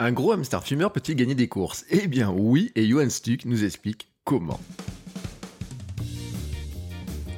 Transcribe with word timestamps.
Un 0.00 0.10
gros 0.10 0.32
hamster 0.32 0.64
fumeur 0.64 0.92
peut-il 0.92 1.14
gagner 1.14 1.36
des 1.36 1.46
courses? 1.46 1.84
Eh 1.88 2.08
bien 2.08 2.28
oui, 2.28 2.72
et 2.74 2.84
Johan 2.84 3.08
Stuck 3.08 3.44
nous 3.44 3.62
explique 3.62 4.08
comment. 4.24 4.58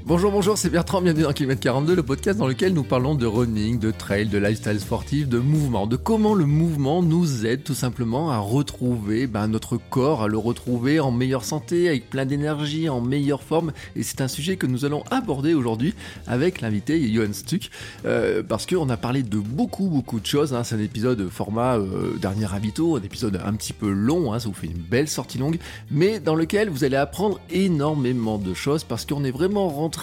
Bonjour, 0.09 0.31
bonjour, 0.31 0.57
c'est 0.57 0.71
Bertrand, 0.71 1.03
bienvenue 1.03 1.25
dans 1.25 1.33
Kilomètre 1.33 1.63
42, 1.63 1.97
le 1.97 2.03
podcast 2.05 2.39
dans 2.39 2.47
lequel 2.47 2.73
nous 2.73 2.85
parlons 2.85 3.17
de 3.17 3.27
running, 3.27 3.81
de 3.81 3.91
trail, 3.91 4.27
de 4.27 4.39
lifestyle 4.39 4.79
sportif, 4.79 5.29
de 5.29 5.41
mouvement, 5.41 5.89
de 5.89 5.97
comment 5.97 6.33
le 6.33 6.47
mouvement 6.47 7.03
nous 7.03 7.45
aide 7.45 7.65
tout 7.65 7.75
simplement 7.75 8.31
à 8.31 8.39
retrouver 8.39 9.27
ben, 9.27 9.49
notre 9.49 9.79
corps, 9.79 10.23
à 10.23 10.29
le 10.29 10.39
retrouver 10.39 11.01
en 11.01 11.11
meilleure 11.11 11.43
santé, 11.43 11.89
avec 11.89 12.09
plein 12.09 12.25
d'énergie, 12.25 12.89
en 12.89 13.01
meilleure 13.01 13.43
forme. 13.43 13.73
Et 13.97 14.05
c'est 14.05 14.21
un 14.21 14.29
sujet 14.29 14.57
que 14.57 14.69
nous 14.69 14.85
allons 14.85 15.03
aborder 15.11 15.55
aujourd'hui 15.55 15.93
avec 16.29 16.61
l'invité 16.61 17.13
Johan 17.13 17.33
Stuck, 17.33 17.71
euh, 18.05 18.45
parce 18.45 18.65
qu'on 18.65 18.89
a 18.89 18.97
parlé 18.97 19.25
de 19.25 19.39
beaucoup, 19.39 19.89
beaucoup 19.89 20.21
de 20.21 20.27
choses. 20.27 20.55
Hein. 20.55 20.63
C'est 20.63 20.77
un 20.77 20.81
épisode 20.81 21.29
format 21.31 21.79
euh, 21.79 22.17
dernier 22.17 22.47
habito, 22.55 22.95
un 22.95 23.03
épisode 23.03 23.41
un 23.45 23.55
petit 23.55 23.73
peu 23.73 23.91
long, 23.91 24.33
hein, 24.33 24.39
ça 24.39 24.47
vous 24.47 24.55
fait 24.55 24.69
une 24.69 24.75
belle 24.75 25.09
sortie 25.09 25.39
longue, 25.39 25.59
mais 25.91 26.21
dans 26.21 26.37
lequel 26.37 26.71
vous 26.71 26.85
allez 26.85 26.95
apprendre 26.95 27.41
énormément 27.51 28.39
de 28.39 28.55
choses 28.55 28.85
parce 28.85 29.05
qu'on 29.05 29.25
est 29.25 29.33
vraiment 29.33 29.69
rentré 29.69 29.96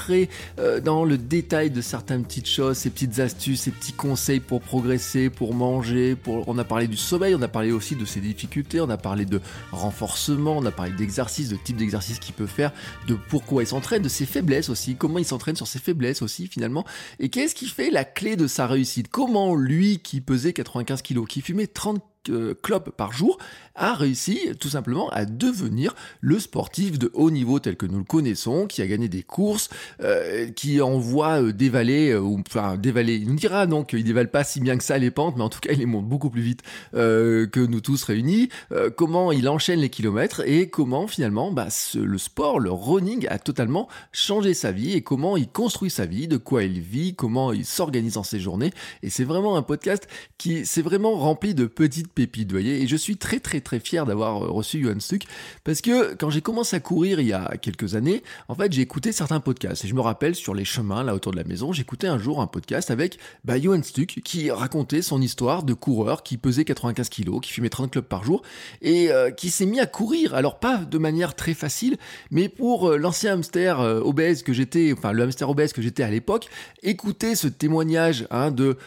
euh, 0.59 0.79
dans 0.79 1.05
le 1.05 1.17
détail 1.17 1.69
de 1.69 1.81
certaines 1.81 2.23
petites 2.23 2.47
choses, 2.47 2.77
ces 2.77 2.89
petites 2.89 3.19
astuces, 3.19 3.61
ces 3.61 3.71
petits 3.71 3.93
conseils 3.93 4.39
pour 4.39 4.61
progresser, 4.61 5.29
pour 5.29 5.53
manger. 5.53 6.15
On 6.27 6.57
a 6.57 6.63
parlé 6.63 6.87
du 6.87 6.97
sommeil, 6.97 7.35
on 7.35 7.41
a 7.41 7.47
parlé 7.47 7.71
aussi 7.71 7.95
de 7.95 8.05
ses 8.05 8.19
difficultés, 8.19 8.81
on 8.81 8.89
a 8.89 8.97
parlé 8.97 9.25
de 9.25 9.41
renforcement, 9.71 10.57
on 10.57 10.65
a 10.65 10.71
parlé 10.71 10.91
d'exercice, 10.91 11.49
de 11.49 11.55
type 11.55 11.77
d'exercice 11.77 12.19
qu'il 12.19 12.33
peut 12.33 12.47
faire, 12.47 12.71
de 13.07 13.17
pourquoi 13.29 13.63
il 13.63 13.67
s'entraîne, 13.67 14.01
de 14.01 14.09
ses 14.09 14.25
faiblesses 14.25 14.69
aussi, 14.69 14.95
comment 14.95 15.19
il 15.19 15.25
s'entraîne 15.25 15.55
sur 15.55 15.67
ses 15.67 15.79
faiblesses 15.79 16.21
aussi 16.21 16.47
finalement. 16.47 16.85
Et 17.19 17.29
qu'est-ce 17.29 17.55
qui 17.55 17.67
fait 17.67 17.89
la 17.89 18.05
clé 18.05 18.35
de 18.35 18.47
sa 18.47 18.67
réussite? 18.67 19.07
Comment 19.09 19.55
lui 19.55 19.99
qui 19.99 20.21
pesait 20.21 20.53
95 20.53 21.01
kg, 21.01 21.25
qui 21.25 21.41
fumait 21.41 21.67
30 21.67 22.03
euh, 22.29 22.53
clopes 22.61 22.91
par 22.91 23.11
jour, 23.11 23.37
a 23.75 23.93
réussi 23.93 24.39
tout 24.59 24.69
simplement 24.69 25.09
à 25.09 25.25
devenir 25.25 25.95
le 26.21 26.39
sportif 26.39 26.99
de 26.99 27.09
haut 27.13 27.31
niveau 27.31 27.59
tel 27.59 27.75
que 27.75 27.85
nous 27.85 27.97
le 27.97 28.03
connaissons, 28.03 28.67
qui 28.67 28.81
a 28.81 28.87
gagné 28.87 29.09
des 29.09 29.23
courses, 29.23 29.69
euh, 30.01 30.49
qui 30.51 30.81
envoie 30.81 31.41
euh, 31.41 31.53
dévaler, 31.53 32.15
ou 32.15 32.39
enfin 32.47 32.77
dévaler, 32.77 33.15
il 33.15 33.27
nous 33.27 33.35
dira 33.35 33.65
non 33.65 33.83
qu'il 33.83 34.03
dévale 34.03 34.29
pas 34.29 34.43
si 34.43 34.59
bien 34.59 34.77
que 34.77 34.83
ça 34.83 34.97
les 34.97 35.11
pentes, 35.11 35.35
mais 35.37 35.43
en 35.43 35.49
tout 35.49 35.59
cas 35.59 35.73
il 35.73 35.79
les 35.79 35.85
monte 35.85 36.07
beaucoup 36.07 36.29
plus 36.29 36.41
vite 36.41 36.61
que 36.93 37.65
nous 37.65 37.81
tous 37.81 38.03
réunis, 38.03 38.49
comment 38.95 39.31
il 39.31 39.49
enchaîne 39.49 39.79
les 39.79 39.89
kilomètres 39.89 40.41
et 40.45 40.69
comment 40.69 41.07
finalement 41.07 41.51
bah, 41.51 41.67
le 41.95 42.17
sport, 42.17 42.59
le 42.59 42.71
running 42.71 43.27
a 43.29 43.39
totalement 43.39 43.87
changé 44.11 44.53
sa 44.53 44.71
vie 44.71 44.93
et 44.93 45.01
comment 45.01 45.35
il 45.37 45.47
construit 45.47 45.89
sa 45.89 46.05
vie, 46.05 46.27
de 46.27 46.37
quoi 46.37 46.63
il 46.63 46.79
vit, 46.79 47.15
comment 47.15 47.51
il 47.51 47.65
s'organise 47.65 48.13
dans 48.13 48.23
ses 48.23 48.39
journées. 48.39 48.71
Et 49.01 49.09
c'est 49.09 49.23
vraiment 49.23 49.57
un 49.57 49.63
podcast 49.63 50.07
qui 50.37 50.65
s'est 50.65 50.81
vraiment 50.81 51.15
rempli 51.15 51.53
de 51.53 51.65
petites 51.65 52.12
pépites, 52.13 52.51
voyez. 52.51 52.81
Et 52.81 52.87
je 52.87 52.95
suis 52.95 53.17
très 53.17 53.39
très 53.39 53.61
très 53.61 53.79
fier 53.79 54.05
d'avoir 54.05 54.43
euh, 54.43 54.51
reçu 54.51 54.81
Johan 54.81 54.99
Stuck 54.99 55.23
parce 55.63 55.81
que 55.81 56.13
quand 56.15 56.29
j'ai 56.29 56.41
commencé 56.41 56.75
à 56.75 56.79
courir 56.79 57.19
il 57.19 57.27
y 57.27 57.33
a 57.33 57.57
quelques 57.57 57.95
années, 57.95 58.23
en 58.47 58.55
fait 58.55 58.71
j'ai 58.71 58.81
écouté 58.81 59.11
certains 59.11 59.39
podcasts 59.39 59.85
et 59.85 59.87
je 59.87 59.95
me 59.95 60.01
rappelle 60.01 60.35
sur 60.35 60.53
les 60.53 60.65
chemins 60.65 61.03
là 61.03 61.15
autour 61.15 61.31
de 61.31 61.37
la 61.37 61.43
maison, 61.43 61.73
j'écoutais 61.73 62.07
un 62.07 62.17
jour 62.17 62.41
un 62.41 62.47
podcast 62.47 62.91
avec 62.91 63.17
bah, 63.43 63.59
Johan 63.59 63.81
Stuck 63.83 64.19
qui 64.23 64.51
racontait 64.51 65.01
son 65.01 65.21
histoire 65.21 65.63
de 65.63 65.73
coureur 65.73 66.23
qui 66.23 66.37
pesait 66.37 66.65
95 66.65 67.09
kilos, 67.09 67.39
qui 67.41 67.51
fumait 67.51 67.69
30 67.69 67.91
clubs 67.91 68.05
par 68.05 68.23
jour 68.23 68.41
et 68.81 69.11
euh, 69.11 69.31
qui 69.31 69.49
s'est 69.49 69.65
mis 69.65 69.79
à 69.79 69.85
courir. 69.85 70.35
Alors 70.35 70.59
pas 70.59 70.77
de 70.77 70.97
manière 70.97 71.35
très 71.35 71.53
facile, 71.53 71.97
mais 72.31 72.49
pour 72.49 72.89
euh, 72.89 72.97
l'ancien 72.97 73.33
hamster 73.33 73.79
obèse 73.79 74.43
que 74.43 74.53
j'étais, 74.53 74.93
enfin 74.93 75.11
le 75.11 75.23
hamster 75.23 75.49
obèse 75.49 75.73
que 75.73 75.81
j'étais 75.81 76.03
à 76.03 76.09
l'époque, 76.09 76.47
écouter 76.81 77.35
ce 77.35 77.47
témoignage 77.47 78.27
hein, 78.31 78.51
de 78.51 78.77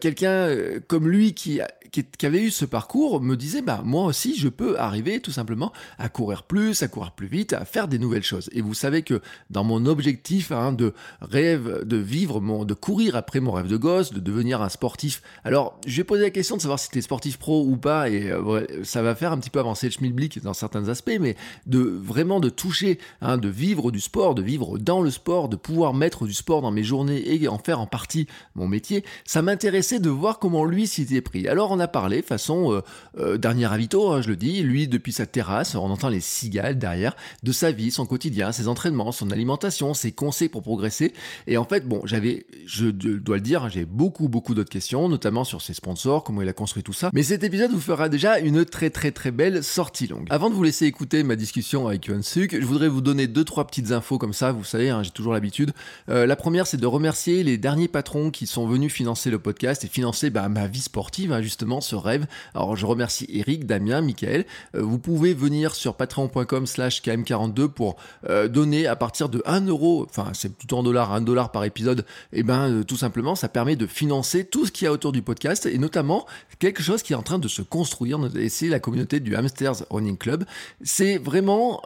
quelqu'un 0.00 0.48
comme 0.86 1.08
lui 1.08 1.34
qui, 1.34 1.60
qui, 2.02 2.26
avait 2.26 2.42
eu 2.42 2.50
ce 2.50 2.64
parcours 2.64 3.20
me 3.20 3.36
disait 3.36 3.62
bah 3.62 3.82
moi 3.84 4.06
aussi 4.06 4.36
je 4.36 4.48
peux 4.48 4.78
arriver 4.78 5.20
tout 5.20 5.30
simplement 5.30 5.72
à 5.98 6.08
courir 6.08 6.42
plus, 6.42 6.82
à 6.82 6.88
courir 6.88 7.12
plus 7.12 7.26
vite, 7.26 7.52
à 7.52 7.64
faire 7.64 7.86
des 7.86 7.98
nouvelles 7.98 8.22
choses. 8.22 8.50
Et 8.52 8.60
vous 8.60 8.74
savez 8.74 9.02
que 9.02 9.20
dans 9.50 9.64
mon 9.64 9.86
objectif 9.86 10.50
hein, 10.52 10.72
de 10.72 10.94
rêve 11.20 11.84
de 11.84 11.96
vivre 11.96 12.40
mon, 12.40 12.64
de 12.64 12.74
courir 12.74 13.16
après 13.16 13.40
mon 13.40 13.52
rêve 13.52 13.68
de 13.68 13.76
gosse, 13.76 14.12
de 14.12 14.20
devenir 14.20 14.62
un 14.62 14.68
sportif. 14.68 15.22
Alors 15.44 15.78
je 15.86 15.96
vais 15.96 16.04
poser 16.04 16.22
la 16.22 16.30
question 16.30 16.56
de 16.56 16.62
savoir 16.62 16.78
si 16.78 16.90
tu 16.90 16.98
es 16.98 17.02
sportif 17.02 17.38
pro 17.38 17.64
ou 17.64 17.76
pas 17.76 18.08
et 18.08 18.30
euh, 18.30 18.66
ça 18.84 19.02
va 19.02 19.14
faire 19.14 19.32
un 19.32 19.38
petit 19.38 19.50
peu 19.50 19.60
avancer 19.60 19.86
le 19.86 19.92
schmilblick 19.92 20.42
dans 20.42 20.54
certains 20.54 20.88
aspects, 20.88 21.18
mais 21.20 21.36
de 21.66 21.80
vraiment 21.80 22.40
de 22.40 22.48
toucher, 22.48 22.98
hein, 23.20 23.38
de 23.38 23.48
vivre 23.48 23.90
du 23.90 24.00
sport, 24.00 24.34
de 24.34 24.42
vivre 24.42 24.78
dans 24.78 25.00
le 25.00 25.10
sport, 25.10 25.48
de 25.48 25.56
pouvoir 25.56 25.94
mettre 25.94 26.26
du 26.26 26.34
sport 26.34 26.62
dans 26.62 26.70
mes 26.70 26.82
journées 26.82 27.22
et 27.34 27.46
en 27.48 27.58
faire 27.58 27.80
en 27.80 27.86
partie 27.86 28.26
mon 28.54 28.66
métier, 28.66 29.04
ça 29.24 29.42
m'intéressait 29.42 30.00
de 30.00 30.10
voir 30.10 30.38
comment 30.38 30.64
lui 30.64 30.86
s'y 30.86 31.02
était 31.02 31.20
pris. 31.20 31.48
Alors 31.48 31.70
on 31.70 31.80
a 31.80 31.83
parlé 31.88 32.22
façon 32.22 32.72
euh, 32.72 32.80
euh, 33.18 33.38
dernier 33.38 33.72
avito, 33.72 34.10
hein, 34.10 34.22
je 34.22 34.28
le 34.28 34.36
dis, 34.36 34.62
lui 34.62 34.88
depuis 34.88 35.12
sa 35.12 35.26
terrasse, 35.26 35.74
on 35.74 35.90
entend 35.90 36.08
les 36.08 36.20
cigales 36.20 36.78
derrière, 36.78 37.16
de 37.42 37.52
sa 37.52 37.72
vie, 37.72 37.90
son 37.90 38.06
quotidien, 38.06 38.52
ses 38.52 38.68
entraînements, 38.68 39.12
son 39.12 39.30
alimentation, 39.30 39.94
ses 39.94 40.12
conseils 40.12 40.48
pour 40.48 40.62
progresser. 40.62 41.12
Et 41.46 41.56
en 41.56 41.64
fait, 41.64 41.86
bon, 41.86 42.00
j'avais, 42.04 42.46
je 42.66 42.86
dois 42.86 43.36
le 43.36 43.42
dire, 43.42 43.68
j'ai 43.68 43.84
beaucoup 43.84 44.28
beaucoup 44.28 44.54
d'autres 44.54 44.70
questions, 44.70 45.08
notamment 45.08 45.44
sur 45.44 45.62
ses 45.62 45.74
sponsors, 45.74 46.24
comment 46.24 46.42
il 46.42 46.48
a 46.48 46.52
construit 46.52 46.82
tout 46.82 46.92
ça. 46.92 47.10
Mais 47.12 47.22
cet 47.22 47.44
épisode 47.44 47.70
vous 47.70 47.80
fera 47.80 48.08
déjà 48.08 48.38
une 48.38 48.64
très 48.64 48.90
très 48.90 49.12
très 49.12 49.30
belle 49.30 49.62
sortie 49.62 50.06
longue. 50.06 50.26
Avant 50.30 50.50
de 50.50 50.54
vous 50.54 50.62
laisser 50.62 50.86
écouter 50.86 51.22
ma 51.22 51.36
discussion 51.36 51.88
avec 51.88 52.06
Yuan 52.06 52.22
Suk, 52.22 52.58
je 52.58 52.66
voudrais 52.66 52.88
vous 52.88 53.00
donner 53.00 53.26
deux 53.26 53.44
trois 53.44 53.66
petites 53.66 53.92
infos 53.92 54.18
comme 54.18 54.32
ça, 54.32 54.52
vous 54.52 54.64
savez, 54.64 54.90
hein, 54.90 55.02
j'ai 55.02 55.10
toujours 55.10 55.32
l'habitude. 55.32 55.72
Euh, 56.08 56.26
la 56.26 56.36
première, 56.36 56.66
c'est 56.66 56.76
de 56.76 56.86
remercier 56.86 57.42
les 57.42 57.58
derniers 57.58 57.88
patrons 57.88 58.30
qui 58.30 58.46
sont 58.46 58.66
venus 58.66 58.92
financer 58.92 59.30
le 59.30 59.38
podcast 59.38 59.84
et 59.84 59.88
financer 59.88 60.30
bah, 60.30 60.48
ma 60.48 60.66
vie 60.66 60.80
sportive, 60.80 61.32
hein, 61.32 61.42
justement 61.42 61.73
ce 61.80 61.96
rêve. 61.96 62.26
Alors 62.54 62.76
je 62.76 62.86
remercie 62.86 63.26
Eric, 63.30 63.66
Damien, 63.66 64.00
Michael. 64.00 64.44
Euh, 64.74 64.82
vous 64.82 64.98
pouvez 64.98 65.34
venir 65.34 65.74
sur 65.74 65.94
patreon.com 65.94 66.66
slash 66.66 67.02
km42 67.02 67.68
pour 67.68 67.96
euh, 68.28 68.48
donner 68.48 68.86
à 68.86 68.96
partir 68.96 69.28
de 69.28 69.42
1 69.46 69.66
euro, 69.66 70.06
enfin 70.08 70.30
c'est 70.34 70.54
plutôt 70.54 70.78
en 70.78 70.82
dollars, 70.82 71.12
1 71.12 71.22
dollar 71.22 71.50
par 71.52 71.64
épisode, 71.64 72.00
et 72.32 72.40
eh 72.40 72.42
ben 72.42 72.70
euh, 72.70 72.84
tout 72.84 72.96
simplement 72.96 73.34
ça 73.34 73.48
permet 73.48 73.76
de 73.76 73.86
financer 73.86 74.44
tout 74.44 74.66
ce 74.66 74.72
qu'il 74.72 74.84
y 74.86 74.88
a 74.88 74.92
autour 74.92 75.12
du 75.12 75.22
podcast 75.22 75.66
et 75.66 75.78
notamment 75.78 76.26
quelque 76.58 76.82
chose 76.82 77.02
qui 77.02 77.12
est 77.12 77.16
en 77.16 77.22
train 77.22 77.38
de 77.38 77.48
se 77.48 77.62
construire 77.62 78.18
et 78.36 78.48
c'est 78.48 78.68
la 78.68 78.80
communauté 78.80 79.20
du 79.20 79.34
Hamsters 79.34 79.84
Running 79.90 80.16
Club. 80.16 80.44
C'est 80.82 81.18
vraiment, 81.18 81.82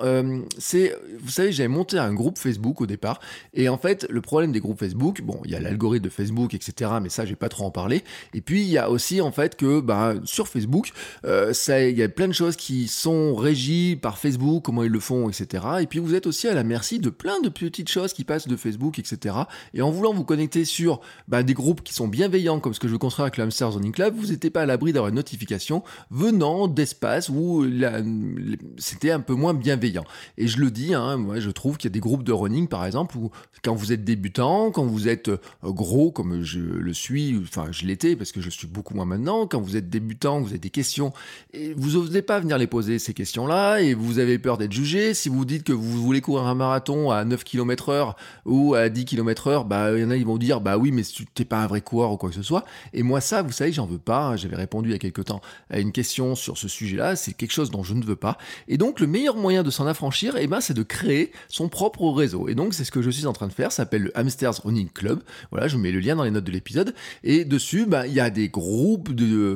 c'est, 0.59 0.97
vous 1.21 1.31
savez, 1.31 1.53
j'avais 1.53 1.69
monté 1.69 1.99
un 1.99 2.13
groupe 2.13 2.39
Facebook 2.39 2.81
au 2.81 2.87
départ 2.87 3.21
et 3.55 3.69
en 3.69 3.79
fait 3.79 4.07
le 4.11 4.21
problème 4.21 4.53
des 4.53 4.61
groupes 4.61 4.79
Facebook, 4.79 5.23
bon 5.23 5.41
il 5.45 5.51
y 5.51 5.55
a 5.55 5.61
l'algorithme 5.61 6.05
de 6.05 6.11
Facebook 6.11 6.55
etc. 6.55 6.93
Mais 7.03 7.09
ça 7.09 7.25
j'ai 7.25 7.37
pas 7.37 7.49
trop 7.49 7.65
en 7.65 7.71
parler. 7.71 8.05
Et 8.35 8.41
puis 8.41 8.63
il 8.63 8.69
y 8.69 8.79
a 8.79 8.91
aussi 8.91 9.21
en 9.21 9.33
fait 9.33 9.57
que 9.57 9.67
bah, 9.81 10.15
sur 10.25 10.49
Facebook, 10.49 10.93
euh, 11.25 11.53
il 11.69 11.99
y 11.99 12.03
a 12.03 12.09
plein 12.09 12.29
de 12.29 12.33
choses 12.33 12.57
qui 12.57 12.89
sont 12.89 13.35
régies 13.35 13.97
par 14.01 14.19
Facebook, 14.19 14.65
comment 14.65 14.83
ils 14.83 14.91
le 14.91 15.01
font, 15.01 15.29
etc. 15.29 15.65
Et 15.81 15.87
puis 15.87 15.99
vous 15.99 16.15
êtes 16.15 16.27
aussi 16.27 16.49
à 16.49 16.55
la 16.55 16.65
merci 16.65 16.99
de 16.99 17.11
plein 17.11 17.41
de 17.41 17.49
petites 17.49 17.89
choses 17.89 18.13
qui 18.13 18.25
passent 18.25 18.49
de 18.49 18.57
Facebook, 18.57 18.99
etc. 18.99 19.37
Et 19.75 19.83
en 19.83 19.91
voulant 19.91 20.13
vous 20.13 20.25
connecter 20.25 20.65
sur 20.65 21.01
bah, 21.29 21.43
des 21.43 21.55
groupes 21.55 21.83
qui 21.83 21.95
sont 21.95 22.09
bienveillants, 22.09 22.61
comme 22.61 22.75
ce 22.75 22.81
que 22.81 22.89
je 22.89 22.93
veux 22.93 22.99
construire 22.99 23.25
avec 23.25 23.37
le 23.37 23.45
Hamster 23.45 23.73
Zoning 23.73 23.93
Club, 23.93 24.15
vous 24.17 24.29
n'êtes 24.29 24.51
pas 24.51 24.63
à 24.63 24.67
l'abri 24.67 24.93
d'avoir 24.93 25.09
une 25.09 25.17
notification 25.17 25.83
venant 26.11 26.69
d'espaces 26.69 27.29
où 27.29 27.67
c'était 28.79 29.11
un 29.11 29.21
peu 29.21 29.35
moins 29.35 29.55
bienveillant. 29.55 30.05
Et 30.37 30.49
je 30.49 30.59
le 30.59 30.71
dis, 30.71 30.95
hein, 30.95 31.19
je 31.37 31.51
trouve 31.51 31.77
qu'il 31.77 31.91
y 31.91 31.93
a 31.93 31.95
des 31.95 32.01
groupes 32.01 32.25
de 32.25 32.33
running, 32.33 32.69
par 32.69 32.85
exemple, 32.85 33.17
où 33.17 33.31
quand 33.63 33.75
vous 33.75 33.93
êtes 33.93 34.05
débutant, 34.05 34.71
quand 34.71 34.85
vous 34.85 35.09
êtes 35.09 35.29
euh, 35.29 35.39
gros, 35.63 36.11
comme 36.11 36.43
je 36.43 36.61
le 36.61 36.93
suis, 36.93 37.37
enfin 37.43 37.67
je 37.71 37.87
l'étais 37.87 38.17
parce 38.17 38.33
que 38.33 38.41
je 38.41 38.51
suis 38.51 38.67
beaucoup 38.67 38.95
moins 38.95 39.05
maintenant, 39.05 39.47
quand 39.47 39.58
vous 39.61 39.77
êtes 39.77 39.91
débutant 39.91 40.41
vous 40.41 40.51
avez 40.51 40.59
des 40.59 40.71
questions, 40.71 41.13
et 41.53 41.75
vous 41.75 41.99
n'osez 41.99 42.23
pas 42.23 42.41
venir 42.41 42.59
les 42.59 42.67
poser 42.67 42.99
ces 42.99 43.15
questions-là, 43.15 43.81
et 43.81 43.95
vous 43.95 44.19
avez 44.19 44.39
peur 44.39 44.59
d'être 44.59 44.73
jugé. 44.73 45.15
Si 45.15 45.29
vous 45.29 45.45
dites 45.45 45.65
que 45.65 45.73
vous 45.73 46.03
voulez 46.03 46.21
courir 46.21 46.45
un 46.45 46.55
marathon 46.55 47.11
à 47.11 47.25
9 47.25 47.45
km 47.45 47.91
heure 47.91 48.17
ou 48.45 48.75
à 48.75 48.89
10 48.89 49.05
km 49.05 49.49
heure, 49.49 49.65
bah, 49.65 49.93
il 49.97 50.03
y 50.03 50.05
en 50.05 50.11
a, 50.11 50.17
ils 50.17 50.27
vont 50.27 50.39
dire, 50.39 50.61
bah 50.61 50.77
oui, 50.77 50.93
mais 50.93 51.03
tu 51.03 51.27
n'es 51.39 51.45
pas 51.45 51.59
un 51.63 51.67
vrai 51.67 51.81
coureur 51.81 52.13
ou 52.13 52.17
quoi 52.17 52.31
que 52.31 52.35
ce 52.35 52.43
soit. 52.43 52.65
Et 52.93 53.03
moi, 53.03 53.21
ça, 53.21 53.43
vous 53.43 53.53
savez, 53.53 53.73
j'en 53.73 53.87
veux 53.87 53.99
pas. 53.99 54.37
J'avais 54.37 54.57
répondu 54.57 54.91
il 54.91 54.93
y 54.93 54.95
a 54.95 54.99
quelque 54.99 55.23
temps 55.23 55.41
à 55.71 55.79
une 55.79 55.93
question 55.93 56.35
sur 56.35 56.59
ce 56.59 56.69
sujet-là. 56.69 57.17
C'est 57.17 57.33
quelque 57.33 57.53
chose 57.53 57.71
dont 57.71 57.83
je 57.83 57.95
ne 57.95 58.05
veux 58.05 58.17
pas. 58.17 58.39
Et 58.69 58.79
donc, 58.79 59.01
le 59.01 59.07
meilleur 59.07 59.37
moyen 59.37 59.63
de 59.63 59.71
s'en 59.71 59.87
affranchir, 59.87 60.37
eh 60.39 60.47
ben, 60.47 60.61
c'est 60.61 60.75
de 60.75 60.83
créer 60.83 61.33
son 61.49 61.69
propre 61.69 62.09
réseau. 62.11 62.49
Et 62.49 62.55
donc, 62.55 62.75
c'est 62.75 62.85
ce 62.85 62.91
que 62.91 63.03
je 63.03 63.11
suis 63.11 63.27
en 63.27 63.33
train 63.33 63.49
de 63.49 63.53
faire. 63.53 63.73
Ça 63.73 63.79
s'appelle 63.79 64.05
le 64.05 64.19
Hamsters 64.19 64.63
Running 64.65 64.89
Club. 64.89 65.23
Voilà, 65.51 65.69
je 65.69 65.77
vous 65.77 65.83
mets 65.83 65.93
le 65.93 66.01
lien 66.01 66.17
dans 66.17 66.25
les 66.25 66.31
notes 66.31 66.45
de 66.45 66.53
l'épisode. 66.53 66.95
Et 67.25 67.45
dessus, 67.45 67.87
bah, 67.87 68.07
il 68.07 68.13
y 68.13 68.21
a 68.21 68.31
des 68.31 68.49
groupes 68.49 69.15
de, 69.15 69.48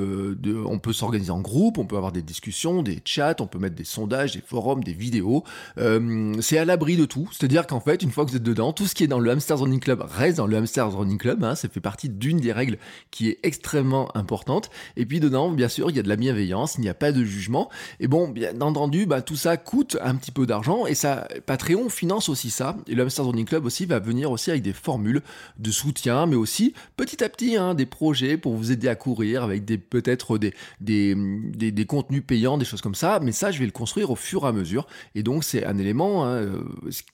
on 0.65 0.79
peut 0.79 0.93
s'organiser 0.93 1.31
en 1.31 1.41
groupe, 1.41 1.77
on 1.77 1.85
peut 1.85 1.97
avoir 1.97 2.11
des 2.11 2.21
discussions, 2.21 2.83
des 2.83 3.01
chats, 3.05 3.35
on 3.39 3.47
peut 3.47 3.59
mettre 3.59 3.75
des 3.75 3.83
sondages, 3.83 4.33
des 4.33 4.41
forums, 4.41 4.83
des 4.83 4.93
vidéos. 4.93 5.43
Euh, 5.77 6.33
c'est 6.41 6.57
à 6.57 6.65
l'abri 6.65 6.97
de 6.97 7.05
tout. 7.05 7.29
C'est-à-dire 7.31 7.67
qu'en 7.67 7.79
fait, 7.79 8.03
une 8.03 8.11
fois 8.11 8.25
que 8.25 8.31
vous 8.31 8.37
êtes 8.37 8.43
dedans, 8.43 8.73
tout 8.73 8.87
ce 8.87 8.95
qui 8.95 9.03
est 9.03 9.07
dans 9.07 9.19
le 9.19 9.31
Hamsters 9.31 9.59
Running 9.59 9.79
Club 9.79 10.01
reste 10.01 10.37
dans 10.37 10.47
le 10.47 10.57
Hamsters 10.57 10.95
Running 10.95 11.17
Club. 11.17 11.43
Hein, 11.43 11.55
ça 11.55 11.69
fait 11.69 11.79
partie 11.79 12.09
d'une 12.09 12.37
des 12.37 12.51
règles 12.51 12.77
qui 13.11 13.29
est 13.29 13.39
extrêmement 13.43 14.15
importante. 14.15 14.69
Et 14.97 15.05
puis 15.05 15.19
dedans, 15.19 15.51
bien 15.51 15.69
sûr, 15.69 15.89
il 15.89 15.95
y 15.95 15.99
a 15.99 16.03
de 16.03 16.09
la 16.09 16.15
bienveillance, 16.15 16.75
il 16.77 16.81
n'y 16.81 16.89
a 16.89 16.93
pas 16.93 17.11
de 17.11 17.23
jugement. 17.23 17.69
Et 17.99 18.07
bon, 18.07 18.27
bien 18.27 18.59
entendu, 18.61 19.05
bah, 19.05 19.21
tout 19.21 19.35
ça 19.35 19.57
coûte 19.57 19.97
un 20.01 20.15
petit 20.15 20.31
peu 20.31 20.45
d'argent 20.45 20.85
et 20.85 20.95
ça, 20.95 21.27
Patreon 21.45 21.89
finance 21.89 22.29
aussi 22.29 22.49
ça. 22.49 22.77
Et 22.87 22.95
le 22.95 23.03
Hamsters 23.03 23.25
Running 23.25 23.45
Club 23.45 23.65
aussi 23.65 23.85
va 23.85 23.99
venir 23.99 24.31
aussi 24.31 24.51
avec 24.51 24.63
des 24.63 24.73
formules 24.73 25.21
de 25.59 25.71
soutien, 25.71 26.25
mais 26.25 26.35
aussi 26.35 26.73
petit 26.97 27.23
à 27.23 27.29
petit 27.29 27.57
hein, 27.57 27.73
des 27.73 27.85
projets 27.85 28.37
pour 28.37 28.53
vous 28.53 28.71
aider 28.71 28.87
à 28.87 28.95
courir 28.95 29.43
avec 29.43 29.65
des 29.65 29.77
peut-être 29.89 30.37
des 30.37 30.53
des, 30.79 31.15
des, 31.15 31.71
des, 31.71 31.85
contenus 31.85 32.23
payants, 32.25 32.57
des 32.57 32.65
choses 32.65 32.81
comme 32.81 32.95
ça. 32.95 33.19
Mais 33.21 33.31
ça, 33.31 33.51
je 33.51 33.59
vais 33.59 33.65
le 33.65 33.71
construire 33.71 34.11
au 34.11 34.15
fur 34.15 34.45
et 34.45 34.47
à 34.47 34.51
mesure. 34.51 34.87
Et 35.15 35.23
donc, 35.23 35.43
c'est 35.43 35.65
un 35.65 35.77
élément. 35.77 36.25
Hein, 36.25 36.33
euh, 36.33 36.63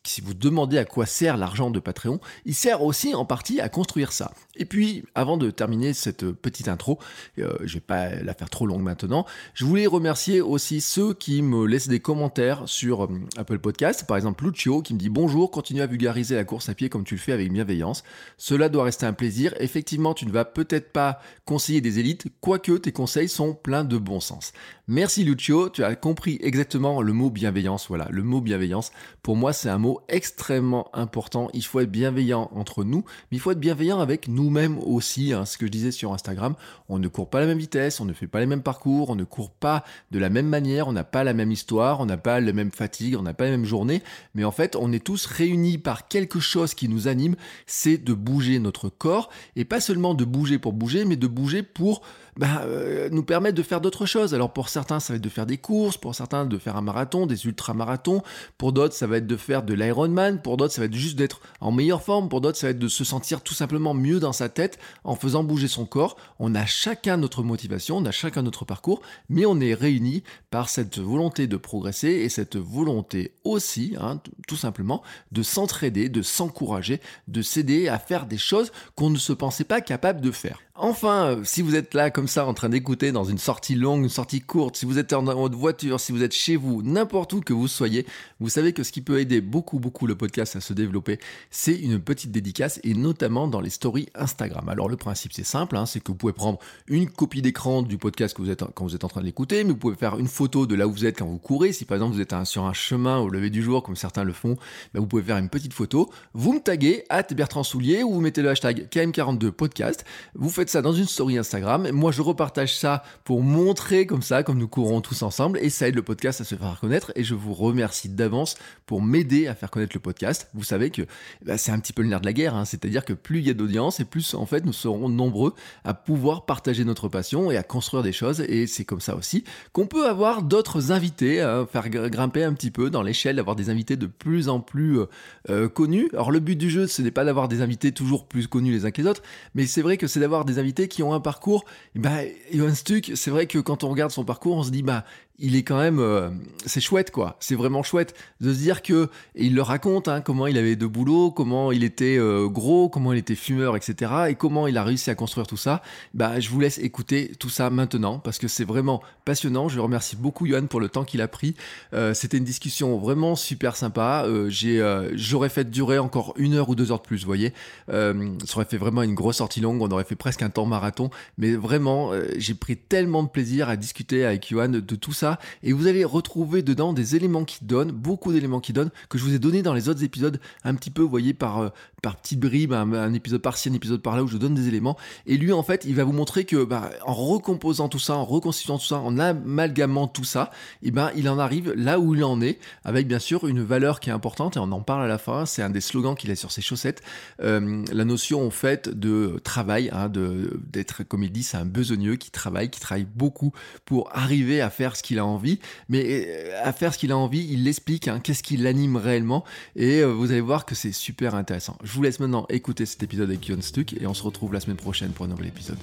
si 0.03 0.21
vous 0.21 0.33
demandez 0.33 0.77
à 0.77 0.85
quoi 0.85 1.05
sert 1.05 1.37
l'argent 1.37 1.71
de 1.71 1.79
Patreon, 1.79 2.19
il 2.45 2.55
sert 2.55 2.83
aussi 2.83 3.13
en 3.15 3.25
partie 3.25 3.59
à 3.59 3.69
construire 3.69 4.11
ça. 4.11 4.31
Et 4.55 4.65
puis, 4.65 5.03
avant 5.15 5.37
de 5.37 5.51
terminer 5.51 5.93
cette 5.93 6.31
petite 6.31 6.67
intro, 6.67 6.99
euh, 7.39 7.57
je 7.63 7.75
vais 7.75 7.79
pas 7.79 8.09
la 8.15 8.33
faire 8.33 8.49
trop 8.49 8.65
longue 8.65 8.81
maintenant, 8.81 9.25
je 9.53 9.65
voulais 9.65 9.87
remercier 9.87 10.41
aussi 10.41 10.81
ceux 10.81 11.13
qui 11.13 11.41
me 11.41 11.65
laissent 11.65 11.87
des 11.87 11.99
commentaires 11.99 12.63
sur 12.67 13.05
euh, 13.05 13.09
Apple 13.37 13.59
Podcast. 13.59 14.05
Par 14.05 14.17
exemple, 14.17 14.45
Lucio 14.45 14.81
qui 14.81 14.93
me 14.93 14.99
dit 14.99 15.09
bonjour, 15.09 15.51
continue 15.51 15.81
à 15.81 15.87
vulgariser 15.87 16.35
la 16.35 16.43
course 16.43 16.69
à 16.69 16.73
pied 16.73 16.89
comme 16.89 17.03
tu 17.03 17.15
le 17.15 17.19
fais 17.19 17.31
avec 17.31 17.51
bienveillance. 17.51 18.03
Cela 18.37 18.69
doit 18.69 18.83
rester 18.83 19.05
un 19.05 19.13
plaisir. 19.13 19.53
Effectivement, 19.59 20.13
tu 20.13 20.25
ne 20.25 20.31
vas 20.31 20.45
peut-être 20.45 20.91
pas 20.91 21.21
conseiller 21.45 21.81
des 21.81 21.99
élites, 21.99 22.27
quoique 22.59 22.81
tes 22.81 22.91
conseils 22.91 23.29
sont 23.29 23.53
pleins 23.53 23.83
de 23.83 23.97
bon 23.97 24.19
sens. 24.19 24.51
Merci 24.91 25.23
Lucio, 25.23 25.69
tu 25.69 25.83
as 25.83 25.93
compris 25.93 26.39
exactement 26.41 27.03
le 27.03 27.13
mot 27.13 27.29
bienveillance. 27.29 27.85
Voilà, 27.89 28.07
le 28.09 28.23
mot 28.23 28.41
bienveillance, 28.41 28.91
pour 29.21 29.35
moi, 29.35 29.53
c'est 29.53 29.69
un 29.69 29.77
mot 29.77 30.01
extrêmement 30.09 30.89
important. 30.93 31.51
Il 31.53 31.63
faut 31.63 31.79
être 31.79 31.91
bienveillant 31.91 32.49
entre 32.55 32.83
nous, 32.83 33.05
mais 33.29 33.37
il 33.37 33.39
faut 33.39 33.51
être 33.51 33.59
bienveillant 33.59 33.99
avec 33.99 34.27
nous-mêmes 34.27 34.79
aussi. 34.79 35.31
Hein. 35.31 35.45
Ce 35.45 35.59
que 35.59 35.67
je 35.67 35.71
disais 35.71 35.91
sur 35.91 36.11
Instagram, 36.11 36.55
on 36.87 36.97
ne 36.97 37.07
court 37.07 37.29
pas 37.29 37.39
la 37.39 37.45
même 37.45 37.59
vitesse, 37.59 37.99
on 37.99 38.05
ne 38.05 38.13
fait 38.13 38.25
pas 38.25 38.39
les 38.39 38.47
mêmes 38.47 38.63
parcours, 38.63 39.11
on 39.11 39.15
ne 39.15 39.25
court 39.25 39.51
pas 39.51 39.83
de 40.09 40.17
la 40.17 40.31
même 40.31 40.47
manière, 40.47 40.87
on 40.87 40.93
n'a 40.93 41.03
pas 41.03 41.23
la 41.23 41.35
même 41.35 41.51
histoire, 41.51 41.99
on 41.99 42.07
n'a 42.07 42.17
pas 42.17 42.39
la 42.39 42.51
même 42.51 42.71
fatigue, 42.71 43.15
on 43.15 43.21
n'a 43.21 43.35
pas 43.35 43.43
la 43.43 43.51
même 43.51 43.65
journée, 43.65 44.01
mais 44.33 44.43
en 44.43 44.51
fait, 44.51 44.75
on 44.75 44.91
est 44.91 45.05
tous 45.05 45.27
réunis 45.27 45.77
par 45.77 46.07
quelque 46.07 46.39
chose 46.39 46.73
qui 46.73 46.89
nous 46.89 47.07
anime, 47.07 47.35
c'est 47.67 47.99
de 47.99 48.13
bouger 48.13 48.57
notre 48.57 48.89
corps, 48.89 49.29
et 49.55 49.65
pas 49.65 49.81
seulement 49.81 50.15
de 50.15 50.25
bouger 50.25 50.57
pour 50.57 50.73
bouger, 50.73 51.05
mais 51.05 51.15
de 51.15 51.27
bouger 51.27 51.61
pour 51.61 52.01
bah, 52.39 52.63
euh, 52.63 53.09
nous 53.11 53.23
permettre 53.23 53.55
de 53.55 53.63
faire 53.63 53.81
d'autres 53.81 54.05
choses. 54.05 54.33
Alors 54.33 54.53
pour 54.53 54.69
certains, 54.79 55.01
ça 55.01 55.11
va 55.11 55.17
être 55.17 55.23
de 55.23 55.29
faire 55.29 55.45
des 55.45 55.57
courses, 55.57 55.97
pour 55.97 56.15
certains, 56.15 56.45
de 56.45 56.57
faire 56.57 56.77
un 56.77 56.81
marathon, 56.81 57.25
des 57.25 57.45
ultramarathons, 57.45 58.23
pour 58.57 58.71
d'autres, 58.71 58.95
ça 58.95 59.07
va 59.07 59.17
être 59.17 59.27
de 59.27 59.35
faire 59.35 59.61
de 59.63 59.73
l'Ironman, 59.73 60.41
pour 60.41 60.55
d'autres, 60.55 60.73
ça 60.73 60.79
va 60.79 60.85
être 60.85 60.93
juste 60.93 61.17
d'être 61.17 61.41
en 61.59 61.73
meilleure 61.73 62.01
forme, 62.01 62.29
pour 62.29 62.39
d'autres, 62.39 62.57
ça 62.57 62.67
va 62.67 62.71
être 62.71 62.79
de 62.79 62.87
se 62.87 63.03
sentir 63.03 63.41
tout 63.41 63.53
simplement 63.53 63.93
mieux 63.93 64.21
dans 64.21 64.31
sa 64.31 64.47
tête 64.47 64.79
en 65.03 65.15
faisant 65.15 65.43
bouger 65.43 65.67
son 65.67 65.85
corps. 65.85 66.15
On 66.39 66.55
a 66.55 66.65
chacun 66.65 67.17
notre 67.17 67.43
motivation, 67.43 67.97
on 67.97 68.05
a 68.05 68.11
chacun 68.11 68.41
notre 68.41 68.63
parcours, 68.63 69.01
mais 69.27 69.45
on 69.45 69.59
est 69.59 69.73
réunis 69.73 70.23
par 70.49 70.69
cette 70.69 70.97
volonté 70.97 71.47
de 71.47 71.57
progresser 71.57 72.07
et 72.07 72.29
cette 72.29 72.55
volonté 72.55 73.33
aussi, 73.43 73.95
hein, 73.99 74.21
tout 74.47 74.55
simplement, 74.55 75.03
de 75.33 75.43
s'entraider, 75.43 76.07
de 76.07 76.21
s'encourager, 76.21 77.01
de 77.27 77.41
s'aider 77.41 77.89
à 77.89 77.99
faire 77.99 78.25
des 78.25 78.37
choses 78.37 78.71
qu'on 78.95 79.09
ne 79.09 79.17
se 79.17 79.33
pensait 79.33 79.65
pas 79.65 79.81
capable 79.81 80.21
de 80.21 80.31
faire. 80.31 80.59
Enfin, 80.81 81.25
euh, 81.25 81.43
si 81.43 81.61
vous 81.61 81.75
êtes 81.75 81.93
là 81.93 82.09
comme 82.09 82.29
ça 82.29 82.45
en 82.45 82.53
train 82.53 82.69
d'écouter 82.69 83.11
dans 83.11 83.25
une 83.25 83.37
sortie 83.37 83.75
longue, 83.75 84.03
une 84.03 84.07
sortie 84.07 84.39
courte, 84.39 84.68
si 84.75 84.85
vous 84.85 84.99
êtes 84.99 85.13
en 85.13 85.23
votre 85.23 85.57
voiture, 85.57 85.99
si 85.99 86.11
vous 86.11 86.23
êtes 86.23 86.33
chez 86.33 86.55
vous, 86.55 86.81
n'importe 86.83 87.33
où 87.33 87.41
que 87.41 87.53
vous 87.53 87.67
soyez, 87.67 88.05
vous 88.39 88.49
savez 88.49 88.73
que 88.73 88.83
ce 88.83 88.91
qui 88.91 89.01
peut 89.01 89.19
aider 89.19 89.41
beaucoup 89.41 89.79
beaucoup 89.79 90.07
le 90.07 90.15
podcast 90.15 90.55
à 90.55 90.61
se 90.61 90.73
développer, 90.73 91.19
c'est 91.51 91.75
une 91.75 91.99
petite 91.99 92.31
dédicace 92.31 92.79
et 92.83 92.93
notamment 92.93 93.47
dans 93.47 93.61
les 93.61 93.69
stories 93.69 94.09
Instagram. 94.15 94.67
Alors 94.69 94.89
le 94.89 94.97
principe 94.97 95.33
c'est 95.33 95.43
simple, 95.43 95.77
hein, 95.77 95.85
c'est 95.85 95.99
que 95.99 96.07
vous 96.11 96.17
pouvez 96.17 96.33
prendre 96.33 96.59
une 96.87 97.09
copie 97.09 97.41
d'écran 97.41 97.81
du 97.81 97.97
podcast 97.97 98.35
que 98.35 98.41
vous 98.41 98.49
êtes 98.49 98.63
quand 98.75 98.83
vous 98.85 98.95
êtes 98.95 99.03
en 99.03 99.09
train 99.09 99.21
de 99.21 99.25
l'écouter, 99.25 99.63
mais 99.63 99.71
vous 99.71 99.77
pouvez 99.77 99.95
faire 99.95 100.17
une 100.19 100.27
photo 100.27 100.65
de 100.65 100.75
là 100.75 100.87
où 100.87 100.91
vous 100.91 101.05
êtes 101.05 101.19
quand 101.19 101.27
vous 101.27 101.39
courez. 101.39 101.73
Si 101.73 101.85
par 101.85 101.95
exemple 101.95 102.15
vous 102.15 102.21
êtes 102.21 102.35
sur 102.45 102.65
un 102.65 102.73
chemin 102.73 103.19
au 103.19 103.29
lever 103.29 103.49
du 103.49 103.63
jour 103.63 103.83
comme 103.83 103.95
certains 103.95 104.23
le 104.23 104.33
font, 104.33 104.55
ben, 104.93 104.99
vous 104.99 105.07
pouvez 105.07 105.23
faire 105.23 105.37
une 105.37 105.49
petite 105.49 105.73
photo. 105.73 106.09
Vous 106.33 106.53
me 106.53 106.59
taguez 106.59 107.03
à 107.09 107.23
Bertrand 107.23 107.63
Soulier 107.63 108.03
ou 108.03 108.13
vous 108.13 108.21
mettez 108.21 108.41
le 108.41 108.49
hashtag 108.49 108.87
KM42 108.91 109.51
podcast. 109.51 110.05
Vous 110.35 110.49
faites 110.49 110.69
ça 110.69 110.81
dans 110.81 110.93
une 110.93 111.05
story 111.05 111.37
Instagram. 111.37 111.89
Moi, 111.91 112.11
je 112.11 112.21
repartage 112.21 112.75
ça 112.75 113.03
pour 113.23 113.41
montrer 113.41 114.05
comme 114.05 114.21
ça, 114.21 114.43
comme 114.43 114.58
nous 114.59 114.67
courons 114.67 115.01
tous 115.01 115.23
ensemble, 115.23 115.57
et 115.59 115.69
ça 115.69 115.87
aide 115.87 115.95
le 115.95 116.03
podcast 116.03 116.41
à 116.41 116.43
se 116.43 116.53
faire 116.53 116.77
connaître. 116.79 117.11
Et 117.15 117.23
je 117.23 117.33
vous 117.33 117.53
remercie 117.53 118.09
d'avance 118.09 118.55
pour 118.85 119.01
m'aider 119.01 119.47
à 119.47 119.55
faire 119.55 119.71
connaître 119.71 119.95
le 119.95 119.99
podcast. 119.99 120.49
Vous 120.53 120.63
savez 120.63 120.91
que 120.91 121.03
bah, 121.43 121.57
c'est 121.57 121.71
un 121.71 121.79
petit 121.79 121.93
peu 121.93 122.03
le 122.03 122.09
nerf 122.09 122.21
de 122.21 122.25
la 122.25 122.33
guerre, 122.33 122.55
hein. 122.55 122.65
c'est-à-dire 122.65 123.05
que 123.05 123.13
plus 123.13 123.39
il 123.39 123.47
y 123.47 123.49
a 123.49 123.53
d'audience, 123.53 123.99
et 123.99 124.05
plus 124.05 124.35
en 124.35 124.45
fait 124.45 124.65
nous 124.65 124.73
serons 124.73 125.09
nombreux 125.09 125.53
à 125.83 125.93
pouvoir 125.93 126.45
partager 126.45 126.83
notre 126.83 127.07
passion 127.07 127.49
et 127.49 127.57
à 127.57 127.63
construire 127.63 128.03
des 128.03 128.11
choses. 128.11 128.41
Et 128.41 128.67
c'est 128.67 128.85
comme 128.85 129.01
ça 129.01 129.15
aussi 129.15 129.43
qu'on 129.71 129.87
peut 129.87 130.07
avoir 130.07 130.43
d'autres 130.43 130.91
invités, 130.91 131.41
à 131.41 131.65
faire 131.65 131.89
grimper 131.89 132.43
un 132.43 132.53
petit 132.53 132.71
peu 132.71 132.89
dans 132.89 133.01
l'échelle, 133.01 133.37
d'avoir 133.37 133.55
des 133.55 133.69
invités 133.69 133.95
de 133.95 134.07
plus 134.07 134.49
en 134.49 134.59
plus 134.59 134.99
euh, 134.99 135.05
euh, 135.49 135.69
connus. 135.69 136.09
Alors 136.13 136.31
le 136.31 136.39
but 136.39 136.57
du 136.57 136.69
jeu, 136.69 136.85
ce 136.87 137.01
n'est 137.01 137.11
pas 137.11 137.23
d'avoir 137.23 137.47
des 137.47 137.61
invités 137.61 137.91
toujours 137.91 138.27
plus 138.27 138.47
connus 138.47 138.71
les 138.71 138.85
uns 138.85 138.91
que 138.91 139.01
les 139.01 139.07
autres, 139.07 139.23
mais 139.55 139.65
c'est 139.65 139.81
vrai 139.81 139.97
que 139.97 140.07
c'est 140.07 140.19
d'avoir 140.19 140.45
des 140.45 140.59
invités 140.59 140.87
qui 140.87 141.01
ont 141.03 141.13
un 141.13 141.19
parcours, 141.19 141.65
bah, 141.95 142.19
Johan 142.53 142.75
Stuck, 142.75 143.11
c'est 143.15 143.31
vrai 143.31 143.47
que 143.47 143.59
quand 143.59 143.83
on 143.83 143.89
regarde 143.89 144.11
son 144.11 144.25
parcours, 144.25 144.48
on 144.53 144.63
se 144.63 144.71
dit, 144.71 144.83
bah, 144.83 145.03
il 145.39 145.55
est 145.55 145.63
quand 145.63 145.77
même, 145.77 145.99
euh, 145.99 146.29
c'est 146.65 146.81
chouette 146.81 147.11
quoi. 147.11 147.37
C'est 147.39 147.55
vraiment 147.55 147.81
chouette 147.81 148.13
de 148.41 148.53
se 148.53 148.59
dire 148.59 148.81
que 148.81 149.09
et 149.35 149.45
il 149.45 149.55
le 149.55 149.61
raconte 149.61 150.07
hein, 150.07 150.21
comment 150.21 150.47
il 150.47 150.57
avait 150.57 150.75
de 150.75 150.85
boulot, 150.85 151.31
comment 151.31 151.71
il 151.71 151.83
était 151.83 152.17
euh, 152.17 152.47
gros, 152.47 152.89
comment 152.89 153.13
il 153.13 153.19
était 153.19 153.35
fumeur, 153.35 153.77
etc. 153.77 154.11
Et 154.29 154.35
comment 154.35 154.67
il 154.67 154.77
a 154.77 154.83
réussi 154.83 155.09
à 155.09 155.15
construire 155.15 155.47
tout 155.47 155.57
ça. 155.57 155.81
Bah, 156.13 156.39
je 156.39 156.49
vous 156.49 156.59
laisse 156.59 156.77
écouter 156.77 157.31
tout 157.39 157.49
ça 157.49 157.69
maintenant 157.69 158.19
parce 158.19 158.37
que 158.37 158.47
c'est 158.47 158.65
vraiment 158.65 159.01
passionnant. 159.23 159.69
Je 159.69 159.79
remercie 159.79 160.17
beaucoup 160.17 160.45
Johan 160.45 160.65
pour 160.65 160.81
le 160.81 160.89
temps 160.89 161.05
qu'il 161.05 161.21
a 161.21 161.27
pris. 161.27 161.55
Euh, 161.93 162.13
C'était 162.13 162.37
une 162.37 162.43
discussion 162.43 162.97
vraiment 162.97 163.35
super 163.35 163.75
sympa. 163.75 164.25
J'aurais 164.49 165.49
fait 165.49 165.69
durer 165.69 165.99
encore 165.99 166.33
une 166.37 166.55
heure 166.55 166.69
ou 166.69 166.75
deux 166.75 166.91
heures 166.91 167.01
de 167.01 167.07
plus, 167.07 167.21
vous 167.21 167.27
voyez. 167.27 167.53
ça 167.87 168.13
aurait 168.55 168.65
fait 168.65 168.77
vraiment 168.77 169.03
une 169.03 169.15
grosse 169.15 169.37
sortie 169.37 169.61
longue. 169.61 169.81
On 169.81 169.91
aurait 169.91 170.03
fait 170.03 170.15
presque 170.15 170.41
un 170.41 170.49
temps 170.49 170.65
marathon. 170.65 171.09
Mais 171.37 171.53
vraiment, 171.53 172.11
j'ai 172.37 172.53
pris 172.53 172.75
tellement 172.75 173.23
de 173.23 173.29
plaisir 173.29 173.69
à 173.69 173.77
discuter 173.77 174.25
avec 174.25 174.49
Johan 174.49 174.69
de 174.69 174.95
tout 174.95 175.13
ça 175.13 175.28
et 175.63 175.73
vous 175.73 175.87
allez 175.87 176.05
retrouver 176.05 176.63
dedans 176.63 176.93
des 176.93 177.15
éléments 177.15 177.43
qui 177.43 177.65
donnent, 177.65 177.91
beaucoup 177.91 178.31
d'éléments 178.31 178.59
qui 178.59 178.73
donnent, 178.73 178.91
que 179.09 179.17
je 179.17 179.23
vous 179.23 179.33
ai 179.33 179.39
donné 179.39 179.61
dans 179.61 179.73
les 179.73 179.89
autres 179.89 180.03
épisodes, 180.03 180.39
un 180.63 180.75
petit 180.75 180.89
peu, 180.89 181.01
vous 181.01 181.09
voyez, 181.09 181.33
par, 181.33 181.59
euh, 181.59 181.69
par 182.01 182.15
bribes, 182.37 182.73
un, 182.73 183.13
épisode 183.13 183.41
par-ci, 183.41 183.69
un 183.69 183.73
épisode 183.73 184.01
par 184.01 184.15
là, 184.15 184.23
où 184.23 184.27
je 184.27 184.37
donne 184.37 184.53
des 184.53 184.67
éléments. 184.67 184.97
Et 185.25 185.37
lui, 185.37 185.51
en 185.51 185.63
fait, 185.63 185.85
il 185.85 185.95
va 185.95 186.03
vous 186.03 186.13
montrer 186.13 186.45
que, 186.45 186.63
bah, 186.63 186.89
en 187.05 187.13
recomposant 187.13 187.89
tout 187.89 187.99
ça, 187.99 188.15
en 188.15 188.25
reconstituant 188.25 188.77
tout 188.77 188.85
ça, 188.85 188.99
en 188.99 189.17
amalgamant 189.17 190.07
tout 190.07 190.23
ça, 190.23 190.51
et 190.81 190.87
eh 190.87 190.91
ben, 190.91 191.11
il 191.15 191.27
en 191.29 191.39
arrive 191.39 191.73
là 191.73 191.99
où 191.99 192.15
il 192.15 192.23
en 192.23 192.41
est, 192.41 192.59
avec 192.83 193.07
bien 193.07 193.19
sûr 193.19 193.47
une 193.47 193.61
valeur 193.61 193.99
qui 193.99 194.09
est 194.09 194.13
importante, 194.13 194.57
et 194.57 194.59
on 194.59 194.71
en 194.71 194.81
parle 194.81 195.03
à 195.03 195.07
la 195.07 195.17
fin, 195.17 195.45
c'est 195.45 195.61
un 195.61 195.69
des 195.69 195.81
slogans 195.81 196.15
qu'il 196.15 196.31
a 196.31 196.35
sur 196.35 196.51
ses 196.51 196.61
chaussettes, 196.61 197.01
euh, 197.41 197.83
la 197.91 198.05
notion, 198.05 198.45
en 198.45 198.51
fait, 198.51 198.89
de 198.89 199.39
travail, 199.43 199.89
hein, 199.91 200.09
d'être, 200.09 201.03
comme 201.03 201.23
il 201.23 201.31
dit, 201.31 201.43
c'est 201.43 201.57
un 201.57 201.65
besogneux 201.65 202.15
qui 202.15 202.31
travaille, 202.31 202.69
qui 202.69 202.79
travaille 202.79 203.07
beaucoup 203.15 203.51
pour 203.85 204.09
arriver 204.15 204.61
à 204.61 204.69
faire 204.69 204.95
ce 204.95 205.03
qu'il 205.03 205.18
a 205.19 205.25
envie, 205.25 205.59
mais 205.87 206.03
euh, 206.07 206.61
à 206.63 206.73
faire 206.73 206.93
ce 206.93 206.97
qu'il 206.97 207.11
a 207.11 207.17
envie, 207.17 207.47
il 207.51 207.65
l'explique, 207.65 208.07
hein, 208.07 208.19
qu'est-ce 208.19 208.43
qui 208.43 208.57
l'anime 208.57 208.95
réellement, 208.95 209.45
et 209.75 209.99
euh, 209.99 210.07
vous 210.07 210.31
allez 210.31 210.41
voir 210.41 210.65
que 210.65 210.75
c'est 210.75 210.91
super 210.91 211.35
intéressant. 211.35 211.77
Je 211.83 211.91
vous 211.91 212.01
laisse 212.01 212.19
maintenant 212.19 212.45
écouter 212.49 212.85
cet 212.85 213.03
épisode 213.03 213.29
avec 213.29 213.45
Johan 213.45 213.61
Stuck, 213.61 213.93
et 213.93 214.07
on 214.07 214.13
se 214.13 214.23
retrouve 214.23 214.53
la 214.53 214.59
semaine 214.59 214.77
prochaine 214.77 215.11
pour 215.11 215.25
un 215.25 215.29
nouvel 215.29 215.47
épisode. 215.47 215.79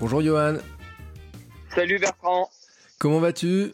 Bonjour 0.00 0.22
Johan. 0.22 0.58
Salut 1.74 1.98
Bertrand. 1.98 2.48
Comment 2.98 3.20
vas-tu? 3.20 3.72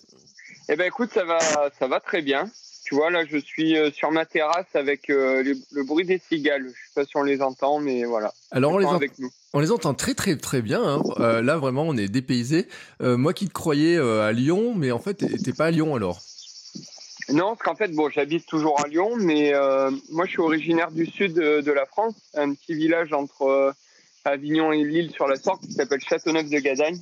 Eh 0.68 0.76
ben 0.76 0.87
écoute, 0.87 1.11
ça 1.12 1.25
va, 1.25 1.38
ça 1.78 1.87
va 1.87 2.00
très 2.00 2.23
bien. 2.23 2.50
Tu 2.84 2.94
vois, 2.94 3.10
là, 3.10 3.24
je 3.24 3.38
suis 3.38 3.74
sur 3.94 4.10
ma 4.10 4.26
terrasse 4.26 4.74
avec 4.74 5.08
le 5.08 5.82
bruit 5.84 6.04
des 6.04 6.18
cigales. 6.18 6.66
Je 6.66 6.72
sais 6.72 6.94
pas 6.94 7.04
si 7.04 7.16
on 7.16 7.22
les 7.22 7.40
entend, 7.40 7.80
mais 7.80 8.04
voilà. 8.04 8.32
Alors, 8.50 8.72
on 8.72 8.78
les, 8.78 8.86
avec 8.86 9.18
nous. 9.18 9.30
on 9.54 9.60
les 9.60 9.70
entend 9.70 9.94
très, 9.94 10.12
très, 10.14 10.36
très 10.36 10.60
bien. 10.60 10.82
Hein. 10.82 11.42
là, 11.42 11.56
vraiment, 11.56 11.84
on 11.84 11.96
est 11.96 12.08
dépaysé. 12.08 12.68
moi 13.00 13.32
qui 13.32 13.48
te 13.48 13.54
croyais 13.54 13.96
à 13.96 14.32
Lyon, 14.32 14.74
mais 14.76 14.92
en 14.92 14.98
fait, 14.98 15.24
t'es 15.42 15.52
pas 15.52 15.66
à 15.66 15.70
Lyon 15.70 15.94
alors. 15.94 16.20
Non, 17.30 17.56
parce 17.56 17.62
qu'en 17.62 17.74
fait, 17.74 17.88
bon, 17.92 18.10
j'habite 18.10 18.46
toujours 18.46 18.78
à 18.84 18.88
Lyon, 18.88 19.16
mais 19.16 19.54
euh, 19.54 19.90
moi, 20.10 20.26
je 20.26 20.32
suis 20.32 20.40
originaire 20.40 20.90
du 20.90 21.06
sud 21.06 21.34
de, 21.34 21.72
la 21.72 21.86
France, 21.86 22.14
un 22.34 22.52
petit 22.52 22.74
village 22.74 23.12
entre 23.12 23.42
euh, 23.42 23.72
Avignon 24.24 24.72
et 24.72 24.84
Lille 24.84 25.10
sur 25.10 25.26
la 25.26 25.36
Sorgue 25.36 25.60
qui 25.60 25.72
s'appelle 25.72 26.00
Châteauneuf-de-Gadagne, 26.00 26.98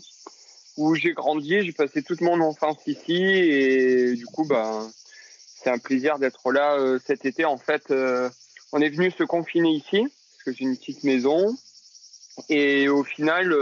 où 0.77 0.95
j'ai 0.95 1.13
grandi, 1.13 1.63
j'ai 1.63 1.73
passé 1.73 2.03
toute 2.03 2.21
mon 2.21 2.41
enfance 2.41 2.79
ici, 2.87 3.21
et 3.21 4.15
du 4.15 4.27
coup, 4.27 4.47
bah, 4.47 4.87
c'est 5.63 5.71
un 5.71 5.79
plaisir 5.79 6.19
d'être 6.19 6.53
là 6.53 6.75
euh, 6.75 6.99
cet 7.05 7.25
été. 7.25 7.45
En 7.45 7.59
fait, 7.59 7.93
on 8.73 8.81
est 8.81 8.91
venu 8.91 9.11
se 9.11 9.25
confiner 9.25 9.71
ici, 9.71 10.03
parce 10.03 10.45
que 10.45 10.53
j'ai 10.53 10.65
une 10.65 10.77
petite 10.77 11.05
maison, 11.05 11.57
et 12.49 12.89
au 12.89 13.05
final, 13.05 13.55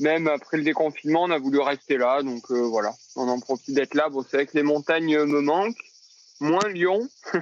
même 0.00 0.28
après 0.28 0.56
le 0.56 0.62
déconfinement, 0.62 1.24
on 1.24 1.30
a 1.30 1.38
voulu 1.38 1.58
rester 1.60 1.96
là. 1.96 2.22
Donc 2.22 2.50
euh, 2.50 2.60
voilà, 2.60 2.94
on 3.16 3.28
en 3.28 3.40
profite 3.40 3.74
d'être 3.74 3.94
là. 3.94 4.08
Bon, 4.08 4.24
c'est 4.28 4.36
vrai 4.36 4.46
que 4.46 4.56
les 4.56 4.62
montagnes 4.62 5.24
me 5.24 5.40
manquent, 5.40 5.92
moins 6.40 6.68
Lyon, 6.68 7.08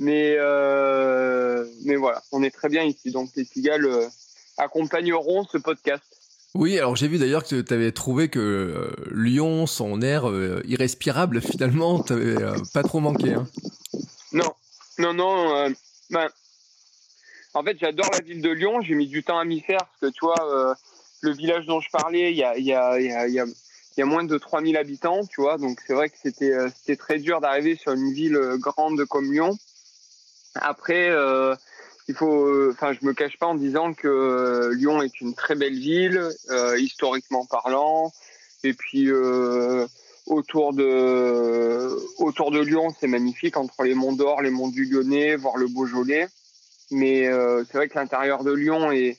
mais 0.00 0.34
euh, 0.38 1.66
mais 1.84 1.96
voilà, 1.96 2.22
on 2.32 2.42
est 2.42 2.50
très 2.50 2.68
bien 2.68 2.84
ici. 2.84 3.10
Donc 3.10 3.30
les 3.36 3.44
cigales 3.44 3.86
euh, 3.86 4.08
accompagneront 4.56 5.44
ce 5.44 5.58
podcast. 5.58 6.02
Oui, 6.54 6.78
alors 6.78 6.96
j'ai 6.96 7.08
vu 7.08 7.18
d'ailleurs 7.18 7.44
que 7.44 7.60
tu 7.60 7.74
avais 7.74 7.92
trouvé 7.92 8.28
que 8.28 8.90
Lyon, 9.12 9.66
son 9.66 10.00
air 10.00 10.24
irrespirable, 10.64 11.40
finalement, 11.40 12.00
t'avais 12.00 12.36
pas 12.72 12.82
trop 12.82 13.00
manqué. 13.00 13.34
Hein. 13.34 13.46
Non, 14.32 14.52
non, 14.98 15.12
non. 15.14 15.72
Ben, 16.10 16.28
en 17.54 17.62
fait, 17.62 17.76
j'adore 17.78 18.10
la 18.12 18.20
ville 18.20 18.40
de 18.40 18.50
Lyon. 18.50 18.80
J'ai 18.80 18.94
mis 18.94 19.06
du 19.06 19.22
temps 19.22 19.38
à 19.38 19.44
m'y 19.44 19.60
faire 19.60 19.78
parce 19.78 20.00
que 20.00 20.06
tu 20.06 20.24
vois 20.24 20.76
le 21.20 21.32
village 21.32 21.66
dont 21.66 21.80
je 21.80 21.90
parlais, 21.90 22.32
il 22.32 22.36
y 22.36 22.42
a, 22.42 24.04
moins 24.04 24.24
de 24.24 24.38
3000 24.38 24.76
habitants, 24.76 25.26
tu 25.26 25.40
vois. 25.40 25.58
Donc 25.58 25.80
c'est 25.86 25.94
vrai 25.94 26.08
que 26.08 26.16
c'était 26.20 26.52
euh, 26.52 26.68
c'était 26.74 26.96
très 26.96 27.18
dur 27.18 27.40
d'arriver 27.40 27.76
sur 27.76 27.92
une 27.92 28.12
ville 28.12 28.36
euh, 28.36 28.56
grande 28.56 29.04
comme 29.06 29.32
Lyon. 29.32 29.58
Après, 30.54 31.10
euh, 31.10 31.54
il 32.08 32.14
faut, 32.14 32.70
enfin, 32.70 32.92
je 32.92 33.06
me 33.06 33.12
cache 33.12 33.38
pas 33.38 33.46
en 33.46 33.54
disant 33.54 33.92
que 33.92 34.72
Lyon 34.74 35.02
est 35.02 35.20
une 35.20 35.34
très 35.34 35.54
belle 35.54 35.78
ville, 35.78 36.28
historiquement 36.78 37.44
parlant. 37.44 38.12
Et 38.64 38.74
puis 38.74 39.10
autour 40.26 40.72
de 40.72 41.88
autour 42.18 42.50
de 42.50 42.60
Lyon, 42.60 42.88
c'est 42.98 43.06
magnifique 43.06 43.56
entre 43.56 43.82
les 43.84 43.94
monts 43.94 44.14
d'Or, 44.14 44.40
les 44.40 44.50
monts 44.50 44.70
du 44.70 44.84
Lyonnais, 44.86 45.36
voir 45.36 45.56
le 45.58 45.68
Beaujolais. 45.68 46.28
Mais 46.90 47.30
c'est 47.66 47.76
vrai 47.76 47.88
que 47.88 47.98
l'intérieur 47.98 48.42
de 48.42 48.52
Lyon 48.52 48.90
est 48.90 49.18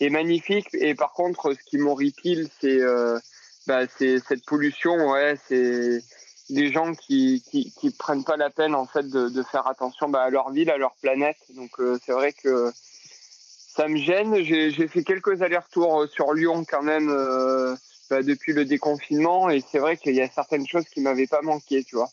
est 0.00 0.10
magnifique. 0.10 0.68
Et 0.72 0.94
par 0.94 1.12
contre, 1.12 1.52
ce 1.52 1.62
qui 1.68 1.78
m'horripile, 1.78 2.48
c'est 2.60 2.80
euh, 2.80 3.18
bah, 3.66 3.86
cette 3.86 4.44
pollution. 4.46 5.10
Ouais, 5.10 5.36
c'est 5.48 6.02
des 6.50 6.72
gens 6.72 6.94
qui, 6.94 7.42
qui, 7.50 7.72
qui 7.72 7.90
prennent 7.90 8.24
pas 8.24 8.36
la 8.36 8.50
peine 8.50 8.74
en 8.74 8.86
fait 8.86 9.08
de, 9.08 9.28
de 9.28 9.42
faire 9.42 9.66
attention 9.66 10.08
bah, 10.08 10.22
à 10.22 10.30
leur 10.30 10.50
ville, 10.50 10.70
à 10.70 10.76
leur 10.76 10.94
planète. 10.96 11.38
Donc 11.54 11.70
euh, 11.78 11.98
c'est 12.04 12.12
vrai 12.12 12.32
que 12.32 12.72
ça 13.74 13.88
me 13.88 13.96
gêne. 13.96 14.42
J'ai 14.42 14.88
fait 14.88 15.04
quelques 15.04 15.42
allers-retours 15.42 16.06
sur 16.12 16.32
Lyon 16.34 16.64
quand 16.68 16.82
même 16.82 17.08
euh, 17.08 17.74
bah, 18.10 18.22
depuis 18.22 18.52
le 18.52 18.64
déconfinement 18.64 19.50
et 19.50 19.62
c'est 19.70 19.78
vrai 19.78 19.96
qu'il 19.96 20.14
y 20.14 20.20
a 20.20 20.28
certaines 20.28 20.66
choses 20.66 20.88
qui 20.88 21.00
m'avaient 21.00 21.26
pas 21.26 21.42
manqué, 21.42 21.84
tu 21.84 21.96
vois. 21.96 22.10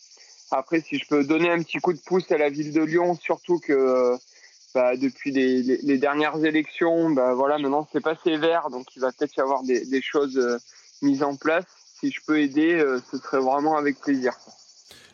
Après, 0.52 0.80
si 0.80 0.98
je 0.98 1.06
peux 1.08 1.24
donner 1.24 1.50
un 1.50 1.62
petit 1.62 1.80
coup 1.80 1.92
de 1.92 2.00
pouce 2.00 2.32
à 2.32 2.38
la 2.38 2.50
ville 2.50 2.72
de 2.72 2.82
Lyon, 2.82 3.16
surtout 3.22 3.60
que 3.60 4.18
bah, 4.74 4.96
depuis 4.96 5.32
les, 5.32 5.98
dernières 5.98 6.44
élections, 6.46 7.10
bah, 7.10 7.34
voilà, 7.34 7.58
maintenant 7.58 7.88
c'est 7.92 8.04
pas 8.04 8.16
sévère, 8.24 8.70
donc 8.70 8.96
il 8.96 9.00
va 9.00 9.12
peut-être 9.12 9.36
y 9.36 9.42
avoir 9.42 9.64
des, 9.64 10.02
choses 10.02 10.38
euh, 10.38 10.58
mises 11.02 11.24
en 11.24 11.36
place. 11.36 11.66
Si 12.00 12.12
je 12.12 12.20
peux 12.26 12.40
aider, 12.40 12.76
euh, 12.76 13.00
ce 13.12 13.18
serait 13.18 13.40
vraiment 13.40 13.78
avec 13.78 14.00
plaisir. 14.00 14.34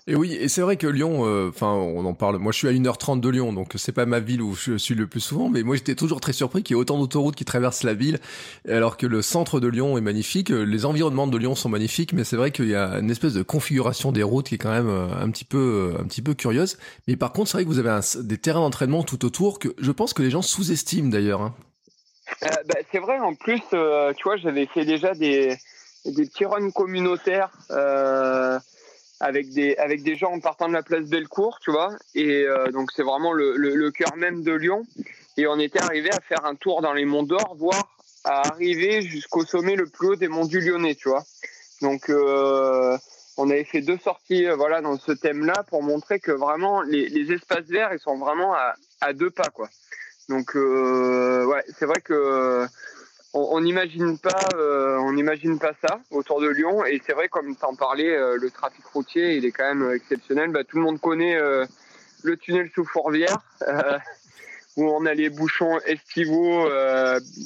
Et 0.06 0.16
oui, 0.16 0.34
et 0.34 0.50
c'est 0.50 0.60
vrai 0.60 0.76
que 0.76 0.86
Lyon, 0.86 1.26
euh, 1.26 1.48
enfin, 1.48 1.72
on 1.72 2.04
en 2.04 2.14
parle. 2.14 2.38
Moi, 2.38 2.52
je 2.52 2.58
suis 2.58 2.68
à 2.68 2.72
1h30 2.72 3.22
de 3.22 3.30
Lyon, 3.30 3.54
donc 3.54 3.72
c'est 3.78 3.94
pas 3.94 4.06
ma 4.06 4.20
ville 4.20 4.42
où 4.42 4.54
je 4.54 4.78
suis 4.78 4.96
le 4.96 5.08
plus 5.08 5.22
souvent, 5.22 5.48
mais 5.48 5.64
moi, 5.64 5.78
j'étais 5.78 5.96
toujours 5.96 6.20
très 6.20 6.34
surpris 6.34 6.62
qu'il 6.62 6.76
y 6.76 6.78
ait 6.78 6.82
autant 6.82 7.00
d'autoroutes 7.00 7.36
qui 7.36 7.46
traversent 7.46 7.84
la 7.84 7.94
ville, 7.94 8.20
alors 8.68 8.98
que 8.98 9.08
le 9.08 9.22
centre 9.22 9.62
de 9.62 9.68
Lyon 9.70 9.98
est 9.98 10.02
magnifique. 10.02 10.50
Les 10.50 10.86
environnements 10.86 11.28
de 11.28 11.38
Lyon 11.38 11.56
sont 11.56 11.70
magnifiques, 11.70 12.12
mais 12.12 12.26
c'est 12.26 12.36
vrai 12.36 12.52
qu'il 12.52 12.68
y 12.68 12.76
a 12.76 13.00
une 13.00 13.12
espèce 13.12 13.34
de 13.34 13.44
configuration 13.44 14.12
des 14.12 14.24
routes 14.24 14.50
qui 14.50 14.56
est 14.56 14.58
quand 14.58 14.72
même 14.72 14.90
euh, 14.90 15.08
un 15.18 15.30
petit 15.30 15.46
peu, 15.46 15.94
euh, 15.96 16.02
un 16.02 16.04
petit 16.04 16.22
peu 16.22 16.34
curieuse. 16.34 16.78
Mais 17.08 17.16
par 17.16 17.32
contre, 17.32 17.50
c'est 17.50 17.58
vrai 17.58 17.64
que 17.64 17.70
vous 17.70 17.80
avez 17.80 18.02
des 18.24 18.38
terrains 18.38 18.60
d'entraînement 18.60 19.04
tout 19.04 19.24
autour 19.24 19.58
que 19.58 19.70
je 19.78 19.92
pense 19.92 20.14
que 20.14 20.22
les 20.22 20.32
gens 20.32 20.42
sous-estiment 20.42 21.08
d'ailleurs. 21.08 21.42
Hein. 21.42 21.56
Bah, 22.42 22.76
c'est 22.92 23.00
vrai. 23.00 23.20
En 23.20 23.36
plus, 23.36 23.62
tu 23.70 24.24
vois, 24.26 24.36
j'avais 24.36 24.66
fait 24.66 24.84
déjà 24.84 25.14
des 25.14 25.58
des 26.06 26.26
petits 26.26 26.46
runs 26.46 26.72
communautaires. 26.72 27.52
Euh, 27.72 28.60
avec 29.24 29.54
des 29.54 29.76
avec 29.78 30.04
des 30.04 30.16
gens 30.16 30.34
en 30.34 30.40
partant 30.40 30.68
de 30.68 30.74
la 30.74 30.84
place 30.84 31.06
Bellecour, 31.06 31.60
tu 31.62 31.72
vois. 31.72 31.92
Et 32.14 32.44
euh, 32.44 32.72
donc 32.72 32.92
c'est 32.94 33.04
vraiment 33.04 33.32
le, 33.32 33.56
le, 33.56 33.92
cœur 33.92 34.16
même 34.18 34.44
de 34.44 34.52
Lyon. 34.52 34.86
Et 35.38 35.48
on 35.48 35.58
était 35.60 35.82
arrivé 35.82 36.12
à 36.12 36.20
faire 36.20 36.46
un 36.46 36.56
tour 36.56 36.82
dans 36.82 36.94
les 36.94 37.06
monts 37.06 37.24
d'Or, 37.24 37.56
voire 37.58 37.88
à 38.26 38.48
arriver 38.48 39.02
jusqu'au 39.02 39.46
sommet 39.46 39.76
le 39.76 39.88
plus 39.88 40.10
haut 40.10 40.16
des 40.16 40.28
monts 40.28 40.46
du 40.46 40.60
Lyonnais, 40.60 40.96
tu 40.96 41.10
vois. 41.10 41.24
Donc 41.82 42.10
euh, 42.10 42.98
on 43.38 43.50
avait 43.50 43.64
fait 43.64 43.82
deux 43.82 43.98
sorties 43.98 44.46
euh, 44.46 44.56
voilà 44.56 44.82
dans 44.82 44.98
ce 44.98 45.12
thème-là 45.12 45.64
pour 45.70 45.84
montrer 45.84 46.20
que 46.20 46.32
vraiment 46.32 46.82
les, 46.82 47.10
les 47.10 47.34
espaces 47.34 47.66
verts 47.66 47.94
ils 47.94 48.00
sont 48.00 48.18
vraiment 48.18 48.54
à, 48.54 48.76
à 49.02 49.14
deux 49.14 49.32
pas 49.32 49.50
quoi. 49.54 49.70
Donc 50.30 50.56
euh, 50.56 51.46
ouais, 51.46 51.64
c'est 51.78 51.86
vrai 51.86 52.02
que 52.02 52.66
on 53.34 53.62
n'imagine 53.62 54.18
pas, 54.20 54.48
euh, 54.56 54.98
on 55.00 55.14
n'imagine 55.14 55.58
pas 55.58 55.74
ça 55.82 56.00
autour 56.12 56.40
de 56.40 56.48
Lyon. 56.48 56.86
Et 56.86 57.02
c'est 57.06 57.14
vrai, 57.14 57.28
comme 57.30 57.56
tu 57.56 57.66
en 57.66 57.76
parlais, 57.76 58.16
euh, 58.16 58.38
le 58.40 58.52
trafic 58.52 58.86
routier, 58.86 59.36
il 59.36 59.46
est 59.46 59.52
quand 59.52 59.74
même 59.74 59.92
exceptionnel. 59.92 60.52
Bah, 60.52 60.64
tout 60.64 60.78
le 60.78 60.84
monde 60.84 61.00
connaît 61.00 61.36
euh, 61.36 61.66
le 62.22 62.38
tunnel 62.38 62.70
sous 62.76 62.86
Fourvière, 62.86 63.40
où 64.78 64.86
on 64.86 65.06
a 65.06 65.14
les 65.14 65.30
bouchons 65.30 65.80
estivaux 65.86 66.68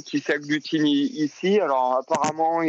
qui 0.05 0.19
s'agglutinent 0.19 0.85
ici. 0.85 1.59
Alors 1.59 1.97
apparemment, 2.01 2.61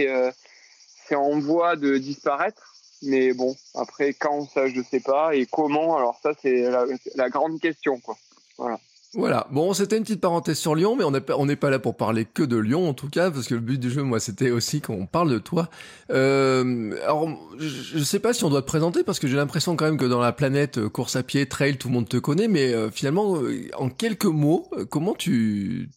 c'est 1.07 1.17
en 1.17 1.39
voie 1.39 1.77
de 1.77 1.99
disparaître. 1.99 2.75
Mais 3.03 3.33
bon, 3.33 3.55
après 3.75 4.13
quand 4.13 4.49
ça, 4.49 4.67
je 4.69 4.81
sais 4.83 5.01
pas. 5.01 5.35
Et 5.35 5.47
comment? 5.47 5.97
Alors 5.97 6.19
ça, 6.23 6.31
c'est 6.41 6.63
la, 6.63 6.85
la 7.15 7.29
grande 7.29 7.61
question, 7.61 8.01
quoi. 8.01 8.17
Voilà. 8.57 8.79
Voilà, 9.15 9.47
bon, 9.51 9.73
c'était 9.73 9.97
une 9.97 10.03
petite 10.03 10.21
parenthèse 10.21 10.59
sur 10.59 10.75
Lyon, 10.75 10.95
mais 10.95 11.05
on 11.05 11.47
n'est 11.47 11.57
pas, 11.57 11.71
là 11.71 11.79
pour 11.79 11.97
parler 11.97 12.27
que 12.27 12.43
de 12.43 12.59
Lyon 12.59 12.91
en 12.91 12.93
tout 12.93 13.09
cas, 13.09 13.31
parce 13.31 13.47
que 13.47 13.55
le 13.55 13.61
but 13.61 13.81
du 13.81 13.91
jeu, 13.91 14.03
moi, 14.03 14.21
c'était 14.21 14.51
aussi 14.51 14.83
qu'on 14.83 15.07
parle 15.07 15.31
de 15.31 15.39
toi. 15.39 15.69
Euh, 16.11 16.93
alors, 17.03 17.27
je 17.59 17.99
ne 17.99 18.05
sais 18.05 18.19
pas 18.19 18.35
si 18.35 18.45
on 18.45 18.51
doit 18.51 18.61
te 18.61 18.67
présenter, 18.67 19.05
parce 19.05 19.19
que 19.19 19.27
j'ai 19.27 19.37
l'impression 19.37 19.77
quand 19.77 19.87
même 19.87 19.97
que 19.97 20.05
dans 20.05 20.21
la 20.21 20.33
planète 20.33 20.77
euh, 20.77 20.91
course 20.91 21.17
à 21.17 21.23
pied, 21.23 21.47
trail, 21.49 21.79
tout 21.79 21.89
le 21.89 21.95
monde 21.95 22.09
te 22.09 22.19
connaît, 22.19 22.49
mais 22.49 22.75
euh, 22.75 22.91
finalement, 22.91 23.41
en 23.79 23.89
quelques 23.89 24.27
mots, 24.27 24.71
comment 24.91 25.15
tu, 25.15 25.89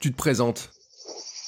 tu, 0.00 0.12
te 0.12 0.16
présentes? 0.16 0.70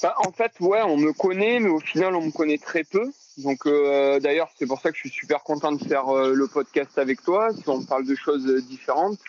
Bah, 0.03 0.15
En 0.17 0.33
fait, 0.33 0.51
ouais, 0.59 0.81
on 0.81 0.97
me 0.97 1.13
connaît, 1.13 1.61
mais 1.61 1.69
au 1.69 1.79
final, 1.79 2.15
on 2.15 2.25
me 2.25 2.31
connaît 2.31 2.57
très 2.57 2.83
peu. 2.83 3.09
Donc 3.37 3.67
d'ailleurs, 3.67 4.49
c'est 4.57 4.65
pour 4.65 4.79
ça 4.79 4.91
que 4.91 4.95
je 4.95 5.01
suis 5.01 5.09
super 5.09 5.43
content 5.43 5.73
de 5.73 5.83
faire 5.83 6.05
le 6.13 6.47
podcast 6.47 6.97
avec 6.97 7.21
toi, 7.21 7.49
si 7.53 7.67
on 7.67 7.83
parle 7.83 8.05
de 8.05 8.15
choses 8.15 8.45
différentes. 8.65 9.19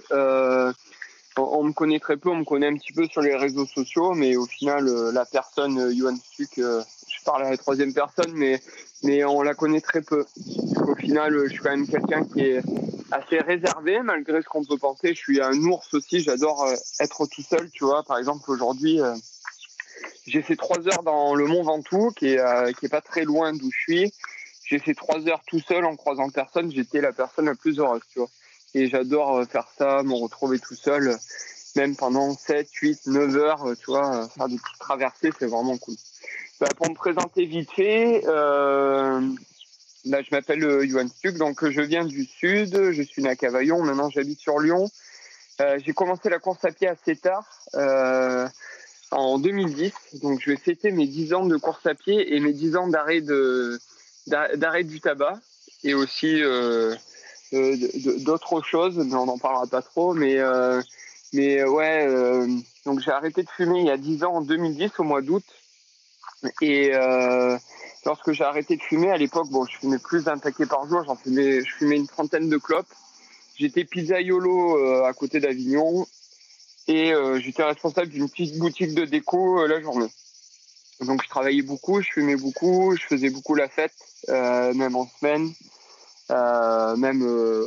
On, 1.38 1.64
me 1.64 1.72
connaît 1.72 2.00
très 2.00 2.16
peu, 2.16 2.30
on 2.30 2.36
me 2.36 2.44
connaît 2.44 2.68
un 2.68 2.76
petit 2.76 2.92
peu 2.92 3.06
sur 3.06 3.20
les 3.20 3.34
réseaux 3.34 3.66
sociaux, 3.66 4.12
mais 4.14 4.36
au 4.36 4.46
final, 4.46 4.88
euh, 4.88 5.12
la 5.12 5.24
personne, 5.24 5.78
euh, 5.78 5.92
Yuan 5.92 6.16
Suk, 6.32 6.58
euh, 6.58 6.82
je 7.08 7.22
parle 7.24 7.44
à 7.44 7.50
la 7.50 7.56
troisième 7.56 7.92
personne, 7.92 8.32
mais, 8.34 8.60
mais 9.02 9.24
on 9.24 9.42
la 9.42 9.54
connaît 9.54 9.80
très 9.80 10.02
peu. 10.02 10.24
Au 10.86 10.94
final, 10.94 11.38
je 11.44 11.52
suis 11.52 11.58
quand 11.58 11.70
même 11.70 11.86
quelqu'un 11.86 12.24
qui 12.24 12.40
est 12.40 12.62
assez 13.10 13.38
réservé, 13.38 14.00
malgré 14.02 14.42
ce 14.42 14.48
qu'on 14.48 14.64
peut 14.64 14.78
penser. 14.78 15.08
Je 15.08 15.18
suis 15.18 15.40
un 15.40 15.54
ours 15.64 15.92
aussi, 15.94 16.20
j'adore 16.20 16.68
être 17.00 17.26
tout 17.26 17.42
seul, 17.42 17.70
tu 17.70 17.84
vois. 17.84 18.02
Par 18.02 18.18
exemple, 18.18 18.50
aujourd'hui, 18.50 19.00
j'ai 20.26 20.42
fait 20.42 20.56
trois 20.56 20.78
heures 20.88 21.02
dans 21.02 21.34
le 21.34 21.46
Mont 21.46 21.62
Ventoux, 21.62 22.10
qui 22.16 22.34
est, 22.34 22.74
qui 22.78 22.86
est 22.86 22.90
pas 22.90 23.00
très 23.00 23.24
loin 23.24 23.52
d'où 23.52 23.70
je 23.72 23.78
suis. 23.78 24.12
J'ai 24.64 24.78
fait 24.78 24.94
trois 24.94 25.26
heures 25.28 25.42
tout 25.46 25.60
seul 25.60 25.84
en 25.84 25.96
croisant 25.96 26.28
personne. 26.30 26.72
J'étais 26.72 27.00
la 27.00 27.12
personne 27.12 27.46
la 27.46 27.54
plus 27.54 27.78
heureuse, 27.78 28.02
tu 28.12 28.18
vois 28.18 28.28
et 28.76 28.88
j'adore 28.88 29.38
euh, 29.38 29.44
faire 29.46 29.66
ça, 29.78 30.02
me 30.02 30.12
retrouver 30.12 30.58
tout 30.58 30.74
seul, 30.74 31.16
même 31.76 31.96
pendant 31.96 32.36
7, 32.36 32.68
8, 32.70 33.06
9 33.06 33.36
heures, 33.36 33.64
euh, 33.64 33.74
tu 33.74 33.86
vois, 33.86 34.14
euh, 34.14 34.28
faire 34.28 34.48
des 34.48 34.56
petites 34.56 34.78
traversées, 34.78 35.30
c'est 35.38 35.46
vraiment 35.46 35.78
cool. 35.78 35.94
Bah, 36.60 36.68
pour 36.76 36.90
me 36.90 36.94
présenter 36.94 37.46
vite 37.46 37.70
fait, 37.72 38.20
bah, 38.24 40.22
je 40.22 40.28
m'appelle 40.30 40.88
Johan 40.88 41.08
Stuck, 41.08 41.36
donc 41.36 41.68
je 41.68 41.80
viens 41.80 42.04
du 42.04 42.24
sud, 42.24 42.92
je 42.92 43.02
suis 43.02 43.22
né 43.22 43.30
à 43.30 43.36
Cavaillon, 43.36 43.82
maintenant 43.82 44.10
j'habite 44.10 44.40
sur 44.40 44.58
Lyon. 44.58 44.88
J'ai 45.58 45.92
commencé 45.92 46.28
la 46.28 46.38
course 46.38 46.64
à 46.64 46.70
pied 46.70 46.88
assez 46.88 47.16
tard, 47.16 47.44
en 49.10 49.38
2010, 49.38 49.92
donc 50.22 50.40
je 50.40 50.50
vais 50.50 50.56
fêter 50.56 50.92
mes 50.92 51.06
10 51.06 51.34
ans 51.34 51.44
de 51.44 51.58
course 51.58 51.84
à 51.84 51.94
pied 51.94 52.34
et 52.34 52.40
mes 52.40 52.54
10 52.54 52.76
ans 52.76 52.88
d'arrêt 52.88 53.20
du 53.20 55.00
tabac 55.02 55.38
et 55.84 55.92
aussi 55.92 56.40
d'autres 57.52 58.62
choses, 58.62 58.96
mais 58.96 59.14
on 59.14 59.26
n'en 59.26 59.38
parlera 59.38 59.66
pas 59.66 59.82
trop. 59.82 60.14
Mais, 60.14 60.38
mais 61.32 61.64
ouais, 61.64 62.46
donc 62.84 63.00
j'ai 63.00 63.10
arrêté 63.10 63.42
de 63.42 63.48
fumer 63.48 63.80
il 63.80 63.86
y 63.86 63.90
a 63.90 63.96
10 63.96 64.24
ans, 64.24 64.34
en 64.36 64.40
2010, 64.42 64.90
au 64.98 65.04
mois 65.04 65.22
d'août. 65.22 65.44
Et 66.60 66.90
lorsque 68.04 68.32
j'ai 68.32 68.44
arrêté 68.44 68.76
de 68.76 68.82
fumer, 68.82 69.10
à 69.10 69.16
l'époque, 69.16 69.48
bon, 69.50 69.64
je 69.66 69.78
fumais 69.78 69.98
plus 69.98 70.24
d'un 70.24 70.38
paquet 70.38 70.66
par 70.66 70.88
jour, 70.88 71.02
j'en 71.04 71.16
fumais, 71.16 71.64
je 71.64 71.74
fumais 71.74 71.96
une 71.96 72.08
trentaine 72.08 72.48
de 72.48 72.56
clopes. 72.56 72.92
J'étais 73.58 73.84
pizzaïolo 73.84 75.04
à 75.04 75.12
côté 75.12 75.40
d'Avignon 75.40 76.06
et 76.88 77.12
j'étais 77.40 77.62
responsable 77.62 78.08
d'une 78.08 78.28
petite 78.28 78.58
boutique 78.58 78.94
de 78.94 79.04
déco 79.04 79.66
la 79.66 79.80
journée. 79.80 80.10
Donc 81.00 81.22
je 81.22 81.28
travaillais 81.28 81.62
beaucoup, 81.62 82.00
je 82.00 82.10
fumais 82.10 82.36
beaucoup, 82.36 82.96
je 82.96 83.02
faisais 83.02 83.30
beaucoup 83.30 83.54
la 83.54 83.68
fête, 83.68 83.94
euh, 84.28 84.72
même 84.74 84.96
en 84.96 85.06
semaine, 85.06 85.46
euh, 85.46 85.52
même 86.30 87.22
euh, 87.22 87.66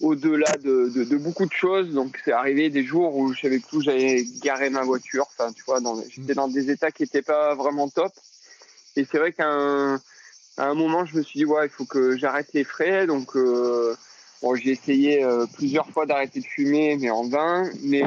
au-delà 0.00 0.56
de, 0.62 0.90
de, 0.94 1.04
de, 1.04 1.16
beaucoup 1.16 1.46
de 1.46 1.52
choses. 1.52 1.92
Donc 1.92 2.18
c'est 2.24 2.32
arrivé 2.32 2.70
des 2.70 2.84
jours 2.84 3.16
où 3.16 3.32
je 3.32 3.40
savais 3.40 3.58
plus 3.58 3.78
où 3.78 3.82
j'allais 3.82 4.24
garer 4.42 4.70
ma 4.70 4.82
voiture. 4.82 5.26
Enfin, 5.30 5.52
tu 5.52 5.62
vois, 5.64 5.80
j'étais 6.08 6.34
dans 6.34 6.48
des 6.48 6.70
états 6.70 6.90
qui 6.90 7.02
n'étaient 7.02 7.22
pas 7.22 7.54
vraiment 7.54 7.88
top. 7.88 8.12
Et 8.96 9.06
c'est 9.10 9.18
vrai 9.18 9.32
qu'à 9.32 9.48
un, 9.48 10.74
moment, 10.74 11.04
je 11.06 11.16
me 11.16 11.22
suis 11.22 11.38
dit 11.38 11.44
ouais, 11.44 11.66
il 11.66 11.70
faut 11.70 11.86
que 11.86 12.16
j'arrête 12.16 12.48
les 12.52 12.64
frais. 12.64 13.06
Donc 13.06 13.36
euh, 13.36 13.96
bon, 14.42 14.54
j'ai 14.54 14.70
essayé 14.70 15.24
euh, 15.24 15.46
plusieurs 15.54 15.88
fois 15.90 16.06
d'arrêter 16.06 16.40
de 16.40 16.46
fumer, 16.46 16.96
mais 17.00 17.10
en 17.10 17.28
vain. 17.28 17.70
Mais 17.82 18.02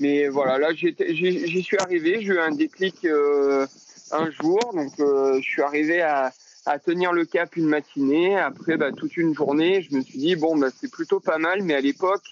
mais 0.00 0.28
voilà, 0.28 0.58
là, 0.58 0.68
j'y 0.74 1.62
suis 1.62 1.78
arrivé. 1.78 2.18
J'ai 2.20 2.34
eu 2.34 2.38
un 2.38 2.52
déclic 2.52 3.04
euh, 3.04 3.66
un 4.10 4.30
jour. 4.30 4.58
Donc, 4.74 4.92
euh, 5.00 5.36
je 5.40 5.46
suis 5.46 5.62
arrivé 5.62 6.02
à, 6.02 6.32
à, 6.66 6.78
tenir 6.78 7.12
le 7.12 7.24
cap 7.24 7.56
une 7.56 7.66
matinée. 7.66 8.36
Après, 8.36 8.76
bah, 8.76 8.92
toute 8.92 9.16
une 9.16 9.34
journée, 9.34 9.82
je 9.82 9.94
me 9.94 10.02
suis 10.02 10.18
dit, 10.18 10.36
bon, 10.36 10.56
bah, 10.56 10.68
c'est 10.78 10.90
plutôt 10.90 11.20
pas 11.20 11.38
mal. 11.38 11.62
Mais 11.62 11.74
à 11.74 11.80
l'époque, 11.80 12.24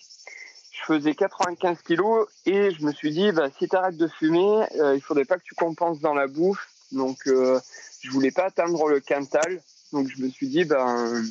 je 0.73 0.85
faisais 0.85 1.15
95 1.15 1.79
kilos 1.83 2.29
et 2.47 2.71
je 2.71 2.85
me 2.85 2.93
suis 2.93 3.11
dit, 3.11 3.33
bah, 3.33 3.49
si 3.59 3.69
tu 3.69 3.77
arrêtes 3.77 3.97
de 3.97 4.09
fumer, 4.09 4.65
euh, 4.81 4.95
il 4.95 5.01
faudrait 5.01 5.25
pas 5.25 5.37
que 5.37 5.45
tu 5.45 5.55
compenses 5.55 6.01
dans 6.01 6.15
la 6.15 6.27
bouffe. 6.27 6.69
Donc, 6.93 7.19
euh, 7.27 7.59
je 8.01 8.11
voulais 8.11 8.31
pas 8.31 8.47
atteindre 8.47 8.89
le 8.89 9.01
quintal. 9.01 9.61
Donc, 9.93 10.09
je 10.09 10.23
me 10.23 10.29
suis 10.29 10.49
dit, 10.49 10.65
ben 10.65 11.25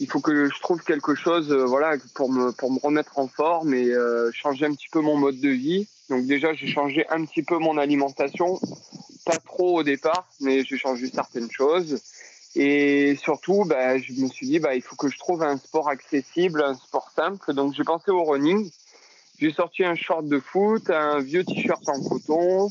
il 0.00 0.10
faut 0.10 0.20
que 0.20 0.48
je 0.48 0.60
trouve 0.60 0.82
quelque 0.82 1.14
chose 1.14 1.52
euh, 1.52 1.66
pour 2.14 2.32
me 2.32 2.50
pour 2.52 2.72
me 2.72 2.80
remettre 2.80 3.18
en 3.18 3.28
forme 3.28 3.74
et 3.74 3.90
euh, 3.90 4.30
changer 4.32 4.66
un 4.66 4.74
petit 4.74 4.88
peu 4.90 5.00
mon 5.00 5.16
mode 5.16 5.38
de 5.38 5.50
vie 5.50 5.86
donc 6.08 6.26
déjà 6.26 6.54
j'ai 6.54 6.66
changé 6.66 7.06
un 7.10 7.24
petit 7.26 7.42
peu 7.42 7.58
mon 7.58 7.76
alimentation 7.76 8.58
trop 9.38 9.78
au 9.78 9.82
départ 9.82 10.28
mais 10.40 10.64
j'ai 10.64 10.76
changé 10.76 11.08
certaines 11.08 11.50
choses 11.50 12.02
et 12.56 13.16
surtout 13.22 13.64
bah, 13.64 13.98
je 13.98 14.12
me 14.14 14.28
suis 14.28 14.46
dit 14.46 14.58
bah 14.58 14.74
il 14.74 14.82
faut 14.82 14.96
que 14.96 15.08
je 15.08 15.18
trouve 15.18 15.42
un 15.42 15.56
sport 15.56 15.88
accessible 15.88 16.62
un 16.62 16.74
sport 16.74 17.10
simple 17.14 17.54
donc 17.54 17.74
j'ai 17.74 17.84
pensé 17.84 18.10
au 18.10 18.24
running 18.24 18.70
j'ai 19.38 19.52
sorti 19.52 19.84
un 19.84 19.94
short 19.94 20.26
de 20.26 20.40
foot 20.40 20.90
un 20.90 21.20
vieux 21.20 21.44
t-shirt 21.44 21.88
en 21.88 22.02
coton 22.02 22.70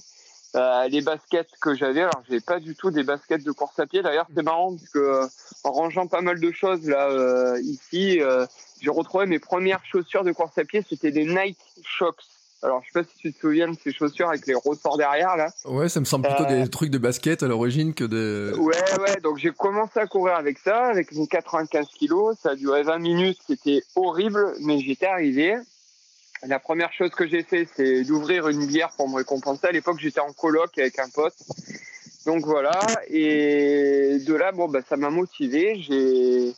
euh, 0.56 0.88
les 0.88 1.02
baskets 1.02 1.52
que 1.62 1.76
j'avais, 1.76 2.02
alors 2.02 2.24
j'avais 2.28 2.42
pas 2.42 2.60
du 2.60 2.76
tout 2.76 2.90
des 2.90 3.04
baskets 3.04 3.44
de 3.44 3.52
course 3.52 3.78
à 3.80 3.86
pied. 3.86 4.02
D'ailleurs, 4.02 4.26
c'est 4.34 4.42
marrant 4.42 4.76
parce 4.76 4.90
que 4.90 4.98
euh, 4.98 5.28
en 5.64 5.72
rangeant 5.72 6.08
pas 6.08 6.22
mal 6.22 6.40
de 6.40 6.52
choses 6.52 6.88
là 6.88 7.08
euh, 7.10 7.62
ici, 7.62 8.20
j'ai 8.82 8.90
retrouvé 8.90 9.28
mes 9.28 9.40
premières 9.40 9.84
chaussures 9.86 10.24
de 10.24 10.32
course 10.32 10.58
à 10.58 10.66
pied. 10.66 10.84
C'était 10.88 11.12
des 11.12 11.26
Nike 11.26 11.60
Shocks. 11.84 12.24
Alors, 12.62 12.82
je 12.84 12.92
sais 12.92 13.04
pas 13.04 13.10
si 13.10 13.18
tu 13.18 13.34
te 13.34 13.40
souviens 13.40 13.70
de 13.70 13.78
ces 13.82 13.94
chaussures 13.94 14.28
avec 14.28 14.46
les 14.46 14.54
ressorts 14.54 14.98
derrière 14.98 15.38
là. 15.38 15.48
Ouais, 15.66 15.88
ça 15.88 16.00
me 16.02 16.06
semble 16.06 16.28
plutôt 16.28 16.46
des 16.46 16.68
trucs 16.70 16.90
de 16.90 16.98
basket 16.98 17.42
à 17.42 17.48
l'origine 17.48 17.94
que 17.94 18.04
de. 18.04 18.54
Ouais, 18.58 18.76
ouais. 19.00 19.20
Donc 19.24 19.38
j'ai 19.38 19.52
commencé 19.52 20.00
à 20.00 20.08
courir 20.08 20.36
avec 20.36 20.58
ça, 20.58 20.88
avec 20.88 21.14
mes 21.14 21.28
95 21.28 21.88
kilos. 21.88 22.38
Ça 22.42 22.52
a 22.52 22.56
duré 22.56 22.84
20 22.84 23.00
minutes. 23.00 23.40
C'était 23.48 23.82
horrible, 23.96 24.54
mais 24.62 24.80
j'étais 24.80 25.06
arrivé. 25.06 25.56
La 26.44 26.60
première 26.60 26.92
chose 26.94 27.12
que 27.12 27.28
j'ai 27.28 27.44
fait, 27.44 27.68
c'est 27.76 28.04
d'ouvrir 28.04 28.48
une 28.48 28.66
bière 28.66 28.90
pour 28.96 29.10
me 29.10 29.16
récompenser. 29.16 29.68
À 29.68 29.72
l'époque, 29.72 30.00
j'étais 30.00 30.22
en 30.22 30.32
coloc 30.32 30.78
avec 30.78 30.98
un 31.00 31.10
pote. 31.10 31.36
Donc 32.26 32.46
voilà. 32.46 32.80
Et 33.10 34.20
de 34.26 34.34
là, 34.34 34.52
bon, 34.52 34.68
bah, 34.68 34.80
ça 34.88 34.96
m'a 34.98 35.10
motivé. 35.10 35.82
J'ai, 35.82 36.54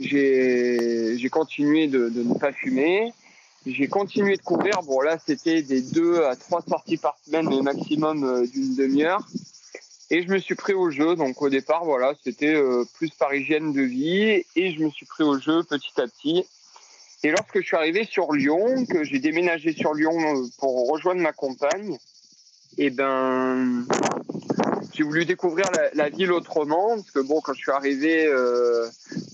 j'ai, 0.00 1.18
j'ai 1.18 1.28
continué 1.28 1.86
de, 1.86 2.08
de, 2.08 2.22
ne 2.22 2.34
pas 2.34 2.52
fumer. 2.52 3.12
J'ai 3.66 3.88
continué 3.88 4.36
de 4.36 4.42
courir. 4.42 4.80
Bon, 4.84 5.00
là, 5.00 5.18
c'était 5.24 5.62
des 5.62 5.82
deux 5.82 6.24
à 6.24 6.34
trois 6.34 6.62
sorties 6.62 6.96
par 6.96 7.16
semaine, 7.24 7.46
mais 7.48 7.60
maximum 7.60 8.24
euh, 8.24 8.46
d'une 8.46 8.74
demi-heure. 8.74 9.20
Et 10.10 10.22
je 10.22 10.28
me 10.28 10.38
suis 10.38 10.54
pris 10.54 10.72
au 10.72 10.90
jeu. 10.90 11.14
Donc 11.14 11.42
au 11.42 11.50
départ, 11.50 11.84
voilà, 11.84 12.14
c'était 12.24 12.54
euh, 12.54 12.84
plus 12.94 13.10
par 13.10 13.34
hygiène 13.34 13.72
de 13.72 13.82
vie. 13.82 14.44
Et 14.56 14.72
je 14.74 14.82
me 14.82 14.90
suis 14.90 15.04
pris 15.04 15.24
au 15.24 15.38
jeu 15.38 15.62
petit 15.62 16.00
à 16.00 16.06
petit. 16.06 16.44
Et 17.22 17.30
lorsque 17.30 17.60
je 17.60 17.66
suis 17.66 17.76
arrivé 17.76 18.06
sur 18.10 18.32
Lyon, 18.32 18.86
que 18.86 19.04
j'ai 19.04 19.18
déménagé 19.18 19.74
sur 19.74 19.92
Lyon 19.92 20.18
euh, 20.18 20.46
pour 20.58 20.90
rejoindre 20.90 21.20
ma 21.20 21.32
compagne, 21.32 21.98
et 22.78 22.86
eh 22.86 22.90
ben, 22.90 23.84
j'ai 25.00 25.04
voulu 25.04 25.24
découvrir 25.24 25.64
la, 25.94 26.10
ville 26.10 26.30
autrement, 26.30 26.96
parce 26.96 27.10
que 27.10 27.20
bon, 27.20 27.40
quand 27.40 27.54
je 27.54 27.60
suis 27.60 27.70
arrivé, 27.70 28.26
euh, 28.26 28.86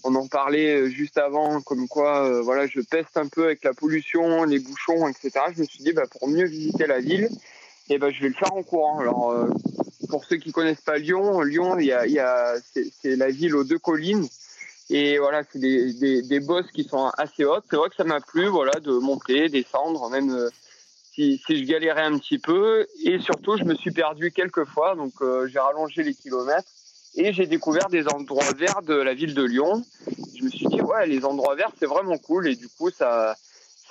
on 0.05 0.15
en 0.15 0.29
parlait 0.29 0.89
juste 0.93 1.19
avant, 1.19 1.61
comme 1.61 1.89
quoi, 1.89 2.25
euh, 2.25 2.41
voilà, 2.41 2.69
je 2.69 2.81
peste 2.83 3.17
un 3.17 3.27
peu 3.27 3.47
avec 3.47 3.65
la 3.65 3.75
pollution, 3.75 4.45
les 4.45 4.61
bouchons, 4.61 5.09
etc. 5.09 5.33
Je 5.57 5.63
me 5.63 5.67
suis 5.67 5.83
dit, 5.83 5.93
bah, 5.93 6.05
pour 6.09 6.29
mieux 6.29 6.45
visiter 6.45 6.87
la 6.87 7.01
ville, 7.01 7.25
et 7.89 7.95
eh 7.95 7.99
ben, 7.99 8.13
je 8.13 8.23
vais 8.23 8.29
le 8.29 8.35
faire 8.35 8.55
en 8.55 8.63
courant. 8.63 9.01
Alors, 9.01 9.33
euh, 9.33 9.49
pour 10.09 10.25
ceux 10.25 10.37
qui 10.37 10.53
connaissent 10.53 10.83
pas 10.83 10.99
Lyon, 10.99 11.41
Lyon, 11.41 11.81
il 11.81 11.87
y 11.87 11.93
a, 12.21 12.55
c'est 13.03 13.17
la 13.17 13.31
ville 13.31 13.57
aux 13.57 13.65
deux 13.65 13.81
collines. 13.81 14.29
Et 14.89 15.19
voilà, 15.19 15.43
c'est 15.51 15.59
des, 15.59 15.95
des, 15.95 16.23
des, 16.23 16.39
bosses 16.39 16.71
qui 16.73 16.85
sont 16.85 17.11
assez 17.19 17.45
hautes. 17.45 17.65
C'est 17.69 17.75
vrai 17.75 17.89
que 17.89 17.97
ça 17.97 18.05
m'a 18.05 18.21
plu, 18.21 18.47
voilà, 18.47 18.79
de 18.79 18.93
monter, 18.93 19.49
descendre, 19.49 20.09
même 20.11 20.31
euh, 20.31 20.49
si, 21.17 21.43
si, 21.45 21.59
je 21.59 21.65
galérais 21.65 22.03
un 22.03 22.19
petit 22.19 22.39
peu. 22.39 22.87
Et 23.05 23.19
surtout, 23.19 23.57
je 23.57 23.65
me 23.65 23.75
suis 23.75 23.91
perdu 23.91 24.31
quelques 24.31 24.65
fois, 24.65 24.95
donc 24.95 25.13
euh, 25.23 25.49
j'ai 25.49 25.59
rallongé 25.59 26.03
les 26.03 26.15
kilomètres 26.15 26.69
et 27.17 27.33
j'ai 27.33 27.47
découvert 27.47 27.89
des 27.89 28.07
endroits 28.09 28.53
verts 28.57 28.83
de 28.83 28.95
la 28.95 29.15
ville 29.15 29.35
de 29.35 29.43
Lyon. 29.43 29.83
Je 30.37 30.45
me 30.45 30.51
suis 30.51 30.67
dit, 30.67 30.83
ouais, 30.83 31.07
les 31.07 31.25
endroits 31.25 31.55
verts, 31.55 31.73
c'est 31.79 31.87
vraiment 31.87 32.19
cool. 32.19 32.47
Et 32.49 32.55
du 32.55 32.69
coup, 32.69 32.91
ça, 32.91 33.35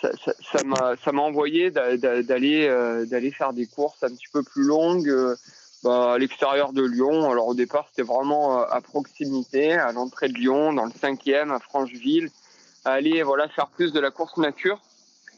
ça 0.02 0.64
m'a 0.64 0.96
ça, 1.04 1.12
m'a 1.12 1.24
envoyé 1.24 1.72
d'aller 1.72 2.68
euh, 2.68 3.06
d'aller 3.06 3.32
faire 3.32 3.54
des 3.54 3.66
courses 3.66 4.04
un 4.04 4.10
petit 4.10 4.28
peu 4.32 4.44
plus 4.44 4.64
longues 4.64 5.12
bah, 5.84 6.14
à 6.14 6.18
l'extérieur 6.20 6.74
de 6.74 6.84
Lyon. 6.84 7.32
Alors 7.32 7.48
au 7.48 7.56
départ, 7.56 7.88
c'était 7.90 8.08
vraiment 8.08 8.60
euh, 8.60 8.66
à 8.70 8.82
proximité, 8.82 9.74
à 9.74 9.92
l'entrée 9.92 10.30
de 10.30 10.34
Lyon, 10.34 10.74
dans 10.74 10.86
le 10.86 10.92
5e, 10.92 11.52
à 11.52 11.60
Francheville, 11.60 12.30
aller 12.84 13.24
voilà 13.24 13.48
faire 13.50 13.68
plus 13.68 13.94
de 13.94 14.00
la 14.00 14.12
course 14.12 14.38
nature 14.38 14.80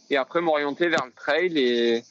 et 0.10 0.18
après 0.18 0.42
m'orienter 0.42 0.88
vers 0.90 1.06
le 1.06 1.12
trail 1.12 1.58
et 1.58 2.04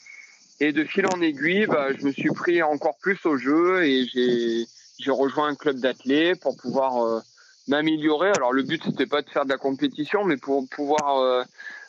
et 0.59 0.73
de 0.73 0.85
fil 0.85 1.07
en 1.07 1.21
aiguille, 1.21 1.67
bah, 1.67 1.89
je 1.93 2.07
me 2.07 2.13
suis 2.13 2.31
pris 2.31 2.63
encore 2.63 2.97
plus 2.97 3.19
au 3.27 3.37
jeu 3.37 3.85
et 3.85 4.07
j'ai 4.07 4.67
j'ai 4.99 5.11
rejoint 5.11 5.49
un 5.49 5.55
club 5.55 5.79
d'athlètes 5.79 6.41
pour 6.41 6.57
pouvoir 6.57 7.05
euh, 7.05 7.21
m'améliorer. 7.69 8.31
Alors 8.31 8.53
le 8.53 8.63
but 8.63 8.83
c'était 8.85 9.07
pas 9.07 9.21
de 9.21 9.29
faire 9.29 9.45
de 9.45 9.51
la 9.51 9.59
compétition, 9.59 10.25
mais 10.25 10.39
pour 10.39 10.67
pouvoir 10.69 11.19
euh, 11.19 11.43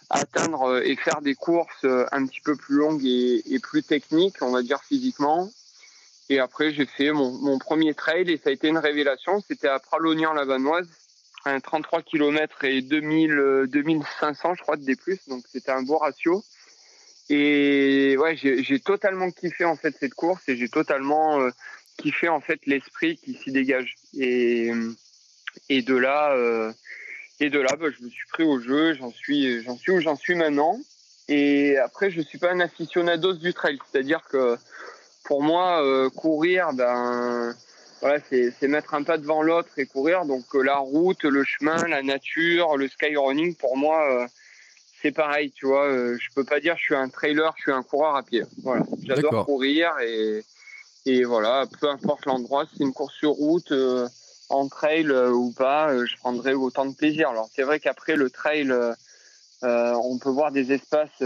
atteindre 0.09 0.81
et 0.83 0.95
faire 0.97 1.21
des 1.21 1.35
courses 1.35 1.85
un 2.11 2.25
petit 2.25 2.41
peu 2.41 2.55
plus 2.55 2.75
longues 2.75 3.05
et, 3.05 3.43
et 3.53 3.59
plus 3.59 3.83
techniques, 3.83 4.41
on 4.41 4.51
va 4.51 4.61
dire 4.61 4.81
physiquement. 4.83 5.49
Et 6.29 6.39
après, 6.39 6.73
j'ai 6.73 6.85
fait 6.85 7.11
mon, 7.11 7.31
mon, 7.31 7.57
premier 7.57 7.93
trail 7.93 8.29
et 8.29 8.37
ça 8.37 8.49
a 8.49 8.53
été 8.53 8.67
une 8.67 8.77
révélation. 8.77 9.41
C'était 9.47 9.69
à 9.69 9.79
Pralognan-la-Vanoise, 9.79 10.87
un 11.45 11.59
33 11.59 12.01
km 12.01 12.63
et 12.65 12.81
2000, 12.81 13.67
2500, 13.67 14.55
je 14.55 14.61
crois, 14.61 14.77
de 14.77 14.83
D+. 14.83 14.95
Donc, 15.27 15.43
c'était 15.51 15.71
un 15.71 15.81
beau 15.81 15.97
ratio. 15.97 16.43
Et 17.29 18.15
ouais, 18.17 18.35
j'ai 18.37 18.79
totalement 18.79 19.31
kiffé, 19.31 19.65
en 19.65 19.75
fait, 19.75 19.95
cette 19.99 20.13
course 20.13 20.47
et 20.47 20.55
j'ai 20.55 20.69
totalement 20.69 21.39
euh, 21.39 21.49
kiffé, 21.97 22.29
en 22.29 22.39
fait, 22.39 22.59
l'esprit 22.65 23.17
qui 23.17 23.33
s'y 23.33 23.51
dégage. 23.51 23.95
Et, 24.17 24.71
et 25.69 25.81
de 25.81 25.95
là, 25.95 26.31
euh, 26.33 26.71
et 27.39 27.49
de 27.49 27.59
là, 27.59 27.75
bah, 27.79 27.87
je 27.97 28.03
me 28.03 28.09
suis 28.09 28.27
pris 28.27 28.43
au 28.43 28.59
jeu. 28.59 28.93
J'en 28.93 29.11
suis, 29.11 29.61
j'en 29.63 29.77
suis 29.77 29.91
où 29.91 29.99
j'en 29.99 30.15
suis 30.15 30.35
maintenant. 30.35 30.79
Et 31.27 31.77
après, 31.77 32.09
je 32.09 32.21
suis 32.21 32.37
pas 32.37 32.51
un 32.51 32.59
aficionados 32.61 33.33
du 33.33 33.53
trail. 33.53 33.77
C'est-à-dire 33.91 34.23
que, 34.29 34.57
pour 35.25 35.43
moi, 35.43 35.83
euh, 35.83 36.09
courir, 36.09 36.71
ben 36.73 37.53
voilà, 38.01 38.19
c'est 38.29 38.67
mettre 38.67 38.93
un 38.93 39.03
pas 39.03 39.17
devant 39.17 39.41
l'autre 39.41 39.69
et 39.77 39.85
courir. 39.85 40.25
Donc 40.25 40.43
euh, 40.53 40.61
la 40.61 40.77
route, 40.77 41.23
le 41.23 41.43
chemin, 41.43 41.87
la 41.87 42.03
nature, 42.03 42.77
le 42.77 42.87
skyrunning, 42.87 43.55
pour 43.55 43.75
moi, 43.77 44.07
euh, 44.11 44.27
c'est 45.01 45.11
pareil. 45.11 45.51
Tu 45.51 45.65
vois, 45.65 45.87
je 45.89 46.27
peux 46.35 46.43
pas 46.43 46.59
dire 46.59 46.75
je 46.77 46.83
suis 46.83 46.95
un 46.95 47.09
trailer, 47.09 47.53
je 47.57 47.63
suis 47.63 47.71
un 47.71 47.83
coureur 47.83 48.15
à 48.15 48.23
pied. 48.23 48.43
Voilà, 48.63 48.83
j'adore 49.03 49.45
courir 49.45 49.93
et 49.99 50.43
et 51.05 51.23
voilà, 51.23 51.65
peu 51.79 51.89
importe 51.89 52.25
l'endroit, 52.25 52.65
c'est 52.69 52.83
une 52.83 52.91
course 52.93 53.15
sur 53.15 53.31
route, 53.31 53.73
en 54.49 54.67
trail 54.67 55.09
ou 55.09 55.53
pas, 55.53 56.05
je 56.05 56.17
prendrai 56.17 56.53
autant 56.53 56.85
de 56.85 56.93
plaisir. 56.93 57.29
Alors 57.29 57.49
c'est 57.55 57.63
vrai 57.63 57.79
qu'après 57.79 58.15
le 58.17 58.29
trail, 58.29 58.73
on 59.61 60.17
peut 60.19 60.29
voir 60.29 60.51
des 60.51 60.73
espaces 60.73 61.23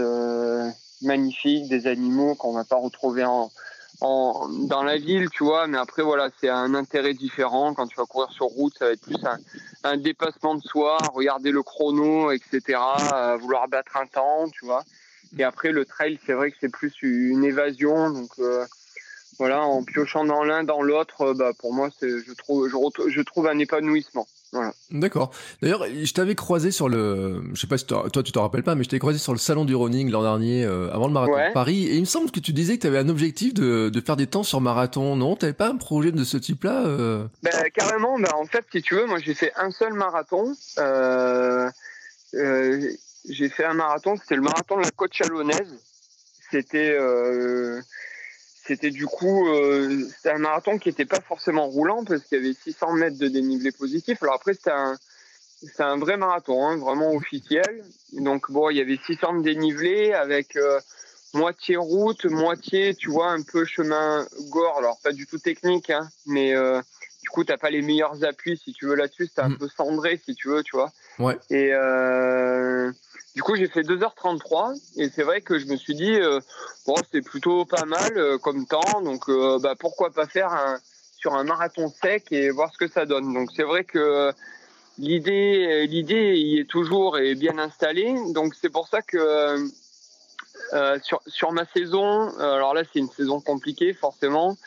magnifiques, 1.02 1.68
des 1.68 1.86
animaux 1.86 2.34
qu'on 2.36 2.52
va 2.52 2.64
pas 2.64 2.76
retrouver 2.76 3.24
en 3.24 3.50
dans 4.02 4.82
la 4.82 4.96
ville, 4.98 5.30
tu 5.30 5.44
vois. 5.44 5.66
Mais 5.66 5.78
après, 5.78 6.02
voilà, 6.02 6.28
c'est 6.40 6.48
un 6.48 6.74
intérêt 6.74 7.14
différent. 7.14 7.74
Quand 7.74 7.86
tu 7.86 7.96
vas 7.96 8.04
courir 8.04 8.30
sur 8.32 8.46
route, 8.46 8.74
ça 8.78 8.86
va 8.86 8.92
être 8.92 9.00
plus 9.00 9.24
un, 9.24 9.38
un 9.84 9.96
dépassement 9.96 10.54
de 10.54 10.62
soi, 10.62 10.98
regarder 11.14 11.50
le 11.50 11.62
chrono, 11.62 12.30
etc., 12.30 12.78
vouloir 13.40 13.68
battre 13.68 13.96
un 13.96 14.06
temps, 14.06 14.48
tu 14.50 14.64
vois. 14.64 14.82
Et 15.38 15.44
après, 15.44 15.72
le 15.72 15.84
trail, 15.84 16.18
c'est 16.26 16.34
vrai 16.34 16.50
que 16.50 16.56
c'est 16.60 16.70
plus 16.70 16.94
une 17.02 17.44
évasion. 17.44 18.10
Donc, 18.10 18.30
voilà, 19.38 19.62
en 19.62 19.82
piochant 19.82 20.24
dans 20.24 20.44
l'un, 20.44 20.62
dans 20.64 20.82
l'autre, 20.82 21.32
bah, 21.32 21.52
pour 21.58 21.72
moi, 21.72 21.88
je 22.00 22.32
trouve, 22.34 22.68
je, 22.68 23.08
je 23.08 23.22
trouve 23.22 23.46
un 23.46 23.58
épanouissement. 23.58 24.26
D'accord. 24.90 25.30
D'ailleurs, 25.62 25.86
je 25.86 26.12
t'avais 26.12 26.34
croisé 26.34 26.70
sur 26.70 26.88
le, 26.88 27.42
je 27.54 27.60
sais 27.60 27.66
pas 27.66 27.78
si 27.78 27.86
toi 27.86 28.10
tu 28.10 28.32
t'en 28.32 28.42
rappelles 28.42 28.62
pas, 28.62 28.74
mais 28.74 28.84
je 28.84 28.90
t'avais 28.90 29.00
croisé 29.00 29.18
sur 29.18 29.32
le 29.32 29.38
salon 29.38 29.64
du 29.64 29.74
running 29.74 30.10
l'an 30.10 30.22
dernier, 30.22 30.64
euh, 30.64 30.92
avant 30.92 31.06
le 31.06 31.12
marathon 31.14 31.32
de 31.32 31.52
Paris, 31.54 31.86
et 31.86 31.94
il 31.94 32.00
me 32.00 32.06
semble 32.06 32.30
que 32.30 32.40
tu 32.40 32.52
disais 32.52 32.76
que 32.76 32.82
tu 32.82 32.86
avais 32.86 32.98
un 32.98 33.08
objectif 33.08 33.54
de, 33.54 33.88
de, 33.88 34.00
faire 34.00 34.16
des 34.16 34.26
temps 34.26 34.42
sur 34.42 34.60
marathon. 34.60 35.16
Non, 35.16 35.36
t'avais 35.36 35.54
pas 35.54 35.68
un 35.68 35.76
projet 35.76 36.12
de 36.12 36.24
ce 36.24 36.36
type-là 36.36 36.84
euh 36.86 37.24
ben, 37.42 37.52
Carrément. 37.74 38.18
Ben, 38.18 38.28
en 38.34 38.44
fait, 38.44 38.64
si 38.70 38.82
tu 38.82 38.94
veux, 38.94 39.06
moi 39.06 39.18
j'ai 39.24 39.34
fait 39.34 39.52
un 39.56 39.70
seul 39.70 39.94
marathon. 39.94 40.52
Euh, 40.78 41.70
j'ai 42.32 43.48
fait 43.48 43.64
un 43.64 43.74
marathon, 43.74 44.16
c'était 44.16 44.36
le 44.36 44.42
marathon 44.42 44.76
de 44.76 44.82
la 44.82 44.90
côte 44.90 45.14
chalonnaise. 45.14 45.78
C'était 46.50 46.98
c'était 48.64 48.90
du 48.90 49.06
coup 49.06 49.48
euh, 49.48 50.08
c'était 50.16 50.30
un 50.30 50.38
marathon 50.38 50.78
qui 50.78 50.88
n'était 50.88 51.04
pas 51.04 51.20
forcément 51.20 51.66
roulant 51.66 52.04
parce 52.04 52.22
qu'il 52.24 52.38
y 52.38 52.40
avait 52.40 52.54
600 52.54 52.92
mètres 52.92 53.18
de 53.18 53.28
dénivelé 53.28 53.72
positif. 53.72 54.22
Alors 54.22 54.34
après 54.34 54.54
c'était 54.54 54.70
un 54.70 54.96
c'est 55.62 55.82
un 55.82 55.96
vrai 55.96 56.16
marathon, 56.16 56.66
hein, 56.66 56.76
vraiment 56.76 57.12
officiel. 57.12 57.84
Donc 58.12 58.50
bon, 58.50 58.70
il 58.70 58.76
y 58.76 58.80
avait 58.80 58.98
600 59.06 59.38
de 59.38 59.42
dénivelé 59.42 60.12
avec 60.12 60.56
euh, 60.56 60.80
moitié 61.34 61.76
route, 61.76 62.24
moitié, 62.24 62.94
tu 62.94 63.10
vois, 63.10 63.30
un 63.30 63.42
peu 63.42 63.64
chemin 63.64 64.26
gore. 64.50 64.78
Alors 64.78 64.98
pas 65.02 65.12
du 65.12 65.26
tout 65.26 65.38
technique, 65.38 65.90
hein, 65.90 66.08
mais 66.26 66.54
euh, 66.54 66.80
du 67.22 67.28
coup 67.30 67.44
t'as 67.44 67.58
pas 67.58 67.70
les 67.70 67.82
meilleurs 67.82 68.24
appuis 68.24 68.60
si 68.62 68.72
tu 68.72 68.86
veux 68.86 68.96
là-dessus. 68.96 69.26
C'était 69.26 69.42
un 69.42 69.50
mm. 69.50 69.58
peu 69.58 69.68
cendré 69.68 70.20
si 70.24 70.34
tu 70.34 70.48
veux, 70.48 70.62
tu 70.62 70.76
vois. 70.76 70.92
Ouais. 71.18 71.36
Et 71.50 71.72
euh, 71.72 72.90
du 73.34 73.42
coup, 73.42 73.56
j'ai 73.56 73.66
fait 73.68 73.82
2h33 73.82 74.78
et 74.96 75.08
c'est 75.08 75.22
vrai 75.22 75.40
que 75.40 75.58
je 75.58 75.66
me 75.66 75.76
suis 75.76 75.94
dit, 75.94 76.12
euh, 76.12 76.40
bon, 76.86 76.94
c'est 77.10 77.22
plutôt 77.22 77.64
pas 77.64 77.86
mal 77.86 78.12
euh, 78.16 78.36
comme 78.36 78.66
temps, 78.66 79.00
donc 79.02 79.28
euh, 79.28 79.58
bah, 79.58 79.74
pourquoi 79.78 80.10
pas 80.10 80.26
faire 80.26 80.52
un, 80.52 80.78
sur 81.16 81.34
un 81.34 81.44
marathon 81.44 81.88
sec 81.88 82.30
et 82.30 82.50
voir 82.50 82.70
ce 82.72 82.78
que 82.78 82.88
ça 82.88 83.06
donne. 83.06 83.32
Donc 83.32 83.48
c'est 83.56 83.62
vrai 83.62 83.84
que 83.84 84.32
l'idée, 84.98 85.86
l'idée 85.86 86.34
y 86.36 86.58
est 86.58 86.68
toujours 86.68 87.18
et 87.18 87.34
bien 87.34 87.56
installée. 87.58 88.14
Donc 88.34 88.54
c'est 88.54 88.70
pour 88.70 88.86
ça 88.88 89.00
que 89.00 89.56
sur, 91.02 91.22
sur 91.26 91.52
ma 91.52 91.64
saison, 91.66 92.28
alors 92.38 92.74
là 92.74 92.82
c'est 92.92 92.98
une 92.98 93.10
saison 93.10 93.40
compliquée 93.40 93.94
forcément. 93.94 94.58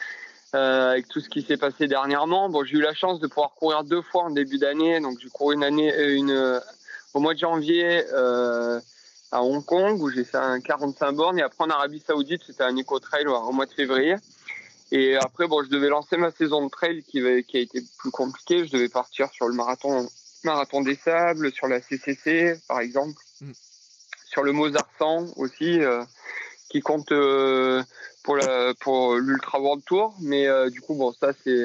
avec 0.53 1.07
tout 1.07 1.19
ce 1.19 1.29
qui 1.29 1.43
s'est 1.43 1.57
passé 1.57 1.87
dernièrement, 1.87 2.49
bon, 2.49 2.63
j'ai 2.63 2.77
eu 2.77 2.81
la 2.81 2.95
chance 2.95 3.19
de 3.19 3.27
pouvoir 3.27 3.53
courir 3.53 3.83
deux 3.83 4.01
fois 4.01 4.23
en 4.23 4.31
début 4.31 4.57
d'année, 4.57 4.99
donc 5.01 5.19
j'ai 5.21 5.29
couru 5.29 5.53
une 5.53 5.63
année, 5.63 5.93
une, 6.13 6.61
au 7.15 7.21
mois 7.21 7.33
de 7.33 7.39
janvier 7.39 8.03
euh, 8.13 8.79
à 9.31 9.41
Hong 9.41 9.63
Kong 9.65 10.01
où 10.01 10.09
j'ai 10.09 10.25
fait 10.25 10.37
un 10.37 10.59
45 10.59 11.13
bornes 11.13 11.39
et 11.39 11.41
après 11.41 11.63
en 11.63 11.69
Arabie 11.69 12.03
Saoudite 12.05 12.41
c'était 12.45 12.63
un 12.63 12.75
éco 12.75 12.99
trail 12.99 13.25
au 13.25 13.51
mois 13.53 13.65
de 13.65 13.71
février. 13.71 14.15
Et 14.91 15.15
après 15.15 15.47
bon 15.47 15.63
je 15.63 15.69
devais 15.69 15.87
lancer 15.87 16.17
ma 16.17 16.29
saison 16.31 16.65
de 16.65 16.69
trail 16.69 17.03
qui, 17.03 17.21
qui 17.47 17.57
a 17.57 17.59
été 17.61 17.81
plus 17.97 18.11
compliquée. 18.11 18.67
Je 18.67 18.71
devais 18.73 18.89
partir 18.89 19.29
sur 19.31 19.47
le 19.47 19.53
marathon 19.53 20.07
marathon 20.43 20.81
des 20.81 20.95
sables, 20.95 21.53
sur 21.53 21.67
la 21.67 21.79
CCC 21.79 22.59
par 22.67 22.81
exemple, 22.81 23.17
mm. 23.39 23.51
sur 24.27 24.43
le 24.43 24.51
Mozart 24.51 24.89
100 24.99 25.37
aussi 25.37 25.79
euh, 25.79 26.03
qui 26.69 26.81
compte 26.81 27.13
euh, 27.13 27.81
pour 28.23 28.35
la 28.35 28.73
pour 28.81 29.15
l'Ultra 29.15 29.61
World 29.61 29.85
Tour. 29.85 30.13
Mais 30.19 30.47
du 30.69 30.81
coup 30.81 30.95
bon 30.95 31.13
ça 31.13 31.31
c'est 31.45 31.63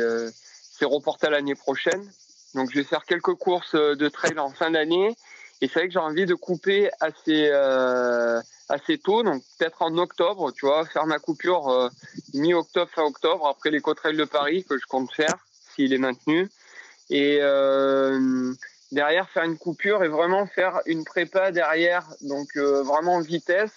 c'est 0.78 0.84
reporté 0.84 1.26
à 1.26 1.30
l'année 1.30 1.56
prochaine. 1.56 2.08
Donc 2.54 2.70
je 2.70 2.76
vais 2.76 2.84
faire 2.84 3.04
quelques 3.04 3.34
courses 3.34 3.74
de 3.74 4.08
trail 4.08 4.38
en 4.38 4.50
fin 4.50 4.70
d'année 4.70 5.16
et 5.60 5.68
c'est 5.68 5.80
vrai 5.80 5.88
que 5.88 5.92
j'ai 5.92 5.98
envie 5.98 6.26
de 6.26 6.34
couper 6.34 6.90
assez 7.00 7.48
euh, 7.52 8.40
assez 8.70 8.98
tôt, 8.98 9.22
donc 9.22 9.42
peut-être 9.58 9.82
en 9.82 9.96
octobre, 9.98 10.52
tu 10.52 10.66
vois, 10.66 10.86
faire 10.86 11.06
ma 11.06 11.18
coupure 11.18 11.68
euh, 11.68 11.88
mi-octobre, 12.34 12.90
fin 12.90 13.02
octobre, 13.02 13.46
après 13.46 13.70
les 13.70 13.80
côtes 13.80 13.98
de 14.06 14.24
Paris 14.24 14.64
que 14.64 14.78
je 14.78 14.86
compte 14.86 15.12
faire 15.12 15.34
s'il 15.74 15.92
est 15.92 15.98
maintenu. 15.98 16.48
Et 17.10 17.38
euh, 17.40 18.52
derrière 18.92 19.28
faire 19.28 19.44
une 19.44 19.58
coupure 19.58 20.04
et 20.04 20.08
vraiment 20.08 20.46
faire 20.46 20.80
une 20.86 21.04
prépa 21.04 21.50
derrière, 21.50 22.06
donc 22.22 22.48
euh, 22.56 22.82
vraiment 22.82 23.20
vitesse 23.20 23.72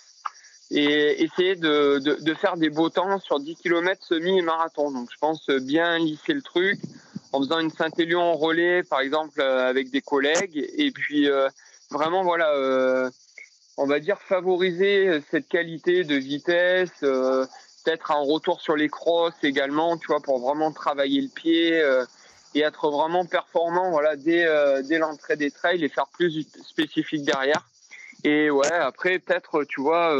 et 0.72 1.24
essayer 1.24 1.56
de, 1.56 2.00
de, 2.00 2.16
de, 2.22 2.34
faire 2.34 2.58
des 2.58 2.70
beaux 2.70 2.90
temps 2.90 3.20
sur 3.20 3.40
10 3.40 3.56
km 3.56 4.04
semi 4.04 4.40
et 4.40 4.42
marathon. 4.42 4.92
Donc 4.92 5.10
je 5.12 5.18
pense 5.20 5.48
bien 5.50 5.98
lisser 5.98 6.34
le 6.34 6.42
truc 6.42 6.80
en 7.32 7.40
faisant 7.40 7.60
une 7.60 7.72
Saint-Élion 7.72 8.34
relais 8.34 8.84
par 8.84 9.02
exemple 9.02 9.42
euh, 9.42 9.68
avec 9.68 9.90
des 9.90 10.02
collègues 10.02 10.70
et 10.78 10.92
puis 10.92 11.28
vraiment, 11.94 12.24
voilà, 12.24 12.52
euh, 12.56 13.10
on 13.78 13.86
va 13.86 14.00
dire 14.00 14.20
favoriser 14.20 15.22
cette 15.32 15.48
qualité 15.48 16.04
de 16.04 16.16
vitesse, 16.16 16.92
euh, 17.04 17.46
peut-être 17.86 18.12
un 18.12 18.20
retour 18.20 18.60
sur 18.62 18.76
les 18.76 18.90
crosses 18.90 19.42
également, 19.44 19.98
tu 19.98 20.08
vois, 20.08 20.20
pour 20.20 20.40
vraiment 20.40 20.72
travailler 20.72 21.22
le 21.22 21.30
pied 21.30 21.80
euh, 21.80 22.04
et 22.56 22.62
être 22.62 22.90
vraiment 22.90 23.26
performant, 23.26 23.92
voilà, 23.92 24.16
dès, 24.16 24.46
dès 24.84 24.98
l'entrée 24.98 25.36
des 25.38 25.52
trails 25.52 25.84
et 25.84 25.90
faire 25.90 26.08
plus 26.08 26.46
spécifique 26.64 27.24
derrière. 27.24 27.68
Et 28.24 28.50
ouais, 28.50 28.72
après, 28.72 29.20
peut-être, 29.20 29.64
tu 29.64 29.82
vois, 29.82 30.16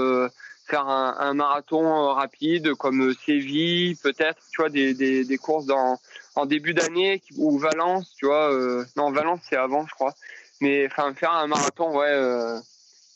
faire 0.66 0.88
un, 0.88 1.34
marathon 1.36 2.12
rapide 2.12 2.74
comme 2.74 3.14
Séville, 3.14 3.96
peut-être, 3.98 4.42
tu 4.52 4.62
vois, 4.62 4.70
des, 4.70 4.96
des, 4.96 5.38
courses 5.38 5.68
en 5.70 6.46
début 6.48 6.74
d'année 6.74 7.22
ou 7.38 7.60
Valence, 7.60 8.16
tu 8.18 8.26
vois. 8.26 8.52
non, 8.98 9.12
Valence, 9.12 9.42
c'est 9.48 9.56
avant, 9.56 9.86
je 9.86 9.94
crois. 9.94 10.16
Mais 10.62 10.88
enfin, 10.88 11.14
faire 11.14 11.32
un 11.32 11.48
marathon, 11.48 11.98
ouais, 11.98 12.08
euh, 12.08 12.60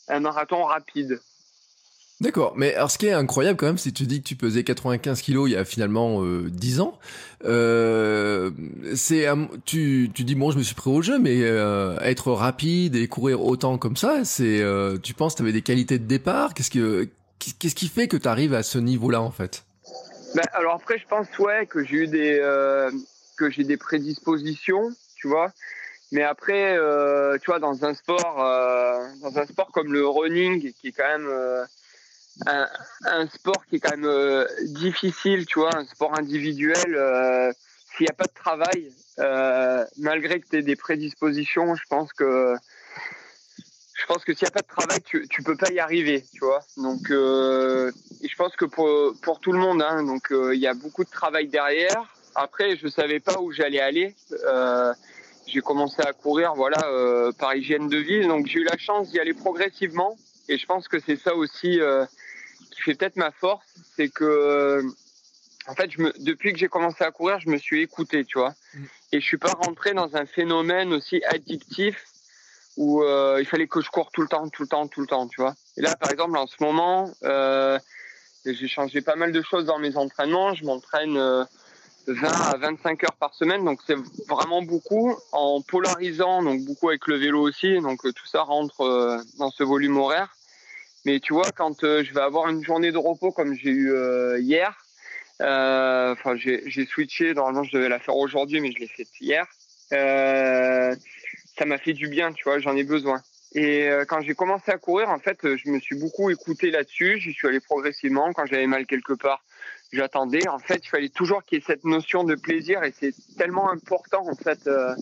un 0.08 0.20
marathon 0.20 0.64
rapide. 0.64 1.20
D'accord, 2.20 2.54
mais 2.56 2.74
alors 2.74 2.90
ce 2.90 2.98
qui 2.98 3.06
est 3.06 3.12
incroyable 3.12 3.56
quand 3.56 3.66
même, 3.66 3.78
c'est 3.78 3.90
que 3.90 3.96
tu 3.96 4.06
dis 4.06 4.20
que 4.20 4.26
tu 4.26 4.34
pesais 4.34 4.64
95 4.64 5.22
kilos 5.22 5.48
il 5.48 5.52
y 5.52 5.56
a 5.56 5.64
finalement 5.64 6.24
euh, 6.24 6.50
10 6.50 6.80
ans. 6.80 6.98
Euh, 7.44 8.50
c'est 8.96 9.26
tu, 9.64 10.10
tu 10.12 10.24
dis 10.24 10.34
bon, 10.34 10.50
je 10.50 10.58
me 10.58 10.64
suis 10.64 10.74
pris 10.74 10.90
au 10.90 11.00
jeu, 11.00 11.20
mais 11.20 11.42
euh, 11.42 11.96
être 12.00 12.32
rapide 12.32 12.96
et 12.96 13.06
courir 13.06 13.40
autant 13.40 13.78
comme 13.78 13.96
ça, 13.96 14.24
c'est 14.24 14.64
tu 15.04 15.14
penses 15.14 15.34
que 15.34 15.38
tu 15.38 15.42
avais 15.44 15.52
des 15.52 15.62
qualités 15.62 16.00
de 16.00 16.06
départ? 16.06 16.54
Qu'est-ce 16.54 16.72
que 16.72 17.08
qu'est-ce 17.38 17.76
qui 17.76 17.86
fait 17.86 18.08
que 18.08 18.16
tu 18.16 18.26
arrives 18.26 18.54
à 18.54 18.64
ce 18.64 18.78
niveau-là 18.78 19.22
en 19.22 19.30
fait? 19.30 19.64
Ben, 20.34 20.42
alors 20.54 20.74
après, 20.74 20.98
je 20.98 21.06
pense 21.06 21.26
ouais 21.38 21.66
que 21.66 21.84
j'ai 21.84 21.98
eu 21.98 22.08
des 22.08 22.40
que 23.36 23.48
j'ai 23.48 23.62
des 23.62 23.76
prédispositions, 23.76 24.90
tu 25.14 25.28
vois. 25.28 25.52
Mais 26.10 26.22
après, 26.22 26.76
euh, 26.78 27.36
tu 27.38 27.46
vois, 27.46 27.58
dans 27.58 27.84
un 27.84 27.94
sport, 27.94 28.42
euh, 28.42 28.98
dans 29.22 29.38
un 29.38 29.46
sport 29.46 29.70
comme 29.72 29.92
le 29.92 30.06
running, 30.06 30.72
qui 30.72 30.88
est 30.88 30.92
quand 30.92 31.06
même 31.06 31.28
euh, 31.28 31.64
un, 32.46 32.68
un, 33.04 33.26
sport 33.28 33.66
qui 33.66 33.76
est 33.76 33.80
quand 33.80 33.90
même 33.90 34.06
euh, 34.06 34.46
difficile, 34.62 35.44
tu 35.44 35.58
vois, 35.58 35.76
un 35.76 35.84
sport 35.84 36.18
individuel, 36.18 36.94
euh, 36.94 37.52
s'il 37.96 38.04
n'y 38.04 38.10
a 38.10 38.14
pas 38.14 38.24
de 38.24 38.34
travail, 38.34 38.92
malgré 39.98 40.40
que 40.40 40.48
tu 40.48 40.56
aies 40.58 40.62
des 40.62 40.76
prédispositions, 40.76 41.74
je 41.74 41.84
pense 41.90 42.12
que 42.12 42.54
je 43.94 44.06
pense 44.06 44.24
que 44.24 44.32
s'il 44.32 44.44
n'y 44.44 44.48
a 44.48 44.52
pas 44.52 44.62
de 44.62 44.68
travail, 44.68 45.02
tu, 45.02 45.26
tu 45.28 45.42
peux 45.42 45.56
pas 45.56 45.72
y 45.72 45.80
arriver, 45.80 46.24
tu 46.32 46.38
vois. 46.38 46.60
Donc, 46.76 47.10
et 47.10 48.28
je 48.28 48.36
pense 48.36 48.54
que 48.54 48.64
pour, 48.64 49.12
pour 49.22 49.40
tout 49.40 49.50
le 49.50 49.58
monde, 49.58 49.82
hein, 49.82 50.04
donc 50.04 50.28
il 50.30 50.60
y 50.60 50.68
a 50.68 50.74
beaucoup 50.74 51.04
de 51.04 51.10
travail 51.10 51.48
derrière. 51.48 52.06
Après, 52.38 52.76
je 52.76 52.86
savais 52.86 53.18
pas 53.18 53.40
où 53.40 53.50
j'allais 53.50 53.80
aller. 53.80 54.14
Euh, 54.46 54.94
j'ai 55.48 55.60
commencé 55.60 56.02
à 56.02 56.12
courir 56.12 56.54
voilà 56.54 56.78
euh, 56.86 57.32
par 57.32 57.54
hygiène 57.54 57.88
de 57.88 57.96
vie. 57.96 58.26
Donc 58.26 58.46
j'ai 58.46 58.60
eu 58.60 58.64
la 58.64 58.76
chance 58.76 59.10
d'y 59.10 59.18
aller 59.18 59.34
progressivement. 59.34 60.16
Et 60.48 60.58
je 60.58 60.66
pense 60.66 60.88
que 60.88 60.98
c'est 61.00 61.16
ça 61.16 61.34
aussi 61.34 61.80
euh, 61.80 62.04
qui 62.70 62.82
fait 62.82 62.94
peut-être 62.94 63.16
ma 63.16 63.30
force. 63.30 63.66
C'est 63.96 64.08
que 64.08 64.24
euh, 64.24 64.82
en 65.66 65.74
fait 65.74 65.90
je 65.90 66.02
me, 66.02 66.12
depuis 66.18 66.52
que 66.52 66.58
j'ai 66.58 66.68
commencé 66.68 67.02
à 67.04 67.10
courir 67.10 67.40
je 67.40 67.48
me 67.48 67.58
suis 67.58 67.82
écouté 67.82 68.24
tu 68.24 68.38
vois. 68.38 68.54
Mm. 68.74 68.84
et 69.12 69.20
je 69.20 69.26
suis 69.26 69.38
pas 69.38 69.52
rentré 69.52 69.92
dans 69.94 70.16
un 70.16 70.26
phénomène 70.26 70.92
aussi 70.92 71.22
addictif 71.24 72.04
où 72.76 73.02
il 73.02 73.44
fallait 73.44 73.66
que 73.66 73.80
je 73.80 73.90
cours 73.90 74.12
tout 74.12 74.22
le 74.22 74.28
temps 74.28 74.48
tout 74.48 74.62
le 74.62 74.68
temps 74.68 74.86
tout 74.86 75.00
le 75.00 75.08
temps 75.08 75.26
tu 75.26 75.40
vois. 75.40 75.54
Et 75.76 75.82
là 75.82 75.96
par 75.96 76.12
exemple 76.12 76.36
en 76.36 76.46
ce 76.46 76.62
moment 76.62 77.12
j'ai 78.44 78.68
changé 78.68 79.00
pas 79.00 79.16
mal 79.16 79.32
de 79.32 79.42
choses 79.42 79.64
dans 79.64 79.78
mes 79.78 79.96
entraînements. 79.96 80.54
Je 80.54 80.64
m'entraîne 80.64 81.18
20 82.08 82.28
à 82.28 82.56
25 82.56 83.04
heures 83.04 83.16
par 83.20 83.34
semaine, 83.34 83.64
donc 83.64 83.80
c'est 83.86 83.96
vraiment 84.28 84.62
beaucoup 84.62 85.16
en 85.32 85.60
polarisant, 85.60 86.42
donc 86.42 86.62
beaucoup 86.64 86.88
avec 86.88 87.06
le 87.06 87.16
vélo 87.16 87.40
aussi, 87.40 87.80
donc 87.80 88.04
euh, 88.04 88.12
tout 88.12 88.26
ça 88.26 88.42
rentre 88.42 88.80
euh, 88.80 89.18
dans 89.38 89.50
ce 89.50 89.62
volume 89.62 89.96
horaire. 89.98 90.34
Mais 91.04 91.20
tu 91.20 91.34
vois, 91.34 91.50
quand 91.52 91.84
euh, 91.84 92.02
je 92.02 92.12
vais 92.14 92.20
avoir 92.20 92.48
une 92.48 92.64
journée 92.64 92.92
de 92.92 92.98
repos 92.98 93.30
comme 93.30 93.54
j'ai 93.54 93.70
eu 93.70 93.92
hier, 94.40 94.74
enfin 95.40 96.34
j'ai 96.36 96.86
switché, 96.86 97.34
normalement 97.34 97.62
je 97.62 97.72
devais 97.72 97.88
la 97.88 97.98
faire 97.98 98.16
aujourd'hui, 98.16 98.60
mais 98.60 98.72
je 98.72 98.78
l'ai 98.78 98.88
fait 98.88 99.06
hier. 99.20 99.46
ça 99.90 101.64
m'a 101.66 101.78
fait 101.78 101.92
du 101.92 102.08
bien, 102.08 102.32
tu 102.32 102.44
vois, 102.44 102.58
j'en 102.58 102.76
ai 102.76 102.84
besoin. 102.84 103.20
Et 103.54 103.88
quand 104.08 104.20
j'ai 104.20 104.34
commencé 104.34 104.70
à 104.70 104.78
courir, 104.78 105.08
en 105.08 105.18
fait, 105.18 105.38
je 105.42 105.70
me 105.70 105.78
suis 105.78 105.96
beaucoup 105.96 106.28
écouté 106.30 106.70
là-dessus. 106.70 107.18
J'y 107.18 107.32
suis 107.32 107.48
allé 107.48 107.60
progressivement. 107.60 108.32
Quand 108.34 108.44
j'avais 108.44 108.66
mal 108.66 108.84
quelque 108.84 109.14
part, 109.14 109.42
j'attendais. 109.92 110.46
En 110.48 110.58
fait, 110.58 110.80
il 110.84 110.88
fallait 110.88 111.08
toujours 111.08 111.44
qu'il 111.44 111.58
y 111.58 111.60
ait 111.60 111.64
cette 111.66 111.84
notion 111.84 112.24
de 112.24 112.34
plaisir 112.34 112.82
et 112.84 112.92
c'est 112.98 113.14
tellement 113.36 113.70
important 113.70 114.26
en 114.28 114.34
fait. 114.34 114.66
Euh, 114.66 114.94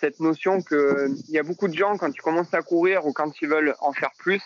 cette 0.00 0.20
notion 0.20 0.62
que 0.62 1.08
il 1.28 1.34
y 1.34 1.38
a 1.38 1.42
beaucoup 1.42 1.68
de 1.68 1.74
gens 1.74 1.98
quand 1.98 2.10
ils 2.10 2.22
commencent 2.22 2.54
à 2.54 2.62
courir 2.62 3.06
ou 3.06 3.12
quand 3.12 3.30
ils 3.42 3.48
veulent 3.48 3.74
en 3.80 3.92
faire 3.92 4.10
plus, 4.18 4.42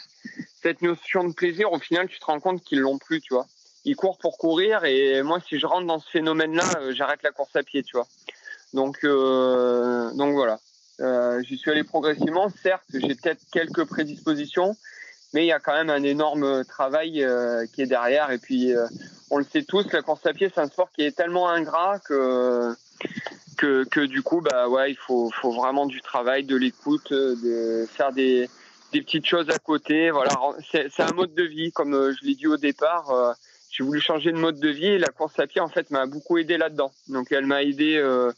cette 0.61 0.83
notion 0.83 1.23
de 1.25 1.33
plaisir, 1.33 1.73
au 1.73 1.79
final, 1.79 2.09
tu 2.09 2.19
te 2.19 2.25
rends 2.25 2.41
compte 2.41 2.63
qu'ils 2.65 2.81
l'ont 2.81 2.99
plus, 2.99 3.21
tu 3.21 3.35
vois. 3.35 3.47
Ils 3.85 3.95
courent 3.95 4.19
pour 4.19 4.37
courir 4.37 4.85
et 4.85 5.23
moi, 5.23 5.39
si 5.47 5.61
je 5.61 5.67
rentre 5.67 5.87
dans 5.87 6.01
ce 6.01 6.11
phénomène-là, 6.11 6.65
euh, 6.81 6.93
j'arrête 6.93 7.23
la 7.23 7.31
course 7.31 7.55
à 7.55 7.63
pied, 7.63 7.83
tu 7.85 7.97
vois. 7.97 8.09
Donc, 8.73 8.99
euh, 9.05 10.11
donc 10.15 10.33
voilà. 10.33 10.59
Euh, 11.01 11.41
J'y 11.43 11.57
suis 11.57 11.71
allé 11.71 11.85
progressivement. 11.85 12.49
Certes, 12.63 12.85
j'ai 12.93 13.15
peut-être 13.15 13.43
quelques 13.53 13.85
prédispositions, 13.85 14.77
mais 15.35 15.45
il 15.45 15.49
y 15.49 15.53
a 15.53 15.59
quand 15.61 15.75
même 15.75 15.91
un 15.91 16.03
énorme 16.03 16.65
travail 16.65 17.23
euh, 17.23 17.67
qui 17.67 17.83
est 17.83 17.87
derrière. 17.87 18.31
Et 18.31 18.39
puis, 18.39 18.73
euh, 18.75 18.87
on 19.31 19.37
le 19.39 19.45
sait 19.45 19.65
tous, 19.65 19.93
la 19.93 20.01
course 20.01 20.25
à 20.25 20.33
pied, 20.33 20.51
c'est 20.55 20.61
un 20.61 20.69
sport 20.69 20.91
qui 20.93 21.03
est 21.03 21.15
tellement 21.15 21.51
ingrat 21.51 21.99
que 21.99 22.75
que, 23.57 24.05
du 24.05 24.23
coup, 24.23 24.41
bah 24.41 24.69
ouais, 24.69 24.91
il 24.91 24.97
faut, 24.97 25.31
faut 25.31 25.53
vraiment 25.53 25.87
du 25.87 26.01
travail, 26.01 26.45
de 26.45 26.57
l'écoute, 26.57 27.13
de 27.13 27.87
faire 27.91 28.13
des, 28.13 28.49
des 28.93 29.01
petites 29.01 29.27
choses 29.27 29.49
à 29.51 29.59
côté. 29.59 30.11
Voilà, 30.11 30.35
c'est 30.71 31.01
un 31.01 31.13
mode 31.13 31.35
de 31.35 31.45
vie, 31.45 31.73
comme 31.73 31.95
euh, 31.95 32.13
je 32.13 32.27
l'ai 32.27 32.35
dit 32.35 32.47
au 32.47 32.57
départ. 32.57 33.11
Euh, 33.11 33.33
j'ai 33.71 33.83
voulu 33.83 34.01
changer 34.01 34.33
de 34.33 34.37
mode 34.37 34.61
de 34.61 34.69
vie 34.69 34.87
et 34.87 34.99
la 34.99 35.09
course 35.09 35.39
à 35.39 35.47
pied, 35.47 35.61
en 35.61 35.69
fait, 35.69 35.91
m'a 35.91 36.07
beaucoup 36.07 36.39
aidé 36.39 36.59
là-dedans. 36.59 36.93
Donc, 37.09 37.33
elle 37.33 37.47
m'a 37.47 37.63
aidé 37.63 37.97
euh, 37.97 38.31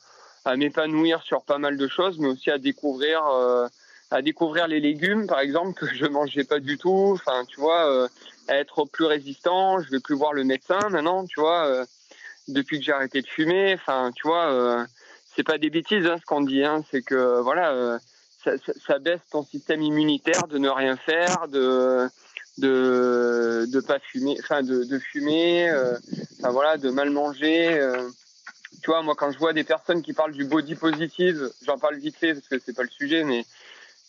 à 0.44 0.56
m'épanouir 0.56 1.22
sur 1.22 1.42
pas 1.42 1.59
mal 1.59 1.76
de 1.76 1.88
choses, 1.88 2.18
mais 2.18 2.28
aussi 2.28 2.50
à 2.50 2.59
découvrir, 2.59 3.20
à 4.11 4.23
découvrir 4.23 4.69
les 4.69 4.81
légumes, 4.81 5.27
par 5.27 5.40
exemple, 5.40 5.75
que 5.75 5.87
je 5.92 6.07
mangeais 6.07 6.45
pas 6.45 6.61
du 6.61 6.79
tout. 6.79 7.12
Enfin, 7.14 7.45
tu 7.47 7.61
vois, 7.61 8.09
à 8.49 8.55
être 8.55 8.85
plus 8.85 9.05
résistant. 9.05 9.81
Je 9.81 9.90
vais 9.90 10.01
plus 10.01 10.14
voir 10.14 10.33
le 10.33 10.45
médecin 10.45 10.79
maintenant, 10.90 11.27
tu 11.27 11.40
vois. 11.40 11.85
depuis 12.49 12.79
que 12.79 12.85
j'ai 12.85 12.92
arrêté 12.92 13.23
de 13.23 13.27
fumer, 13.27 13.75
enfin, 13.75 14.11
tu 14.14 14.27
vois 14.27 14.87
c'est 15.37 15.42
pas 15.42 15.59
des 15.59 15.71
bêtises 15.71 16.07
hein, 16.07 16.16
ce 16.19 16.25
qu'on 16.25 16.40
dit, 16.40 16.64
hein, 16.64 16.83
c'est 16.90 17.03
que 17.03 17.40
voilà, 17.40 17.73
euh, 17.73 17.99
ça, 18.42 18.57
ça, 18.59 18.73
ça, 18.87 18.99
baisse 18.99 19.21
ton 19.31 19.45
système 19.45 19.83
immunitaire 19.83 20.49
de 20.49 20.59
ne 20.59 20.69
rien 20.69 20.97
faire, 20.97 21.47
de 21.49 22.09
de 22.59 23.66
de 23.71 23.81
pas 23.81 23.99
fumer, 23.99 24.37
enfin 24.40 24.62
de, 24.62 24.85
de 24.85 24.99
fumer, 24.99 25.69
euh, 25.69 25.99
enfin 26.38 26.51
voilà, 26.51 26.79
de 26.79 26.88
mal 26.88 27.11
manger. 27.11 27.79
Euh. 27.79 28.09
tu 28.83 28.90
vois, 28.90 29.03
moi 29.03 29.14
quand 29.14 29.31
je 29.31 29.38
vois 29.38 29.53
des 29.53 29.64
personnes 29.64 30.03
qui 30.03 30.14
parlent 30.14 30.33
du 30.33 30.47
body 30.47 30.75
positive, 30.75 31.51
j'en 31.66 31.79
parle 31.79 31.99
vite 31.99 32.16
fait 32.16 32.33
parce 32.33 32.49
que 32.49 32.59
c'est 32.59 32.75
pas 32.75 32.83
le 32.83 32.88
sujet, 32.88 33.23
mais 33.25 33.45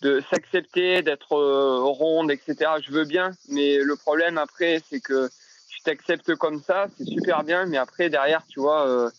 de 0.01 0.21
s'accepter, 0.29 1.01
d'être 1.01 1.35
ronde, 1.35 2.31
etc. 2.31 2.55
Je 2.85 2.91
veux 2.91 3.05
bien, 3.05 3.31
mais 3.49 3.77
le 3.77 3.95
problème 3.95 4.37
après, 4.37 4.81
c'est 4.89 4.99
que 4.99 5.29
tu 5.69 5.81
t'acceptes 5.81 6.35
comme 6.35 6.61
ça, 6.61 6.87
c'est 6.97 7.05
super 7.05 7.43
bien, 7.43 7.65
mais 7.65 7.77
après 7.77 8.09
derrière, 8.09 8.43
tu 8.47 8.59
vois 8.59 9.11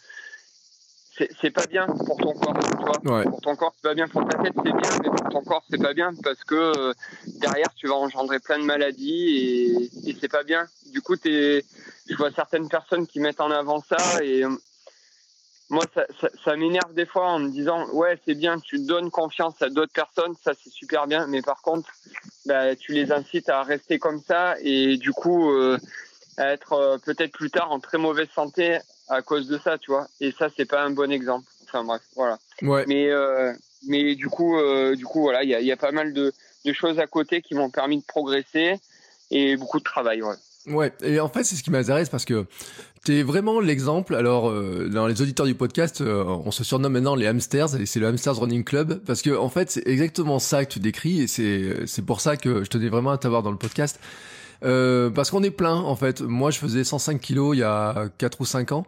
c'est 1.40 1.50
pas 1.50 1.66
bien 1.66 1.86
pour 1.86 2.16
ton 2.16 2.32
corps, 2.32 2.58
tu 2.58 3.08
vois. 3.08 3.22
Pour 3.22 3.40
ton 3.40 3.56
corps, 3.56 3.72
c'est 3.76 3.88
pas 3.88 3.94
bien. 3.94 4.08
Pour 4.08 4.26
ta 4.26 4.38
tête, 4.38 4.54
c'est 4.56 4.62
bien, 4.62 4.98
mais 5.02 5.08
pour 5.08 5.28
ton 5.30 5.42
corps, 5.42 5.64
c'est 5.70 5.80
pas 5.80 5.94
bien 5.94 6.12
parce 6.22 6.42
que 6.44 6.54
euh, 6.54 6.92
derrière, 7.40 7.72
tu 7.74 7.88
vas 7.88 7.94
engendrer 7.94 8.38
plein 8.38 8.58
de 8.58 8.64
maladies 8.64 9.90
et, 10.04 10.10
et 10.10 10.16
c'est 10.20 10.30
pas 10.30 10.44
bien. 10.44 10.66
Du 10.92 11.00
coup, 11.00 11.14
es, 11.24 11.64
je 12.08 12.16
vois 12.16 12.30
certaines 12.30 12.68
personnes 12.68 13.06
qui 13.06 13.20
mettent 13.20 13.40
en 13.40 13.50
avant 13.50 13.80
ça 13.80 14.22
et 14.22 14.44
euh, 14.44 14.50
moi, 15.70 15.84
ça, 15.94 16.06
ça, 16.20 16.28
ça 16.44 16.56
m'énerve 16.56 16.94
des 16.94 17.04
fois 17.04 17.28
en 17.28 17.38
me 17.38 17.50
disant, 17.50 17.88
ouais, 17.90 18.18
c'est 18.24 18.34
bien, 18.34 18.58
tu 18.58 18.78
donnes 18.78 19.10
confiance 19.10 19.60
à 19.60 19.68
d'autres 19.68 19.92
personnes, 19.92 20.34
ça 20.42 20.52
c'est 20.62 20.70
super 20.70 21.06
bien, 21.06 21.26
mais 21.26 21.42
par 21.42 21.60
contre, 21.60 21.90
bah, 22.46 22.74
tu 22.74 22.92
les 22.92 23.12
incites 23.12 23.48
à 23.50 23.62
rester 23.62 23.98
comme 23.98 24.20
ça 24.20 24.56
et 24.62 24.96
du 24.96 25.12
coup, 25.12 25.50
euh, 25.50 25.78
à 26.38 26.52
être 26.52 26.72
euh, 26.72 26.98
peut-être 26.98 27.32
plus 27.32 27.50
tard 27.50 27.70
en 27.70 27.80
très 27.80 27.98
mauvaise 27.98 28.28
santé 28.34 28.78
à 29.08 29.20
cause 29.20 29.46
de 29.46 29.58
ça, 29.58 29.76
tu 29.76 29.90
vois. 29.90 30.06
Et 30.20 30.32
ça, 30.32 30.48
c'est 30.56 30.64
pas 30.64 30.82
un 30.82 30.90
bon 30.90 31.12
exemple. 31.12 31.46
Enfin 31.64 31.84
bref, 31.84 32.02
voilà. 32.16 32.38
Ouais. 32.62 32.84
Mais 32.88 33.10
euh, 33.10 33.52
mais 33.86 34.14
du 34.14 34.28
coup, 34.28 34.56
du 34.96 35.04
coup, 35.04 35.20
voilà, 35.20 35.44
il 35.44 35.50
y 35.50 35.54
a, 35.54 35.60
y 35.60 35.70
a, 35.70 35.76
pas 35.76 35.92
mal 35.92 36.12
de, 36.12 36.32
de 36.64 36.72
choses 36.72 36.98
à 36.98 37.06
côté 37.06 37.42
qui 37.42 37.54
m'ont 37.54 37.70
permis 37.70 37.98
de 37.98 38.04
progresser 38.04 38.74
et 39.30 39.56
beaucoup 39.56 39.78
de 39.78 39.84
travail, 39.84 40.22
ouais. 40.22 40.34
Ouais, 40.68 40.92
et 41.02 41.18
en 41.18 41.28
fait, 41.28 41.44
c'est 41.44 41.54
ce 41.54 41.62
qui 41.62 41.70
m'intéresse 41.70 42.08
parce 42.10 42.24
que 42.24 42.44
tu 43.04 43.18
es 43.18 43.22
vraiment 43.22 43.60
l'exemple. 43.60 44.14
Alors, 44.14 44.50
euh, 44.50 44.88
dans 44.92 45.06
les 45.06 45.20
auditeurs 45.22 45.46
du 45.46 45.54
podcast, 45.54 46.00
euh, 46.00 46.24
on 46.24 46.50
se 46.50 46.64
surnomme 46.64 46.92
maintenant 46.92 47.14
les 47.14 47.26
hamsters, 47.26 47.80
et 47.80 47.86
c'est 47.86 48.00
le 48.00 48.06
Hamsters 48.06 48.36
Running 48.36 48.64
Club, 48.64 49.00
parce 49.06 49.22
que 49.22 49.36
en 49.36 49.48
fait, 49.48 49.70
c'est 49.70 49.86
exactement 49.86 50.38
ça 50.38 50.64
que 50.64 50.72
tu 50.72 50.80
décris, 50.80 51.20
et 51.20 51.26
c'est 51.26 51.86
c'est 51.86 52.04
pour 52.04 52.20
ça 52.20 52.36
que 52.36 52.64
je 52.64 52.68
tenais 52.70 52.88
vraiment 52.88 53.10
à 53.10 53.18
t'avoir 53.18 53.42
dans 53.42 53.50
le 53.50 53.58
podcast. 53.58 54.00
Euh, 54.64 55.10
parce 55.10 55.30
qu'on 55.30 55.42
est 55.42 55.50
plein 55.50 55.74
en 55.74 55.94
fait. 55.94 56.20
Moi 56.20 56.50
je 56.50 56.58
faisais 56.58 56.82
105 56.82 57.20
kilos 57.20 57.56
il 57.56 57.60
y 57.60 57.62
a 57.62 58.08
4 58.18 58.40
ou 58.40 58.44
5 58.44 58.72
ans. 58.72 58.84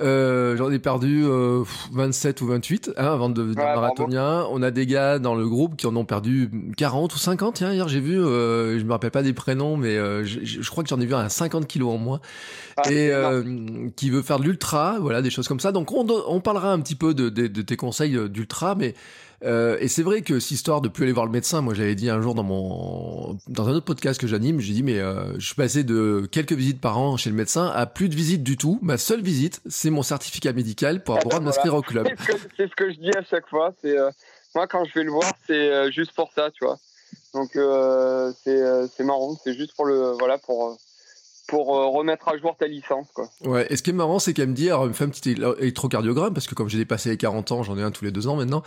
Euh, 0.00 0.56
J'en 0.56 0.70
ai 0.70 0.78
perdu 0.78 1.24
euh, 1.24 1.64
27 1.92 2.40
ou 2.40 2.46
28 2.46 2.92
hein, 2.96 3.04
avant 3.04 3.28
de 3.28 3.34
devenir 3.34 3.64
ouais, 3.64 3.74
marathonien. 3.74 4.46
On 4.50 4.62
a 4.62 4.70
des 4.70 4.86
gars 4.86 5.18
dans 5.18 5.34
le 5.34 5.48
groupe 5.48 5.76
qui 5.76 5.86
en 5.86 5.96
ont 5.96 6.04
perdu 6.04 6.50
40 6.76 7.14
ou 7.14 7.18
50. 7.18 7.56
Tiens, 7.56 7.72
hier 7.72 7.88
j'ai 7.88 8.00
vu, 8.00 8.18
euh, 8.18 8.78
je 8.78 8.84
me 8.84 8.92
rappelle 8.92 9.10
pas 9.10 9.22
des 9.22 9.32
prénoms, 9.32 9.76
mais 9.76 9.96
euh, 9.96 10.24
je, 10.24 10.40
je, 10.44 10.70
crois 10.70 10.84
que 10.84 10.90
j'en 10.90 11.00
ai 11.00 11.06
vu 11.06 11.14
un 11.14 11.20
à 11.20 11.28
50 11.28 11.66
kilos 11.66 11.92
en 11.92 11.98
moins. 11.98 12.20
Ah, 12.76 12.90
et 12.90 13.10
euh, 13.10 13.42
qui 13.96 14.10
veut 14.10 14.22
faire 14.22 14.38
de 14.38 14.44
l'ultra, 14.44 14.98
voilà, 15.00 15.20
des 15.20 15.30
choses 15.30 15.48
comme 15.48 15.60
ça. 15.60 15.72
Donc 15.72 15.90
on, 15.92 16.06
on 16.28 16.40
parlera 16.40 16.72
un 16.72 16.80
petit 16.80 16.94
peu 16.94 17.12
de, 17.12 17.28
de, 17.28 17.48
de 17.48 17.62
tes 17.62 17.76
conseils 17.76 18.16
d'ultra, 18.28 18.76
mais 18.76 18.94
euh, 19.44 19.76
et 19.80 19.86
c'est 19.86 20.02
vrai 20.02 20.22
que 20.22 20.40
cette 20.40 20.50
histoire 20.50 20.80
de 20.80 20.88
plus 20.88 21.04
aller 21.04 21.12
voir 21.12 21.26
le 21.26 21.32
médecin, 21.32 21.60
moi 21.60 21.74
j'avais 21.74 21.94
dit 21.94 22.10
un 22.10 22.20
jour 22.20 22.34
dans 22.34 22.42
mon 22.42 23.38
dans 23.46 23.68
un 23.68 23.72
autre 23.72 23.84
podcast 23.84 24.20
que 24.20 24.26
j'anime, 24.26 24.58
j'ai 24.60 24.72
dit 24.72 24.82
mais 24.82 24.98
euh, 24.98 25.38
je 25.38 25.46
suis 25.46 25.54
passé 25.54 25.84
de 25.84 26.28
quelques 26.30 26.52
visites 26.52 26.80
par 26.80 26.98
an 26.98 27.16
chez 27.16 27.30
le 27.30 27.36
médecin 27.36 27.66
à 27.66 27.86
plus 27.86 28.08
de 28.08 28.16
visites 28.16 28.42
du 28.42 28.56
tout. 28.56 28.80
Ma 28.82 28.98
seule 28.98 29.22
visite, 29.22 29.60
c'est 29.68 29.90
mon 29.90 30.02
certificat 30.02 30.52
médical 30.52 31.04
pour 31.04 31.18
avoir 31.18 31.38
de 31.38 31.44
m'inscrire 31.44 31.74
au 31.74 31.82
club. 31.82 32.08
C'est 32.56 32.68
ce, 32.68 32.74
que 32.74 32.90
je 32.90 32.98
dis 32.98 33.10
à 33.16 33.22
chaque 33.22 33.48
fois. 33.48 33.72
C'est 33.80 33.96
euh, 33.96 34.10
moi 34.54 34.66
quand 34.66 34.84
je 34.84 34.94
vais 34.94 35.04
le 35.04 35.12
voir, 35.12 35.32
c'est 35.46 35.92
juste 35.92 36.12
pour 36.12 36.32
ça, 36.32 36.50
tu 36.50 36.64
vois. 36.64 36.78
Donc 37.32 37.50
c'est 37.52 39.04
marrant, 39.04 39.36
c'est 39.44 39.54
juste 39.54 39.74
pour 39.76 39.86
le 39.86 40.12
voilà 40.18 40.38
pour 40.38 40.76
pour 41.48 41.74
euh, 41.74 41.86
remettre 41.88 42.28
à 42.28 42.36
jour 42.36 42.54
ta 42.56 42.66
licence. 42.66 43.08
Quoi. 43.12 43.28
Ouais, 43.44 43.66
et 43.70 43.76
ce 43.76 43.82
qui 43.82 43.90
est 43.90 43.94
marrant, 43.94 44.18
c'est 44.18 44.34
qu'elle 44.34 44.50
me 44.50 44.54
dit, 44.54 44.68
alors 44.68 44.82
elle 44.82 44.90
me 44.90 44.94
fait 44.94 45.04
un 45.04 45.08
petit 45.08 45.30
électrocardiogramme, 45.30 46.34
parce 46.34 46.46
que 46.46 46.54
comme 46.54 46.68
j'ai 46.68 46.78
dépassé 46.78 47.08
les 47.08 47.16
40 47.16 47.52
ans, 47.52 47.62
j'en 47.62 47.76
ai 47.78 47.82
un 47.82 47.90
tous 47.90 48.04
les 48.04 48.10
deux 48.12 48.28
ans 48.28 48.36
maintenant, 48.36 48.62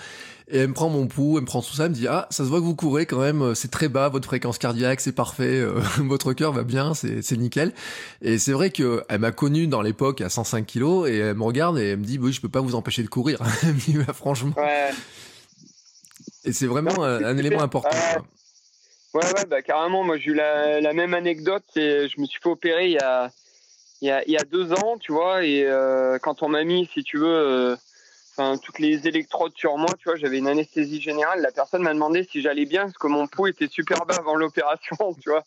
et 0.49 0.57
elle 0.57 0.69
me 0.69 0.73
prend 0.73 0.89
mon 0.89 1.07
pouls, 1.07 1.37
elle 1.37 1.43
me 1.43 1.47
prend 1.47 1.61
tout 1.61 1.73
ça, 1.73 1.85
elle 1.85 1.91
me 1.91 1.95
dit, 1.95 2.07
ah, 2.07 2.27
ça 2.31 2.43
se 2.43 2.49
voit 2.49 2.59
que 2.59 2.65
vous 2.65 2.75
courez 2.75 3.05
quand 3.05 3.19
même, 3.19 3.43
euh, 3.43 3.53
c'est 3.53 3.69
très 3.69 3.87
bas, 3.87 4.09
votre 4.09 4.25
fréquence 4.25 4.57
cardiaque, 4.57 4.99
c'est 4.99 5.11
parfait, 5.11 5.59
euh, 5.59 5.79
votre 5.99 6.33
cœur 6.33 6.51
va 6.51 6.63
bien, 6.63 6.93
c'est 6.95 7.37
nickel. 7.37 7.71
Et 8.23 8.39
c'est 8.39 8.51
vrai 8.51 8.71
que 8.71 9.03
elle 9.09 9.21
m'a 9.21 9.31
connu 9.31 9.67
dans 9.67 9.83
l'époque 9.83 10.19
à 10.21 10.29
105 10.29 10.65
kilos, 10.65 11.07
et 11.07 11.17
elle 11.17 11.35
me 11.35 11.43
regarde 11.43 11.77
et 11.77 11.91
elle 11.91 11.99
me 11.99 12.03
dit, 12.03 12.17
oui, 12.19 12.33
je 12.33 12.41
peux 12.41 12.49
pas 12.49 12.61
vous 12.61 12.73
empêcher 12.73 13.03
de 13.03 13.09
courir. 13.09 13.39
elle 13.63 13.75
me 13.75 13.79
dit, 13.79 13.93
bah, 13.93 14.13
franchement. 14.13 14.53
Ouais. 14.57 14.89
Et 16.45 16.51
c'est 16.51 16.65
vraiment 16.65 17.03
un, 17.03 17.23
un 17.23 17.37
élément 17.37 17.61
important. 17.61 17.95
Ouais, 19.13 19.25
ouais, 19.25 19.45
bah 19.45 19.61
carrément. 19.61 20.03
Moi, 20.03 20.17
j'ai 20.17 20.31
eu 20.31 20.33
la, 20.35 20.93
même 20.93 21.13
anecdote. 21.13 21.63
C'est, 21.73 22.07
je 22.07 22.19
me 22.19 22.25
suis 22.25 22.39
fait 22.41 22.49
opérer 22.49 22.85
il 22.87 22.93
y 22.93 22.97
a, 22.99 23.31
il 24.01 24.31
y 24.31 24.37
a, 24.37 24.43
deux 24.43 24.71
ans, 24.73 24.97
tu 24.97 25.11
vois. 25.11 25.43
Et 25.43 25.63
euh, 25.65 26.17
quand 26.19 26.43
on 26.43 26.49
m'a 26.49 26.63
mis, 26.63 26.89
si 26.93 27.03
tu 27.03 27.17
veux, 27.17 27.27
euh, 27.27 27.75
enfin 28.31 28.57
toutes 28.57 28.79
les 28.79 29.07
électrodes 29.07 29.53
sur 29.55 29.77
moi, 29.77 29.89
tu 29.99 30.05
vois, 30.05 30.15
j'avais 30.15 30.37
une 30.37 30.47
anesthésie 30.47 31.01
générale. 31.01 31.41
La 31.41 31.51
personne 31.51 31.81
m'a 31.81 31.93
demandé 31.93 32.27
si 32.31 32.41
j'allais 32.41 32.65
bien 32.65 32.83
parce 32.83 32.97
que 32.97 33.07
mon 33.07 33.27
pouls 33.27 33.47
était 33.47 33.67
super 33.67 34.05
bas 34.05 34.15
avant 34.15 34.35
l'opération, 34.35 34.95
tu 35.21 35.29
vois. 35.29 35.43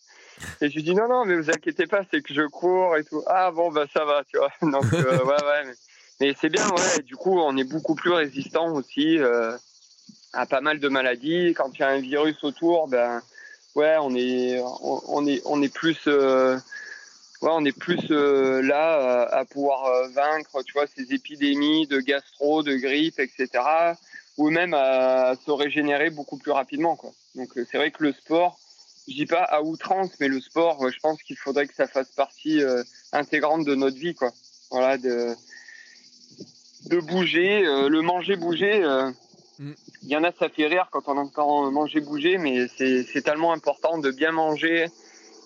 Et 0.61 0.69
je 0.69 0.75
lui 0.75 0.83
dis 0.83 0.95
non, 0.95 1.09
non, 1.09 1.25
mais 1.25 1.37
vous 1.37 1.51
inquiétez 1.51 1.87
pas, 1.87 2.03
c'est 2.11 2.21
que 2.23 2.35
je 2.35 2.43
cours 2.43 2.97
et 2.97 3.05
tout. 3.05 3.23
Ah 3.27 3.51
bon, 3.51 3.71
bah 3.71 3.87
ça 3.93 4.05
va, 4.05 4.25
tu 4.25 4.37
vois. 4.37 4.53
Donc 4.63 4.93
euh, 4.93 5.25
ouais, 5.25 5.45
ouais. 5.45 5.65
Mais, 5.65 5.75
mais 6.21 6.35
c'est 6.39 6.51
bien, 6.51 6.69
ouais. 6.69 6.99
Et 6.99 7.03
du 7.03 7.17
coup, 7.17 7.39
on 7.41 7.57
est 7.57 7.65
beaucoup 7.65 7.95
plus 7.95 8.13
résistant 8.13 8.75
aussi 8.75 9.19
euh, 9.19 9.57
à 10.33 10.45
pas 10.45 10.61
mal 10.61 10.81
de 10.81 10.89
maladies. 10.89 11.55
Quand 11.55 11.71
il 11.75 11.81
y 11.81 11.83
a 11.83 11.89
un 11.89 12.01
virus 12.01 12.43
autour, 12.45 12.89
ben 12.89 13.23
ouais, 13.75 13.97
on 14.01 14.15
est, 14.15 14.61
on, 14.83 15.27
est, 15.27 15.43
on 15.45 15.63
est 15.63 15.73
plus, 15.73 15.99
euh, 16.07 16.57
ouais, 17.43 17.51
on 17.53 17.65
est 17.65 17.77
plus 17.77 18.11
euh, 18.11 18.63
là 18.63 19.25
à, 19.25 19.39
à 19.41 19.45
pouvoir 19.45 19.87
euh, 19.87 20.09
vaincre, 20.09 20.63
tu 20.63 20.73
vois, 20.73 20.87
ces 20.87 21.13
épidémies 21.13 21.87
de 21.87 22.01
gastro, 22.01 22.63
de 22.63 22.75
grippe, 22.77 23.19
etc. 23.19 23.49
Ou 24.37 24.51
même 24.51 24.75
à, 24.75 25.35
se 25.45 25.51
régénérer 25.51 26.11
beaucoup 26.11 26.39
plus 26.39 26.53
rapidement, 26.53 26.97
quoi. 26.97 27.13
Donc 27.35 27.51
c'est 27.55 27.77
vrai 27.77 27.91
que 27.91 28.03
le 28.03 28.13
sport, 28.13 28.59
je 29.09 29.15
dis 29.15 29.27
pas 29.27 29.43
à 29.43 29.63
outrance, 29.63 30.11
mais 30.21 30.29
le 30.29 30.41
sport, 30.41 30.91
je 30.91 30.99
pense 31.01 31.23
qu'il 31.23 31.37
faudrait 31.37 31.67
que 31.67 31.75
ça 31.75 31.87
fasse 31.87 32.11
partie 32.11 32.63
intégrante 33.13 33.65
de 33.65 33.75
notre 33.75 33.97
vie, 33.97 34.15
quoi. 34.15 34.33
Voilà, 34.71 34.99
de 34.99 35.35
de 36.87 36.99
bouger, 37.01 37.63
le 37.63 38.01
manger, 38.03 38.37
bouger. 38.37 38.85
Mm 39.59 39.73
il 40.05 40.11
y 40.11 40.17
en 40.17 40.25
a, 40.25 40.33
ça 40.33 40.49
fait 40.49 40.67
rire 40.67 40.89
quand 40.91 41.09
on 41.09 41.17
entend 41.17 41.71
manger, 41.71 42.01
bouger, 42.01 42.37
mais 42.37 42.69
c'est 42.77 43.23
tellement 43.23 43.53
important 43.53 43.99
de 43.99 44.11
bien 44.11 44.33
manger 44.33 44.87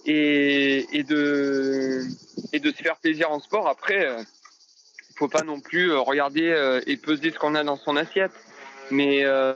et, 0.04 1.04
de, 1.08 2.04
et 2.52 2.60
de 2.60 2.70
se 2.70 2.82
faire 2.82 2.96
plaisir 2.96 3.30
en 3.30 3.40
sport. 3.40 3.68
Après, 3.68 4.00
il 4.00 4.06
euh, 4.06 4.22
faut 5.16 5.28
pas 5.28 5.42
non 5.42 5.60
plus 5.60 5.92
regarder 5.92 6.48
euh, 6.48 6.80
et 6.86 6.96
peser 6.96 7.30
ce 7.30 7.38
qu'on 7.38 7.54
a 7.54 7.62
dans 7.62 7.76
son 7.76 7.96
assiette, 7.96 8.32
mais 8.90 9.24
euh, 9.24 9.54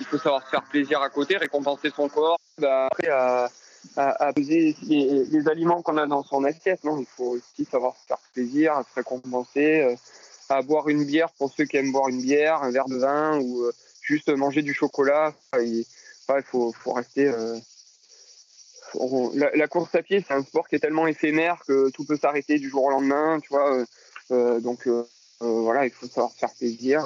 il 0.00 0.06
faut 0.06 0.18
savoir 0.18 0.42
se 0.44 0.50
faire 0.50 0.62
plaisir 0.64 1.02
à 1.02 1.10
côté, 1.10 1.36
récompenser 1.36 1.90
son 1.94 2.08
corps. 2.08 2.38
Bah, 2.58 2.86
après, 2.86 3.08
à, 3.08 3.50
peser 4.34 4.74
les, 4.82 5.24
les 5.24 5.48
aliments 5.48 5.82
qu'on 5.82 5.98
a 5.98 6.06
dans 6.06 6.22
son 6.22 6.44
assiette, 6.44 6.82
non, 6.84 6.98
il 6.98 7.06
faut 7.06 7.36
aussi 7.36 7.64
savoir 7.70 7.94
se 7.96 8.06
faire 8.06 8.18
plaisir, 8.32 8.80
se 8.88 8.94
récompenser 8.94 9.96
à 10.48 10.62
boire 10.62 10.88
une 10.88 11.04
bière 11.04 11.30
pour 11.32 11.52
ceux 11.52 11.64
qui 11.64 11.76
aiment 11.76 11.92
boire 11.92 12.08
une 12.08 12.22
bière, 12.22 12.62
un 12.62 12.70
verre 12.70 12.88
de 12.88 12.96
vin 12.96 13.38
ou 13.38 13.70
juste 14.02 14.28
manger 14.30 14.62
du 14.62 14.74
chocolat. 14.74 15.34
Il 15.60 15.84
faut, 16.44 16.72
faut 16.72 16.92
rester. 16.92 17.32
La, 19.34 19.68
course 19.68 19.94
à 19.94 20.02
pied, 20.02 20.24
c'est 20.26 20.34
un 20.34 20.42
sport 20.42 20.68
qui 20.68 20.76
est 20.76 20.78
tellement 20.78 21.06
éphémère 21.06 21.62
que 21.66 21.90
tout 21.90 22.04
peut 22.04 22.16
s'arrêter 22.16 22.58
du 22.58 22.70
jour 22.70 22.84
au 22.84 22.90
lendemain, 22.90 23.38
tu 23.40 23.48
vois. 23.50 23.84
donc 24.60 24.88
voilà, 25.40 25.84
il 25.84 25.90
faut 25.90 26.06
savoir 26.06 26.32
faire 26.32 26.52
plaisir. 26.54 27.04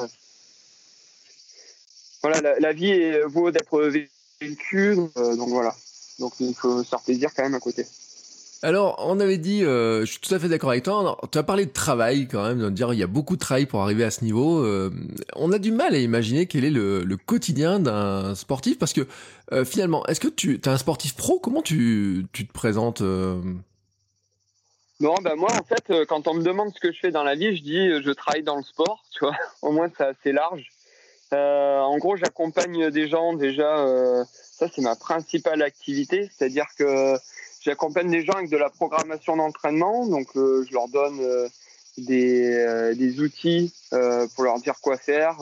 Voilà, 2.23 2.59
la, 2.61 2.73
vie 2.73 3.19
vaut 3.27 3.51
d'être 3.51 3.93
vécue, 4.41 4.95
donc 4.95 5.49
voilà. 5.49 5.75
Donc 6.19 6.35
il 6.41 6.55
faut 6.55 6.83
se 6.83 6.89
faire 6.89 7.01
plaisir 7.01 7.31
quand 7.35 7.43
même 7.43 7.55
à 7.55 7.61
côté. 7.61 7.87
Alors, 8.65 9.05
on 9.05 9.19
avait 9.19 9.39
dit, 9.39 9.65
euh, 9.65 10.05
je 10.05 10.13
suis 10.13 10.21
tout 10.21 10.33
à 10.33 10.39
fait 10.39 10.49
d'accord 10.49 10.71
avec 10.71 10.85
toi. 10.85 11.19
Tu 11.33 11.39
as 11.39 11.43
parlé 11.43 11.67
de 11.67 11.73
travail 11.73 12.29
quand 12.29 12.45
même, 12.45 12.61
de 12.61 12.71
dire 12.71 12.93
il 12.93 12.99
y 12.99 13.03
a 13.03 13.09
beaucoup 13.09 13.35
de 13.35 13.41
travail 13.41 13.67
pour 13.67 13.83
arriver 13.83 14.05
à 14.05 14.13
ce 14.13 14.25
niveau. 14.25 14.65
Euh, 14.65 14.93
on 15.35 15.51
a 15.51 15.59
du 15.59 15.73
mal 15.73 15.97
à 15.97 15.99
imaginer 15.99 16.47
quel 16.47 16.65
est 16.65 16.71
le, 16.71 17.17
quotidien 17.27 17.81
d'un 17.81 18.37
sportif 18.37 18.79
parce 18.79 18.93
que 18.93 19.09
euh, 19.53 19.65
finalement, 19.65 20.07
est-ce 20.07 20.21
que 20.21 20.29
tu 20.29 20.55
es 20.55 20.69
un 20.69 20.79
sportif 20.79 21.17
pro? 21.17 21.41
Comment 21.41 21.61
tu, 21.61 22.25
tu 22.33 22.47
te 22.47 22.53
présentes 22.53 23.01
Non, 23.01 23.43
ben 25.01 25.35
moi 25.35 25.51
en 25.53 25.65
fait, 25.65 26.07
quand 26.07 26.29
on 26.29 26.35
me 26.35 26.43
demande 26.45 26.73
ce 26.73 26.79
que 26.79 26.93
je 26.93 27.01
fais 27.01 27.11
dans 27.11 27.25
la 27.25 27.35
vie, 27.35 27.57
je 27.57 27.63
dis 27.65 27.91
je 28.01 28.11
travaille 28.13 28.45
dans 28.45 28.57
le 28.57 28.63
sport. 28.63 29.03
Tu 29.13 29.25
vois, 29.25 29.35
au 29.63 29.73
moins 29.73 29.91
c'est 29.99 30.05
assez 30.05 30.31
large. 30.31 30.71
en 31.33 31.99
gros, 31.99 32.17
j'accompagne 32.17 32.91
des 32.91 33.09
gens 33.09 33.33
déjà. 33.33 34.25
ça, 34.33 34.69
c'est 34.73 34.83
ma 34.83 34.95
principale 34.95 35.63
activité, 35.63 36.31
c'est-à-dire 36.33 36.67
que 36.79 37.17
J'accompagne 37.65 38.11
des 38.11 38.25
gens 38.25 38.33
avec 38.33 38.51
de 38.51 38.57
la 38.57 38.71
programmation 38.71 39.37
d'entraînement, 39.37 40.07
donc 40.07 40.29
euh, 40.37 40.65
je 40.69 40.73
leur 40.73 40.89
donne 40.89 41.21
euh, 41.21 41.49
des, 41.97 42.57
euh, 42.57 42.95
des, 42.95 43.21
outils 43.21 43.73
pour 44.35 44.45
leur 44.45 44.59
dire 44.59 44.81
quoi 44.81 44.97
faire, 44.97 45.37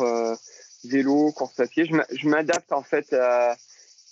vélo, 0.84 1.32
course 1.32 1.58
à 1.60 1.66
pied. 1.66 1.84
Je 1.86 2.28
m'adapte 2.28 2.72
en 2.72 2.82
fait 2.82 3.12
à, 3.14 3.56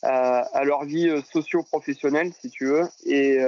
à, 0.03 0.39
à, 0.39 0.65
leur 0.65 0.85
vie 0.85 1.11
socio-professionnelle, 1.33 2.33
si 2.41 2.49
tu 2.49 2.67
veux, 2.67 2.89
et 3.05 3.39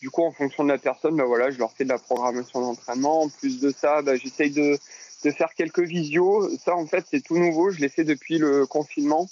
du 0.00 0.10
coup, 0.10 0.22
en 0.22 0.32
fonction 0.32 0.64
de 0.64 0.68
la 0.68 0.78
personne, 0.78 1.16
ben 1.16 1.24
voilà, 1.24 1.50
je 1.50 1.58
leur 1.58 1.72
fais 1.72 1.84
de 1.84 1.90
la 1.90 1.98
programmation 1.98 2.60
d'entraînement. 2.60 3.22
En 3.22 3.28
plus 3.28 3.60
de 3.60 3.70
ça, 3.70 4.02
ben, 4.02 4.18
j'essaye 4.18 4.50
de, 4.50 4.78
de 5.24 5.30
faire 5.30 5.54
quelques 5.54 5.80
visios. 5.80 6.48
Ça, 6.58 6.74
en 6.74 6.86
fait, 6.86 7.04
c'est 7.10 7.22
tout 7.22 7.36
nouveau. 7.36 7.70
Je 7.70 7.80
l'ai 7.80 7.88
fait 7.88 8.04
depuis 8.04 8.38
le 8.38 8.66
confinement 8.66 9.28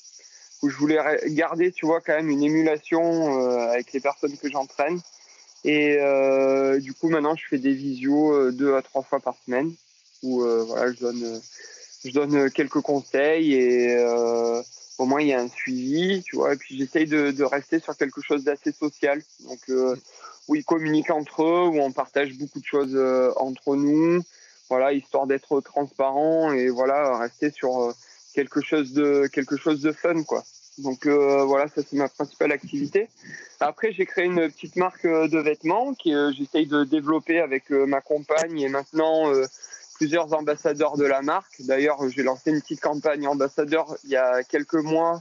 où 0.64 0.70
je 0.70 0.76
voulais 0.78 0.98
garder, 1.26 1.72
tu 1.72 1.84
vois, 1.84 2.00
quand 2.00 2.14
même 2.14 2.30
une 2.30 2.42
émulation 2.42 3.38
euh, 3.38 3.68
avec 3.68 3.92
les 3.92 4.00
personnes 4.00 4.34
que 4.38 4.50
j'entraîne. 4.50 4.98
Et 5.62 5.98
euh, 5.98 6.80
du 6.80 6.94
coup, 6.94 7.10
maintenant, 7.10 7.36
je 7.36 7.46
fais 7.46 7.58
des 7.58 7.74
visios 7.74 8.32
euh, 8.32 8.50
deux 8.50 8.74
à 8.74 8.80
trois 8.80 9.02
fois 9.02 9.20
par 9.20 9.36
semaine 9.44 9.74
où 10.22 10.40
voilà, 10.40 10.90
je 10.90 11.00
donne, 11.00 11.40
je 12.02 12.10
donne 12.10 12.50
quelques 12.50 12.80
conseils 12.80 13.52
et 13.52 13.94
au 14.96 15.04
moins 15.04 15.20
il 15.20 15.26
y 15.26 15.34
a 15.34 15.40
un 15.40 15.50
suivi, 15.50 16.22
tu 16.22 16.36
vois. 16.36 16.54
Et 16.54 16.56
puis 16.56 16.78
j'essaye 16.78 17.04
de, 17.04 17.44
rester 17.44 17.78
sur 17.78 17.94
quelque 17.94 18.22
chose 18.22 18.42
d'assez 18.42 18.72
social. 18.72 19.20
Donc 19.40 19.60
où 20.48 20.54
ils 20.54 20.64
communiquent 20.64 21.10
entre 21.10 21.42
eux, 21.42 21.66
où 21.66 21.78
on 21.78 21.92
partage 21.92 22.32
beaucoup 22.38 22.58
de 22.58 22.64
choses 22.64 22.98
entre 23.36 23.76
nous, 23.76 24.22
voilà, 24.70 24.94
histoire 24.94 25.26
d'être 25.26 25.60
transparent 25.60 26.52
et 26.52 26.70
voilà, 26.70 27.18
rester 27.18 27.50
sur 27.50 27.94
quelque 28.34 28.62
chose 28.62 28.94
de 28.94 29.26
quelque 29.26 29.58
chose 29.58 29.82
de 29.82 29.92
fun, 29.92 30.22
quoi. 30.22 30.42
Donc 30.78 31.06
euh, 31.06 31.44
voilà, 31.44 31.68
ça 31.68 31.82
c'est 31.88 31.96
ma 31.96 32.08
principale 32.08 32.52
activité. 32.52 33.08
Après, 33.60 33.92
j'ai 33.92 34.06
créé 34.06 34.24
une 34.24 34.50
petite 34.50 34.76
marque 34.76 35.04
euh, 35.04 35.28
de 35.28 35.38
vêtements 35.38 35.94
que 35.94 36.10
euh, 36.10 36.32
j'essaye 36.36 36.66
de 36.66 36.84
développer 36.84 37.40
avec 37.40 37.70
ma 37.70 38.00
compagne 38.00 38.60
et 38.60 38.68
maintenant 38.68 39.30
plusieurs 39.94 40.32
ambassadeurs 40.34 40.96
de 40.96 41.04
la 41.04 41.22
marque. 41.22 41.60
D'ailleurs, 41.60 41.98
j'ai 42.08 42.22
lancé 42.22 42.50
une 42.50 42.60
petite 42.60 42.80
campagne 42.80 43.26
ambassadeur 43.28 43.96
il 44.04 44.10
y 44.10 44.16
a 44.16 44.42
quelques 44.42 44.74
mois 44.74 45.20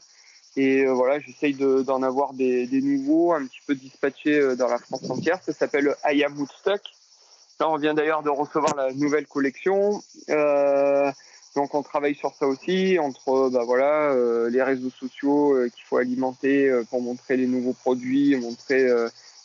et 0.55 0.85
voilà, 0.85 1.19
j'essaye 1.19 1.55
d'en 1.55 2.03
avoir 2.03 2.33
des, 2.33 2.67
des, 2.67 2.81
nouveaux, 2.81 3.33
un 3.33 3.45
petit 3.45 3.61
peu 3.65 3.73
dispatchés 3.73 4.55
dans 4.55 4.67
la 4.67 4.77
France 4.77 5.09
entière. 5.09 5.39
Ça 5.43 5.53
s'appelle 5.53 5.95
I 6.05 6.23
Am 6.23 6.37
Woodstock. 6.37 6.81
Là, 7.59 7.69
on 7.69 7.77
vient 7.77 7.93
d'ailleurs 7.93 8.23
de 8.23 8.29
recevoir 8.29 8.75
la 8.75 8.91
nouvelle 8.93 9.27
collection. 9.27 10.01
Euh, 10.29 11.11
donc 11.55 11.75
on 11.75 11.83
travaille 11.83 12.15
sur 12.15 12.33
ça 12.33 12.47
aussi, 12.47 12.97
entre 12.97 13.49
bah 13.49 13.63
voilà, 13.63 14.11
euh, 14.11 14.49
les 14.49 14.63
réseaux 14.63 14.89
sociaux 14.89 15.55
euh, 15.55 15.69
qu'il 15.69 15.83
faut 15.83 15.97
alimenter 15.97 16.67
euh, 16.67 16.83
pour 16.89 17.01
montrer 17.01 17.37
les 17.37 17.45
nouveaux 17.45 17.73
produits, 17.73 18.35
montrer 18.35 18.87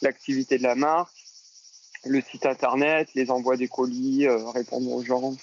l'activité 0.01 0.57
de 0.59 0.63
la 0.63 0.75
marque, 0.75 1.13
le 2.07 2.21
site 2.23 2.47
internet, 2.47 3.09
les 3.15 3.31
envois 3.31 3.57
des 3.57 3.69
colis, 3.69 4.27
répondre 4.55 4.91
aux 4.91 5.03
gens. 5.03 5.35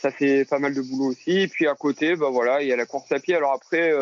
ça 0.00 0.10
fait 0.10 0.44
pas 0.44 0.58
mal 0.58 0.74
de 0.74 0.82
boulot 0.82 1.12
aussi. 1.12 1.38
Et 1.38 1.48
puis 1.48 1.66
à 1.66 1.74
côté, 1.74 2.16
bah 2.16 2.28
voilà, 2.30 2.62
il 2.62 2.68
y 2.68 2.72
a 2.72 2.76
la 2.76 2.86
course 2.86 3.10
à 3.12 3.20
pied. 3.20 3.34
Alors 3.34 3.52
après, 3.52 3.92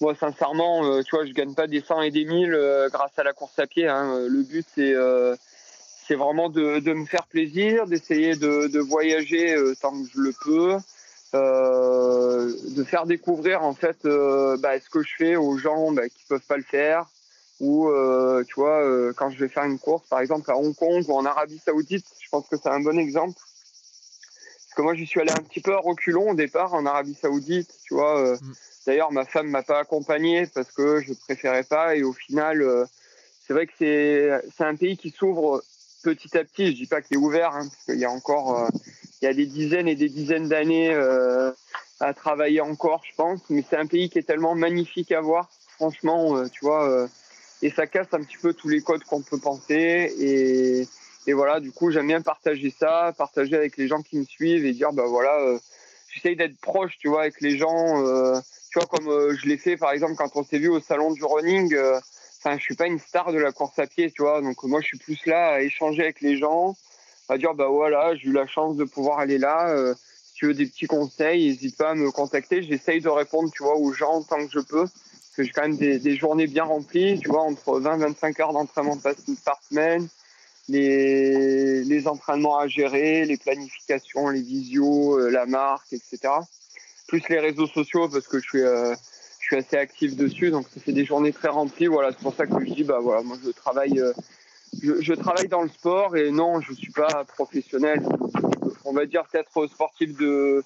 moi 0.00 0.14
sincèrement, 0.14 1.02
tu 1.02 1.16
vois, 1.16 1.24
je 1.24 1.32
gagne 1.32 1.54
pas 1.54 1.66
des 1.66 1.80
100 1.80 2.02
et 2.02 2.10
des 2.10 2.24
1000 2.24 2.88
grâce 2.92 3.18
à 3.18 3.24
la 3.24 3.32
course 3.32 3.58
à 3.58 3.66
pied. 3.66 3.88
Hein. 3.88 4.26
Le 4.28 4.42
but 4.42 4.66
c'est 4.74 4.94
c'est 6.12 6.18
vraiment 6.18 6.50
de, 6.50 6.78
de, 6.78 6.92
me 6.92 7.06
faire 7.06 7.24
plaisir, 7.24 7.86
d'essayer 7.86 8.36
de, 8.36 8.66
de, 8.66 8.80
voyager 8.80 9.56
tant 9.80 9.92
que 9.92 10.06
je 10.12 10.20
le 10.20 10.34
peux, 10.44 10.76
euh, 11.34 12.52
de 12.76 12.84
faire 12.84 13.06
découvrir 13.06 13.62
en 13.62 13.72
fait 13.72 14.04
euh, 14.04 14.58
bah, 14.58 14.78
ce 14.78 14.90
que 14.90 15.02
je 15.02 15.14
fais 15.16 15.36
aux 15.36 15.56
gens 15.56 15.90
bah, 15.90 16.06
qui 16.10 16.22
peuvent 16.28 16.46
pas 16.46 16.58
le 16.58 16.62
faire. 16.62 17.06
Ou 17.60 17.88
euh, 17.88 18.44
tu 18.46 18.56
vois 18.56 18.82
quand 19.14 19.30
je 19.30 19.38
vais 19.38 19.48
faire 19.48 19.64
une 19.64 19.78
course 19.78 20.06
par 20.08 20.20
exemple 20.20 20.50
à 20.50 20.56
Hong 20.58 20.74
Kong 20.74 21.02
ou 21.08 21.14
en 21.14 21.24
Arabie 21.24 21.62
Saoudite 21.64 22.04
je 22.20 22.28
pense 22.28 22.46
que 22.48 22.56
c'est 22.62 22.68
un 22.68 22.80
bon 22.80 22.98
exemple. 22.98 23.38
Parce 23.38 24.74
que 24.76 24.82
moi 24.82 24.94
j'y 24.94 25.06
suis 25.06 25.20
allé 25.20 25.30
un 25.30 25.42
petit 25.42 25.60
peu 25.60 25.72
à 25.72 25.78
reculons 25.78 26.32
au 26.32 26.34
départ 26.34 26.74
en 26.74 26.84
Arabie 26.84 27.14
Saoudite 27.14 27.72
tu 27.84 27.94
vois 27.94 28.34
mm. 28.34 28.54
d'ailleurs 28.86 29.12
ma 29.12 29.24
femme 29.24 29.48
m'a 29.48 29.62
pas 29.62 29.78
accompagné 29.78 30.46
parce 30.48 30.70
que 30.70 31.00
je 31.00 31.14
préférais 31.14 31.64
pas. 31.64 31.96
Et 31.96 32.02
au 32.02 32.12
final 32.12 32.86
c'est 33.46 33.54
vrai 33.54 33.66
que 33.66 33.72
c'est 33.78 34.64
un 34.64 34.76
pays 34.76 34.98
qui 34.98 35.10
s'ouvre 35.10 35.62
petit 36.02 36.36
à 36.36 36.44
petit 36.44 36.68
je 36.68 36.72
dis 36.72 36.86
pas 36.86 37.00
qu'il 37.00 37.16
est 37.16 37.20
ouvert 37.20 37.54
hein, 37.54 37.68
parce 37.68 37.84
qu'il 37.84 37.98
y 37.98 38.04
a 38.04 38.10
encore 38.10 38.68
il 39.22 39.26
y 39.26 39.28
a 39.28 39.34
des 39.34 39.46
dizaines 39.46 39.86
et 39.86 39.94
des 39.94 40.08
dizaines 40.08 40.48
d'années 40.48 40.92
euh, 40.92 41.52
à 42.00 42.12
travailler 42.12 42.60
encore, 42.60 43.02
je 43.08 43.14
pense. 43.14 43.40
Mais 43.50 43.64
c'est 43.68 43.76
un 43.76 43.86
pays 43.86 44.10
qui 44.10 44.18
est 44.18 44.24
tellement 44.24 44.56
magnifique 44.56 45.12
à 45.12 45.20
voir, 45.20 45.48
franchement, 45.76 46.36
euh, 46.36 46.48
tu 46.48 46.64
vois. 46.64 46.90
Euh, 46.90 47.06
et 47.62 47.70
ça 47.70 47.86
casse 47.86 48.08
un 48.12 48.22
petit 48.22 48.36
peu 48.36 48.52
tous 48.52 48.68
les 48.68 48.80
codes 48.80 49.04
qu'on 49.04 49.22
peut 49.22 49.38
penser. 49.38 50.12
Et, 50.18 50.88
et 51.28 51.32
voilà, 51.32 51.60
du 51.60 51.70
coup, 51.70 51.92
j'aime 51.92 52.08
bien 52.08 52.20
partager 52.20 52.74
ça, 52.76 53.14
partager 53.16 53.54
avec 53.54 53.76
les 53.76 53.86
gens 53.86 54.02
qui 54.02 54.18
me 54.18 54.24
suivent 54.24 54.66
et 54.66 54.72
dire, 54.72 54.92
bah 54.92 55.06
voilà, 55.06 55.38
j'essaye 56.12 56.34
d'être 56.34 56.58
proche, 56.60 56.98
tu 56.98 57.08
vois, 57.08 57.20
avec 57.20 57.40
les 57.40 57.56
gens. 57.56 58.02
tu 58.72 58.80
vois, 58.80 58.88
comme 58.88 59.36
je 59.36 59.46
l'ai 59.46 59.56
fait, 59.56 59.76
par 59.76 59.92
exemple, 59.92 60.16
quand 60.16 60.34
on 60.34 60.42
s'est 60.42 60.58
vu 60.58 60.68
au 60.68 60.80
salon 60.80 61.12
du 61.12 61.24
running. 61.24 61.72
Enfin, 62.44 62.58
je 62.58 62.62
suis 62.62 62.74
pas 62.74 62.88
une 62.88 62.98
star 62.98 63.32
de 63.32 63.38
la 63.38 63.52
course 63.52 63.78
à 63.78 63.86
pied, 63.86 64.10
tu 64.10 64.22
vois. 64.22 64.40
Donc 64.40 64.62
moi, 64.64 64.80
je 64.80 64.86
suis 64.86 64.98
plus 64.98 65.26
là 65.26 65.52
à 65.52 65.60
échanger 65.60 66.02
avec 66.02 66.20
les 66.20 66.36
gens 66.36 66.74
à 67.28 67.38
dire 67.38 67.54
bah 67.54 67.68
voilà, 67.68 68.14
j'ai 68.16 68.28
eu 68.28 68.32
la 68.32 68.46
chance 68.46 68.76
de 68.76 68.84
pouvoir 68.84 69.20
aller 69.20 69.38
là. 69.38 69.70
Euh, 69.70 69.94
si 70.24 70.34
tu 70.34 70.46
veux 70.46 70.54
des 70.54 70.66
petits 70.66 70.86
conseils, 70.86 71.48
n'hésite 71.48 71.76
pas 71.76 71.90
à 71.90 71.94
me 71.94 72.10
contacter. 72.10 72.62
J'essaye 72.62 73.00
de 73.00 73.08
répondre, 73.08 73.50
tu 73.52 73.62
vois, 73.62 73.76
aux 73.76 73.92
gens 73.92 74.22
tant 74.22 74.44
que 74.44 74.52
je 74.52 74.58
peux. 74.58 74.86
Parce 74.86 75.36
que 75.36 75.42
j'ai 75.44 75.52
quand 75.52 75.62
même 75.62 75.76
des, 75.76 76.16
journées 76.16 76.46
bien 76.46 76.64
remplies, 76.64 77.18
tu 77.20 77.28
vois, 77.28 77.42
entre 77.42 77.78
20 77.78 77.98
25 77.98 78.40
heures 78.40 78.52
d'entraînement 78.52 78.98
par 79.44 79.62
semaine, 79.62 80.08
les, 80.68 81.84
les 81.84 82.08
entraînements 82.08 82.58
à 82.58 82.66
gérer, 82.66 83.24
les 83.24 83.36
planifications, 83.36 84.28
les 84.28 84.42
visios, 84.42 85.18
euh, 85.18 85.30
la 85.30 85.46
marque, 85.46 85.92
etc. 85.92 86.18
Plus 87.06 87.22
les 87.28 87.38
réseaux 87.38 87.66
sociaux 87.66 88.08
parce 88.08 88.26
que 88.26 88.40
je 88.40 88.44
suis 88.44 88.62
euh, 88.62 88.94
suis 89.54 89.64
assez 89.64 89.76
actif 89.76 90.16
dessus, 90.16 90.50
donc 90.50 90.66
ça 90.72 90.80
fait 90.80 90.92
des 90.92 91.04
journées 91.04 91.32
très 91.32 91.48
remplies. 91.48 91.86
Voilà, 91.86 92.10
c'est 92.10 92.22
pour 92.22 92.34
ça 92.34 92.46
que 92.46 92.64
je 92.64 92.72
dis 92.72 92.84
bah 92.84 92.98
voilà, 93.00 93.22
moi 93.22 93.36
je 93.44 93.50
travaille 93.50 94.02
je, 94.80 95.12
travaille 95.14 95.48
dans 95.48 95.62
le 95.62 95.68
sport 95.68 96.16
et 96.16 96.30
non, 96.30 96.60
je 96.60 96.72
suis 96.72 96.92
pas 96.92 97.24
professionnel. 97.24 98.02
On 98.84 98.92
va 98.92 99.06
dire 99.06 99.24
peut-être 99.30 99.66
sportif 99.68 100.16
de 100.16 100.62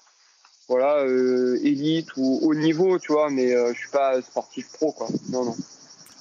voilà 0.67 0.97
euh, 0.99 1.59
élite 1.63 2.09
ou 2.17 2.39
haut 2.41 2.55
niveau, 2.55 2.99
tu 2.99 3.13
vois, 3.13 3.29
mais 3.29 3.53
euh, 3.53 3.73
je 3.73 3.79
suis 3.79 3.89
pas 3.89 4.21
sportif 4.21 4.67
pro, 4.73 4.91
quoi. 4.91 5.07
Non, 5.29 5.45
non. 5.45 5.55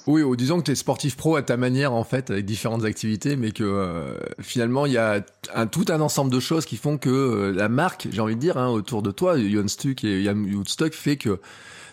Oui, 0.07 0.23
ou 0.23 0.37
disons 0.37 0.59
que 0.59 0.65
tu 0.65 0.71
es 0.71 0.77
sportif 0.77 1.17
pro 1.17 1.35
à 1.35 1.43
ta 1.43 1.57
manière, 1.57 1.93
en 1.93 2.05
fait, 2.05 2.31
avec 2.31 2.45
différentes 2.45 2.85
activités, 2.85 3.35
mais 3.35 3.51
que 3.51 3.65
euh, 3.65 4.17
finalement, 4.41 4.87
il 4.87 4.93
y 4.93 4.99
a 4.99 5.25
un, 5.53 5.67
tout 5.67 5.87
un 5.89 6.01
ensemble 6.01 6.31
de 6.31 6.39
choses 6.39 6.65
qui 6.65 6.77
font 6.77 6.97
que 6.97 7.53
la 7.57 7.69
marque, 7.69 8.07
j'ai 8.13 8.21
envie 8.21 8.37
de 8.37 8.41
dire, 8.41 8.57
hein, 8.57 8.69
autour 8.69 9.03
de 9.03 9.11
toi, 9.11 9.37
Yon 9.37 9.67
Stuck 9.67 10.05
et 10.05 10.23
Yann 10.23 10.55
Woodstock, 10.55 10.93
fait 10.93 11.17
que 11.17 11.41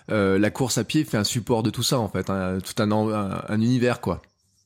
la 0.08 0.50
course 0.50 0.78
à 0.78 0.84
pied 0.84 1.04
fait 1.04 1.18
un 1.18 1.24
support 1.24 1.64
de 1.64 1.70
tout 1.70 1.84
ça, 1.84 2.00
en 2.00 2.10
fait, 2.10 2.30
hein, 2.30 2.58
tout 2.64 2.82
un, 2.82 2.92
un 2.92 3.62
univers, 3.62 4.02
quoi. 4.02 4.22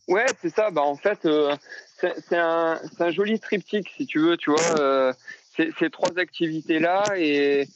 Ouais, 0.07 0.25
c'est 0.41 0.53
ça. 0.53 0.71
Bah, 0.71 0.81
en 0.81 0.95
fait, 0.95 1.25
euh, 1.25 1.55
c'est 1.97 2.37
un, 2.37 2.79
joli 3.09 3.39
triptyque, 3.39 3.89
si 3.97 4.05
tu 4.05 4.19
veux, 4.19 4.37
tu 4.37 4.51
vois, 4.51 4.79
euh, 4.79 5.13
ces 5.57 5.89
trois 5.89 6.17
activités-là. 6.17 7.03
Et, 7.17 7.67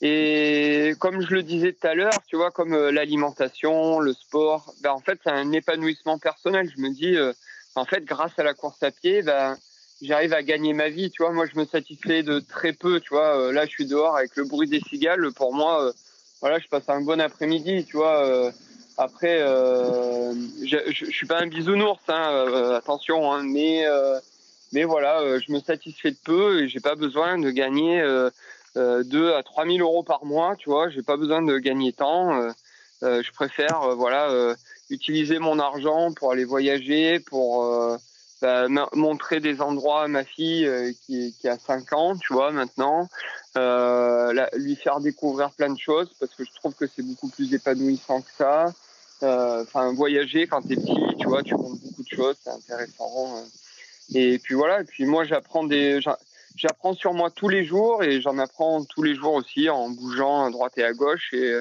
et 0.00 0.94
comme 0.98 1.20
je 1.20 1.34
le 1.34 1.42
disais 1.42 1.72
tout 1.72 1.86
à 1.86 1.94
l'heure, 1.94 2.20
tu 2.26 2.36
vois, 2.36 2.50
comme 2.50 2.72
euh, 2.72 2.90
l'alimentation, 2.90 4.00
le 4.00 4.12
sport, 4.12 4.74
bah, 4.82 4.92
en 4.92 5.00
fait, 5.00 5.20
c'est 5.22 5.30
un 5.30 5.52
épanouissement 5.52 6.18
personnel. 6.18 6.70
Je 6.76 6.82
me 6.82 6.92
dis, 6.92 7.16
euh, 7.16 7.32
en 7.76 7.84
fait, 7.84 8.04
grâce 8.04 8.36
à 8.38 8.42
la 8.42 8.54
course 8.54 8.82
à 8.82 8.90
pied, 8.90 9.22
bah, 9.22 9.56
j'arrive 10.02 10.32
à 10.32 10.42
gagner 10.42 10.72
ma 10.72 10.88
vie. 10.88 11.12
Tu 11.12 11.22
vois, 11.22 11.32
moi, 11.32 11.46
je 11.46 11.56
me 11.60 11.64
satisfais 11.64 12.24
de 12.24 12.40
très 12.40 12.72
peu. 12.72 12.98
Tu 12.98 13.10
vois, 13.10 13.52
là, 13.52 13.66
je 13.66 13.70
suis 13.70 13.86
dehors 13.86 14.16
avec 14.16 14.34
le 14.34 14.44
bruit 14.44 14.68
des 14.68 14.80
cigales. 14.80 15.32
Pour 15.32 15.54
moi, 15.54 15.92
voilà, 16.40 16.58
je 16.58 16.68
passe 16.68 16.88
un 16.88 17.00
bon 17.00 17.20
après-midi. 17.20 17.84
Tu 17.84 17.96
vois. 17.96 18.52
après, 18.96 19.38
je, 19.38 20.76
je, 20.92 21.04
suis 21.06 21.26
pas 21.26 21.40
un 21.40 21.46
bisounours, 21.46 22.00
hein, 22.08 22.74
attention, 22.76 23.32
hein, 23.32 23.42
mais 23.44 23.84
mais 24.72 24.84
voilà, 24.84 25.38
je 25.38 25.52
me 25.52 25.60
satisfais 25.60 26.10
de 26.10 26.18
peu 26.24 26.62
et 26.62 26.68
j'ai 26.68 26.80
pas 26.80 26.94
besoin 26.94 27.38
de 27.38 27.50
gagner 27.50 28.02
2 28.76 29.32
à 29.32 29.42
3 29.42 29.66
000 29.66 29.78
euros 29.78 30.02
par 30.02 30.24
mois. 30.24 30.56
Tu 30.56 30.68
vois, 30.68 30.90
j'ai 30.90 31.02
pas 31.02 31.16
besoin 31.16 31.42
de 31.42 31.58
gagner 31.58 31.92
tant. 31.92 32.52
je 33.02 33.32
préfère, 33.32 33.94
voilà 33.96 34.56
utiliser 34.90 35.38
mon 35.38 35.58
argent 35.58 36.12
pour 36.12 36.32
aller 36.32 36.44
voyager, 36.44 37.20
pour 37.20 37.64
euh, 37.64 37.96
bah, 38.40 38.66
montrer 38.94 39.40
des 39.40 39.60
endroits 39.60 40.04
à 40.04 40.08
ma 40.08 40.24
fille 40.24 40.66
euh, 40.66 40.92
qui, 41.06 41.34
qui, 41.40 41.48
a 41.48 41.58
5 41.58 41.92
ans, 41.92 42.16
tu 42.16 42.32
vois, 42.32 42.50
maintenant, 42.52 43.08
euh, 43.56 44.46
lui 44.54 44.76
faire 44.76 45.00
découvrir 45.00 45.50
plein 45.50 45.72
de 45.72 45.78
choses 45.78 46.10
parce 46.20 46.34
que 46.34 46.44
je 46.44 46.50
trouve 46.54 46.74
que 46.74 46.86
c'est 46.86 47.02
beaucoup 47.02 47.28
plus 47.28 47.52
épanouissant 47.54 48.20
que 48.22 48.30
ça. 48.36 48.72
Euh, 49.22 49.62
enfin, 49.62 49.92
voyager 49.92 50.46
quand 50.46 50.62
t'es 50.62 50.76
petit, 50.76 51.16
tu 51.18 51.26
vois, 51.26 51.42
tu 51.42 51.54
comptes 51.54 51.80
beaucoup 51.80 52.04
de 52.04 52.16
choses, 52.16 52.36
c'est 52.42 52.50
intéressant. 52.50 53.44
Et 54.14 54.38
puis 54.38 54.54
voilà, 54.54 54.80
et 54.80 54.84
puis 54.84 55.04
moi 55.04 55.24
j'apprends 55.24 55.64
des, 55.64 56.00
j'apprends 56.54 56.94
sur 56.94 57.12
moi 57.12 57.30
tous 57.30 57.48
les 57.48 57.64
jours 57.64 58.04
et 58.04 58.20
j'en 58.20 58.38
apprends 58.38 58.84
tous 58.84 59.02
les 59.02 59.14
jours 59.14 59.34
aussi 59.34 59.68
en 59.68 59.90
bougeant 59.90 60.44
à 60.44 60.50
droite 60.50 60.74
et 60.76 60.84
à 60.84 60.92
gauche 60.92 61.34
et 61.34 61.60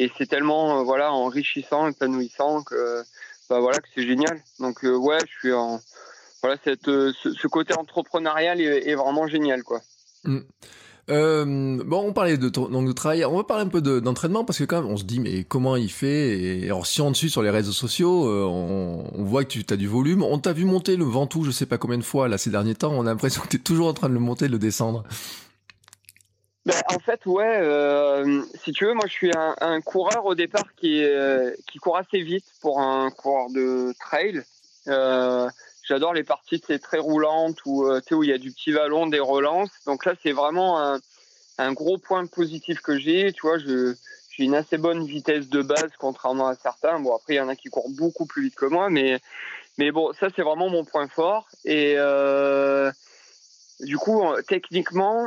et 0.00 0.10
c'est 0.16 0.26
tellement 0.26 0.78
euh, 0.78 0.82
voilà 0.82 1.12
enrichissant, 1.12 1.86
épanouissant 1.88 2.62
que 2.62 3.02
bah 3.50 3.60
voilà 3.60 3.78
que 3.78 3.88
c'est 3.94 4.06
génial. 4.06 4.40
Donc 4.58 4.84
euh, 4.84 4.96
ouais, 4.96 5.18
je 5.20 5.38
suis 5.40 5.52
en 5.52 5.80
voilà 6.42 6.56
cette 6.64 6.88
euh, 6.88 7.12
ce, 7.22 7.46
côté 7.46 7.74
entrepreneurial 7.74 8.60
est, 8.60 8.94
vraiment 8.94 9.26
génial 9.26 9.62
quoi. 9.62 9.80
Mm. 10.24 10.40
bon, 11.08 12.04
on 12.06 12.12
parlait 12.12 12.36
de 12.38 12.48
donc 12.48 12.86
de 12.86 12.92
travail. 12.92 13.24
On 13.24 13.36
va 13.36 13.44
parler 13.44 13.64
un 13.64 13.68
peu 13.68 13.80
d'entraînement 13.80 14.44
parce 14.44 14.58
que 14.58 14.64
quand 14.64 14.82
même, 14.82 14.90
on 14.90 14.96
se 14.96 15.04
dit 15.04 15.20
mais 15.20 15.44
comment 15.44 15.76
il 15.76 15.90
fait? 15.90 16.38
Et 16.38 16.64
alors 16.66 16.86
si 16.86 17.00
on 17.00 17.10
dessus 17.10 17.28
sur 17.28 17.42
les 17.42 17.50
réseaux 17.50 17.72
sociaux, 17.72 18.26
on, 18.28 19.24
voit 19.24 19.44
que 19.44 19.58
tu 19.58 19.64
as 19.72 19.76
du 19.76 19.86
volume. 19.86 20.22
On 20.22 20.38
t'a 20.38 20.52
vu 20.52 20.64
monter 20.64 20.96
le 20.96 21.04
Ventoux, 21.04 21.44
je 21.44 21.50
sais 21.50 21.66
pas 21.66 21.78
combien 21.78 21.98
de 21.98 22.04
fois 22.04 22.28
là 22.28 22.38
ces 22.38 22.50
derniers 22.50 22.74
temps. 22.74 22.92
On 22.92 23.06
a 23.06 23.10
l'impression 23.10 23.42
que 23.42 23.48
tu 23.48 23.56
es 23.56 23.60
toujours 23.60 23.88
en 23.88 23.94
train 23.94 24.08
de 24.08 24.14
le 24.14 24.20
monter, 24.20 24.46
de 24.46 24.52
le 24.52 24.58
descendre. 24.58 25.04
Ben, 26.66 26.74
en 26.94 26.98
fait, 26.98 27.24
ouais. 27.26 27.58
Euh, 27.62 28.42
si 28.62 28.72
tu 28.72 28.84
veux, 28.84 28.94
moi, 28.94 29.06
je 29.06 29.12
suis 29.12 29.32
un, 29.34 29.54
un 29.60 29.80
coureur 29.80 30.26
au 30.26 30.34
départ 30.34 30.66
qui, 30.76 31.02
euh, 31.02 31.52
qui 31.70 31.78
court 31.78 31.96
assez 31.96 32.20
vite 32.20 32.44
pour 32.60 32.80
un 32.80 33.10
coureur 33.10 33.48
de 33.50 33.94
trail. 33.98 34.42
J'adore 35.90 36.14
les 36.14 36.22
parties 36.22 36.60
très 36.60 36.98
roulantes 36.98 37.58
où, 37.66 37.84
euh, 37.84 38.00
où 38.12 38.22
il 38.22 38.30
y 38.30 38.32
a 38.32 38.38
du 38.38 38.52
petit 38.52 38.70
vallon, 38.70 39.08
des 39.08 39.18
relances. 39.18 39.72
Donc 39.86 40.04
là, 40.04 40.14
c'est 40.22 40.30
vraiment 40.30 41.00
un, 41.58 41.72
gros 41.72 41.98
point 41.98 42.26
positif 42.26 42.80
que 42.80 42.96
j'ai. 42.96 43.32
Tu 43.32 43.40
vois, 43.42 43.58
j'ai 43.58 43.96
une 44.38 44.54
assez 44.54 44.78
bonne 44.78 45.04
vitesse 45.04 45.48
de 45.48 45.62
base, 45.62 45.90
contrairement 45.98 46.46
à 46.46 46.54
certains. 46.54 47.00
Bon, 47.00 47.16
après, 47.16 47.34
il 47.34 47.36
y 47.38 47.40
en 47.40 47.48
a 47.48 47.56
qui 47.56 47.70
courent 47.70 47.90
beaucoup 47.90 48.24
plus 48.24 48.44
vite 48.44 48.54
que 48.54 48.66
moi, 48.66 48.88
mais 48.88 49.20
mais 49.78 49.90
bon, 49.90 50.12
ça, 50.12 50.28
c'est 50.36 50.42
vraiment 50.42 50.68
mon 50.68 50.84
point 50.84 51.08
fort. 51.08 51.48
Et 51.64 51.94
euh, 51.96 52.92
du 53.80 53.98
coup, 53.98 54.22
techniquement, 54.46 55.26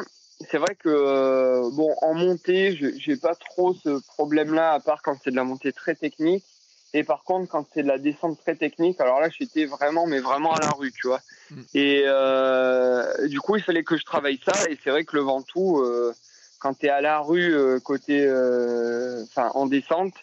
c'est 0.49 0.59
vrai 0.59 0.75
que 0.75 0.87
euh, 0.87 1.69
bon 1.73 1.93
en 2.01 2.13
montée, 2.13 2.73
je 2.77 2.87
j'ai 2.97 3.17
pas 3.17 3.35
trop 3.35 3.73
ce 3.73 4.01
problème-là 4.15 4.71
à 4.71 4.79
part 4.79 5.01
quand 5.01 5.17
c'est 5.21 5.31
de 5.31 5.35
la 5.35 5.43
montée 5.43 5.73
très 5.73 5.95
technique. 5.95 6.45
Et 6.93 7.03
par 7.03 7.23
contre, 7.23 7.49
quand 7.49 7.65
c'est 7.73 7.83
de 7.83 7.87
la 7.87 7.97
descente 7.97 8.39
très 8.39 8.55
technique, 8.55 8.99
alors 9.01 9.19
là, 9.19 9.29
j'étais 9.29 9.65
vraiment, 9.65 10.05
mais 10.05 10.19
vraiment 10.19 10.53
à 10.53 10.61
la 10.61 10.69
rue, 10.69 10.91
tu 10.91 11.07
vois. 11.07 11.21
Mm. 11.49 11.61
Et 11.73 12.03
euh, 12.05 13.27
du 13.27 13.39
coup, 13.39 13.55
il 13.55 13.63
fallait 13.63 13.83
que 13.83 13.97
je 13.97 14.05
travaille 14.05 14.39
ça. 14.45 14.53
Et 14.69 14.77
c'est 14.83 14.91
vrai 14.91 15.03
que 15.03 15.15
le 15.15 15.23
Ventoux, 15.23 15.81
euh, 15.81 16.13
quand 16.59 16.77
tu 16.77 16.85
es 16.85 16.89
à 16.89 17.01
la 17.01 17.19
rue, 17.19 17.55
euh, 17.55 17.79
côté, 17.79 18.25
euh, 18.25 19.23
enfin, 19.23 19.51
en 19.55 19.65
descente, 19.65 20.13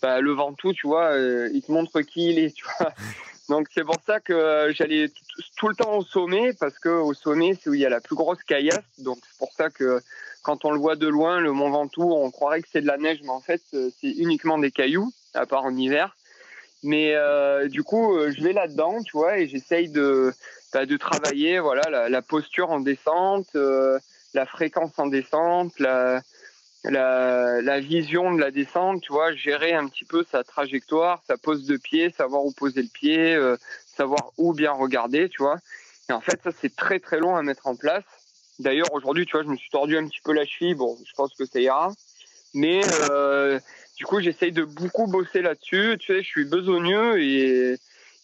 bah, 0.00 0.20
le 0.20 0.32
Ventoux, 0.32 0.72
tu 0.72 0.86
vois, 0.86 1.16
il 1.16 1.62
te 1.62 1.72
montre 1.72 2.00
qui 2.02 2.30
il 2.30 2.38
est, 2.38 2.54
tu 2.54 2.64
vois. 2.78 2.92
Donc 3.48 3.68
c'est 3.74 3.84
pour 3.84 3.96
ça 4.06 4.20
que 4.20 4.32
euh, 4.32 4.72
j'allais 4.72 5.10
tout 5.56 5.68
le 5.68 5.74
temps 5.74 5.96
au 5.96 6.02
sommet 6.02 6.52
parce 6.54 6.78
que 6.78 6.88
au 6.88 7.12
sommet 7.12 7.58
c'est 7.60 7.68
où 7.68 7.74
il 7.74 7.80
y 7.80 7.86
a 7.86 7.90
la 7.90 8.00
plus 8.00 8.16
grosse 8.16 8.42
caillasse. 8.44 8.84
Donc 8.98 9.18
c'est 9.22 9.38
pour 9.38 9.52
ça 9.52 9.70
que 9.70 10.00
quand 10.42 10.64
on 10.64 10.70
le 10.70 10.78
voit 10.78 10.96
de 10.96 11.06
loin, 11.06 11.40
le 11.40 11.52
Mont 11.52 11.70
Ventoux, 11.70 12.12
on 12.12 12.30
croirait 12.30 12.62
que 12.62 12.68
c'est 12.72 12.80
de 12.80 12.86
la 12.86 12.96
neige, 12.98 13.20
mais 13.22 13.30
en 13.30 13.40
fait 13.40 13.62
euh, 13.74 13.90
c'est 14.00 14.10
uniquement 14.10 14.58
des 14.58 14.70
cailloux, 14.70 15.12
à 15.34 15.46
part 15.46 15.64
en 15.64 15.76
hiver. 15.76 16.16
Mais 16.82 17.14
euh, 17.14 17.68
du 17.68 17.82
coup, 17.84 18.18
je 18.28 18.42
vais 18.42 18.52
là-dedans, 18.52 19.02
tu 19.02 19.12
vois, 19.12 19.38
et 19.38 19.46
j'essaye 19.46 19.88
de 19.88 20.32
bah, 20.72 20.86
de 20.86 20.96
travailler, 20.96 21.60
voilà, 21.60 21.82
la, 21.90 22.08
la 22.08 22.22
posture 22.22 22.70
en 22.70 22.80
descente, 22.80 23.46
la 23.54 24.46
fréquence 24.46 24.98
en 24.98 25.06
descente, 25.06 25.78
la 25.78 26.22
la, 26.84 27.62
la, 27.62 27.80
vision 27.80 28.34
de 28.34 28.40
la 28.40 28.50
descente, 28.50 29.02
tu 29.02 29.12
vois, 29.12 29.32
gérer 29.34 29.72
un 29.72 29.86
petit 29.86 30.04
peu 30.04 30.24
sa 30.30 30.42
trajectoire, 30.42 31.22
sa 31.26 31.36
pose 31.36 31.64
de 31.66 31.76
pied, 31.76 32.10
savoir 32.10 32.44
où 32.44 32.52
poser 32.52 32.82
le 32.82 32.88
pied, 32.88 33.34
euh, 33.34 33.56
savoir 33.96 34.32
où 34.36 34.52
bien 34.52 34.72
regarder, 34.72 35.28
tu 35.28 35.42
vois. 35.42 35.58
Et 36.08 36.12
en 36.12 36.20
fait, 36.20 36.40
ça, 36.42 36.50
c'est 36.60 36.74
très 36.74 36.98
très 36.98 37.18
long 37.18 37.36
à 37.36 37.42
mettre 37.42 37.66
en 37.66 37.76
place. 37.76 38.04
D'ailleurs, 38.58 38.92
aujourd'hui, 38.92 39.26
tu 39.26 39.32
vois, 39.32 39.44
je 39.44 39.48
me 39.48 39.56
suis 39.56 39.70
tordu 39.70 39.96
un 39.96 40.06
petit 40.06 40.20
peu 40.24 40.32
la 40.32 40.44
cheville. 40.44 40.74
Bon, 40.74 40.98
je 41.06 41.12
pense 41.14 41.34
que 41.34 41.46
ça 41.46 41.60
ira. 41.60 41.92
Mais 42.54 42.82
euh, 43.10 43.58
du 43.96 44.04
coup, 44.04 44.20
j'essaye 44.20 44.52
de 44.52 44.64
beaucoup 44.64 45.06
bosser 45.06 45.42
là-dessus. 45.42 45.96
Tu 46.00 46.06
sais, 46.06 46.22
je 46.22 46.28
suis 46.28 46.44
besogneux 46.44 47.20
et, 47.22 47.76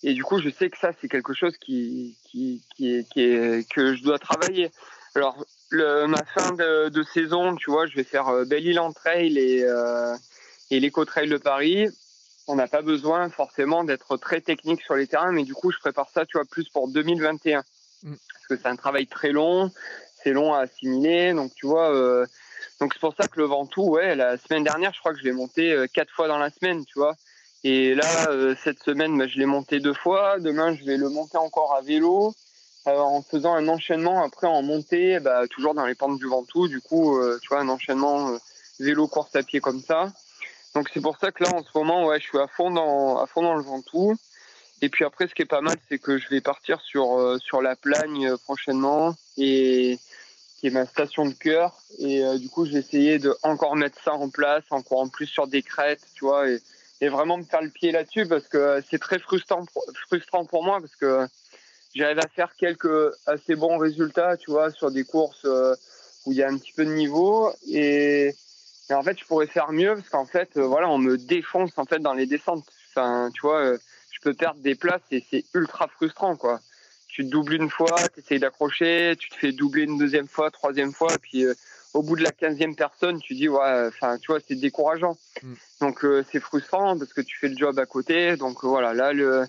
et 0.02 0.14
du 0.14 0.24
coup, 0.24 0.40
je 0.40 0.48
sais 0.48 0.70
que 0.70 0.78
ça, 0.78 0.92
c'est 1.00 1.08
quelque 1.08 1.34
chose 1.34 1.56
qui, 1.58 2.16
qui, 2.24 2.62
qui, 2.74 2.94
est, 2.94 3.08
qui 3.10 3.22
est, 3.22 3.68
que 3.70 3.94
je 3.94 4.02
dois 4.02 4.18
travailler. 4.18 4.70
Alors, 5.14 5.44
le, 5.70 6.06
ma 6.06 6.24
fin 6.24 6.52
de, 6.52 6.88
de, 6.88 7.02
saison, 7.02 7.56
tu 7.56 7.70
vois, 7.70 7.86
je 7.86 7.96
vais 7.96 8.04
faire 8.04 8.28
euh, 8.28 8.44
Belle-Île 8.44 8.80
Trail 8.94 9.38
et, 9.38 9.64
euh, 9.64 10.14
et 10.70 10.80
l'Eco-Trail 10.80 11.28
de 11.28 11.36
Paris. 11.36 11.88
On 12.46 12.54
n'a 12.54 12.66
pas 12.66 12.82
besoin 12.82 13.28
forcément 13.28 13.84
d'être 13.84 14.16
très 14.16 14.40
technique 14.40 14.80
sur 14.80 14.94
les 14.94 15.06
terrains, 15.06 15.32
mais 15.32 15.44
du 15.44 15.54
coup, 15.54 15.70
je 15.70 15.78
prépare 15.78 16.08
ça, 16.08 16.24
tu 16.24 16.38
vois, 16.38 16.46
plus 16.46 16.68
pour 16.70 16.88
2021. 16.88 17.62
Mm. 18.02 18.14
Parce 18.32 18.46
que 18.48 18.56
c'est 18.56 18.68
un 18.68 18.76
travail 18.76 19.06
très 19.06 19.32
long, 19.32 19.70
c'est 20.22 20.32
long 20.32 20.54
à 20.54 20.60
assimiler. 20.60 21.34
Donc, 21.34 21.52
tu 21.54 21.66
vois, 21.66 21.92
euh, 21.92 22.24
donc 22.80 22.92
c'est 22.92 23.00
pour 23.00 23.14
ça 23.14 23.26
que 23.26 23.40
le 23.40 23.46
Ventoux, 23.46 23.88
ouais, 23.90 24.14
la 24.14 24.36
semaine 24.36 24.64
dernière, 24.64 24.92
je 24.94 25.00
crois 25.00 25.12
que 25.12 25.18
je 25.18 25.24
l'ai 25.24 25.32
monté 25.32 25.72
euh, 25.72 25.86
quatre 25.92 26.12
fois 26.12 26.28
dans 26.28 26.38
la 26.38 26.50
semaine, 26.50 26.84
tu 26.84 26.98
vois. 26.98 27.16
Et 27.64 27.94
là, 27.94 28.30
euh, 28.30 28.54
cette 28.62 28.82
semaine, 28.82 29.18
bah, 29.18 29.26
je 29.26 29.38
l'ai 29.38 29.46
monté 29.46 29.80
deux 29.80 29.94
fois. 29.94 30.38
Demain, 30.38 30.74
je 30.76 30.84
vais 30.84 30.96
le 30.96 31.08
monter 31.08 31.38
encore 31.38 31.74
à 31.74 31.80
vélo. 31.80 32.34
Euh, 32.86 32.98
en 32.98 33.22
faisant 33.22 33.54
un 33.54 33.68
enchaînement 33.68 34.22
après 34.22 34.46
en 34.46 34.62
montée, 34.62 35.18
bah, 35.20 35.46
toujours 35.48 35.74
dans 35.74 35.84
les 35.84 35.94
pentes 35.94 36.18
du 36.18 36.26
Ventoux, 36.26 36.68
du 36.68 36.80
coup, 36.80 37.18
euh, 37.18 37.38
tu 37.42 37.48
vois, 37.48 37.60
un 37.60 37.68
enchaînement 37.68 38.30
euh, 38.30 38.38
vélo 38.78 39.08
course 39.08 39.34
à 39.34 39.42
pied 39.42 39.60
comme 39.60 39.80
ça. 39.80 40.12
Donc 40.74 40.88
c'est 40.94 41.00
pour 41.00 41.18
ça 41.18 41.32
que 41.32 41.42
là 41.42 41.50
en 41.54 41.62
ce 41.62 41.70
moment, 41.74 42.06
ouais, 42.06 42.20
je 42.20 42.24
suis 42.24 42.38
à 42.38 42.46
fond 42.46 42.70
dans 42.70 43.18
à 43.18 43.26
fond 43.26 43.42
dans 43.42 43.56
le 43.56 43.62
Ventoux. 43.62 44.14
Et 44.80 44.88
puis 44.88 45.04
après, 45.04 45.26
ce 45.26 45.34
qui 45.34 45.42
est 45.42 45.46
pas 45.46 45.60
mal, 45.60 45.76
c'est 45.88 45.98
que 45.98 46.18
je 46.18 46.28
vais 46.28 46.40
partir 46.40 46.80
sur 46.80 47.36
sur 47.42 47.60
la 47.60 47.74
Plagne 47.74 48.36
prochainement 48.44 49.14
et 49.36 49.98
qui 50.59 50.66
est 50.66 50.70
ma 50.70 50.86
station 50.86 51.24
de 51.24 51.32
cœur. 51.32 51.80
Et 51.98 52.22
du 52.38 52.48
coup, 52.48 52.66
je 52.66 52.72
vais 52.72 52.80
essayer 52.80 53.18
de 53.18 53.34
encore 53.42 53.76
mettre 53.76 54.02
ça 54.02 54.12
en 54.12 54.28
place, 54.28 54.64
encore 54.70 55.00
en 55.00 55.09
plus 55.09 55.26
sur 55.26 55.46
des 55.46 55.62
crêtes, 55.62 56.02
tu 56.14 56.24
vois, 56.24 56.48
et, 56.48 56.61
et 57.00 57.09
vraiment 57.09 57.38
me 57.38 57.44
faire 57.44 57.62
le 57.62 57.70
pied 57.70 57.92
là-dessus 57.92 58.26
parce 58.26 58.48
que 58.48 58.82
c'est 58.90 58.98
très 58.98 59.18
frustrant 59.18 59.64
frustrant 60.06 60.44
pour 60.44 60.64
moi 60.64 60.80
parce 60.80 60.96
que 60.96 61.26
j'arrive 61.94 62.18
à 62.18 62.28
faire 62.28 62.54
quelques 62.56 63.12
assez 63.26 63.54
bons 63.54 63.78
résultats, 63.78 64.36
tu 64.36 64.50
vois, 64.50 64.70
sur 64.70 64.90
des 64.90 65.04
courses 65.04 65.44
euh, 65.44 65.74
où 66.26 66.32
il 66.32 66.38
y 66.38 66.42
a 66.42 66.48
un 66.48 66.56
petit 66.56 66.72
peu 66.72 66.84
de 66.84 66.92
niveau. 66.92 67.52
Et, 67.68 68.34
en 68.90 69.02
fait, 69.02 69.18
je 69.18 69.24
pourrais 69.24 69.46
faire 69.46 69.72
mieux 69.72 69.94
parce 69.94 70.09
qu'en 70.09 70.26
fait, 70.26 70.56
euh, 70.56 70.66
voilà, 70.66 70.88
on 70.88 70.98
me 70.98 71.18
défonce 71.18 71.76
en 71.76 71.84
fait 71.84 71.98
dans 71.98 72.14
les 72.14 72.26
descentes. 72.26 72.64
Enfin, 72.90 73.30
tu 73.34 73.42
vois, 73.42 73.61
euh, 73.61 73.78
je 74.11 74.20
peux 74.20 74.34
perdre 74.34 74.61
des 74.61 74.74
places 74.74 75.02
et 75.11 75.24
c'est 75.30 75.44
ultra 75.54 75.88
frustrant, 75.88 76.36
quoi. 76.36 76.61
Tu 77.18 77.24
te 77.24 77.30
doubles 77.30 77.54
une 77.54 77.68
fois, 77.68 77.96
tu 78.14 78.20
essayes 78.20 78.38
d'accrocher, 78.38 79.16
tu 79.18 79.28
te 79.28 79.34
fais 79.34 79.50
doubler 79.50 79.82
une 79.82 79.98
deuxième 79.98 80.28
fois, 80.28 80.52
troisième 80.52 80.92
fois, 80.92 81.10
puis 81.20 81.44
au 81.92 82.02
bout 82.04 82.14
de 82.14 82.22
la 82.22 82.30
quinzième 82.30 82.76
personne, 82.76 83.18
tu 83.18 83.34
dis 83.34 83.48
ouais, 83.48 83.88
enfin, 83.88 84.18
tu 84.18 84.30
vois, 84.30 84.38
c'est 84.46 84.54
décourageant. 84.54 85.16
Mm. 85.42 85.54
Donc 85.80 86.06
c'est 86.30 86.38
frustrant 86.38 86.96
parce 86.96 87.12
que 87.12 87.20
tu 87.20 87.36
fais 87.36 87.48
le 87.48 87.56
job 87.56 87.76
à 87.80 87.86
côté. 87.86 88.36
Donc 88.36 88.62
voilà, 88.62 88.94
là 88.94 89.12
le 89.12 89.46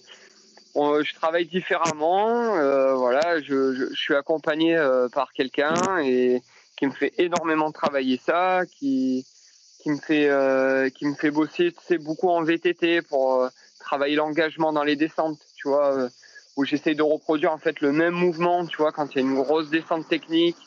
je 0.75 1.13
travaille 1.13 1.45
différemment. 1.45 2.55
Euh, 2.55 2.95
voilà, 2.95 3.39
je, 3.39 3.75
je, 3.75 3.85
je, 3.89 3.95
suis 3.95 4.15
accompagné 4.15 4.75
euh, 4.75 5.07
par 5.09 5.31
quelqu'un 5.33 5.99
et 5.99 6.41
qui 6.75 6.87
me 6.87 6.91
fait 6.91 7.13
énormément 7.19 7.71
travailler 7.71 8.19
ça, 8.25 8.63
qui 8.65 9.27
qui 9.81 9.91
me 9.91 9.97
fait 9.97 10.27
euh, 10.27 10.89
qui 10.89 11.05
me 11.05 11.13
fait 11.13 11.31
bosser, 11.31 11.71
tu 11.71 11.85
sais, 11.85 11.97
beaucoup 11.99 12.29
en 12.29 12.43
VTT 12.43 13.03
pour 13.03 13.41
euh, 13.41 13.49
travailler 13.79 14.15
l'engagement 14.15 14.73
dans 14.73 14.83
les 14.83 14.95
descentes, 14.95 15.39
tu 15.55 15.67
vois, 15.67 15.95
euh, 15.95 16.09
où 16.59 16.65
j'essaie 16.65 16.93
de 16.93 17.01
reproduire 17.01 17.53
en 17.53 17.57
fait 17.57 17.79
le 17.79 17.93
même 17.93 18.13
mouvement, 18.13 18.65
tu 18.65 18.75
vois, 18.75 18.91
quand 18.91 19.15
il 19.15 19.15
y 19.15 19.19
a 19.19 19.21
une 19.21 19.35
grosse 19.35 19.69
descente 19.69 20.09
technique. 20.09 20.57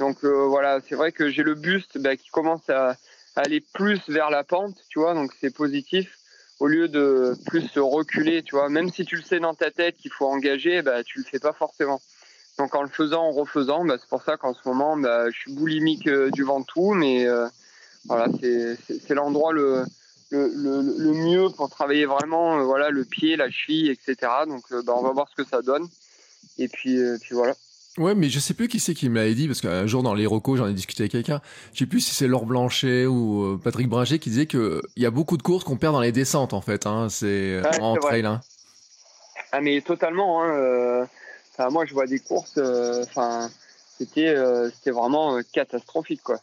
Donc 0.00 0.24
voilà, 0.24 0.80
c'est 0.88 0.94
vrai 0.94 1.12
que 1.12 1.28
j'ai 1.28 1.42
le 1.42 1.54
buste 1.54 1.98
bah, 1.98 2.16
qui 2.16 2.30
commence 2.30 2.70
à 2.70 2.96
aller 3.36 3.60
plus 3.60 4.00
vers 4.08 4.30
la 4.30 4.42
pente, 4.42 4.76
tu 4.88 5.00
vois, 5.00 5.12
donc 5.12 5.32
c'est 5.42 5.54
positif 5.54 6.18
au 6.60 6.66
lieu 6.66 6.88
de 6.88 7.36
plus 7.44 7.60
se 7.68 7.78
reculer, 7.78 8.42
tu 8.42 8.54
vois, 8.54 8.70
même 8.70 8.90
si 8.90 9.04
tu 9.04 9.16
le 9.16 9.22
sais 9.22 9.38
dans 9.38 9.54
ta 9.54 9.70
tête 9.70 9.98
qu'il 9.98 10.10
faut 10.12 10.26
engager, 10.26 10.80
bah, 10.80 11.04
tu 11.04 11.18
le 11.18 11.24
fais 11.24 11.38
pas 11.38 11.52
forcément. 11.52 12.00
Donc 12.58 12.74
en 12.74 12.80
le 12.80 12.88
faisant, 12.88 13.24
en 13.24 13.32
refaisant, 13.32 13.84
bah, 13.84 13.96
c'est 14.00 14.08
pour 14.08 14.22
ça 14.22 14.38
qu'en 14.38 14.54
ce 14.54 14.66
moment, 14.66 14.96
bah, 14.96 15.28
je 15.28 15.36
suis 15.36 15.52
boulimique 15.52 16.08
du 16.08 16.42
Ventoux, 16.42 16.94
mais 16.94 17.26
voilà, 18.06 18.28
c'est 18.40 19.14
l'endroit 19.14 19.52
le, 19.52 19.84
le, 20.34 20.82
le, 20.82 21.12
mieux 21.12 21.48
pour 21.50 21.70
travailler 21.70 22.06
vraiment 22.06 22.64
voilà, 22.64 22.90
le 22.90 23.04
pied, 23.04 23.36
la 23.36 23.50
cheville, 23.50 23.90
etc. 23.90 24.30
Donc 24.46 24.64
bah, 24.84 24.94
on 24.96 25.02
va 25.02 25.12
voir 25.12 25.28
ce 25.28 25.42
que 25.42 25.48
ça 25.48 25.62
donne. 25.62 25.86
Et 26.58 26.68
puis, 26.68 26.98
puis 27.20 27.34
voilà. 27.34 27.54
Ouais, 27.96 28.16
mais 28.16 28.28
je 28.28 28.40
sais 28.40 28.54
plus 28.54 28.66
qui 28.66 28.80
c'est 28.80 28.92
qui 28.92 29.08
me 29.08 29.14
l'avait 29.14 29.34
dit, 29.34 29.46
parce 29.46 29.60
qu'un 29.60 29.86
jour 29.86 30.02
dans 30.02 30.14
les 30.14 30.26
recos, 30.26 30.58
j'en 30.58 30.66
ai 30.66 30.72
discuté 30.72 31.04
avec 31.04 31.12
quelqu'un. 31.12 31.40
Je 31.72 31.80
sais 31.80 31.86
plus 31.86 32.00
si 32.00 32.12
c'est 32.12 32.26
Laure 32.26 32.44
Blanchet 32.44 33.06
ou 33.06 33.44
euh, 33.44 33.60
Patrick 33.62 33.88
Bringer 33.88 34.18
qui 34.18 34.30
disait 34.30 34.46
qu'il 34.46 34.80
y 34.96 35.06
a 35.06 35.10
beaucoup 35.12 35.36
de 35.36 35.42
courses 35.42 35.62
qu'on 35.62 35.76
perd 35.76 35.92
dans 35.92 36.00
les 36.00 36.10
descentes, 36.10 36.54
en 36.54 36.60
fait. 36.60 36.86
Hein. 36.86 37.08
C'est 37.08 37.62
en 37.80 37.94
trail. 37.94 38.26
Hein. 38.26 38.40
Ah, 39.52 39.60
mais 39.60 39.80
totalement. 39.80 40.42
Hein, 40.42 40.56
euh, 40.56 41.06
moi, 41.70 41.84
je 41.86 41.94
vois 41.94 42.06
des 42.06 42.18
courses, 42.18 42.58
euh, 42.58 43.04
enfin, 43.04 43.48
c'était 43.96 44.34
c'était 44.74 44.90
vraiment 44.90 45.38
catastrophique, 45.52 46.22
quoi. 46.24 46.40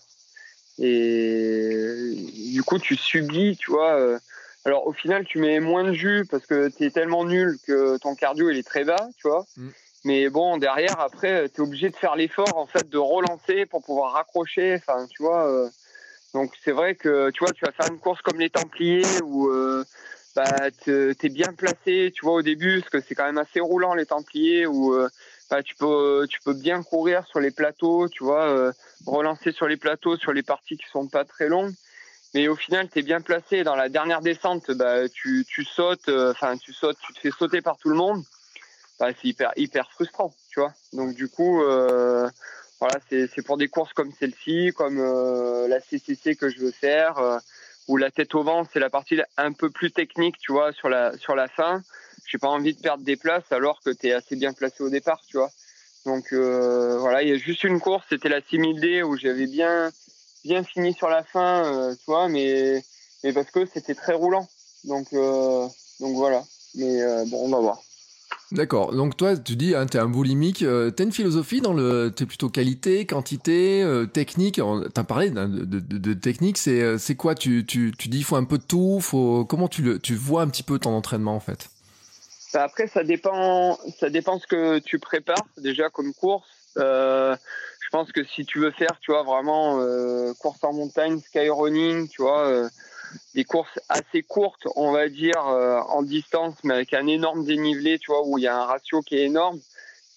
Et 0.79 2.15
du 2.53 2.63
coup, 2.63 2.79
tu 2.79 2.95
subis, 2.95 3.57
tu 3.57 3.71
vois. 3.71 4.19
alors, 4.65 4.87
au 4.87 4.93
final, 4.93 5.25
tu 5.25 5.39
mets 5.39 5.59
moins 5.59 5.83
de 5.83 5.93
jus 5.93 6.25
parce 6.29 6.45
que 6.45 6.69
tu 6.69 6.85
es 6.85 6.91
tellement 6.91 7.25
nul 7.25 7.57
que 7.65 7.97
ton 7.97 8.15
cardio, 8.15 8.49
il 8.49 8.57
est 8.57 8.67
très 8.67 8.83
bas, 8.83 9.09
tu 9.17 9.27
vois. 9.27 9.45
Mm. 9.57 9.69
Mais 10.03 10.29
bon, 10.29 10.57
derrière, 10.57 10.99
après, 10.99 11.49
tu 11.49 11.61
es 11.61 11.63
obligé 11.63 11.89
de 11.89 11.95
faire 11.95 12.15
l'effort 12.15 12.57
en 12.57 12.65
fait 12.65 12.89
de 12.89 12.97
relancer 12.97 13.65
pour 13.65 13.83
pouvoir 13.83 14.13
raccrocher. 14.13 14.75
Enfin, 14.75 15.05
tu 15.07 15.21
vois. 15.21 15.47
Euh, 15.47 15.69
donc 16.33 16.53
c'est 16.63 16.71
vrai 16.71 16.95
que 16.95 17.29
tu 17.31 17.43
vois, 17.43 17.51
tu 17.51 17.65
vas 17.65 17.71
faire 17.71 17.91
une 17.91 17.99
course 17.99 18.21
comme 18.21 18.39
les 18.39 18.49
Templiers 18.49 19.21
où 19.23 19.49
euh, 19.49 19.83
bah, 20.35 20.71
tu 20.83 21.15
es 21.21 21.29
bien 21.29 21.53
placé, 21.53 22.11
tu 22.15 22.25
vois, 22.25 22.35
au 22.35 22.41
début, 22.41 22.79
parce 22.79 22.89
que 22.89 23.01
c'est 23.01 23.15
quand 23.15 23.25
même 23.25 23.37
assez 23.37 23.59
roulant 23.59 23.93
les 23.93 24.05
Templiers 24.05 24.65
où 24.65 24.93
euh, 24.93 25.09
tu 25.63 25.75
peux 25.75 26.25
tu 26.29 26.39
peux 26.41 26.53
bien 26.53 26.83
courir 26.83 27.25
sur 27.27 27.39
les 27.39 27.51
plateaux, 27.51 28.07
tu 28.09 28.23
vois, 28.23 28.71
relancer 29.05 29.51
sur 29.51 29.67
les 29.67 29.77
plateaux, 29.77 30.17
sur 30.17 30.31
les 30.33 30.43
parties 30.43 30.77
qui 30.77 30.87
sont 30.91 31.07
pas 31.07 31.25
très 31.25 31.47
longues. 31.47 31.73
Mais 32.33 32.47
au 32.47 32.55
final, 32.55 32.89
tu 32.89 32.99
es 32.99 33.01
bien 33.01 33.19
placé. 33.19 33.63
Dans 33.63 33.75
la 33.75 33.89
dernière 33.89 34.21
descente, 34.21 34.71
bah, 34.71 35.09
tu, 35.09 35.45
tu 35.45 35.65
sautes, 35.65 36.07
enfin, 36.07 36.57
tu 36.57 36.71
sautes, 36.71 36.97
tu 37.05 37.13
te 37.13 37.19
fais 37.19 37.31
sauter 37.31 37.61
par 37.61 37.77
tout 37.77 37.89
le 37.89 37.95
monde. 37.95 38.23
Bah, 39.01 39.07
c'est 39.19 39.35
hyper 39.57 39.91
frustrant, 39.91 40.31
tu 40.51 40.59
vois. 40.59 40.73
Donc 40.93 41.15
du 41.15 41.27
coup, 41.27 41.63
euh, 41.63 42.29
voilà, 42.79 42.99
c'est 43.09 43.43
pour 43.43 43.57
des 43.57 43.67
courses 43.67 43.93
comme 43.93 44.11
celle-ci, 44.11 44.73
comme 44.75 44.99
euh, 44.99 45.67
la 45.67 45.79
CCC 45.79 46.35
que 46.35 46.49
je 46.49 46.59
veux 46.59 46.69
faire, 46.71 47.17
euh, 47.17 47.39
où 47.87 47.97
la 47.97 48.11
tête 48.11 48.35
au 48.35 48.43
vent, 48.43 48.63
c'est 48.71 48.79
la 48.79 48.91
partie 48.91 49.19
un 49.37 49.53
peu 49.53 49.71
plus 49.71 49.91
technique, 49.91 50.37
tu 50.37 50.51
vois, 50.51 50.71
sur 50.71 50.87
la 50.87 51.17
sur 51.17 51.35
la 51.35 51.47
fin. 51.47 51.81
J'ai 52.27 52.37
pas 52.37 52.49
envie 52.49 52.73
de 52.73 52.79
perdre 52.79 53.03
des 53.03 53.15
places 53.15 53.51
alors 53.51 53.81
que 53.81 53.89
tu 53.89 54.07
es 54.07 54.13
assez 54.13 54.35
bien 54.35 54.53
placé 54.53 54.83
au 54.83 54.89
départ, 54.89 55.21
tu 55.27 55.37
vois. 55.37 55.51
Donc 56.05 56.33
voilà, 56.33 57.21
il 57.21 57.29
y 57.29 57.31
a 57.31 57.37
juste 57.37 57.63
une 57.63 57.79
course, 57.79 58.05
c'était 58.09 58.29
la 58.29 58.39
6000D 58.39 59.03
où 59.03 59.17
j'avais 59.17 59.47
bien 59.47 59.91
bien 60.43 60.63
fini 60.63 60.93
sur 60.93 61.09
la 61.09 61.23
fin, 61.23 61.93
tu 61.95 62.05
vois, 62.07 62.27
mais 62.27 62.83
mais 63.23 63.33
parce 63.33 63.51
que 63.51 63.65
c'était 63.65 63.95
très 63.95 64.13
roulant. 64.13 64.47
Donc 64.85 65.11
donc 65.11 66.15
voilà. 66.15 66.43
Mais 66.75 67.25
bon, 67.27 67.45
on 67.45 67.49
va 67.49 67.59
voir. 67.59 67.81
D'accord. 68.51 68.93
Donc 68.93 69.15
toi, 69.15 69.37
tu 69.37 69.55
dis, 69.55 69.75
hein, 69.75 69.85
tu 69.85 69.97
es 69.97 69.99
un 69.99 70.09
boulimique. 70.09 70.61
Euh, 70.61 70.91
tu 70.91 71.01
as 71.01 71.05
une 71.05 71.13
philosophie 71.13 71.61
dans 71.61 71.73
le... 71.73 72.11
Tu 72.15 72.23
es 72.23 72.25
plutôt 72.25 72.49
qualité, 72.49 73.05
quantité, 73.05 73.81
euh, 73.81 74.05
technique. 74.05 74.55
Tu 74.55 74.61
as 74.99 75.03
parlé 75.05 75.29
de, 75.31 76.13
technique. 76.13 76.57
C'est, 76.57 76.81
euh, 76.81 76.97
quoi? 77.17 77.33
Tu, 77.33 77.65
tu, 77.65 77.93
tu 77.97 78.09
dis, 78.09 78.19
il 78.19 78.23
faut 78.23 78.35
un 78.35 78.43
peu 78.43 78.57
de 78.57 78.63
tout 78.63 78.99
faut... 78.99 79.45
Comment 79.45 79.69
tu, 79.69 79.81
le, 79.81 79.99
tu 79.99 80.15
vois 80.15 80.41
un 80.41 80.49
petit 80.49 80.63
peu 80.63 80.79
ton 80.79 80.91
entraînement 80.91 81.35
en 81.35 81.39
fait? 81.39 81.69
Après, 82.53 82.87
ça 82.87 83.03
dépend, 83.03 83.77
ça 83.99 84.09
dépend 84.09 84.39
ce 84.39 84.47
que 84.47 84.79
tu 84.79 84.99
prépares 84.99 85.45
déjà 85.57 85.89
comme 85.89 86.13
course. 86.13 86.47
je 86.75 87.89
pense 87.91 88.11
que 88.11 88.23
si 88.23 88.45
tu 88.45 88.59
veux 88.59 88.71
faire, 88.71 88.99
tu 89.01 89.11
vois, 89.11 89.23
vraiment 89.23 89.79
course 90.39 90.63
en 90.63 90.73
montagne, 90.73 91.19
skyrunning, 91.19 92.07
tu 92.07 92.21
vois 92.21 92.69
des 93.35 93.43
courses 93.43 93.79
assez 93.89 94.23
courtes, 94.23 94.67
on 94.75 94.91
va 94.91 95.09
dire, 95.09 95.47
euh, 95.47 95.79
en 95.79 96.01
distance, 96.03 96.55
mais 96.63 96.75
avec 96.75 96.93
un 96.93 97.07
énorme 97.07 97.45
dénivelé, 97.45 97.99
tu 97.99 98.11
vois, 98.11 98.25
où 98.25 98.37
il 98.37 98.43
y 98.43 98.47
a 98.47 98.55
un 98.55 98.65
ratio 98.65 99.01
qui 99.01 99.15
est 99.17 99.25
énorme. 99.25 99.59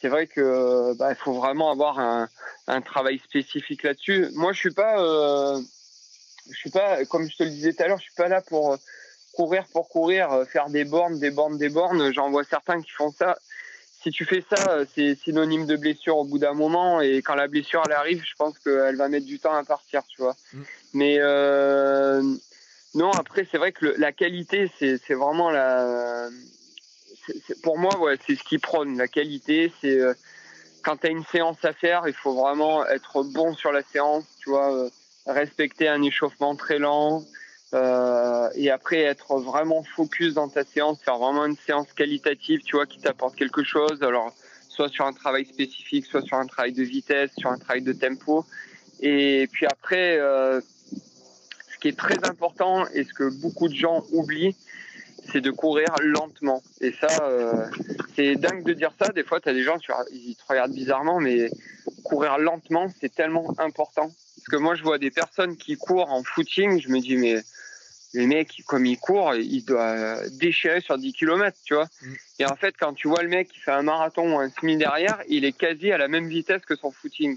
C'est 0.01 0.09
vrai 0.09 0.27
que 0.27 0.95
bah, 0.95 1.11
il 1.11 1.17
faut 1.17 1.33
vraiment 1.33 1.71
avoir 1.71 1.99
un, 1.99 2.29
un 2.67 2.81
travail 2.83 3.19
spécifique 3.19 3.83
là-dessus. 3.83 4.29
Moi, 4.35 4.53
je 4.53 4.59
suis 4.59 4.73
pas, 4.73 5.01
euh, 5.01 5.61
je 6.51 6.57
suis 6.57 6.71
pas, 6.71 7.05
comme 7.07 7.29
je 7.29 7.37
te 7.37 7.43
le 7.43 7.51
disais 7.51 7.73
tout 7.73 7.83
à 7.83 7.89
l'heure, 7.89 7.99
je 7.99 8.05
suis 8.05 8.15
pas 8.15 8.29
là 8.29 8.43
pour 8.43 8.77
courir 9.35 9.65
pour 9.73 9.89
courir, 9.89 10.33
euh, 10.33 10.45
faire 10.45 10.71
des 10.71 10.85
bornes, 10.85 11.19
des 11.19 11.31
bornes, 11.31 11.59
des 11.59 11.69
bornes. 11.69 12.13
J'en 12.13 12.31
vois 12.31 12.45
certains 12.45 12.81
qui 12.81 12.91
font 12.91 13.11
ça. 13.11 13.39
Si 14.03 14.11
tu 14.11 14.25
fais 14.27 14.45
ça, 14.55 14.81
c'est 14.95 15.15
synonyme 15.15 15.67
de 15.67 15.77
blessure 15.77 16.19
au 16.19 16.25
bout 16.25 16.39
d'un 16.39 16.53
moment. 16.53 17.01
Et 17.01 17.23
quand 17.23 17.35
la 17.35 17.49
blessure 17.49 17.83
elle 17.87 17.95
arrive, 17.95 18.23
je 18.25 18.35
pense 18.37 18.59
qu'elle 18.59 18.97
va 18.97 19.09
mettre 19.09 19.27
du 19.27 19.39
temps 19.39 19.55
à 19.55 19.65
partir, 19.65 20.03
tu 20.07 20.21
vois. 20.21 20.37
Mm. 20.53 20.63
Mais 20.93 21.17
euh, 21.21 22.23
non, 22.95 23.11
après, 23.11 23.47
c'est 23.51 23.59
vrai 23.59 23.73
que 23.73 23.87
la 23.99 24.13
qualité, 24.13 24.71
c'est 24.79 25.15
vraiment 25.15 25.51
la. 25.51 26.29
pour 27.63 27.79
moi, 27.79 27.99
ouais, 27.99 28.17
c'est 28.27 28.37
ce 28.37 28.45
qui 28.45 28.59
prône. 28.59 28.97
La 28.97 29.09
qualité, 29.09 29.73
c'est 29.81 29.99
euh, 29.99 30.15
quand 30.85 30.99
tu 30.99 31.09
as 31.09 31.11
une 31.11 31.25
séance 31.25 31.65
à 31.65 31.73
faire, 31.73 32.05
il 32.07 32.15
faut 32.15 32.35
vraiment 32.35 32.87
être 32.87 33.25
bon 33.25 33.55
sur 33.55 33.73
la 33.73 33.83
séance, 33.83 34.25
tu 34.39 34.51
vois, 34.51 34.73
euh, 34.73 34.91
respecter 35.27 35.89
un 35.89 36.03
échauffement 36.03 36.55
très 36.55 36.79
lent. 36.79 37.25
Euh, 37.75 38.49
et 38.55 38.71
après 38.71 39.01
être 39.01 39.39
vraiment 39.39 39.83
focus 39.83 40.35
dans 40.35 40.49
ta 40.49 40.65
séance, 40.65 41.03
faire 41.03 41.19
vraiment 41.19 41.45
une 41.45 41.57
séance 41.57 41.93
qualitative, 41.93 42.61
tu 42.63 42.77
vois, 42.77 42.87
qui 42.87 42.99
t'apporte 42.99 43.37
quelque 43.37 43.65
chose. 43.65 44.03
Alors, 44.03 44.33
soit 44.69 44.89
sur 44.89 45.07
un 45.07 45.13
travail 45.13 45.45
spécifique, 45.45 46.07
soit 46.07 46.23
sur 46.23 46.37
un 46.37 46.47
travail 46.47 46.73
de 46.73 46.83
vitesse, 46.83 47.31
sur 47.39 47.51
un 47.51 47.59
travail 47.59 47.83
de 47.83 47.93
tempo. 47.93 48.45
Et 49.01 49.49
puis 49.53 49.67
après, 49.67 50.19
qui 51.85 51.89
est 51.89 51.99
très 51.99 52.17
important 52.27 52.87
et 52.95 53.05
ce 53.05 53.13
que 53.13 53.29
beaucoup 53.43 53.69
de 53.69 53.75
gens 53.75 54.07
oublient, 54.11 54.57
c'est 55.31 55.43
de 55.43 55.51
courir 55.51 55.89
lentement. 56.01 56.63
Et 56.81 56.93
ça, 56.93 57.09
euh, 57.21 57.67
c'est 58.17 58.37
dingue 58.37 58.65
de 58.65 58.73
dire 58.73 58.91
ça. 58.99 59.11
Des 59.13 59.23
fois, 59.23 59.39
tu 59.39 59.51
as 59.51 59.53
des 59.53 59.63
gens, 59.63 59.77
ils 60.11 60.35
te 60.35 60.43
regardent 60.49 60.73
bizarrement, 60.73 61.21
mais 61.21 61.51
courir 62.03 62.39
lentement, 62.39 62.87
c'est 63.03 63.15
tellement 63.15 63.53
important. 63.59 64.07
Parce 64.09 64.49
que 64.51 64.57
moi, 64.57 64.77
je 64.77 64.83
vois 64.83 64.97
des 64.97 65.11
personnes 65.11 65.59
qui 65.59 65.77
courent 65.77 66.11
en 66.11 66.23
footing, 66.23 66.81
je 66.81 66.89
me 66.89 67.01
dis, 67.01 67.19
mais 67.19 67.43
les 68.15 68.27
mecs, 68.27 68.63
comme 68.67 68.87
ils 68.87 68.99
courent, 68.99 69.35
ils 69.35 69.65
doivent 69.65 70.29
déchirer 70.39 70.81
sur 70.81 70.97
10 70.97 71.13
km, 71.13 71.57
tu 71.65 71.75
vois. 71.75 71.89
Mm. 72.03 72.15
Et 72.39 72.47
en 72.47 72.57
fait, 72.57 72.75
quand 72.79 72.95
tu 72.95 73.09
vois 73.09 73.23
le 73.23 73.29
mec 73.29 73.49
qui 73.49 73.59
fait 73.59 73.73
un 73.73 73.83
marathon 73.83 74.37
ou 74.37 74.39
un 74.39 74.51
semi 74.51 74.77
derrière, 74.77 75.21
il 75.29 75.45
est 75.45 75.53
quasi 75.53 75.93
à 75.93 75.99
la 75.99 76.09
même 76.09 76.29
vitesse 76.29 76.63
que 76.65 76.77
son 76.77 76.91
footing. 76.91 77.37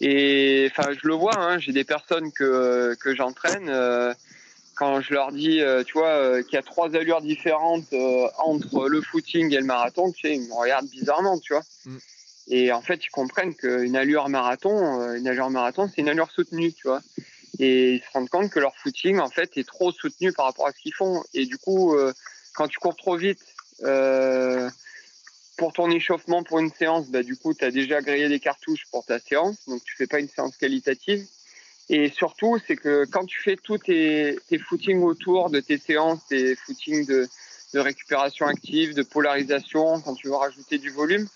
Et 0.00 0.70
enfin, 0.70 0.92
je 0.92 1.06
le 1.06 1.14
vois, 1.14 1.38
hein, 1.38 1.58
j'ai 1.58 1.72
des 1.72 1.84
personnes 1.84 2.32
que, 2.32 2.94
que 3.00 3.14
j'entraîne. 3.14 3.68
Euh, 3.68 4.14
quand 4.74 5.02
je 5.02 5.12
leur 5.12 5.30
dis, 5.30 5.60
euh, 5.60 5.82
tu 5.84 5.92
vois, 5.92 6.08
euh, 6.08 6.42
qu'il 6.42 6.54
y 6.54 6.56
a 6.56 6.62
trois 6.62 6.96
allures 6.96 7.20
différentes 7.20 7.92
entre 8.38 8.88
le 8.88 9.02
footing 9.02 9.52
et 9.52 9.58
le 9.58 9.64
marathon, 9.64 10.10
tu 10.10 10.22
sais, 10.22 10.34
ils 10.36 10.48
me 10.48 10.54
regardent 10.54 10.88
bizarrement, 10.88 11.38
tu 11.38 11.52
vois. 11.52 11.64
Mm. 11.84 11.96
Et 12.52 12.72
en 12.72 12.80
fait, 12.80 13.04
ils 13.04 13.10
comprennent 13.10 13.54
qu'une 13.54 13.94
allure 13.94 14.28
marathon, 14.28 15.14
une 15.14 15.28
allure 15.28 15.50
marathon, 15.50 15.88
c'est 15.88 16.00
une 16.00 16.08
allure 16.08 16.30
soutenue, 16.30 16.72
tu 16.72 16.88
vois. 16.88 17.02
Et 17.58 17.94
ils 17.94 18.00
se 18.00 18.10
rendent 18.12 18.28
compte 18.28 18.50
que 18.50 18.60
leur 18.60 18.76
footing, 18.76 19.18
en 19.18 19.28
fait, 19.28 19.56
est 19.56 19.66
trop 19.66 19.92
soutenu 19.92 20.32
par 20.32 20.46
rapport 20.46 20.66
à 20.66 20.72
ce 20.72 20.78
qu'ils 20.80 20.94
font. 20.94 21.22
Et 21.34 21.46
du 21.46 21.58
coup, 21.58 21.96
quand 22.54 22.68
tu 22.68 22.78
cours 22.78 22.96
trop 22.96 23.16
vite, 23.16 23.40
pour 25.60 25.74
ton 25.74 25.90
échauffement 25.90 26.42
pour 26.42 26.58
une 26.58 26.72
séance, 26.72 27.08
bah, 27.08 27.22
du 27.22 27.36
coup, 27.36 27.52
tu 27.52 27.64
as 27.66 27.70
déjà 27.70 28.00
grillé 28.00 28.30
des 28.30 28.40
cartouches 28.40 28.86
pour 28.90 29.04
ta 29.04 29.18
séance, 29.18 29.58
donc 29.66 29.84
tu 29.84 29.94
fais 29.94 30.06
pas 30.06 30.18
une 30.18 30.28
séance 30.28 30.56
qualitative. 30.56 31.26
Et 31.90 32.08
surtout, 32.08 32.58
c'est 32.66 32.76
que 32.76 33.04
quand 33.04 33.26
tu 33.26 33.42
fais 33.42 33.56
tous 33.56 33.76
tes, 33.76 34.38
tes 34.48 34.58
footings 34.58 35.02
autour 35.02 35.50
de 35.50 35.60
tes 35.60 35.76
séances, 35.76 36.20
tes 36.28 36.56
footings 36.56 37.04
de, 37.04 37.28
de 37.74 37.78
récupération 37.78 38.46
active, 38.46 38.94
de 38.94 39.02
polarisation, 39.02 40.00
quand 40.00 40.14
tu 40.14 40.28
veux 40.28 40.34
rajouter 40.34 40.78
du 40.78 40.88
volume, 40.88 41.28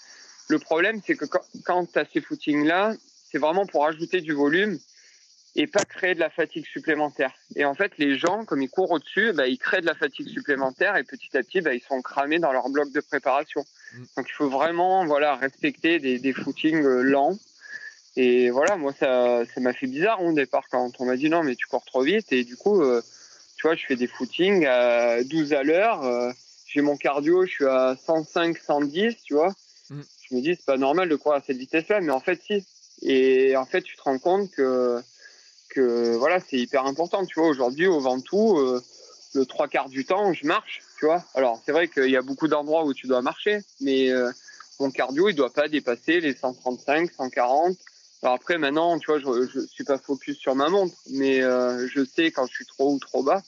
le 0.48 0.58
problème, 0.58 1.02
c'est 1.06 1.16
que 1.16 1.26
quand, 1.64 1.92
tu 1.92 1.98
as 1.98 2.06
ces 2.10 2.20
footings-là, 2.22 2.94
c'est 3.30 3.38
vraiment 3.38 3.66
pour 3.66 3.82
rajouter 3.82 4.20
du 4.20 4.32
volume 4.32 4.78
et 5.56 5.66
pas 5.66 5.84
créer 5.84 6.14
de 6.14 6.20
la 6.20 6.30
fatigue 6.30 6.66
supplémentaire. 6.66 7.32
Et 7.54 7.64
en 7.64 7.74
fait, 7.74 7.92
les 7.98 8.18
gens, 8.18 8.44
comme 8.44 8.60
ils 8.60 8.68
courent 8.68 8.90
au-dessus, 8.90 9.32
bah, 9.32 9.46
ils 9.46 9.58
créent 9.58 9.80
de 9.80 9.86
la 9.86 9.94
fatigue 9.94 10.28
supplémentaire 10.28 10.96
et 10.96 11.04
petit 11.04 11.36
à 11.36 11.42
petit, 11.42 11.60
bah, 11.60 11.74
ils 11.74 11.82
sont 11.82 12.02
cramés 12.02 12.40
dans 12.40 12.52
leur 12.52 12.68
bloc 12.70 12.90
de 12.92 13.00
préparation. 13.00 13.64
Mm. 13.94 14.02
Donc 14.16 14.26
il 14.28 14.32
faut 14.32 14.48
vraiment 14.48 15.06
voilà 15.06 15.36
respecter 15.36 16.00
des, 16.00 16.18
des 16.18 16.32
footings 16.32 16.84
euh, 16.84 17.02
lents. 17.02 17.38
Et 18.16 18.50
voilà, 18.50 18.76
moi 18.76 18.92
ça 18.92 19.44
ça 19.46 19.60
m'a 19.60 19.72
fait 19.72 19.86
bizarre 19.86 20.22
au 20.22 20.32
départ 20.32 20.64
quand 20.70 20.92
on 21.00 21.04
m'a 21.04 21.16
dit 21.16 21.28
non 21.28 21.42
mais 21.42 21.56
tu 21.56 21.66
cours 21.66 21.84
trop 21.84 22.02
vite 22.02 22.32
et 22.32 22.44
du 22.44 22.56
coup 22.56 22.80
euh, 22.80 23.02
tu 23.56 23.66
vois 23.66 23.74
je 23.74 23.84
fais 23.84 23.96
des 23.96 24.06
footings 24.06 24.66
à 24.66 25.22
12 25.22 25.52
à 25.52 25.62
l'heure. 25.62 26.04
Euh, 26.04 26.32
j'ai 26.66 26.80
mon 26.80 26.96
cardio, 26.96 27.44
je 27.44 27.50
suis 27.50 27.66
à 27.66 27.96
105, 27.96 28.58
110, 28.58 29.16
tu 29.22 29.34
vois. 29.34 29.52
Mm. 29.90 30.00
Je 30.22 30.34
me 30.34 30.40
dis 30.40 30.56
c'est 30.56 30.66
pas 30.66 30.76
normal 30.76 31.08
de 31.08 31.16
courir 31.16 31.38
à 31.38 31.40
cette 31.40 31.56
vitesse-là, 31.56 32.00
mais 32.00 32.10
en 32.10 32.20
fait 32.20 32.40
si. 32.42 32.66
Et 33.02 33.56
en 33.56 33.66
fait 33.66 33.82
tu 33.82 33.96
te 33.96 34.02
rends 34.02 34.18
compte 34.18 34.50
que 34.52 35.00
voilà 35.80 36.40
c'est 36.40 36.58
hyper 36.58 36.86
important. 36.86 37.24
Tu 37.26 37.38
vois 37.38 37.48
aujourd'hui 37.48 37.86
au 37.86 38.00
Ventoux, 38.00 38.58
euh, 38.58 38.82
le 39.34 39.46
trois 39.46 39.68
quarts 39.68 39.88
du 39.88 40.04
temps 40.04 40.32
je 40.32 40.46
marche 40.46 40.82
tu 40.98 41.06
vois. 41.06 41.24
Alors, 41.34 41.60
c'est 41.64 41.72
vrai 41.72 41.88
qu'il 41.88 42.10
y 42.10 42.16
a 42.16 42.22
beaucoup 42.22 42.48
d'endroits 42.48 42.84
où 42.84 42.94
tu 42.94 43.06
dois 43.06 43.22
marcher, 43.22 43.60
mais 43.80 44.10
euh, 44.10 44.30
mon 44.80 44.90
cardio, 44.90 45.28
il 45.28 45.34
doit 45.34 45.52
pas 45.52 45.68
dépasser 45.68 46.20
les 46.20 46.34
135, 46.34 47.10
140. 47.10 47.76
Alors 48.22 48.34
après, 48.34 48.58
maintenant, 48.58 48.98
tu 48.98 49.06
vois, 49.10 49.18
je, 49.18 49.60
suis 49.66 49.84
pas 49.84 49.98
focus 49.98 50.38
sur 50.38 50.54
ma 50.54 50.68
montre, 50.68 50.96
mais 51.10 51.42
euh, 51.42 51.86
je 51.88 52.04
sais 52.04 52.30
quand 52.30 52.46
je 52.46 52.54
suis 52.54 52.66
trop 52.66 52.92
ou 52.92 52.98
trop 52.98 53.22
bas. 53.22 53.42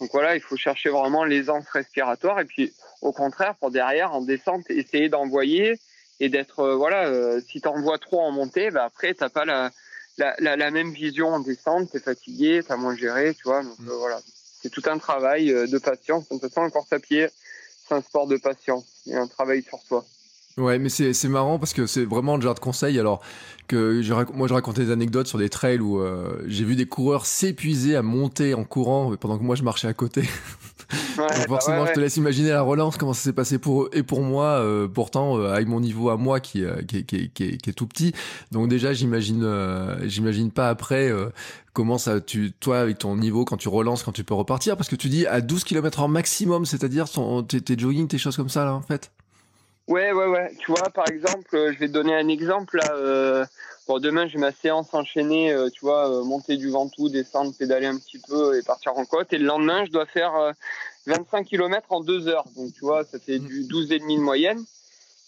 Donc 0.00 0.10
voilà, 0.12 0.34
il 0.34 0.40
faut 0.40 0.56
chercher 0.56 0.88
vraiment 0.88 1.24
l'aisance 1.24 1.68
respiratoire 1.68 2.40
et 2.40 2.44
puis 2.44 2.72
au 3.02 3.12
contraire, 3.12 3.54
pour 3.56 3.70
derrière, 3.70 4.14
en 4.14 4.22
descente, 4.22 4.70
essayer 4.70 5.08
d'envoyer 5.08 5.78
et 6.20 6.28
d'être, 6.28 6.60
euh, 6.60 6.74
voilà, 6.74 7.40
si 7.42 7.60
tu 7.60 7.68
envoies 7.68 7.98
trop 7.98 8.22
en 8.22 8.30
montée, 8.30 8.70
bah 8.70 8.84
après, 8.84 9.12
t'as 9.14 9.28
pas 9.28 9.44
la, 9.44 9.70
la, 10.18 10.34
la, 10.38 10.56
la, 10.56 10.70
même 10.70 10.92
vision 10.92 11.28
en 11.28 11.40
descente, 11.40 11.90
t'es 11.90 12.00
fatigué, 12.00 12.62
t'as 12.66 12.76
moins 12.76 12.96
géré, 12.96 13.34
tu 13.34 13.44
vois. 13.44 13.62
Donc 13.62 13.78
mm. 13.78 13.88
voilà, 13.88 14.20
c'est 14.62 14.70
tout 14.70 14.82
un 14.86 14.98
travail 14.98 15.46
de 15.46 15.78
patience. 15.78 16.28
De 16.28 16.38
toute 16.38 16.42
façon, 16.42 16.62
un 16.62 16.70
course 16.70 16.92
à 16.92 16.98
pied, 16.98 17.28
c'est 17.86 17.94
un 17.94 18.02
sport 18.02 18.26
de 18.26 18.36
patience 18.36 18.84
et 19.06 19.14
un 19.14 19.26
travail 19.26 19.62
sur 19.62 19.80
soi. 19.82 20.04
Ouais, 20.56 20.78
mais 20.78 20.88
c'est 20.88 21.28
marrant 21.28 21.58
parce 21.58 21.72
que 21.72 21.86
c'est 21.86 22.04
vraiment 22.04 22.36
le 22.36 22.42
genre 22.42 22.54
de 22.54 22.60
conseil. 22.60 22.98
Alors 23.00 23.20
que 23.66 24.02
je, 24.02 24.12
moi, 24.34 24.46
je 24.46 24.54
racontais 24.54 24.84
des 24.84 24.92
anecdotes 24.92 25.26
sur 25.26 25.38
des 25.38 25.48
trails 25.48 25.80
où 25.80 25.98
euh, 25.98 26.42
j'ai 26.46 26.64
vu 26.64 26.76
des 26.76 26.86
coureurs 26.86 27.26
s'épuiser 27.26 27.96
à 27.96 28.02
monter 28.02 28.54
en 28.54 28.64
courant 28.64 29.16
pendant 29.16 29.36
que 29.36 29.42
moi 29.42 29.56
je 29.56 29.62
marchais 29.62 29.88
à 29.88 29.94
côté. 29.94 30.22
Ouais, 31.16 31.26
bah 31.28 31.44
forcément, 31.48 31.86
je 31.86 31.92
te 31.92 31.98
laisse 31.98 32.18
imaginer 32.18 32.50
la 32.50 32.60
relance, 32.60 32.98
comment 32.98 33.14
ça 33.14 33.22
s'est 33.22 33.32
passé 33.32 33.58
pour 33.58 33.84
eux 33.84 33.90
et 33.94 34.02
pour 34.02 34.20
moi. 34.20 34.44
Euh, 34.44 34.86
pourtant, 34.86 35.38
euh, 35.38 35.52
avec 35.52 35.66
mon 35.66 35.80
niveau 35.80 36.10
à 36.10 36.16
moi 36.16 36.40
qui, 36.40 36.62
qui, 36.86 37.04
qui, 37.06 37.30
qui, 37.30 37.44
est, 37.44 37.72
tout 37.72 37.86
petit. 37.86 38.12
Donc 38.52 38.68
déjà, 38.68 38.92
j'imagine, 38.92 39.48
j'imagine 40.04 40.50
pas 40.50 40.68
après 40.68 41.10
comment 41.72 41.96
ça, 41.96 42.20
tu, 42.20 42.52
toi, 42.52 42.80
avec 42.80 42.98
ton 42.98 43.16
niveau, 43.16 43.44
quand 43.44 43.56
tu 43.56 43.68
relances, 43.68 44.02
quand 44.02 44.12
tu 44.12 44.24
peux 44.24 44.34
repartir, 44.34 44.76
parce 44.76 44.88
que 44.88 44.96
tu 44.96 45.08
dis 45.08 45.26
à 45.26 45.40
12 45.40 45.64
km 45.64 46.00
en 46.00 46.08
maximum, 46.08 46.66
c'est-à-dire 46.66 47.06
tes, 47.48 47.60
tes 47.62 47.78
jogging, 47.78 48.06
tes 48.06 48.18
choses 48.18 48.36
comme 48.36 48.50
ça 48.50 48.64
là, 48.64 48.74
en 48.74 48.82
fait. 48.82 49.10
Ouais, 49.86 50.12
ouais, 50.12 50.26
ouais. 50.26 50.52
Tu 50.58 50.70
vois, 50.70 50.88
par 50.90 51.08
exemple, 51.08 51.54
euh, 51.54 51.72
je 51.72 51.78
vais 51.78 51.88
te 51.88 51.92
donner 51.92 52.14
un 52.14 52.28
exemple. 52.28 52.78
Là, 52.78 52.94
euh, 52.94 53.44
bon, 53.86 53.98
demain, 53.98 54.26
j'ai 54.26 54.38
ma 54.38 54.50
séance 54.50 54.94
enchaînée, 54.94 55.52
euh, 55.52 55.68
tu 55.68 55.80
vois, 55.80 56.10
euh, 56.10 56.24
monter 56.24 56.56
du 56.56 56.70
Ventoux, 56.70 57.10
descendre, 57.10 57.52
pédaler 57.58 57.86
un 57.86 57.98
petit 57.98 58.18
peu 58.18 58.58
et 58.58 58.62
partir 58.62 58.96
en 58.96 59.04
côte. 59.04 59.32
Et 59.34 59.38
le 59.38 59.44
lendemain, 59.44 59.84
je 59.84 59.90
dois 59.90 60.06
faire 60.06 60.54
25 61.06 61.46
km 61.46 61.92
en 61.92 62.00
deux 62.00 62.28
heures. 62.28 62.46
Donc, 62.56 62.72
tu 62.72 62.80
vois, 62.80 63.04
ça 63.04 63.18
fait 63.18 63.38
du 63.38 63.64
12,5 63.64 64.16
de 64.16 64.22
moyenne. 64.22 64.64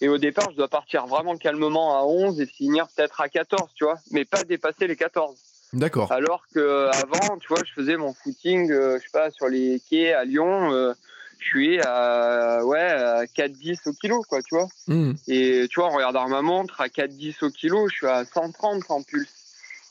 Et 0.01 0.09
au 0.09 0.17
départ, 0.17 0.51
je 0.51 0.57
dois 0.57 0.69
partir 0.69 1.07
vraiment 1.07 1.37
calmement 1.37 1.99
à 1.99 2.05
11 2.05 2.41
et 2.41 2.47
finir 2.47 2.87
peut-être 2.95 3.21
à 3.21 3.29
14, 3.29 3.71
tu 3.75 3.85
vois, 3.85 3.99
mais 4.11 4.25
pas 4.25 4.43
dépasser 4.45 4.87
les 4.87 4.97
14. 4.97 5.37
D'accord. 5.73 6.13
Alors 6.13 6.45
que 6.55 6.89
avant, 6.93 7.39
tu 7.39 7.49
vois, 7.49 7.63
je 7.65 7.73
faisais 7.73 7.97
mon 7.97 8.13
footing, 8.13 8.71
je 8.71 8.99
sais 8.99 9.11
pas, 9.13 9.31
sur 9.31 9.49
les 9.49 9.81
quais 9.89 10.13
à 10.13 10.25
Lyon 10.25 10.95
je 11.39 11.45
suis 11.47 11.81
à 11.81 12.65
ouais 12.65 12.81
à 12.81 13.25
4,10 13.25 13.89
au 13.89 13.93
kilo 13.93 14.23
quoi 14.29 14.43
tu 14.43 14.55
vois. 14.55 14.69
Hmm. 14.87 15.13
et 15.29 15.67
tu 15.71 15.81
vois 15.81 15.91
en 15.91 15.97
regardant 15.97 16.29
ma 16.29 16.43
montre 16.43 16.81
à 16.81 16.89
4,10 16.89 17.45
au 17.45 17.51
kilo 17.51 17.89
je 17.89 17.95
suis 17.95 18.07
à 18.07 18.25
130 18.25 18.91
en 18.91 19.03
pulse 19.03 19.29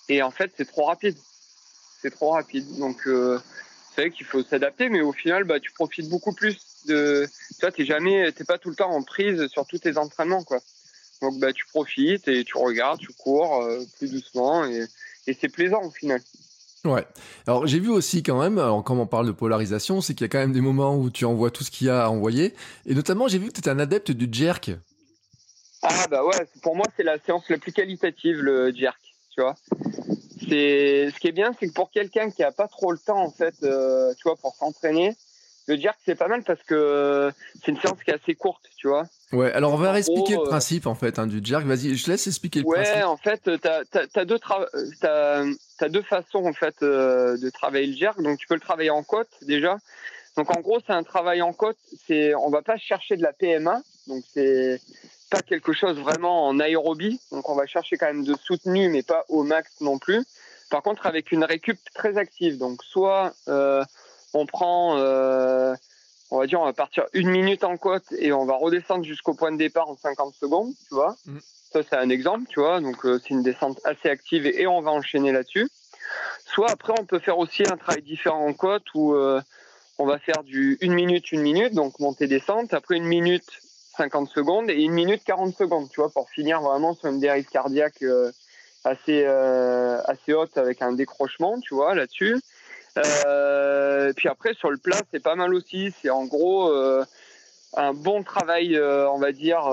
et 0.10 0.22
en 0.22 0.32
fait 0.32 0.52
c'est 0.58 0.66
trop 0.66 0.86
rapide. 0.86 1.18
C'est 2.02 2.12
trop 2.12 2.32
rapide. 2.32 2.66
Donc 2.78 3.08
euh, 3.08 3.40
c'est 3.94 4.02
vrai 4.02 4.12
qu'il 4.12 4.26
faut 4.26 4.44
s'adapter 4.44 4.90
mais 4.90 5.02
au 5.02 5.14
final 5.14 5.44
bah 5.44 5.60
tu 5.60 5.72
profites 5.72 6.10
beaucoup 6.10 6.34
plus 6.34 6.58
de 6.88 7.28
tu 7.50 7.62
vois 7.62 7.72
t'es 7.72 7.86
jamais 7.86 8.32
t'es 8.32 8.44
pas 8.44 8.58
tout 8.58 8.70
le 8.70 8.76
temps 8.76 8.92
en 8.92 9.04
prise 9.04 9.48
sur 9.48 9.66
tous 9.66 9.80
tes 9.80 9.98
entraînements 9.98 10.44
quoi. 10.44 10.60
Donc 11.22 11.40
bah 11.40 11.54
tu 11.54 11.66
profites 11.68 12.28
et 12.28 12.44
tu 12.44 12.58
regardes 12.58 13.00
tu 13.00 13.14
cours 13.14 13.62
euh, 13.64 13.84
plus 13.98 14.12
doucement 14.12 14.66
et, 14.66 14.86
et 15.28 15.34
c'est 15.40 15.50
plaisant 15.50 15.84
au 15.84 15.92
final 15.92 16.22
Ouais. 16.86 17.06
Alors 17.48 17.66
j'ai 17.66 17.80
vu 17.80 17.90
aussi 17.90 18.22
quand 18.22 18.40
même, 18.40 18.58
alors 18.60 18.84
quand 18.84 18.96
on 18.96 19.08
parle 19.08 19.26
de 19.26 19.32
polarisation, 19.32 20.02
c'est 20.02 20.14
qu'il 20.14 20.24
y 20.24 20.26
a 20.26 20.30
quand 20.30 20.40
même 20.40 20.54
des 20.54 20.62
moments 20.62 20.96
où 20.96 21.10
tu 21.10 21.26
envoies 21.26 21.52
tout 21.52 21.64
ce 21.64 21.72
qu'il 21.72 21.88
y 21.88 21.90
a 21.90 22.06
à 22.06 22.10
envoyer. 22.10 22.54
Et 22.86 22.94
notamment, 22.94 23.28
j'ai 23.28 23.40
vu 23.40 23.48
que 23.48 23.54
tu 23.54 23.60
étais 23.60 23.70
un 23.70 23.80
adepte 23.80 24.12
du 24.12 24.28
jerk. 24.32 24.72
Ah 25.82 26.06
bah 26.10 26.24
ouais, 26.24 26.48
pour 26.62 26.76
moi 26.76 26.86
c'est 26.96 27.04
la 27.04 27.18
séance 27.20 27.50
la 27.50 27.58
plus 27.58 27.72
qualitative, 27.72 28.38
le 28.38 28.72
jerk, 28.72 29.00
tu 29.34 29.42
vois. 29.42 29.56
C'est 30.48 31.10
ce 31.12 31.20
qui 31.20 31.28
est 31.28 31.32
bien, 31.32 31.52
c'est 31.60 31.68
que 31.68 31.74
pour 31.74 31.92
quelqu'un 31.92 32.30
qui 32.30 32.44
a 32.44 32.52
pas 32.52 32.68
trop 32.68 32.92
le 32.92 32.98
temps 32.98 33.24
en 33.24 33.32
fait, 33.32 33.56
euh, 33.64 34.14
tu 34.16 34.24
vois, 34.24 34.36
pour 34.36 34.56
s'entraîner, 34.56 35.16
le 35.68 35.78
jerk 35.78 35.98
c'est 36.06 36.16
pas 36.16 36.28
mal 36.28 36.44
parce 36.44 36.62
que 36.64 37.32
c'est 37.64 37.72
une 37.72 37.80
séance 37.80 38.04
qui 38.04 38.12
est 38.12 38.16
assez 38.16 38.36
courte, 38.36 38.64
tu 38.78 38.88
vois. 38.88 39.08
Ouais, 39.32 39.52
alors 39.52 39.74
on 39.74 39.78
va 39.78 39.98
expliquer 39.98 40.36
le 40.36 40.42
euh, 40.42 40.46
principe 40.46 40.86
en 40.88 40.96
fait 40.96 41.18
hein, 41.18 41.28
du 41.28 41.42
jerk. 41.44 41.66
Vas-y, 41.66 41.96
je 41.96 42.10
laisse 42.10 42.28
expliquer 42.28 42.60
le 42.60 42.66
principe. 42.66 42.96
Ouais, 42.96 43.04
en 43.04 43.18
fait, 43.18 43.42
t'as 43.60 43.82
as, 43.94 44.26
deux 44.26 44.40
as, 45.02 45.90
deux 45.90 46.02
façons 46.04 46.46
en 46.46 46.54
fait 46.54 46.76
euh, 46.84 47.38
de 47.38 47.50
travailler 47.50 47.88
le 47.88 47.94
jerk. 47.94 48.22
Donc 48.22 48.38
tu 48.38 48.48
peux 48.48 48.54
le 48.54 48.62
travailler 48.62 48.92
en 48.92 49.04
côte 49.04 49.30
déjà. 49.42 49.78
Donc 50.38 50.56
en 50.56 50.60
gros, 50.62 50.80
c'est 50.86 50.94
un 50.94 51.04
travail 51.04 51.42
en 51.42 51.54
côte. 51.54 51.78
C'est, 52.08 52.36
on 52.36 52.50
va 52.50 52.62
pas 52.62 52.78
chercher 52.78 53.18
de 53.18 53.24
la 53.24 53.34
PMA. 53.34 53.82
Donc 54.08 54.24
c'est 54.34 54.80
pas 55.32 55.42
quelque 55.42 55.74
chose 55.74 55.98
vraiment 55.98 56.48
en 56.48 56.60
aérobie. 56.60 57.20
Donc 57.32 57.50
on 57.50 57.56
va 57.56 57.66
chercher 57.66 57.98
quand 57.98 58.08
même 58.08 58.24
de 58.24 58.36
soutenu, 58.36 58.90
mais 58.90 59.02
pas 59.02 59.26
au 59.30 59.44
max 59.44 59.82
non 59.82 59.98
plus. 59.98 60.24
Par 60.70 60.84
contre, 60.84 61.06
avec 61.06 61.32
une 61.32 61.44
récup 61.44 61.80
très 61.94 62.18
active. 62.18 62.58
Donc 62.58 62.84
soit 62.84 63.34
euh, 63.48 63.84
on 64.36 64.46
prend 64.46 64.98
on 66.32 66.40
va 66.40 66.48
dire, 66.48 66.60
on 66.60 66.66
va 66.66 66.74
partir 66.74 67.06
une 67.14 67.30
minute 67.30 67.64
en 67.64 67.78
côte 67.78 68.12
et 68.18 68.32
on 68.34 68.46
va 68.46 68.56
redescendre 68.56 69.06
jusqu'au 69.06 69.34
point 69.34 69.52
de 69.52 69.58
départ 69.58 69.90
en 69.90 69.96
50 69.96 70.34
secondes, 70.34 70.74
tu 70.88 70.96
vois. 70.96 71.16
Mm. 71.26 71.38
Ça, 71.72 71.82
c'est 71.84 71.98
un 71.98 72.10
exemple, 72.10 72.48
tu 72.50 72.60
vois. 72.60 72.82
Donc, 72.82 73.06
euh, 73.06 73.20
c'est 73.22 73.30
une 73.32 73.44
descente 73.44 73.80
assez 73.84 74.10
active 74.10 74.46
et, 74.46 74.66
on 74.68 74.82
va 74.82 74.92
enchaîner 74.92 75.32
là-dessus. 75.32 75.70
Soit 76.46 76.72
après, 76.72 76.94
on 77.00 77.06
peut 77.06 77.20
faire 77.20 77.38
aussi 77.38 77.64
un 77.64 77.78
travail 77.78 78.02
différent 78.02 78.46
en 78.46 78.54
côte 78.54 78.84
où 78.96 79.14
euh, 79.14 79.42
on 79.98 80.06
va 80.06 80.20
faire 80.20 80.44
du 80.44 80.78
une 80.82 80.94
minute, 80.94 81.32
une 81.32 81.42
minute, 81.42 81.74
donc 81.74 82.00
montée 82.00 82.28
descente. 82.28 82.74
Après 82.74 82.96
une 82.96 83.06
minute, 83.06 83.60
50 83.98 84.30
secondes 84.30 84.70
et 84.70 84.82
une 84.82 84.94
minute 84.94 85.24
40 85.24 85.56
secondes, 85.56 85.90
tu 85.90 86.02
vois, 86.02 86.10
pour 86.10 86.30
finir 86.30 86.62
vraiment 86.62 86.94
sur 86.94 87.10
une 87.10 87.20
dérive 87.20 87.46
cardiaque 87.46 88.02
euh, 88.04 88.32
assez 88.84 89.26
assez 89.26 90.34
haute 90.34 90.58
avec 90.58 90.82
un 90.82 90.92
décrochement, 90.92 91.60
tu 91.60 91.74
vois, 91.74 91.96
là-dessus. 91.96 92.40
Euh, 92.98 94.14
puis 94.16 94.30
après 94.30 94.54
sur 94.54 94.72
le 94.72 94.78
plat 94.78 95.00
c'est 95.12 95.22
pas 95.22 95.36
mal 95.36 95.54
aussi. 95.54 95.94
C'est 96.02 96.10
en 96.10 96.26
gros 96.26 96.70
euh, 96.70 97.04
un 97.74 97.94
bon 97.94 98.24
travail, 98.24 98.76
euh, 98.78 99.10
on 99.10 99.18
va 99.18 99.32
dire 99.32 99.70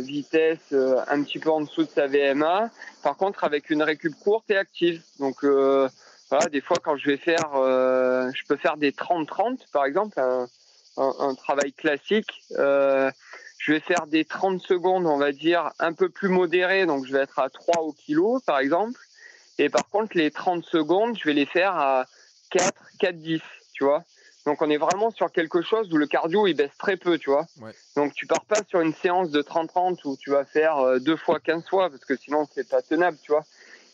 vitesse 0.00 0.72
un 0.72 1.22
petit 1.22 1.38
peu 1.38 1.50
en 1.50 1.60
dessous 1.60 1.84
de 1.84 1.90
sa 1.90 2.06
VMA. 2.06 2.70
Par 3.02 3.16
contre 3.16 3.44
avec 3.44 3.70
une 3.70 3.82
récup 3.82 4.14
courte 4.22 4.50
et 4.50 4.56
active. 4.56 5.02
Donc 5.20 5.44
voilà, 5.44 6.46
des 6.50 6.60
fois 6.60 6.78
quand 6.82 6.96
je 6.96 7.06
vais 7.06 7.16
faire, 7.16 7.50
je 7.54 8.46
peux 8.48 8.56
faire 8.56 8.76
des 8.76 8.92
30-30 8.92 9.58
par 9.72 9.84
exemple, 9.84 10.18
un, 10.18 10.48
un, 10.96 11.34
travail 11.34 11.72
classique. 11.72 12.42
je 12.50 13.72
vais 13.72 13.80
faire 13.80 14.06
des 14.08 14.24
30 14.24 14.60
secondes, 14.60 15.06
on 15.06 15.18
va 15.18 15.32
dire, 15.32 15.70
un 15.78 15.92
peu 15.92 16.08
plus 16.08 16.28
modéré, 16.28 16.86
donc 16.86 17.06
je 17.06 17.12
vais 17.12 17.20
être 17.20 17.38
à 17.38 17.50
3 17.50 17.82
au 17.82 17.92
kilo, 17.92 18.40
par 18.46 18.58
exemple. 18.58 18.98
Et 19.58 19.68
par 19.68 19.88
contre, 19.88 20.16
les 20.16 20.30
30 20.30 20.64
secondes, 20.64 21.16
je 21.16 21.24
vais 21.24 21.32
les 21.32 21.46
faire 21.46 21.76
à 21.76 22.06
4, 22.50 22.72
4, 22.98 23.18
10, 23.18 23.40
tu 23.72 23.84
vois. 23.84 24.04
Donc 24.46 24.60
on 24.60 24.68
est 24.68 24.76
vraiment 24.76 25.10
sur 25.10 25.32
quelque 25.32 25.62
chose 25.62 25.90
où 25.92 25.96
le 25.96 26.06
cardio 26.06 26.46
il 26.46 26.54
baisse 26.54 26.76
très 26.78 26.96
peu, 26.96 27.18
tu 27.18 27.30
vois. 27.30 27.46
Donc 27.96 28.12
tu 28.14 28.26
pars 28.26 28.44
pas 28.44 28.60
sur 28.68 28.80
une 28.80 28.92
séance 28.92 29.30
de 29.30 29.40
30-30 29.40 30.00
où 30.04 30.16
tu 30.16 30.30
vas 30.30 30.44
faire 30.44 30.78
euh, 30.78 30.98
deux 30.98 31.16
fois 31.16 31.40
15 31.40 31.66
fois 31.68 31.88
parce 31.88 32.04
que 32.04 32.14
sinon 32.16 32.46
c'est 32.54 32.68
pas 32.68 32.82
tenable, 32.82 33.16
tu 33.22 33.32
vois. 33.32 33.44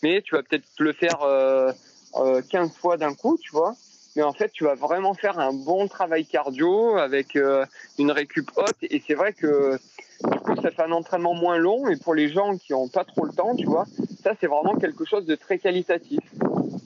Mais 0.03 0.23
tu 0.23 0.35
vas 0.35 0.43
peut-être 0.43 0.67
le 0.79 0.93
faire 0.93 1.23
euh, 1.23 1.73
euh, 2.17 2.43
15 2.51 2.73
fois 2.77 2.97
d'un 2.97 3.15
coup, 3.15 3.39
tu 3.41 3.51
vois. 3.53 3.75
Mais 4.17 4.23
en 4.23 4.33
fait, 4.33 4.51
tu 4.53 4.65
vas 4.65 4.75
vraiment 4.75 5.15
faire 5.15 5.39
un 5.39 5.53
bon 5.53 5.87
travail 5.87 6.27
cardio 6.27 6.97
avec 6.97 7.37
euh, 7.37 7.65
une 7.99 8.11
récup 8.11 8.51
haute. 8.57 8.77
Et 8.83 9.03
c'est 9.07 9.15
vrai 9.15 9.33
que 9.33 9.79
du 10.25 10.39
coup, 10.41 10.57
ça 10.61 10.71
fait 10.71 10.83
un 10.83 10.93
entraînement 10.93 11.35
moins 11.35 11.59
long. 11.59 11.89
Et 11.89 11.97
pour 11.97 12.15
les 12.15 12.29
gens 12.29 12.57
qui 12.57 12.75
ont 12.75 12.89
pas 12.89 13.05
trop 13.05 13.25
le 13.25 13.33
temps, 13.33 13.55
tu 13.55 13.67
vois, 13.67 13.85
ça 14.23 14.33
c'est 14.41 14.49
vraiment 14.49 14.77
quelque 14.77 15.05
chose 15.05 15.27
de 15.27 15.37
très 15.37 15.59
qualitatif. 15.59 16.21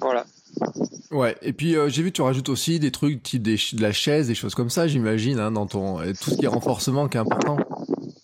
Voilà. 0.01 0.27
Ouais, 1.15 1.37
et 1.43 1.53
puis 1.53 1.77
euh, 1.77 1.89
j'ai 1.89 2.03
vu 2.03 2.11
tu 2.11 2.23
rajoutes 2.23 2.49
aussi 2.49 2.81
des 2.81 2.91
trucs 2.91 3.23
type 3.23 3.41
des, 3.41 3.55
de 3.55 3.81
la 3.81 3.93
chaise, 3.93 4.27
des 4.27 4.35
choses 4.35 4.57
comme 4.57 4.69
ça, 4.69 4.89
j'imagine, 4.89 5.39
hein, 5.39 5.53
dans 5.53 5.67
ton 5.69 5.99
tout 6.21 6.31
ce 6.31 6.35
qui 6.35 6.45
est 6.45 6.49
renforcement 6.49 7.09
qui 7.09 7.17
est 7.17 7.21
important. 7.21 7.57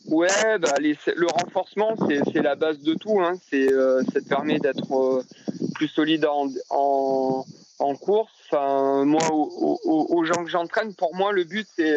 Ouais, 0.06 0.58
bah, 0.58 0.74
le 0.80 1.26
renforcement 1.28 1.94
c'est 2.08 2.42
la 2.42 2.56
base 2.56 2.80
de 2.80 2.94
tout. 2.94 3.20
Hein. 3.20 3.38
Euh, 3.54 4.02
ça 4.12 4.20
te 4.20 4.28
permet 4.28 4.58
d'être 4.58 4.92
euh, 4.92 5.22
plus 5.76 5.86
solide 5.86 6.26
en, 6.26 6.48
en, 7.78 7.94
course. 7.94 8.32
Enfin, 8.50 9.04
moi, 9.04 9.22
aux, 9.30 10.24
gens 10.24 10.42
que 10.42 10.50
j'entraîne, 10.50 10.92
pour 10.92 11.14
moi 11.14 11.30
le 11.30 11.44
but 11.44 11.68
c'est, 11.76 11.96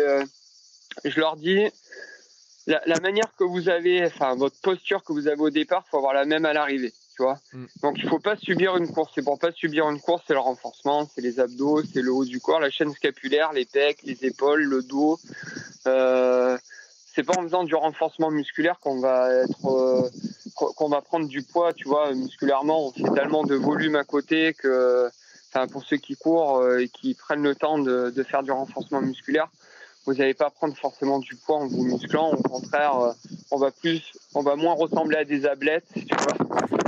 je 1.06 1.20
leur 1.20 1.38
dis, 1.38 1.64
la, 2.68 2.84
la, 2.86 3.00
manière 3.00 3.34
que 3.36 3.44
vous 3.44 3.68
avez, 3.68 4.06
enfin 4.06 4.36
votre 4.36 4.62
posture 4.62 5.04
que 5.04 5.12
vous 5.12 5.28
avez 5.28 5.42
au 5.42 5.50
départ, 5.50 5.86
faut 5.90 5.98
avoir 5.98 6.14
la 6.14 6.26
même 6.26 6.46
à 6.46 6.54
l'arrivée 6.54 6.94
tu 7.16 7.24
vois. 7.24 7.38
Mm. 7.54 7.66
Donc 7.82 7.96
il 7.98 8.10
faut 8.10 8.20
pas 8.20 8.36
subir 8.36 8.78
une 8.78 8.92
course. 8.92 9.12
C'est 9.16 9.24
pour 9.24 9.40
pas 9.40 9.52
subir 9.52 9.90
une 9.90 10.00
course, 10.00 10.24
c'est 10.28 10.34
le 10.34 10.40
renforcement, 10.40 11.10
c'est 11.14 11.22
les 11.22 11.40
abdos, 11.40 11.84
c'est 11.84 12.02
le 12.02 12.12
haut 12.12 12.26
du 12.26 12.40
corps, 12.40 12.60
la 12.60 12.70
chaîne 12.70 12.92
scapulaire, 12.94 13.54
les 13.54 13.66
pecs, 13.66 14.04
les 14.04 14.26
épaules, 14.26 14.64
le 14.64 14.84
dos. 14.84 15.20
Euh, 15.88 16.58
c'est 17.14 17.24
pas 17.24 17.38
en 17.38 17.44
faisant 17.44 17.64
du 17.64 17.76
renforcement 17.76 18.32
musculaire 18.32 18.80
qu'on 18.80 19.00
va 19.00 19.32
être 19.32 19.66
euh, 19.68 20.10
qu'on 20.56 20.90
va 20.90 21.02
prendre 21.02 21.28
du 21.28 21.44
poids, 21.44 21.74
tu 21.74 21.88
vois, 21.88 22.14
musculairement. 22.14 22.88
On 22.88 22.92
fait 22.92 23.14
tellement 23.14 23.44
de 23.44 23.56
volume 23.56 23.96
à 23.96 24.04
côté 24.04 24.54
que, 24.54 25.10
enfin, 25.50 25.68
pour 25.68 25.84
ceux 25.84 25.98
qui 25.98 26.16
courent 26.16 26.58
euh, 26.58 26.80
et 26.80 26.90
qui 26.90 27.14
prennent 27.14 27.44
le 27.44 27.56
temps 27.56 27.80
de, 27.80 28.12
de 28.16 28.24
faire 28.24 28.44
du 28.44 28.52
renforcement 28.52 29.02
musculaire, 29.02 29.50
vous 30.06 30.14
n'allez 30.16 30.34
pas 30.34 30.50
prendre 30.50 30.76
forcément 30.76 31.20
du 31.20 31.36
poids 31.36 31.58
en 31.58 31.68
vous 31.68 31.84
musclant. 31.84 32.32
Au 32.32 32.42
contraire, 32.42 33.16
on 33.52 33.58
va 33.58 33.72
plus, 33.72 34.14
on 34.36 34.42
va 34.42 34.56
moins 34.56 34.74
ressembler 34.74 35.18
à 35.18 35.26
des 35.26 35.46
ablettes, 35.46 35.88
tu 35.96 36.16
vois. 36.16 36.38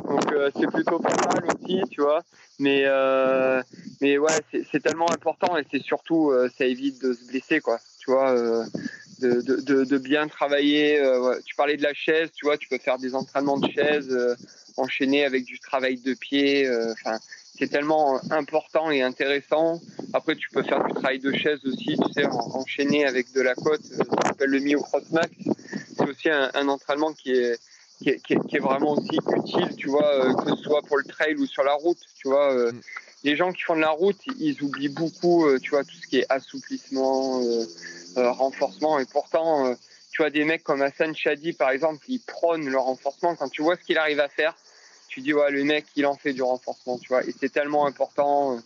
Donc 0.09 0.33
c'est 0.55 0.67
plutôt 0.67 0.99
pas 0.99 1.15
mal 1.15 1.45
aussi, 1.55 1.81
tu 1.91 2.01
vois. 2.01 2.23
Mais 2.59 2.85
mais 4.01 4.17
ouais, 4.17 4.39
c'est 4.71 4.81
tellement 4.81 5.09
important 5.11 5.57
et 5.57 5.63
c'est 5.71 5.81
surtout 5.81 6.33
ça 6.57 6.65
évite 6.65 7.01
de 7.01 7.13
se 7.13 7.25
blesser, 7.25 7.59
quoi. 7.61 7.79
Tu 7.99 8.11
vois. 8.11 8.33
De, 9.19 9.39
de, 9.39 9.85
de, 9.85 9.97
bien 9.97 10.27
travailler. 10.27 11.01
tu 11.45 11.55
parlais 11.55 11.77
de 11.77 11.83
la 11.83 11.93
chaise, 11.93 12.29
tu 12.35 12.45
vois, 12.45 12.57
tu 12.57 12.67
peux 12.67 12.77
faire 12.77 12.97
des 12.99 13.15
entraînements 13.15 13.57
de 13.57 13.71
chaise 13.71 14.13
enchaîner 14.75 15.23
avec 15.23 15.45
du 15.45 15.57
travail 15.59 16.01
de 16.01 16.13
pied. 16.13 16.69
Enfin, 16.91 17.17
c'est 17.57 17.69
tellement 17.69 18.19
important 18.31 18.91
et 18.91 19.01
intéressant. 19.01 19.81
Après, 20.13 20.35
tu 20.35 20.49
peux 20.49 20.63
faire 20.63 20.83
du 20.83 20.93
travail 20.93 21.19
de 21.19 21.31
chaise 21.33 21.59
aussi, 21.65 21.97
tu 21.97 22.13
sais, 22.13 22.25
enchaîner 22.25 23.05
avec 23.05 23.31
de 23.33 23.41
la 23.41 23.55
côte, 23.55 23.81
euh, 23.93 24.03
ça 24.03 24.27
s'appelle 24.27 24.49
le 24.49 24.59
Mio 24.59 24.81
Cross 24.81 25.11
Max. 25.11 25.29
C'est 25.97 26.09
aussi 26.09 26.29
un, 26.29 26.51
un, 26.53 26.67
entraînement 26.67 27.13
qui 27.13 27.31
est, 27.31 27.59
qui 27.99 28.09
est, 28.09 28.19
qui, 28.19 28.33
est, 28.33 28.59
vraiment 28.59 28.93
aussi 28.93 29.17
utile, 29.37 29.75
tu 29.77 29.89
vois, 29.89 30.07
euh, 30.07 30.33
que 30.33 30.55
ce 30.55 30.63
soit 30.63 30.81
pour 30.81 30.97
le 30.97 31.05
trail 31.05 31.35
ou 31.35 31.45
sur 31.45 31.63
la 31.63 31.73
route, 31.73 31.99
tu 32.17 32.27
vois. 32.27 32.53
Euh, 32.53 32.71
mm. 32.71 32.81
Les 33.23 33.35
gens 33.35 33.51
qui 33.51 33.61
font 33.61 33.75
de 33.75 33.81
la 33.81 33.89
route, 33.89 34.19
ils 34.39 34.61
oublient 34.61 34.89
beaucoup, 34.89 35.47
tu 35.59 35.71
vois, 35.71 35.83
tout 35.83 35.95
ce 35.95 36.05
qui 36.05 36.19
est 36.19 36.25
assouplissement, 36.29 37.41
renforcement. 38.15 38.99
Et 38.99 39.05
pourtant, 39.05 39.75
tu 40.11 40.21
vois, 40.21 40.29
des 40.29 40.43
mecs 40.43 40.63
comme 40.63 40.83
Hassan 40.83 41.15
Chadi, 41.15 41.53
par 41.53 41.71
exemple, 41.71 42.05
ils 42.07 42.19
prônent 42.19 42.69
le 42.69 42.77
renforcement. 42.77 43.35
Quand 43.35 43.49
tu 43.49 43.63
vois 43.63 43.77
ce 43.77 43.83
qu'il 43.83 43.97
arrive 43.97 44.19
à 44.19 44.29
faire, 44.29 44.55
tu 45.15 45.21
dis 45.21 45.33
ouais 45.33 45.49
le 45.49 45.63
mec 45.63 45.85
il 45.95 46.05
en 46.05 46.15
fait 46.15 46.33
du 46.33 46.41
renforcement 46.41 46.99
tu 46.99 47.07
vois. 47.07 47.23
Et 47.23 47.33
c'est 47.39 47.49
tellement 47.49 47.87
important. 47.87 48.59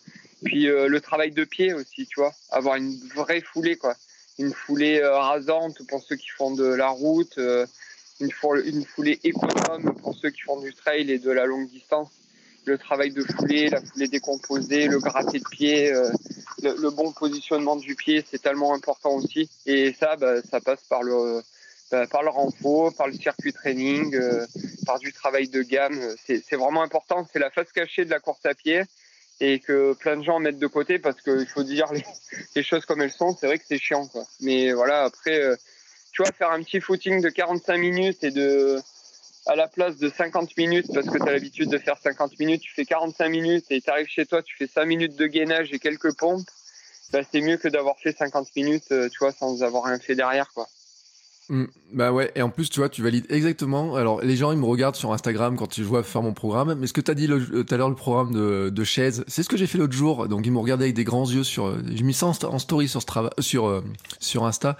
Puis 0.43 0.67
euh, 0.67 0.87
le 0.87 0.99
travail 0.99 1.31
de 1.31 1.43
pied 1.43 1.73
aussi 1.73 2.07
tu 2.07 2.19
vois. 2.19 2.33
Avoir 2.49 2.75
une 2.75 2.97
vraie 3.15 3.41
foulée 3.41 3.75
quoi. 3.75 3.95
Une 4.39 4.51
foulée 4.51 4.99
euh, 4.99 5.15
rasante 5.15 5.85
pour 5.87 6.01
ceux 6.01 6.15
qui 6.15 6.29
font 6.29 6.55
de 6.55 6.65
la 6.65 6.87
route 6.87 7.37
euh, 7.37 7.67
une, 8.19 8.31
foulée, 8.31 8.67
une 8.67 8.83
foulée 8.83 9.19
économe 9.23 9.93
pour 10.01 10.15
ceux 10.15 10.31
qui 10.31 10.41
font 10.41 10.59
du 10.59 10.73
trail 10.73 11.11
et 11.11 11.19
de 11.19 11.29
la 11.29 11.45
longue 11.45 11.69
distance. 11.69 12.09
Le 12.65 12.79
travail 12.79 13.11
de 13.11 13.21
foulée 13.21 13.69
la 13.69 13.81
foulée 13.81 14.07
décomposée 14.07 14.87
le 14.87 14.97
gratté 14.97 15.37
de 15.37 15.49
pied 15.51 15.93
le, 16.63 16.89
bon 16.89 17.11
positionnement 17.11 17.75
du 17.75 17.93
pied 17.93 18.25
c'est 18.27 18.41
tellement 18.41 18.73
important 18.73 19.11
aussi. 19.11 19.47
Et 19.67 19.93
ça 19.93 20.15
bah, 20.15 20.41
ça 20.41 20.59
passe 20.59 20.81
par 20.89 21.03
le 21.03 21.43
par 21.89 22.23
le 22.23 22.29
renfort, 22.29 22.93
par 22.95 23.07
le 23.07 23.13
circuit 23.13 23.53
training, 23.53 24.15
euh, 24.15 24.45
par 24.85 24.99
du 24.99 25.11
travail 25.13 25.47
de 25.47 25.61
gamme. 25.61 25.99
C'est 26.25 26.55
vraiment 26.55 26.83
important. 26.83 27.27
C'est 27.31 27.39
la 27.39 27.49
face 27.49 27.71
cachée 27.71 28.05
de 28.05 28.09
la 28.09 28.19
course 28.19 28.45
à 28.45 28.53
pied 28.53 28.83
et 29.41 29.59
que 29.59 29.93
plein 29.93 30.17
de 30.17 30.23
gens 30.23 30.39
mettent 30.39 30.59
de 30.59 30.67
côté 30.67 30.99
parce 30.99 31.21
qu'il 31.21 31.47
faut 31.47 31.63
dire 31.63 31.91
les, 32.55 32.63
choses 32.63 32.85
comme 32.85 33.01
elles 33.01 33.11
sont. 33.11 33.35
C'est 33.35 33.47
vrai 33.47 33.57
que 33.57 33.65
c'est 33.67 33.77
chiant, 33.77 34.07
quoi. 34.07 34.25
Mais 34.41 34.71
voilà, 34.73 35.03
après, 35.03 35.41
euh, 35.41 35.55
tu 36.11 36.21
vois, 36.21 36.31
faire 36.31 36.51
un 36.51 36.61
petit 36.61 36.81
footing 36.81 37.21
de 37.21 37.29
45 37.29 37.77
minutes 37.77 38.23
et 38.23 38.31
de 38.31 38.79
à 39.45 39.55
la 39.55 39.67
place 39.67 39.97
de 39.97 40.09
50 40.09 40.55
minutes 40.57 40.87
parce 40.93 41.07
que 41.07 41.17
tu 41.17 41.27
as 41.27 41.31
l'habitude 41.31 41.69
de 41.69 41.77
faire 41.79 41.97
50 41.97 42.37
minutes, 42.39 42.61
tu 42.61 42.73
fais 42.73 42.85
45 42.85 43.29
minutes 43.29 43.65
et 43.71 43.81
tu 43.81 43.89
arrives 43.89 44.07
chez 44.07 44.25
toi, 44.25 44.43
tu 44.43 44.55
fais 44.55 44.67
5 44.67 44.85
minutes 44.85 45.15
de 45.15 45.25
gainage 45.25 45.69
et 45.71 45.79
quelques 45.79 46.15
pompes. 46.15 46.47
Bah, 47.11 47.21
c'est 47.31 47.41
mieux 47.41 47.57
que 47.57 47.67
d'avoir 47.67 47.97
fait 47.97 48.15
50 48.15 48.55
minutes, 48.55 48.91
euh, 48.91 49.09
tu 49.09 49.17
vois, 49.19 49.31
sans 49.31 49.63
avoir 49.63 49.85
rien 49.85 49.97
fait 49.97 50.13
derrière, 50.13 50.51
quoi. 50.53 50.67
Mm. 51.49 51.65
bah 51.93 52.11
ouais, 52.11 52.31
et 52.35 52.43
en 52.43 52.49
plus, 52.49 52.69
tu 52.69 52.79
vois, 52.79 52.89
tu 52.89 53.01
valides 53.01 53.25
exactement. 53.29 53.95
Alors, 53.95 54.21
les 54.21 54.35
gens, 54.35 54.51
ils 54.51 54.57
me 54.57 54.65
regardent 54.65 54.95
sur 54.95 55.11
Instagram 55.11 55.57
quand 55.57 55.75
je 55.75 55.83
vois 55.83 56.03
faire 56.03 56.21
mon 56.21 56.33
programme. 56.33 56.75
Mais 56.75 56.85
ce 56.85 56.93
que 56.93 57.01
tu 57.01 57.09
as 57.09 57.15
dit 57.15 57.27
euh, 57.27 57.63
tout 57.63 57.73
à 57.73 57.77
l'heure, 57.77 57.89
le 57.89 57.95
programme 57.95 58.31
de, 58.33 58.69
de 58.69 58.83
chaise, 58.83 59.23
c'est 59.27 59.41
ce 59.41 59.49
que 59.49 59.57
j'ai 59.57 59.65
fait 59.65 59.79
l'autre 59.79 59.93
jour. 59.93 60.27
Donc, 60.27 60.45
ils 60.45 60.51
m'ont 60.51 60.61
regardé 60.61 60.85
avec 60.85 60.95
des 60.95 61.03
grands 61.03 61.29
yeux 61.29 61.43
sur. 61.43 61.65
Euh, 61.65 61.81
j'ai 61.91 62.03
mis 62.03 62.13
ça 62.13 62.27
en, 62.27 62.59
story 62.59 62.87
sur, 62.87 63.01
sur, 63.39 63.67
euh, 63.67 63.83
sur 64.19 64.45
Insta. 64.45 64.77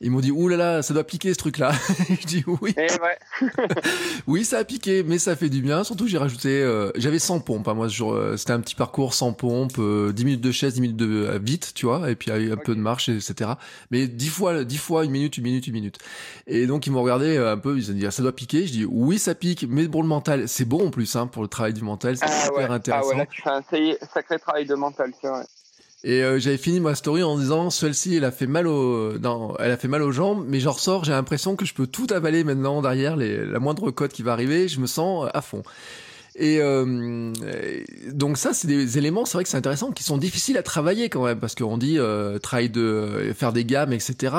Ils 0.00 0.10
m'ont 0.10 0.20
dit, 0.20 0.32
là 0.36 0.56
là, 0.56 0.82
ça 0.82 0.94
doit 0.94 1.04
piquer 1.04 1.32
ce 1.32 1.38
truc-là. 1.38 1.72
je 2.20 2.26
dis 2.26 2.44
oui. 2.46 2.74
Eh 2.76 2.88
ouais. 3.00 3.48
oui, 4.26 4.44
ça 4.44 4.58
a 4.58 4.64
piqué, 4.64 5.04
mais 5.04 5.18
ça 5.18 5.36
fait 5.36 5.48
du 5.48 5.62
bien. 5.62 5.84
Surtout, 5.84 6.08
j'ai 6.08 6.18
rajouté. 6.18 6.90
J'avais 6.96 7.20
100 7.20 7.40
pompes. 7.40 7.68
Hein, 7.68 7.74
moi, 7.74 7.88
c'était 8.36 8.52
un 8.52 8.60
petit 8.60 8.74
parcours 8.74 9.14
sans 9.14 9.32
pompe, 9.32 9.78
10 9.78 10.24
minutes 10.24 10.40
de 10.40 10.50
chaise, 10.50 10.74
10 10.74 10.80
minutes 10.80 10.96
de 10.96 11.38
vite, 11.40 11.72
tu 11.74 11.86
vois, 11.86 12.10
et 12.10 12.16
puis 12.16 12.30
un 12.32 12.56
peu 12.56 12.74
de 12.74 12.80
marche, 12.80 13.08
etc. 13.08 13.52
Mais 13.90 14.08
10 14.08 14.28
fois, 14.28 14.64
10 14.64 14.76
fois, 14.78 15.04
une 15.04 15.12
minute, 15.12 15.36
une 15.36 15.44
minute, 15.44 15.66
une 15.66 15.74
minute. 15.74 15.99
Et 16.46 16.66
donc 16.66 16.86
ils 16.86 16.90
m'ont 16.90 17.02
regardé 17.02 17.36
euh, 17.36 17.52
un 17.52 17.58
peu, 17.58 17.76
ils 17.76 17.90
ont 17.90 17.94
dit 17.94 18.06
ah, 18.06 18.10
ça 18.10 18.22
doit 18.22 18.34
piquer. 18.34 18.66
Je 18.66 18.72
dis 18.72 18.84
oui 18.84 19.18
ça 19.18 19.34
pique, 19.34 19.66
mais 19.68 19.88
pour 19.88 20.02
le 20.02 20.08
mental 20.08 20.48
c'est 20.48 20.64
bon 20.64 20.88
en 20.88 20.90
plus 20.90 21.16
hein, 21.16 21.26
pour 21.26 21.42
le 21.42 21.48
travail 21.48 21.72
du 21.72 21.82
mental, 21.82 22.16
c'est 22.16 22.24
ah 22.26 22.44
super 22.46 22.70
intéressant. 22.70 23.08
Ah 23.10 23.12
ouais, 23.12 23.18
là 23.18 23.26
tu 23.26 23.42
fais 23.42 23.50
un 23.50 24.06
sacré 24.12 24.38
travail 24.38 24.66
de 24.66 24.74
mental, 24.74 25.12
c'est 25.20 25.28
vrai. 25.28 25.44
Et 26.02 26.22
euh, 26.22 26.38
j'avais 26.38 26.56
fini 26.56 26.80
ma 26.80 26.94
story 26.94 27.22
en 27.22 27.36
disant 27.36 27.68
celle-ci 27.68 28.16
elle 28.16 28.24
a 28.24 28.30
fait 28.30 28.46
mal 28.46 28.66
au 28.66 29.18
non, 29.18 29.54
elle 29.58 29.70
a 29.70 29.76
fait 29.76 29.88
mal 29.88 30.00
aux 30.00 30.12
jambes 30.12 30.46
mais 30.48 30.58
j'en 30.58 30.72
ressors 30.72 31.04
j'ai 31.04 31.12
l'impression 31.12 31.56
que 31.56 31.66
je 31.66 31.74
peux 31.74 31.86
tout 31.86 32.06
avaler 32.10 32.42
maintenant 32.42 32.80
derrière 32.80 33.16
les, 33.16 33.44
la 33.44 33.58
moindre 33.58 33.90
cote 33.90 34.10
qui 34.10 34.22
va 34.22 34.32
arriver 34.32 34.66
je 34.66 34.80
me 34.80 34.86
sens 34.86 35.28
à 35.34 35.42
fond 35.42 35.62
et 36.40 36.58
euh, 36.58 37.32
donc 38.12 38.38
ça, 38.38 38.54
c'est 38.54 38.66
des 38.66 38.96
éléments, 38.96 39.26
c'est 39.26 39.34
vrai 39.34 39.44
que 39.44 39.50
c'est 39.50 39.58
intéressant, 39.58 39.92
qui 39.92 40.02
sont 40.02 40.16
difficiles 40.16 40.56
à 40.56 40.62
travailler 40.62 41.10
quand 41.10 41.22
même, 41.22 41.38
parce 41.38 41.54
qu'on 41.54 41.76
dit 41.76 41.98
euh, 41.98 42.38
de 42.38 43.34
faire 43.36 43.52
des 43.52 43.66
gammes, 43.66 43.92
etc. 43.92 44.34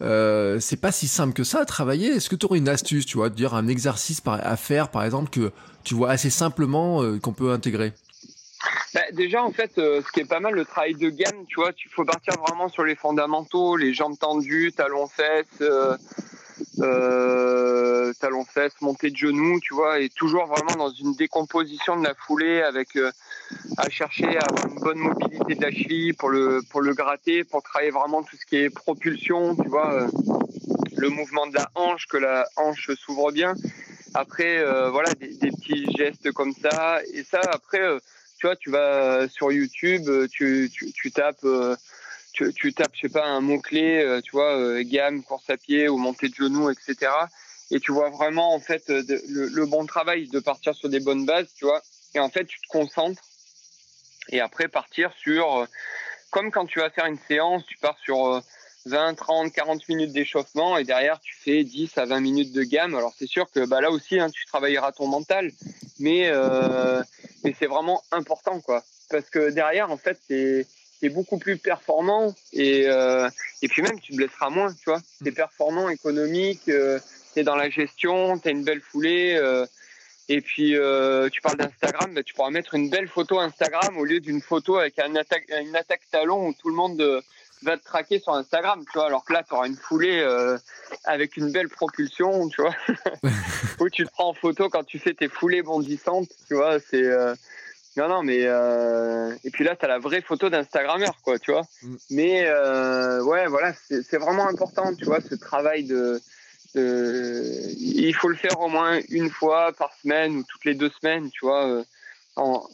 Euh, 0.00 0.60
c'est 0.60 0.80
pas 0.80 0.92
si 0.92 1.08
simple 1.08 1.32
que 1.32 1.42
ça 1.42 1.58
à 1.58 1.64
travailler. 1.64 2.10
Est-ce 2.10 2.30
que 2.30 2.36
tu 2.36 2.46
aurais 2.46 2.58
une 2.58 2.68
astuce, 2.68 3.04
tu 3.04 3.16
vois, 3.16 3.30
de 3.30 3.34
dire 3.34 3.54
un 3.54 3.66
exercice 3.66 4.22
à 4.24 4.56
faire, 4.56 4.90
par 4.90 5.02
exemple, 5.02 5.28
que 5.30 5.50
tu 5.82 5.94
vois 5.94 6.10
assez 6.10 6.30
simplement 6.30 7.02
euh, 7.02 7.18
qu'on 7.18 7.32
peut 7.32 7.50
intégrer? 7.50 7.94
Bah, 8.94 9.00
déjà, 9.12 9.42
en 9.42 9.52
fait, 9.52 9.78
euh, 9.78 10.02
ce 10.06 10.12
qui 10.12 10.20
est 10.20 10.28
pas 10.28 10.40
mal, 10.40 10.54
le 10.54 10.64
travail 10.64 10.94
de 10.94 11.10
gamme, 11.10 11.46
tu 11.48 11.56
vois, 11.56 11.72
tu 11.72 11.88
faut 11.88 12.04
partir 12.04 12.34
vraiment 12.46 12.68
sur 12.68 12.84
les 12.84 12.94
fondamentaux, 12.94 13.76
les 13.76 13.94
jambes 13.94 14.18
tendues, 14.18 14.72
talons 14.72 15.06
fesses, 15.06 15.46
euh, 15.60 15.96
talons 18.20 18.44
fesses, 18.44 18.80
montée 18.80 19.10
de 19.10 19.16
genoux, 19.16 19.58
tu 19.60 19.74
vois, 19.74 20.00
et 20.00 20.08
toujours 20.08 20.46
vraiment 20.46 20.76
dans 20.76 20.90
une 20.90 21.14
décomposition 21.14 21.98
de 21.98 22.04
la 22.04 22.14
foulée 22.14 22.62
avec 22.62 22.96
euh, 22.96 23.10
à 23.76 23.88
chercher 23.88 24.36
à 24.36 24.42
avoir 24.48 24.66
une 24.66 24.80
bonne 24.80 24.98
mobilité 24.98 25.54
de 25.54 25.62
la 25.62 25.70
cheville 25.70 26.12
pour 26.12 26.28
le 26.28 26.60
pour 26.70 26.82
le 26.82 26.94
gratter, 26.94 27.44
pour 27.44 27.62
travailler 27.62 27.90
vraiment 27.90 28.22
tout 28.22 28.36
ce 28.36 28.46
qui 28.46 28.56
est 28.56 28.70
propulsion, 28.70 29.56
tu 29.56 29.68
vois, 29.68 29.92
euh, 29.92 30.08
le 30.96 31.08
mouvement 31.08 31.46
de 31.46 31.54
la 31.54 31.70
hanche, 31.74 32.06
que 32.06 32.16
la 32.16 32.46
hanche 32.56 32.90
s'ouvre 32.94 33.32
bien. 33.32 33.54
Après, 34.14 34.58
euh, 34.58 34.90
voilà, 34.90 35.14
des, 35.14 35.34
des, 35.34 35.50
petits 35.52 35.86
gestes 35.96 36.32
comme 36.32 36.52
ça, 36.52 37.00
et 37.14 37.22
ça, 37.22 37.40
après, 37.52 37.80
tu 38.38 38.46
vois, 38.46 38.56
tu 38.56 38.70
vas 38.70 39.28
sur 39.28 39.52
YouTube, 39.52 40.02
tu 40.32 40.68
tu, 40.72 40.92
tu 40.92 41.12
tapes 41.12 41.46
tu, 42.32 42.52
tu 42.54 42.72
tapes, 42.72 42.92
je 42.94 43.02
sais 43.02 43.08
pas, 43.08 43.26
un 43.26 43.40
mot-clé, 43.40 44.02
euh, 44.02 44.20
tu 44.20 44.32
vois, 44.32 44.56
euh, 44.56 44.82
gamme, 44.84 45.22
course 45.22 45.48
à 45.50 45.56
pied 45.56 45.88
ou 45.88 45.96
montée 45.96 46.28
de 46.28 46.34
genoux, 46.34 46.70
etc. 46.70 47.10
Et 47.70 47.80
tu 47.80 47.92
vois 47.92 48.10
vraiment, 48.10 48.54
en 48.54 48.60
fait, 48.60 48.88
euh, 48.90 49.02
le, 49.28 49.66
bon 49.66 49.86
travail 49.86 50.28
de 50.28 50.40
partir 50.40 50.74
sur 50.74 50.88
des 50.88 51.00
bonnes 51.00 51.26
bases, 51.26 51.48
tu 51.56 51.64
vois. 51.64 51.82
Et 52.14 52.20
en 52.20 52.28
fait, 52.28 52.44
tu 52.44 52.60
te 52.60 52.66
concentres. 52.68 53.22
Et 54.30 54.40
après, 54.40 54.68
partir 54.68 55.12
sur, 55.18 55.66
comme 56.30 56.50
quand 56.50 56.66
tu 56.66 56.78
vas 56.78 56.90
faire 56.90 57.06
une 57.06 57.18
séance, 57.28 57.64
tu 57.66 57.78
pars 57.78 57.98
sur 58.04 58.42
20, 58.86 59.14
30, 59.14 59.52
40 59.52 59.88
minutes 59.88 60.12
d'échauffement 60.12 60.76
et 60.76 60.84
derrière, 60.84 61.20
tu 61.20 61.34
fais 61.36 61.64
10 61.64 61.98
à 61.98 62.04
20 62.04 62.20
minutes 62.20 62.52
de 62.52 62.62
gamme. 62.62 62.94
Alors, 62.94 63.12
c'est 63.18 63.26
sûr 63.26 63.50
que 63.50 63.66
bah, 63.66 63.80
là 63.80 63.90
aussi, 63.90 64.20
hein, 64.20 64.30
tu 64.30 64.44
travailleras 64.46 64.92
ton 64.92 65.08
mental. 65.08 65.50
Mais, 65.98 66.30
mais 67.44 67.54
c'est 67.58 67.66
vraiment 67.66 68.02
important, 68.12 68.60
quoi. 68.60 68.84
Parce 69.10 69.28
que 69.30 69.50
derrière, 69.50 69.90
en 69.90 69.96
fait, 69.96 70.18
c'est 70.28 70.66
t'es 71.00 71.08
beaucoup 71.08 71.38
plus 71.38 71.56
performant 71.56 72.34
et 72.52 72.84
euh, 72.88 73.28
et 73.62 73.68
puis 73.68 73.82
même 73.82 73.98
tu 74.00 74.12
te 74.12 74.16
blesseras 74.16 74.50
moins, 74.50 74.72
tu 74.72 74.84
vois. 74.86 75.00
T'es 75.22 75.32
performant, 75.32 75.88
économique, 75.88 76.68
euh, 76.68 76.98
t'es 77.34 77.42
dans 77.42 77.56
la 77.56 77.70
gestion, 77.70 78.38
t'as 78.38 78.50
une 78.50 78.64
belle 78.64 78.80
foulée. 78.80 79.34
Euh, 79.36 79.66
et 80.28 80.40
puis 80.40 80.76
euh, 80.76 81.28
tu 81.28 81.40
parles 81.40 81.56
d'Instagram, 81.56 82.14
bah, 82.14 82.22
tu 82.22 82.34
pourras 82.34 82.50
mettre 82.50 82.74
une 82.74 82.88
belle 82.88 83.08
photo 83.08 83.38
Instagram 83.40 83.96
au 83.96 84.04
lieu 84.04 84.20
d'une 84.20 84.40
photo 84.40 84.78
avec 84.78 84.98
un 84.98 85.14
attaque, 85.16 85.44
une 85.60 85.74
attaque 85.74 86.02
talon 86.10 86.48
où 86.48 86.54
tout 86.54 86.68
le 86.68 86.74
monde 86.74 87.22
va 87.62 87.76
te 87.76 87.84
traquer 87.84 88.20
sur 88.20 88.32
Instagram, 88.32 88.84
tu 88.90 88.98
vois. 88.98 89.06
Alors 89.06 89.24
que 89.24 89.32
là, 89.32 89.42
tu 89.46 89.54
auras 89.54 89.66
une 89.66 89.76
foulée 89.76 90.24
avec 91.04 91.36
une 91.36 91.50
belle 91.50 91.68
propulsion, 91.68 92.48
tu 92.48 92.62
vois. 92.62 92.74
où 93.80 93.90
tu 93.90 94.06
te 94.06 94.10
prends 94.10 94.28
en 94.28 94.34
photo 94.34 94.68
quand 94.68 94.84
tu 94.84 94.98
fais 94.98 95.14
tes 95.14 95.28
foulées 95.28 95.62
bondissantes, 95.62 96.30
tu 96.46 96.54
vois. 96.54 96.78
C'est 96.78 97.04
non, 97.96 98.08
non, 98.08 98.22
mais 98.22 98.44
euh... 98.44 99.34
et 99.42 99.50
puis 99.50 99.64
là, 99.64 99.74
tu 99.74 99.84
as 99.84 99.88
la 99.88 99.98
vraie 99.98 100.20
photo 100.20 100.48
d'Instagrammeur, 100.48 101.20
quoi, 101.22 101.38
tu 101.38 101.50
vois. 101.50 101.66
Mm. 101.82 101.96
Mais 102.10 102.46
euh, 102.46 103.22
ouais, 103.24 103.46
voilà, 103.48 103.72
c'est 103.88 104.18
vraiment 104.18 104.46
important, 104.46 104.94
tu 104.94 105.06
vois, 105.06 105.20
ce 105.20 105.34
travail 105.34 105.84
de, 105.84 106.20
de, 106.74 107.72
Il 107.78 108.14
faut 108.14 108.28
le 108.28 108.36
faire 108.36 108.60
au 108.60 108.68
moins 108.68 109.00
une 109.08 109.28
fois 109.28 109.72
par 109.72 109.92
semaine 109.94 110.36
ou 110.36 110.44
toutes 110.44 110.64
les 110.64 110.74
deux 110.74 110.90
semaines, 111.00 111.30
tu 111.30 111.44
vois. 111.44 111.66
Euh, 111.66 111.84
en, 112.36 112.64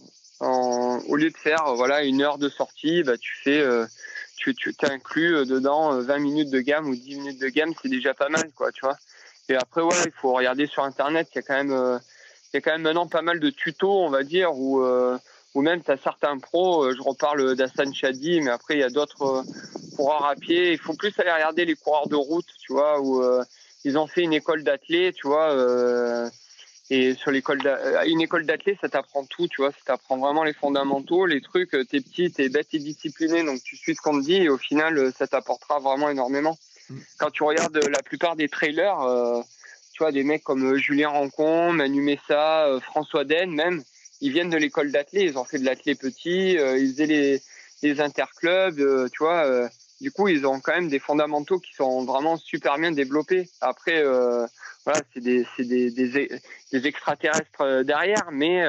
en, 0.41 1.01
au 1.09 1.17
lieu 1.17 1.31
de 1.31 1.37
faire 1.37 1.75
voilà 1.77 2.05
une 2.05 2.21
heure 2.21 2.37
de 2.37 2.51
sortie, 2.51 3.03
bah, 3.03 3.17
tu 3.17 3.33
fais, 3.43 3.59
euh, 3.59 3.87
tu, 4.37 4.55
tu 4.55 4.75
t'inclus 4.75 5.35
euh, 5.35 5.45
dedans 5.47 5.99
20 5.99 6.19
minutes 6.19 6.51
de 6.51 6.61
gamme 6.61 6.89
ou 6.89 6.95
10 6.95 7.17
minutes 7.17 7.41
de 7.41 7.49
gamme, 7.49 7.73
c'est 7.81 7.89
déjà 7.89 8.13
pas 8.13 8.29
mal, 8.29 8.51
quoi, 8.55 8.71
tu 8.71 8.81
vois. 8.83 8.99
Et 9.49 9.57
après, 9.57 9.81
ouais, 9.81 9.97
il 10.05 10.13
faut 10.13 10.33
regarder 10.33 10.67
sur 10.67 10.85
Internet, 10.85 11.29
il 11.33 11.37
y 11.37 11.39
a 11.39 11.43
quand 11.43 11.65
même 11.65 12.01
il 12.53 12.57
y 12.57 12.59
a 12.59 12.61
quand 12.61 12.73
même 12.73 12.83
maintenant 12.83 13.07
pas 13.07 13.23
mal 13.23 13.41
de 13.41 13.51
tutos, 13.51 14.05
on 14.05 14.11
va 14.11 14.23
dire, 14.23 14.53
où, 14.55 14.83
euh, 14.83 15.19
même 15.55 15.83
tu 15.83 15.91
as 15.91 15.97
certains 15.97 16.39
pros, 16.39 16.85
euh, 16.85 16.95
je 16.95 17.03
reparle 17.03 17.57
d'Assan 17.57 17.93
Chadi, 17.95 18.41
mais 18.41 18.51
après 18.51 18.75
il 18.75 18.81
y 18.81 18.85
a 18.85 18.91
d'autres 18.91 19.43
coureurs 19.97 20.27
à 20.27 20.35
pied. 20.35 20.73
Il 20.73 20.79
faut 20.79 20.95
plus 20.95 21.19
aller 21.19 21.33
regarder 21.33 21.65
les 21.65 21.75
coureurs 21.75 22.09
de 22.09 22.17
route, 22.17 22.47
tu 22.61 22.73
vois, 22.73 23.01
où 23.01 23.23
ils 23.85 23.99
ont 23.99 24.07
fait 24.07 24.23
une 24.23 24.33
école 24.33 24.63
d'athlètes, 24.65 25.15
tu 25.17 25.27
vois. 25.27 25.55
et 26.91 27.15
sur 27.15 27.31
l'école, 27.31 27.61
une 28.07 28.21
école 28.21 28.45
d'athlètes, 28.45 28.79
ça 28.81 28.89
t'apprend 28.89 29.25
tout, 29.25 29.49
tu 29.49 29.63
vois. 29.63 29.73
Ça 29.73 29.79
t'apprend 29.87 30.19
vraiment 30.19 30.45
les 30.45 30.53
fondamentaux, 30.53 31.25
les 31.25 31.41
trucs. 31.41 31.71
T'es 31.71 32.01
petit, 32.01 32.31
t'es 32.31 32.51
bête 32.51 32.69
et 32.75 32.79
discipliné, 32.79 33.43
donc 33.43 33.63
tu 33.63 33.77
suis 33.77 33.95
ce 33.95 34.03
qu'on 34.03 34.21
te 34.21 34.25
dit 34.25 34.37
et 34.37 34.49
au 34.51 34.59
final, 34.59 35.11
ça 35.17 35.27
t'apportera 35.27 35.79
vraiment 35.79 36.11
énormément. 36.11 36.59
Mm. 36.91 36.99
Quand 37.19 37.31
tu 37.31 37.43
regardes 37.43 37.79
la 37.89 38.03
plupart 38.03 38.37
des 38.37 38.49
trailers, 38.49 38.99
tu 39.97 40.03
vois, 40.03 40.13
des 40.13 40.25
mecs 40.25 40.45
comme 40.45 40.77
Julien 40.77 41.09
Rancon, 41.09 41.73
Manu 41.73 42.03
Messa, 42.03 42.69
François 42.83 43.25
Den, 43.25 43.51
même, 43.51 43.83
ils 44.21 44.31
viennent 44.31 44.51
de 44.51 44.59
l'école 44.59 44.93
d'athlètes. 44.93 45.25
Ils 45.31 45.39
ont 45.39 45.45
fait 45.45 45.59
de 45.59 45.65
l'athlète 45.65 45.99
petit, 45.99 46.53
ils 46.53 46.91
faisaient 46.91 47.07
les 47.07 47.41
les 47.83 48.01
interclubs, 48.01 48.81
euh, 48.81 49.09
tu 49.13 49.23
vois. 49.23 49.45
Euh, 49.45 49.69
du 50.01 50.11
coup, 50.11 50.29
ils 50.29 50.47
ont 50.47 50.61
quand 50.61 50.75
même 50.75 50.89
des 50.89 50.99
fondamentaux 50.99 51.59
qui 51.59 51.75
sont 51.75 52.05
vraiment 52.05 52.37
super 52.37 52.77
bien 52.79 52.93
développés. 52.93 53.49
Après, 53.61 54.03
euh, 54.03 54.47
voilà, 54.85 55.01
c'est 55.15 55.23
des, 55.23 55.47
extraterrestres 56.73 57.83
derrière, 57.83 58.29
mais 58.31 58.63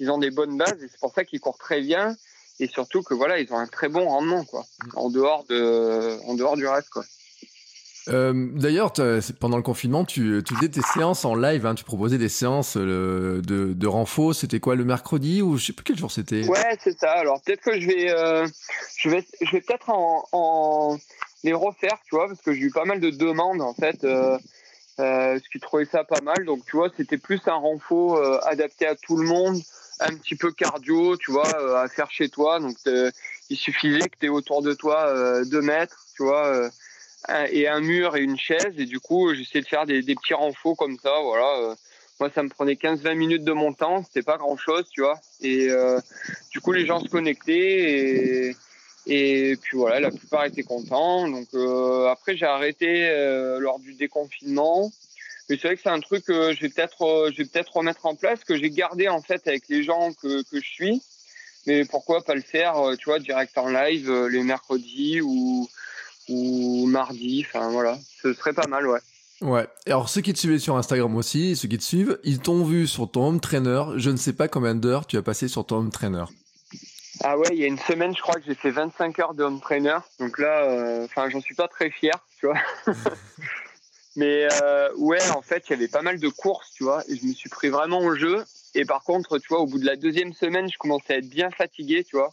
ils 0.00 0.10
ont 0.10 0.16
des 0.16 0.30
bonnes 0.30 0.56
bases 0.56 0.82
et 0.82 0.88
c'est 0.88 0.98
pour 1.00 1.12
ça 1.12 1.24
qu'ils 1.24 1.40
courent 1.40 1.58
très 1.58 1.80
bien 1.82 2.16
et 2.60 2.66
surtout 2.66 3.02
que 3.02 3.12
voilà, 3.12 3.38
ils 3.38 3.52
ont 3.52 3.58
un 3.58 3.66
très 3.66 3.88
bon 3.88 4.08
rendement 4.08 4.44
quoi, 4.44 4.64
en 4.94 5.10
dehors 5.10 5.44
de, 5.48 6.18
en 6.24 6.34
dehors 6.34 6.56
du 6.56 6.66
reste 6.66 6.88
quoi. 6.88 7.04
Euh, 8.08 8.48
d'ailleurs, 8.52 8.92
pendant 9.40 9.56
le 9.56 9.62
confinement, 9.62 10.04
tu, 10.04 10.42
faisais 10.46 10.68
tes 10.68 10.82
séances 10.82 11.24
en 11.24 11.34
live. 11.34 11.64
Hein, 11.66 11.74
tu 11.74 11.84
proposais 11.84 12.18
des 12.18 12.28
séances 12.28 12.76
euh, 12.76 13.40
de, 13.42 13.72
de 13.72 13.86
renfort. 13.86 14.34
C'était 14.34 14.60
quoi 14.60 14.74
le 14.74 14.84
mercredi 14.84 15.42
ou 15.42 15.56
je 15.56 15.66
sais 15.66 15.72
plus 15.72 15.84
quel 15.84 15.98
jour 15.98 16.10
c'était? 16.10 16.46
Ouais, 16.46 16.78
c'est 16.82 16.98
ça. 16.98 17.12
Alors 17.12 17.40
peut-être 17.42 17.62
que 17.62 17.80
je 17.80 17.86
vais, 17.86 18.10
euh, 18.10 18.46
je 18.98 19.08
vais, 19.08 19.22
peut-être 19.50 19.90
en, 19.90 20.98
les 21.44 21.52
refaire, 21.52 21.98
tu 22.04 22.14
vois, 22.14 22.28
parce 22.28 22.40
que 22.42 22.52
j'ai 22.52 22.62
eu 22.62 22.70
pas 22.70 22.84
mal 22.84 23.00
de 23.00 23.10
demandes 23.10 23.62
en 23.62 23.74
fait. 23.74 24.00
Ce 24.98 25.48
qui 25.50 25.58
trouvait 25.60 25.86
ça 25.86 26.04
pas 26.04 26.20
mal. 26.20 26.44
Donc 26.44 26.64
tu 26.66 26.76
vois, 26.76 26.90
c'était 26.96 27.18
plus 27.18 27.40
un 27.46 27.54
renfort 27.54 28.46
adapté 28.46 28.86
à 28.86 28.96
tout 28.96 29.16
le 29.16 29.26
monde, 29.26 29.56
un 30.00 30.14
petit 30.14 30.36
peu 30.36 30.52
cardio, 30.52 31.16
tu 31.16 31.32
vois, 31.32 31.80
à 31.80 31.88
faire 31.88 32.10
chez 32.10 32.28
toi. 32.28 32.60
Donc 32.60 32.76
il 33.48 33.56
suffisait 33.56 34.08
que 34.08 34.18
tu 34.20 34.26
aies 34.26 34.30
autour 34.30 34.62
de 34.62 34.74
toi 34.74 35.42
deux 35.46 35.62
mètres, 35.62 36.04
tu 36.14 36.22
vois 36.22 36.70
et 37.50 37.68
un 37.68 37.80
mur 37.80 38.16
et 38.16 38.20
une 38.20 38.38
chaise. 38.38 38.74
Et 38.78 38.86
du 38.86 39.00
coup, 39.00 39.34
j'essayais 39.34 39.62
de 39.62 39.68
faire 39.68 39.86
des, 39.86 40.02
petits 40.02 40.34
renforts 40.34 40.76
comme 40.76 40.98
ça. 40.98 41.12
Voilà. 41.22 41.58
Euh. 41.60 41.74
Moi, 42.20 42.30
ça 42.32 42.42
me 42.44 42.48
prenait 42.48 42.74
15-20 42.74 43.14
minutes 43.14 43.44
de 43.44 43.52
mon 43.52 43.72
temps. 43.72 44.04
C'était 44.04 44.22
pas 44.22 44.36
grand 44.36 44.56
chose, 44.56 44.84
tu 44.90 45.00
vois. 45.00 45.18
Et 45.40 45.68
euh, 45.70 45.98
du 46.50 46.60
coup, 46.60 46.72
les 46.72 46.86
gens 46.86 47.00
se 47.00 47.08
connectaient 47.08 48.54
et, 49.06 49.56
puis 49.60 49.76
voilà, 49.76 50.00
la 50.00 50.10
plupart 50.10 50.44
étaient 50.44 50.62
contents. 50.62 51.28
Donc 51.28 51.48
euh, 51.54 52.06
après, 52.06 52.36
j'ai 52.36 52.46
arrêté 52.46 53.08
euh, 53.08 53.58
lors 53.58 53.80
du 53.80 53.94
déconfinement. 53.94 54.90
Mais 55.48 55.56
c'est 55.56 55.68
vrai 55.68 55.76
que 55.76 55.82
c'est 55.82 55.90
un 55.90 56.00
truc 56.00 56.24
que 56.24 56.54
je 56.54 56.60
vais 56.60 56.70
peut-être, 56.70 57.30
je 57.36 57.42
peut-être 57.42 57.76
remettre 57.76 58.06
en 58.06 58.14
place, 58.14 58.44
que 58.44 58.56
j'ai 58.56 58.70
gardé 58.70 59.08
en 59.08 59.20
fait 59.20 59.46
avec 59.46 59.68
les 59.68 59.82
gens 59.82 60.12
que, 60.14 60.42
que 60.42 60.58
je 60.58 60.66
suis. 60.66 61.02
Mais 61.66 61.84
pourquoi 61.84 62.22
pas 62.24 62.34
le 62.34 62.40
faire, 62.42 62.76
tu 62.98 63.06
vois, 63.06 63.18
direct 63.18 63.56
en 63.58 63.68
live 63.68 64.10
les 64.30 64.42
mercredis 64.42 65.20
ou 65.20 65.68
ou 66.28 66.86
mardi. 66.86 67.44
Enfin 67.46 67.70
voilà, 67.70 67.98
ce 68.22 68.32
serait 68.32 68.52
pas 68.52 68.66
mal, 68.66 68.86
ouais. 68.86 69.00
Ouais. 69.40 69.66
alors 69.86 70.08
ceux 70.08 70.20
qui 70.20 70.32
te 70.32 70.38
suivaient 70.38 70.58
sur 70.58 70.76
Instagram 70.76 71.14
aussi, 71.16 71.56
ceux 71.56 71.68
qui 71.68 71.76
te 71.76 71.82
suivent, 71.82 72.18
ils 72.24 72.38
t'ont 72.38 72.64
vu 72.64 72.86
sur 72.86 73.10
ton 73.10 73.28
home 73.28 73.40
trainer. 73.40 73.82
Je 73.96 74.10
ne 74.10 74.16
sais 74.16 74.32
pas 74.32 74.48
combien 74.48 74.74
d'heures 74.74 75.06
tu 75.06 75.16
as 75.16 75.22
passé 75.22 75.48
sur 75.48 75.66
ton 75.66 75.76
home 75.78 75.90
trainer. 75.90 76.24
Ah 77.22 77.38
ouais, 77.38 77.48
il 77.52 77.58
y 77.58 77.64
a 77.64 77.66
une 77.66 77.78
semaine, 77.78 78.14
je 78.16 78.20
crois 78.20 78.34
que 78.34 78.44
j'ai 78.46 78.54
fait 78.54 78.70
25 78.70 79.18
heures 79.20 79.34
de 79.34 79.44
home 79.44 79.60
trainer. 79.60 79.98
Donc 80.18 80.38
là, 80.38 80.64
euh, 80.64 81.04
enfin, 81.04 81.28
j'en 81.30 81.40
suis 81.40 81.54
pas 81.54 81.68
très 81.68 81.90
fier, 81.90 82.14
tu 82.38 82.46
vois. 82.46 82.58
Mais 84.16 84.48
euh, 84.62 84.88
ouais, 84.96 85.30
en 85.30 85.42
fait, 85.42 85.64
il 85.68 85.70
y 85.70 85.74
avait 85.74 85.88
pas 85.88 86.02
mal 86.02 86.20
de 86.20 86.28
courses, 86.28 86.72
tu 86.72 86.84
vois, 86.84 87.02
et 87.08 87.16
je 87.16 87.26
me 87.26 87.32
suis 87.32 87.48
pris 87.48 87.68
vraiment 87.68 88.00
au 88.00 88.14
jeu. 88.14 88.44
Et 88.74 88.84
par 88.84 89.02
contre, 89.02 89.38
tu 89.38 89.48
vois, 89.48 89.60
au 89.60 89.66
bout 89.66 89.78
de 89.78 89.86
la 89.86 89.96
deuxième 89.96 90.32
semaine, 90.32 90.68
je 90.70 90.78
commençais 90.78 91.14
à 91.14 91.16
être 91.18 91.28
bien 91.28 91.50
fatigué, 91.50 92.04
tu 92.04 92.16
vois. 92.16 92.30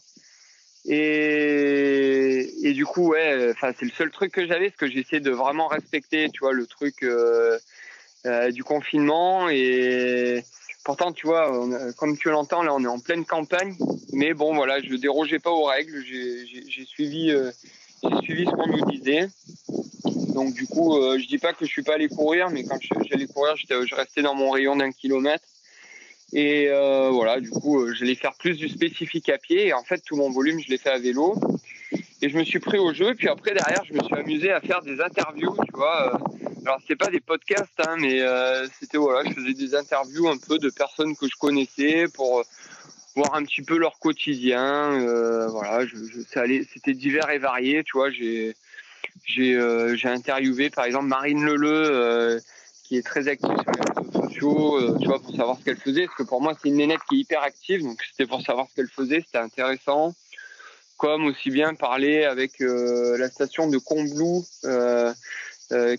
Et, 0.84 2.72
du 2.74 2.84
coup, 2.84 3.08
ouais, 3.08 3.50
enfin, 3.52 3.72
c'est 3.78 3.84
le 3.84 3.92
seul 3.92 4.10
truc 4.10 4.32
que 4.32 4.46
j'avais, 4.46 4.70
parce 4.70 4.80
que 4.80 4.88
j'essayais 4.88 5.20
de 5.20 5.30
vraiment 5.30 5.68
respecter, 5.68 6.28
tu 6.30 6.40
vois, 6.40 6.52
le 6.52 6.66
truc 6.66 7.02
euh, 7.02 7.58
euh, 8.26 8.50
du 8.50 8.64
confinement. 8.64 9.48
Et 9.48 10.42
pourtant, 10.84 11.12
tu 11.12 11.26
vois, 11.26 11.52
comme 11.96 12.16
tu 12.16 12.30
l'entends, 12.30 12.62
là, 12.62 12.74
on 12.74 12.82
est 12.82 12.88
en 12.88 12.98
pleine 12.98 13.24
campagne. 13.24 13.76
Mais 14.12 14.34
bon, 14.34 14.54
voilà, 14.54 14.80
je 14.80 14.94
dérogeais 14.94 15.38
pas 15.38 15.50
aux 15.50 15.64
règles. 15.64 16.04
J'ai 16.04 16.84
suivi, 16.84 17.30
euh, 17.30 17.50
suivi 18.22 18.44
ce 18.44 18.50
qu'on 18.50 18.66
nous 18.66 18.84
disait. 18.90 19.28
Donc, 20.34 20.54
du 20.54 20.66
coup, 20.66 20.96
euh, 20.96 21.18
je 21.18 21.26
dis 21.26 21.38
pas 21.38 21.52
que 21.52 21.64
je 21.64 21.70
suis 21.70 21.82
pas 21.82 21.94
allé 21.94 22.08
courir, 22.08 22.50
mais 22.50 22.64
quand 22.64 22.78
j'allais 23.08 23.26
courir, 23.26 23.54
je 23.56 23.94
restais 23.94 24.22
dans 24.22 24.34
mon 24.34 24.50
rayon 24.50 24.76
d'un 24.76 24.90
kilomètre. 24.90 25.44
Et 26.32 26.68
euh, 26.70 27.10
voilà, 27.10 27.40
du 27.40 27.50
coup, 27.50 27.80
euh, 27.80 27.94
je 27.94 28.04
vais 28.04 28.14
faire 28.14 28.34
plus 28.34 28.56
du 28.56 28.68
spécifique 28.68 29.28
à 29.28 29.38
pied. 29.38 29.66
Et 29.68 29.72
en 29.74 29.84
fait, 29.84 30.02
tout 30.04 30.16
mon 30.16 30.30
volume, 30.30 30.60
je 30.60 30.68
l'ai 30.68 30.78
fait 30.78 30.90
à 30.90 30.98
vélo. 30.98 31.38
Et 32.22 32.28
je 32.28 32.38
me 32.38 32.44
suis 32.44 32.58
pris 32.58 32.78
au 32.78 32.94
jeu. 32.94 33.14
Puis 33.14 33.28
après, 33.28 33.52
derrière, 33.52 33.84
je 33.84 33.92
me 33.92 34.02
suis 34.02 34.14
amusé 34.14 34.50
à 34.50 34.60
faire 34.60 34.80
des 34.80 35.00
interviews, 35.00 35.54
tu 35.66 35.72
vois. 35.74 36.14
Euh. 36.14 36.18
Alors, 36.64 36.78
c'est 36.86 36.96
pas 36.96 37.08
des 37.08 37.20
podcasts, 37.20 37.80
hein, 37.86 37.96
mais 37.98 38.22
euh, 38.22 38.66
c'était, 38.78 38.96
voilà, 38.96 39.28
je 39.28 39.34
faisais 39.34 39.52
des 39.52 39.74
interviews 39.74 40.28
un 40.28 40.38
peu 40.38 40.58
de 40.58 40.70
personnes 40.70 41.16
que 41.16 41.26
je 41.26 41.36
connaissais 41.36 42.04
pour 42.14 42.44
voir 43.16 43.34
un 43.34 43.42
petit 43.42 43.62
peu 43.62 43.76
leur 43.76 43.98
quotidien. 43.98 44.92
Euh, 44.92 45.48
voilà, 45.48 45.84
je, 45.84 45.96
je, 45.96 46.20
c'était 46.72 46.94
divers 46.94 47.28
et 47.30 47.38
varié, 47.38 47.82
tu 47.82 47.98
vois. 47.98 48.10
J'ai, 48.10 48.54
j'ai, 49.24 49.58
j'ai 49.96 50.08
interviewé, 50.08 50.70
par 50.70 50.84
exemple, 50.84 51.06
Marine 51.06 51.44
Leleu, 51.44 52.40
qui 52.92 52.98
est 52.98 53.02
très 53.02 53.26
active 53.26 53.56
sur 54.30 54.78
les 54.78 54.84
euh, 54.84 54.98
tu 55.00 55.06
vois, 55.06 55.18
pour 55.18 55.34
savoir 55.34 55.58
ce 55.58 55.64
qu'elle 55.64 55.78
faisait. 55.78 56.04
Parce 56.04 56.18
que 56.18 56.22
pour 56.24 56.42
moi, 56.42 56.52
c'est 56.60 56.68
une 56.68 56.76
nénette 56.76 57.00
qui 57.08 57.16
est 57.16 57.18
hyper 57.20 57.42
active, 57.42 57.82
donc 57.82 57.98
c'était 58.02 58.28
pour 58.28 58.42
savoir 58.42 58.66
ce 58.68 58.74
qu'elle 58.74 58.88
faisait, 58.88 59.22
c'était 59.24 59.38
intéressant. 59.38 60.14
Comme 60.98 61.24
aussi 61.24 61.50
bien 61.50 61.74
parler 61.74 62.24
avec 62.24 62.60
euh, 62.60 63.16
la 63.16 63.30
station 63.30 63.66
de 63.66 63.78
Combloux, 63.78 64.44
euh, 64.66 65.14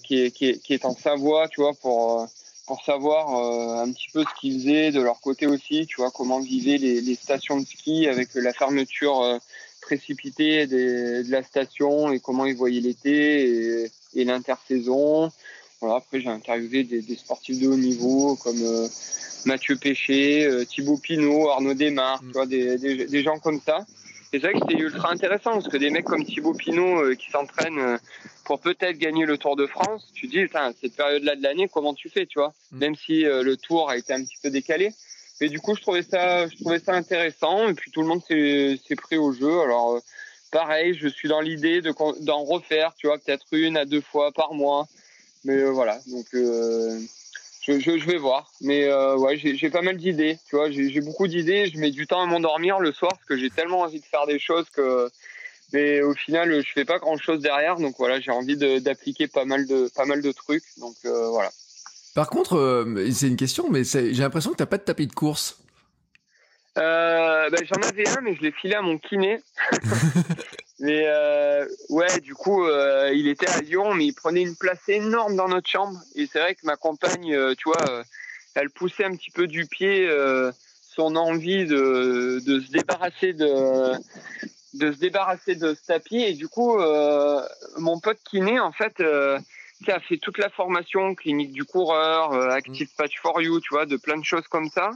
qui, 0.03 0.19
est, 0.19 0.85
en 0.85 0.95
Savoie, 0.95 1.47
tu 1.47 1.61
vois, 1.61 1.73
pour, 1.73 2.27
pour 2.67 2.83
savoir 2.85 3.81
un 3.81 3.91
petit 3.91 4.09
peu 4.13 4.21
ce 4.23 4.39
qu'ils 4.39 4.61
faisaient 4.61 4.91
de 4.91 5.01
leur 5.01 5.19
côté 5.19 5.47
aussi, 5.47 5.87
tu 5.87 5.95
vois, 5.95 6.11
comment 6.11 6.39
vivaient 6.41 6.77
les, 6.77 7.01
les 7.01 7.15
stations 7.15 7.59
de 7.59 7.65
ski 7.65 8.07
avec 8.07 8.35
la 8.35 8.53
fermeture 8.53 9.39
précipitée 9.81 10.67
de 10.67 11.23
la 11.31 11.41
station 11.41 12.11
et 12.11 12.19
comment 12.19 12.45
ils 12.45 12.55
voyaient 12.55 12.81
l'été 12.81 13.89
et 14.13 14.23
l'intersaison 14.25 15.31
après, 15.91 16.21
j'ai 16.21 16.29
interviewé 16.29 16.83
des, 16.83 17.01
des, 17.01 17.15
sportifs 17.15 17.59
de 17.59 17.67
haut 17.67 17.77
niveau 17.77 18.35
comme 18.35 18.61
euh, 18.61 18.87
Mathieu 19.45 19.75
Péché, 19.75 20.45
euh, 20.45 20.65
Thibaut 20.65 20.97
Pinot, 20.97 21.49
Arnaud 21.49 21.73
Desmar, 21.73 22.21
mm. 22.21 22.27
tu 22.27 22.33
vois, 22.33 22.45
des, 22.45 22.77
des, 22.77 23.05
des, 23.05 23.23
gens 23.23 23.39
comme 23.39 23.59
ça. 23.59 23.85
Et 24.31 24.39
c'est 24.39 24.47
vrai 24.47 24.53
que 24.53 24.59
c'était 24.67 24.81
ultra 24.81 25.11
intéressant 25.11 25.51
parce 25.51 25.67
que 25.67 25.77
des 25.77 25.89
mecs 25.89 26.05
comme 26.05 26.25
Thibaut 26.25 26.53
Pinot 26.53 27.03
euh, 27.03 27.15
qui 27.15 27.29
s'entraînent 27.29 27.99
pour 28.45 28.59
peut-être 28.59 28.97
gagner 28.97 29.25
le 29.25 29.37
Tour 29.37 29.55
de 29.55 29.67
France, 29.67 30.09
tu 30.13 30.27
dis, 30.27 30.39
cette 30.81 30.95
période-là 30.95 31.35
de 31.35 31.43
l'année, 31.43 31.69
comment 31.71 31.93
tu 31.93 32.09
fais, 32.09 32.25
tu 32.25 32.39
vois 32.39 32.53
mm. 32.71 32.77
Même 32.77 32.95
si 32.95 33.23
le 33.23 33.55
Tour 33.57 33.89
a 33.89 33.97
été 33.97 34.13
un 34.13 34.23
petit 34.23 34.37
peu 34.41 34.49
décalé. 34.49 34.91
Mais 35.41 35.49
du 35.49 35.59
coup, 35.59 35.75
je 35.75 35.81
trouvais 35.81 36.03
ça, 36.03 36.47
je 36.47 36.55
trouvais 36.55 36.79
ça 36.79 36.93
intéressant. 36.93 37.67
Et 37.69 37.73
puis 37.73 37.91
tout 37.91 38.01
le 38.01 38.07
monde 38.07 38.21
s'est 38.23 38.95
pris 38.95 39.17
au 39.17 39.33
jeu. 39.33 39.61
Alors, 39.61 39.99
pareil, 40.51 40.93
je 40.93 41.07
suis 41.07 41.27
dans 41.27 41.41
l'idée 41.41 41.81
d'en 41.81 42.43
refaire, 42.43 42.93
tu 42.95 43.07
vois, 43.07 43.17
peut-être 43.17 43.47
une 43.51 43.75
à 43.75 43.85
deux 43.85 44.01
fois 44.01 44.31
par 44.31 44.53
mois. 44.53 44.87
Mais 45.45 45.57
euh, 45.57 45.71
voilà, 45.71 45.99
donc 46.07 46.25
euh, 46.33 46.99
je, 47.61 47.79
je, 47.79 47.97
je, 47.97 48.05
vais 48.05 48.17
voir. 48.17 48.51
Mais 48.61 48.85
euh, 48.85 49.17
ouais, 49.17 49.37
j'ai 49.37 49.69
pas 49.69 49.81
mal 49.81 49.97
d'idées. 49.97 50.37
Tu 50.47 50.55
vois, 50.55 50.71
j'ai 50.71 51.01
beaucoup 51.01 51.27
d'idées. 51.27 51.67
Je 51.67 51.77
mets 51.79 51.91
du 51.91 52.07
temps 52.07 52.21
à 52.21 52.25
m'endormir 52.25 52.79
le 52.79 52.91
soir 52.91 53.11
parce 53.11 53.25
que 53.25 53.37
j'ai 53.37 53.49
tellement 53.49 53.81
envie 53.81 53.99
de 53.99 54.05
faire 54.05 54.25
des 54.25 54.39
choses 54.39 54.69
que. 54.69 55.09
Mais 55.73 56.01
au 56.01 56.13
final, 56.13 56.63
je 56.63 56.71
fais 56.71 56.85
pas 56.85 56.99
grand 56.99 57.17
chose 57.17 57.41
derrière. 57.41 57.77
Donc 57.77 57.95
voilà, 57.97 58.19
j'ai 58.19 58.31
envie 58.31 58.57
d'appliquer 58.57 59.27
pas 59.27 59.43
mal 59.43 59.65
de 59.65 59.89
pas 59.95 60.05
mal 60.05 60.21
de 60.21 60.31
trucs. 60.31 60.63
Donc 60.77 60.95
voilà. 61.03 61.51
Par 62.15 62.29
contre, 62.29 62.85
c'est 63.11 63.27
une 63.27 63.37
question, 63.37 63.69
mais 63.69 63.83
j'ai 63.83 64.13
l'impression 64.13 64.51
que 64.51 64.57
t'as 64.57 64.67
pas 64.67 64.77
de 64.77 64.83
tapis 64.83 65.07
de 65.07 65.13
course. 65.13 65.63
Euh, 66.77 67.49
ben, 67.49 67.61
J'en 67.65 67.87
avais 67.87 68.07
un, 68.07 68.21
mais 68.21 68.35
je 68.35 68.41
l'ai 68.41 68.51
filé 68.51 68.73
à 68.75 68.81
mon 68.81 68.97
kiné. 68.97 69.39
mais 70.83 71.05
euh, 71.07 71.65
ouais, 71.87 72.19
du 72.19 72.35
coup, 72.35 72.65
euh, 72.65 73.09
il 73.13 73.29
était 73.29 73.47
à 73.47 73.61
Lyon, 73.61 73.93
mais 73.93 74.07
il 74.07 74.13
prenait 74.13 74.41
une 74.41 74.57
place 74.57 74.89
énorme 74.89 75.37
dans 75.37 75.47
notre 75.47 75.69
chambre. 75.69 75.97
Et 76.13 76.27
c'est 76.27 76.41
vrai 76.41 76.55
que 76.55 76.65
ma 76.65 76.75
compagne, 76.75 77.33
euh, 77.33 77.55
tu 77.57 77.69
vois, 77.69 77.89
euh, 77.89 78.03
elle 78.53 78.69
poussait 78.69 79.05
un 79.05 79.15
petit 79.15 79.31
peu 79.31 79.47
du 79.47 79.65
pied 79.65 80.09
son 80.81 81.15
envie 81.15 81.65
de, 81.65 82.41
de 82.45 82.59
se 82.59 82.69
débarrasser 82.69 83.31
de 83.31 83.93
de 84.73 84.91
se 84.91 84.99
débarrasser 84.99 85.55
de 85.55 85.73
ce 85.73 85.85
tapis. 85.85 86.21
Et 86.21 86.33
du 86.33 86.49
coup, 86.49 86.77
mon 87.77 87.99
pote 88.01 88.19
kiné, 88.29 88.59
en 88.59 88.73
fait, 88.73 89.01
a 89.91 89.99
fait 89.99 90.17
toute 90.17 90.37
la 90.37 90.49
formation 90.49 91.15
clinique 91.15 91.51
du 91.51 91.63
coureur, 91.63 92.33
euh, 92.33 92.49
Active 92.49 92.87
mm. 92.87 92.95
Patch 92.97 93.19
for 93.21 93.41
You, 93.41 93.59
tu 93.59 93.73
vois, 93.73 93.85
de 93.85 93.97
plein 93.97 94.17
de 94.17 94.23
choses 94.23 94.47
comme 94.47 94.69
ça. 94.69 94.91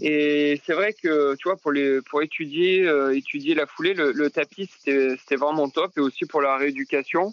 Et 0.00 0.60
c'est 0.64 0.74
vrai 0.74 0.92
que, 0.92 1.34
tu 1.36 1.48
vois, 1.48 1.56
pour, 1.56 1.72
les, 1.72 2.00
pour 2.02 2.22
étudier, 2.22 2.86
euh, 2.86 3.16
étudier 3.16 3.54
la 3.54 3.66
foulée, 3.66 3.94
le, 3.94 4.30
tapis, 4.30 4.68
c'était 4.84 5.36
vraiment 5.36 5.68
top 5.68 5.92
et 5.96 6.00
aussi 6.00 6.26
pour 6.26 6.40
la 6.40 6.56
rééducation. 6.56 7.32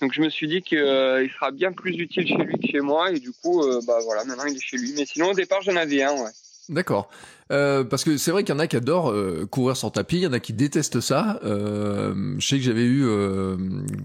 Donc 0.00 0.12
je 0.12 0.20
me 0.20 0.30
suis 0.30 0.48
dit 0.48 0.62
qu'il 0.62 0.78
sera 0.78 1.50
bien 1.52 1.72
plus 1.72 1.96
utile 1.96 2.26
chez 2.26 2.36
lui 2.36 2.58
que 2.58 2.66
chez 2.66 2.80
moi 2.80 3.12
et 3.12 3.20
du 3.20 3.30
coup, 3.30 3.62
bah 3.86 3.98
voilà, 4.02 4.24
maintenant 4.24 4.46
il 4.46 4.56
est 4.56 4.60
chez 4.60 4.76
lui. 4.76 4.92
Mais 4.96 5.06
sinon, 5.06 5.30
au 5.30 5.34
départ, 5.34 5.62
j'en 5.62 5.76
avais 5.76 6.02
un, 6.02 6.12
ouais. 6.12 6.30
D'accord. 6.68 7.10
Euh, 7.50 7.84
parce 7.84 8.04
que 8.04 8.16
c'est 8.16 8.30
vrai 8.30 8.44
qu'il 8.44 8.54
y 8.54 8.56
en 8.56 8.60
a 8.60 8.66
qui 8.66 8.76
adorent 8.76 9.10
euh, 9.10 9.46
courir 9.50 9.76
sans 9.76 9.90
tapis, 9.90 10.16
il 10.16 10.22
y 10.22 10.26
en 10.26 10.32
a 10.32 10.40
qui 10.40 10.52
détestent 10.52 11.00
ça. 11.00 11.38
Euh, 11.44 12.34
je 12.38 12.46
sais 12.46 12.56
que 12.56 12.62
j'avais 12.62 12.84
eu, 12.84 13.04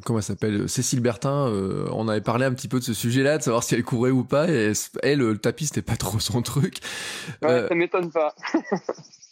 comment 0.04 0.20
elle 0.20 0.24
s'appelle, 0.24 0.68
Cécile 0.68 1.00
Bertin, 1.00 1.52
on 1.92 2.08
avait 2.08 2.22
parlé 2.22 2.46
un 2.46 2.54
petit 2.54 2.68
peu 2.68 2.80
de 2.80 2.84
ce 2.84 2.94
sujet-là, 2.94 3.38
de 3.38 3.44
savoir 3.44 3.64
si 3.64 3.76
elle 3.76 3.84
courait 3.84 4.12
ou 4.12 4.24
pas, 4.24 4.50
et 4.50 4.74
elle, 5.04 5.20
le 5.20 5.38
tapis, 5.38 5.68
c'était 5.68 5.82
pas 5.82 5.98
trop 5.98 6.20
son 6.20 6.42
truc. 6.42 6.80
Ouais, 7.42 7.68
ça 7.68 7.76
m'étonne 7.76 8.12
pas. 8.12 8.36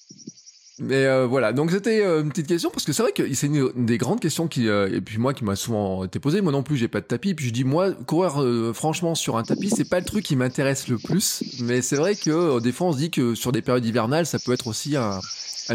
Mais 0.80 1.06
euh, 1.06 1.26
voilà, 1.26 1.54
donc 1.54 1.72
c'était 1.72 2.02
euh, 2.02 2.22
une 2.22 2.30
petite 2.30 2.48
question 2.48 2.70
parce 2.70 2.84
que 2.84 2.92
c'est 2.92 3.02
vrai 3.02 3.14
que 3.14 3.34
c'est 3.34 3.48
une, 3.48 3.86
des 3.86 3.98
grandes 3.98 4.20
questions 4.20 4.50
qui 4.50 4.68
euh, 4.68 4.90
et 4.94 5.00
puis 5.00 5.20
moi 5.20 5.34
qui 5.34 5.46
m'a 5.46 5.56
souvent 5.56 6.04
été 6.04 6.20
posée. 6.20 6.42
Moi 6.42 6.52
non 6.52 6.64
plus, 6.64 6.76
j'ai 6.76 6.90
pas 6.90 7.00
de 7.00 7.06
tapis. 7.06 7.34
Puis 7.34 7.46
je 7.46 7.54
dis 7.54 7.64
moi 7.64 7.94
courir 7.94 8.44
franchement 8.74 9.16
sur 9.16 9.38
un 9.38 9.44
tapis, 9.44 9.70
c'est 9.70 9.90
pas 9.90 10.00
le 10.00 10.06
truc 10.06 10.26
qui 10.26 10.36
m'intéresse 10.36 10.90
le 10.90 10.98
plus. 10.98 11.44
Mais 11.62 11.82
c'est 11.82 11.96
vrai 11.96 12.16
que 12.16 12.60
des 12.60 12.74
fois 12.74 12.88
on 12.88 12.92
se 12.92 12.98
dit 12.98 13.10
que 13.10 13.36
sur 13.36 13.54
des 13.54 13.62
périodes 13.62 13.86
hivernales, 13.86 14.26
ça 14.26 14.38
peut 14.38 14.52
être 14.52 14.68
aussi 14.68 14.98
un, 14.98 15.22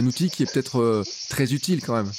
outil 0.06 0.28
qui 0.28 0.42
est 0.42 0.52
peut-être 0.52 1.02
très 1.30 1.54
utile 1.54 1.82
quand 1.82 1.94
même. 1.94 2.12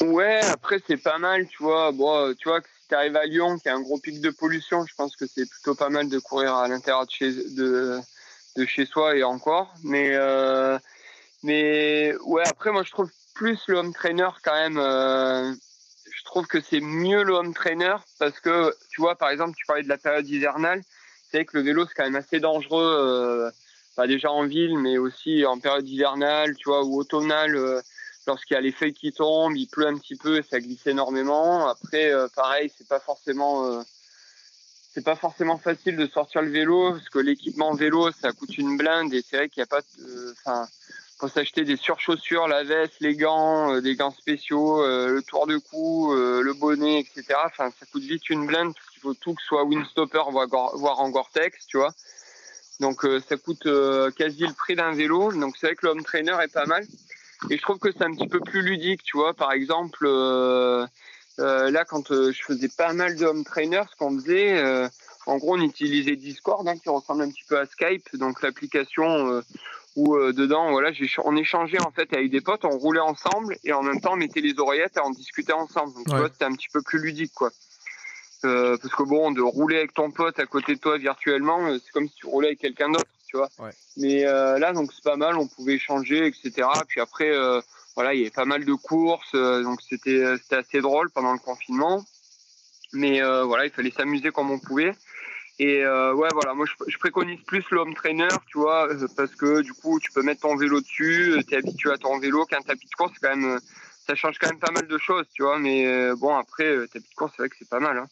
Ouais, 0.00 0.40
après 0.40 0.82
c'est 0.88 0.96
pas 0.96 1.18
mal, 1.18 1.46
tu 1.46 1.62
vois. 1.62 1.92
Bon, 1.92 2.34
tu 2.34 2.48
vois 2.48 2.60
que 2.60 2.66
si 2.82 2.88
t'arrives 2.88 3.16
à 3.16 3.26
Lyon, 3.26 3.56
qui 3.58 3.68
a 3.68 3.76
un 3.76 3.82
gros 3.82 3.98
pic 3.98 4.20
de 4.20 4.30
pollution, 4.30 4.84
je 4.84 4.94
pense 4.96 5.14
que 5.14 5.26
c'est 5.26 5.48
plutôt 5.48 5.76
pas 5.76 5.90
mal 5.90 6.08
de 6.08 6.18
courir 6.18 6.54
à 6.56 6.66
l'intérieur 6.66 7.06
de 7.06 7.10
chez 7.12 7.32
de 8.56 8.66
chez 8.66 8.84
soi 8.84 9.16
et 9.16 9.22
encore. 9.22 9.72
Mais 9.84 10.16
mais 11.42 12.14
ouais, 12.24 12.42
après, 12.46 12.72
moi, 12.72 12.82
je 12.82 12.90
trouve 12.90 13.10
plus 13.34 13.58
le 13.68 13.78
home 13.78 13.94
trainer 13.94 14.28
quand 14.42 14.54
même. 14.54 14.78
Euh, 14.78 15.52
je 16.14 16.24
trouve 16.24 16.46
que 16.46 16.60
c'est 16.60 16.80
mieux 16.80 17.22
le 17.22 17.34
home 17.34 17.54
trainer 17.54 17.96
parce 18.18 18.38
que, 18.40 18.74
tu 18.90 19.00
vois, 19.00 19.16
par 19.16 19.30
exemple, 19.30 19.54
tu 19.56 19.64
parlais 19.66 19.82
de 19.82 19.88
la 19.88 19.98
période 19.98 20.28
hivernale. 20.28 20.82
C'est 21.30 21.44
que 21.44 21.56
le 21.56 21.62
vélo, 21.62 21.86
c'est 21.86 21.94
quand 21.94 22.04
même 22.04 22.16
assez 22.16 22.40
dangereux, 22.40 22.96
euh, 22.98 23.50
pas 23.96 24.06
déjà 24.06 24.30
en 24.30 24.46
ville, 24.46 24.78
mais 24.78 24.98
aussi 24.98 25.46
en 25.46 25.58
période 25.58 25.88
hivernale, 25.88 26.56
tu 26.56 26.68
vois, 26.68 26.84
ou 26.84 26.98
automnale. 26.98 27.56
Euh, 27.56 27.80
lorsqu'il 28.26 28.54
y 28.54 28.58
a 28.58 28.60
les 28.60 28.72
feuilles 28.72 28.94
qui 28.94 29.12
tombent, 29.12 29.56
il 29.56 29.66
pleut 29.66 29.86
un 29.86 29.96
petit 29.96 30.16
peu 30.16 30.38
et 30.38 30.42
ça 30.42 30.60
glisse 30.60 30.86
énormément. 30.86 31.68
Après, 31.68 32.12
euh, 32.12 32.28
pareil, 32.34 32.70
c'est 32.76 32.88
pas 32.88 33.00
forcément 33.00 33.66
euh, 33.66 33.82
c'est 34.92 35.04
pas 35.04 35.16
forcément 35.16 35.58
facile 35.58 35.96
de 35.96 36.06
sortir 36.06 36.42
le 36.42 36.50
vélo 36.50 36.92
parce 36.92 37.08
que 37.08 37.18
l'équipement 37.18 37.74
vélo 37.74 38.10
ça 38.10 38.32
coûte 38.32 38.58
une 38.58 38.76
blinde 38.76 39.14
et 39.14 39.22
c'est 39.22 39.36
vrai 39.36 39.48
qu'il 39.48 39.60
n'y 39.60 39.64
a 39.64 39.66
pas 39.66 39.82
enfin 40.32 40.66
faut 41.20 41.28
s'acheter 41.28 41.64
des 41.64 41.76
surchaussures, 41.76 42.48
la 42.48 42.64
veste, 42.64 42.94
les 43.00 43.14
gants, 43.14 43.74
euh, 43.74 43.80
des 43.82 43.94
gants 43.94 44.10
spéciaux, 44.10 44.82
euh, 44.82 45.08
le 45.08 45.22
tour 45.22 45.46
de 45.46 45.58
cou, 45.58 46.14
euh, 46.14 46.40
le 46.40 46.54
bonnet, 46.54 47.00
etc. 47.00 47.38
Enfin, 47.44 47.70
ça 47.78 47.84
coûte 47.92 48.02
vite 48.02 48.30
une 48.30 48.46
blinde 48.46 48.72
parce 48.74 48.88
qu'il 48.88 49.02
faut 49.02 49.12
tout 49.14 49.34
que 49.34 49.42
ce 49.42 49.48
soit 49.48 49.64
windstopper 49.64 50.22
voire 50.30 51.00
en 51.00 51.10
Gore-Tex, 51.10 51.66
tu 51.66 51.76
vois. 51.76 51.92
Donc 52.80 53.06
ça 53.28 53.36
coûte 53.36 53.68
quasi 54.16 54.46
le 54.46 54.54
prix 54.54 54.74
d'un 54.74 54.92
vélo. 54.92 55.32
Donc 55.32 55.58
c'est 55.58 55.66
vrai 55.66 55.76
que 55.76 55.84
l'homme 55.84 56.02
trainer 56.02 56.34
est 56.42 56.52
pas 56.52 56.64
mal. 56.64 56.82
Et 57.50 57.58
je 57.58 57.62
trouve 57.62 57.78
que 57.78 57.92
c'est 57.92 58.04
un 58.04 58.14
petit 58.14 58.28
peu 58.28 58.40
plus 58.40 58.62
ludique, 58.62 59.02
tu 59.02 59.18
vois. 59.18 59.34
Par 59.34 59.52
exemple, 59.52 60.06
là 61.36 61.84
quand 61.84 62.08
je 62.08 62.42
faisais 62.42 62.70
pas 62.70 62.94
mal 62.94 63.16
de 63.16 63.26
home 63.26 63.44
trainer, 63.44 63.82
ce 63.90 63.96
qu'on 63.96 64.18
faisait, 64.18 64.88
en 65.26 65.36
gros, 65.36 65.56
on 65.56 65.60
utilisait 65.60 66.16
Discord, 66.16 66.66
hein, 66.66 66.78
qui 66.78 66.88
ressemble 66.88 67.20
un 67.20 67.28
petit 67.28 67.44
peu 67.46 67.58
à 67.58 67.66
Skype, 67.66 68.16
donc 68.16 68.40
l'application 68.40 69.42
où 69.96 70.14
euh, 70.14 70.32
dedans, 70.32 70.70
voilà, 70.70 70.90
on 71.24 71.36
échangeait 71.36 71.80
en 71.80 71.90
fait 71.90 72.12
avec 72.12 72.30
des 72.30 72.40
potes, 72.40 72.64
on 72.64 72.78
roulait 72.78 73.00
ensemble 73.00 73.56
et 73.64 73.72
en 73.72 73.82
même 73.82 74.00
temps 74.00 74.12
on 74.12 74.16
mettait 74.16 74.40
les 74.40 74.58
oreillettes 74.58 74.96
et 74.96 75.00
on 75.00 75.10
discutait 75.10 75.52
ensemble. 75.52 75.94
Donc 75.94 76.06
tu 76.06 76.16
vois, 76.16 76.28
c'était 76.28 76.44
un 76.44 76.52
petit 76.52 76.68
peu 76.72 76.82
plus 76.82 77.00
ludique, 77.00 77.32
quoi. 77.34 77.50
Euh, 78.44 78.78
parce 78.80 78.94
que 78.94 79.02
bon, 79.02 79.32
de 79.32 79.42
rouler 79.42 79.78
avec 79.78 79.92
ton 79.92 80.10
pote 80.10 80.38
à 80.38 80.46
côté 80.46 80.74
de 80.74 80.80
toi 80.80 80.96
virtuellement, 80.96 81.66
euh, 81.66 81.78
c'est 81.84 81.92
comme 81.92 82.08
si 82.08 82.14
tu 82.14 82.26
roulais 82.26 82.48
avec 82.48 82.60
quelqu'un 82.60 82.88
d'autre, 82.88 83.10
tu 83.26 83.36
vois. 83.36 83.48
Ouais. 83.58 83.72
Mais 83.96 84.22
là, 84.22 84.72
donc 84.72 84.92
c'est 84.92 85.04
pas 85.04 85.16
mal, 85.16 85.36
on 85.36 85.46
pouvait 85.46 85.74
échanger, 85.74 86.26
etc. 86.26 86.68
Puis 86.88 87.00
après, 87.00 87.30
voilà, 87.94 88.14
il 88.14 88.20
y 88.20 88.22
avait 88.22 88.30
pas 88.30 88.44
mal 88.44 88.64
de 88.64 88.74
courses, 88.74 89.34
donc 89.34 89.80
c'était 89.82 90.36
c'était 90.38 90.56
assez 90.56 90.80
drôle 90.80 91.10
pendant 91.10 91.32
le 91.32 91.38
confinement. 91.38 92.04
Mais 92.92 93.20
voilà, 93.20 93.66
il 93.66 93.70
fallait 93.70 93.90
s'amuser 93.90 94.30
comme 94.30 94.50
on 94.50 94.58
pouvait. 94.58 94.92
Et 95.60 95.84
euh, 95.84 96.14
ouais, 96.14 96.30
voilà, 96.32 96.54
moi 96.54 96.64
je, 96.64 96.96
préconise 96.96 97.38
plus 97.46 97.62
l'homme 97.70 97.92
trainer, 97.92 98.28
tu 98.46 98.56
vois, 98.56 98.88
euh, 98.88 99.06
parce 99.14 99.34
que 99.34 99.60
du 99.60 99.74
coup 99.74 100.00
tu 100.00 100.10
peux 100.10 100.22
mettre 100.22 100.40
ton 100.40 100.56
vélo 100.56 100.80
dessus, 100.80 101.34
euh, 101.34 101.42
tu 101.46 101.52
es 101.52 101.58
habitué 101.58 101.90
à 101.90 101.98
ton 101.98 102.18
vélo, 102.18 102.46
qu'un 102.46 102.62
tapis 102.62 102.86
de 102.86 102.94
course, 102.94 103.12
quand 103.20 103.36
même, 103.36 103.60
ça 104.06 104.14
change 104.14 104.38
quand 104.38 104.48
même 104.48 104.58
pas 104.58 104.70
mal 104.70 104.86
de 104.86 104.96
choses, 104.96 105.26
tu 105.34 105.42
vois. 105.42 105.58
Mais 105.58 106.14
bon, 106.14 106.34
après, 106.34 106.88
tapis 106.88 107.10
de 107.10 107.14
course, 107.14 107.32
c'est 107.36 107.42
vrai 107.42 107.50
que 107.50 107.56
c'est 107.58 107.68
pas 107.68 107.78
mal, 107.78 107.98
hein, 107.98 108.06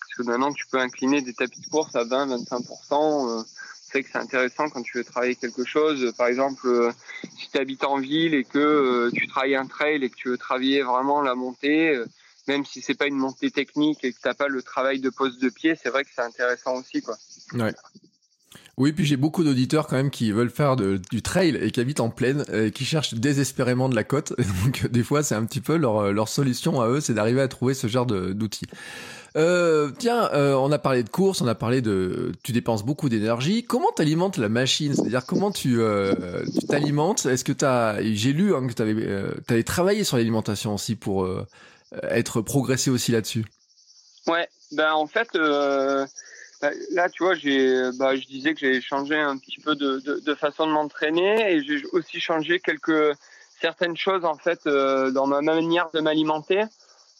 parce 0.00 0.14
que 0.18 0.22
maintenant 0.24 0.52
tu 0.52 0.66
peux 0.66 0.76
incliner 0.76 1.22
des 1.22 1.32
tapis 1.32 1.62
de 1.62 1.68
course 1.68 1.96
à 1.96 2.04
20-25%. 2.04 3.42
c'est 3.86 3.92
vrai 3.92 4.02
que 4.02 4.10
c'est 4.12 4.18
intéressant 4.18 4.68
quand 4.68 4.82
tu 4.82 4.98
veux 4.98 5.04
travailler 5.04 5.34
quelque 5.34 5.64
chose. 5.64 6.12
Par 6.18 6.26
exemple, 6.26 6.92
si 7.38 7.50
tu 7.50 7.56
habites 7.56 7.84
en 7.84 8.00
ville 8.00 8.34
et 8.34 8.44
que 8.44 9.10
tu 9.14 9.26
travailles 9.28 9.56
un 9.56 9.66
trail 9.66 10.04
et 10.04 10.10
que 10.10 10.16
tu 10.16 10.28
veux 10.28 10.36
travailler 10.36 10.82
vraiment 10.82 11.22
la 11.22 11.34
montée 11.34 12.04
même 12.48 12.64
si 12.64 12.80
c'est 12.80 12.94
pas 12.94 13.06
une 13.06 13.16
montée 13.16 13.50
technique 13.50 14.04
et 14.04 14.12
que 14.12 14.18
t'as 14.20 14.34
pas 14.34 14.48
le 14.48 14.62
travail 14.62 15.00
de 15.00 15.10
pose 15.10 15.38
de 15.38 15.48
pied, 15.48 15.74
c'est 15.80 15.90
vrai 15.90 16.04
que 16.04 16.10
c'est 16.14 16.22
intéressant 16.22 16.76
aussi, 16.76 17.02
quoi. 17.02 17.16
Ouais. 17.54 17.74
Oui, 18.78 18.92
puis 18.92 19.04
j'ai 19.04 19.16
beaucoup 19.16 19.44
d'auditeurs 19.44 19.86
quand 19.86 19.96
même 19.96 20.10
qui 20.10 20.32
veulent 20.32 20.50
faire 20.50 20.76
du 20.76 21.22
trail 21.22 21.58
et 21.60 21.70
qui 21.70 21.80
habitent 21.80 22.00
en 22.00 22.08
plaine 22.08 22.44
et 22.52 22.70
qui 22.70 22.84
cherchent 22.84 23.14
désespérément 23.14 23.88
de 23.88 23.94
la 23.94 24.02
côte. 24.02 24.32
donc 24.64 24.86
des 24.86 25.02
fois, 25.02 25.22
c'est 25.22 25.34
un 25.34 25.44
petit 25.44 25.60
peu 25.60 25.76
leur, 25.76 26.12
leur 26.12 26.28
solution 26.28 26.80
à 26.80 26.88
eux, 26.88 27.00
c'est 27.00 27.14
d'arriver 27.14 27.42
à 27.42 27.48
trouver 27.48 27.74
ce 27.74 27.86
genre 27.86 28.06
d'outils. 28.06 28.66
Euh, 29.36 29.90
tiens, 29.98 30.28
euh, 30.34 30.54
on 30.54 30.70
a 30.72 30.78
parlé 30.78 31.02
de 31.02 31.08
course, 31.08 31.40
on 31.40 31.46
a 31.46 31.54
parlé 31.54 31.80
de, 31.80 32.32
tu 32.42 32.52
dépenses 32.52 32.84
beaucoup 32.84 33.08
d'énergie. 33.08 33.64
Comment 33.64 33.90
t'alimentes 33.94 34.36
la 34.36 34.48
machine? 34.48 34.94
C'est-à-dire 34.94 35.24
comment 35.24 35.50
tu 35.50 35.80
euh, 35.80 36.44
t'alimentes? 36.68 37.26
Est-ce 37.26 37.44
que 37.44 37.52
t'as, 37.52 38.02
j'ai 38.02 38.32
lu 38.32 38.54
hein, 38.54 38.66
que 38.66 38.72
t'avais 38.72 39.08
avais 39.48 39.62
travaillé 39.62 40.04
sur 40.04 40.18
l'alimentation 40.18 40.74
aussi 40.74 40.96
pour 40.96 41.26
être 42.02 42.40
progressé 42.40 42.90
aussi 42.90 43.12
là-dessus 43.12 43.44
Ouais, 44.26 44.48
ben 44.72 44.92
en 44.92 45.06
fait, 45.06 45.28
euh, 45.34 46.06
bah, 46.60 46.70
là 46.92 47.08
tu 47.08 47.24
vois, 47.24 47.34
j'ai, 47.34 47.90
bah, 47.98 48.14
je 48.16 48.26
disais 48.26 48.54
que 48.54 48.60
j'ai 48.60 48.80
changé 48.80 49.16
un 49.16 49.36
petit 49.36 49.58
peu 49.58 49.74
de, 49.74 49.98
de, 49.98 50.34
façon 50.34 50.66
de 50.66 50.72
m'entraîner 50.72 51.52
et 51.52 51.62
j'ai 51.64 51.82
aussi 51.92 52.20
changé 52.20 52.60
quelques 52.60 53.16
certaines 53.60 53.96
choses 53.96 54.24
en 54.24 54.36
fait 54.36 54.60
euh, 54.66 55.10
dans 55.10 55.26
ma 55.26 55.40
manière 55.40 55.90
de 55.92 56.00
m'alimenter. 56.00 56.62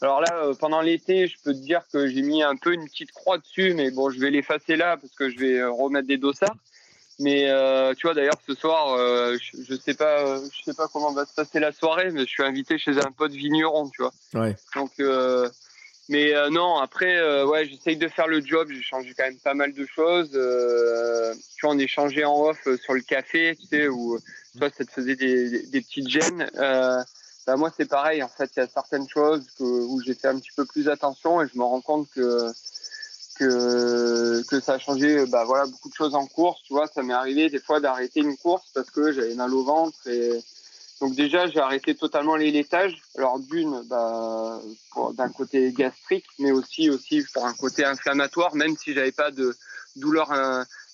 Alors 0.00 0.20
là, 0.20 0.50
pendant 0.58 0.80
l'été, 0.80 1.28
je 1.28 1.36
peux 1.44 1.52
te 1.52 1.60
dire 1.60 1.82
que 1.92 2.08
j'ai 2.08 2.22
mis 2.22 2.42
un 2.42 2.56
peu 2.56 2.72
une 2.72 2.86
petite 2.86 3.12
croix 3.12 3.38
dessus, 3.38 3.72
mais 3.74 3.92
bon, 3.92 4.10
je 4.10 4.18
vais 4.18 4.30
l'effacer 4.30 4.74
là 4.74 4.96
parce 4.96 5.12
que 5.14 5.30
je 5.30 5.38
vais 5.38 5.62
remettre 5.64 6.08
des 6.08 6.18
dossards. 6.18 6.56
Mais 7.22 7.48
euh, 7.48 7.94
tu 7.94 8.08
vois, 8.08 8.14
d'ailleurs, 8.14 8.40
ce 8.44 8.52
soir, 8.52 8.94
euh, 8.94 9.36
je, 9.40 9.62
je, 9.62 9.74
sais 9.76 9.94
pas, 9.94 10.38
je 10.38 10.62
sais 10.64 10.74
pas 10.74 10.88
comment 10.92 11.12
va 11.12 11.24
se 11.24 11.32
passer 11.32 11.60
la 11.60 11.70
soirée, 11.70 12.10
mais 12.10 12.22
je 12.22 12.26
suis 12.26 12.42
invité 12.42 12.78
chez 12.78 12.98
un 12.98 13.12
pote 13.12 13.30
vigneron, 13.30 13.88
tu 13.90 14.02
vois. 14.02 14.12
Ouais. 14.34 14.56
Donc, 14.74 14.90
euh, 14.98 15.48
mais 16.08 16.34
euh, 16.34 16.50
non, 16.50 16.78
après, 16.78 17.16
euh, 17.16 17.46
ouais, 17.46 17.64
j'essaye 17.64 17.96
de 17.96 18.08
faire 18.08 18.26
le 18.26 18.40
job. 18.44 18.68
J'ai 18.72 18.82
changé 18.82 19.14
quand 19.16 19.22
même 19.22 19.38
pas 19.38 19.54
mal 19.54 19.72
de 19.72 19.86
choses. 19.86 20.30
tu 20.30 21.66
vois, 21.66 21.74
on 21.74 21.78
échangeait 21.78 22.24
en 22.24 22.42
off 22.42 22.66
sur 22.82 22.92
le 22.92 23.02
café, 23.02 23.56
tu 23.60 23.66
sais, 23.68 23.86
où 23.86 24.18
toi, 24.58 24.68
ça 24.76 24.84
te 24.84 24.90
faisait 24.90 25.14
des, 25.14 25.62
des, 25.68 25.80
petites 25.80 26.08
gênes. 26.08 26.50
bah 26.56 27.56
moi, 27.56 27.72
c'est 27.76 27.88
pareil. 27.88 28.20
En 28.24 28.28
fait, 28.28 28.50
il 28.56 28.60
y 28.60 28.62
a 28.64 28.66
certaines 28.66 29.08
choses 29.08 29.46
que, 29.56 29.62
où 29.62 30.00
j'ai 30.04 30.14
fait 30.14 30.26
un 30.26 30.40
petit 30.40 30.52
peu 30.56 30.64
plus 30.64 30.88
attention 30.88 31.40
et 31.40 31.46
je 31.46 31.56
me 31.56 31.62
rends 31.62 31.82
compte 31.82 32.08
que 32.10 32.50
que, 33.38 34.42
que 34.48 34.60
ça 34.60 34.74
a 34.74 34.78
changé 34.78 35.26
bah, 35.26 35.44
voilà, 35.44 35.66
beaucoup 35.66 35.88
de 35.88 35.94
choses 35.94 36.14
en 36.14 36.26
course. 36.26 36.62
Tu 36.64 36.72
vois, 36.72 36.86
ça 36.86 37.02
m'est 37.02 37.14
arrivé 37.14 37.50
des 37.50 37.58
fois 37.58 37.80
d'arrêter 37.80 38.20
une 38.20 38.36
course 38.36 38.70
parce 38.74 38.90
que 38.90 39.12
j'avais 39.12 39.34
mal 39.34 39.52
au 39.52 39.64
ventre. 39.64 39.98
Et... 40.06 40.42
Donc 41.00 41.14
déjà, 41.14 41.46
j'ai 41.48 41.60
arrêté 41.60 41.94
totalement 41.94 42.36
les 42.36 42.50
laitages. 42.50 43.00
Alors 43.16 43.38
d'une, 43.38 43.82
bah, 43.88 44.60
d'un 45.14 45.28
côté 45.30 45.72
gastrique, 45.72 46.26
mais 46.38 46.52
aussi, 46.52 46.90
aussi 46.90 47.24
pour 47.32 47.44
un 47.46 47.54
côté 47.54 47.84
inflammatoire, 47.84 48.54
même 48.54 48.76
si 48.76 48.94
j'avais 48.94 49.12
pas 49.12 49.30
de 49.30 49.56
douleur 49.96 50.32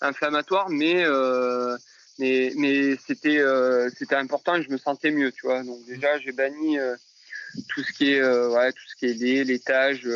inflammatoire, 0.01 0.69
mais... 0.71 1.05
Euh, 1.05 1.77
mais, 2.19 2.53
mais 2.57 2.97
c'était 3.07 3.39
euh, 3.39 3.89
c'était 3.97 4.17
important 4.17 4.57
et 4.57 4.63
je 4.63 4.71
me 4.71 4.77
sentais 4.77 5.11
mieux 5.11 5.33
tu 5.33 5.47
vois 5.47 5.63
donc 5.63 5.85
déjà 5.87 6.19
j'ai 6.19 6.33
banni 6.33 6.79
euh, 6.79 6.97
tout 7.69 7.83
ce 7.83 7.93
qui 7.93 8.13
est 8.13 8.21
euh, 8.21 8.51
ouais, 8.51 8.73
tout 8.73 8.83
ce 8.89 8.97
qui 8.97 9.07
est 9.07 9.15
lait 9.15 9.45
laitage 9.45 10.09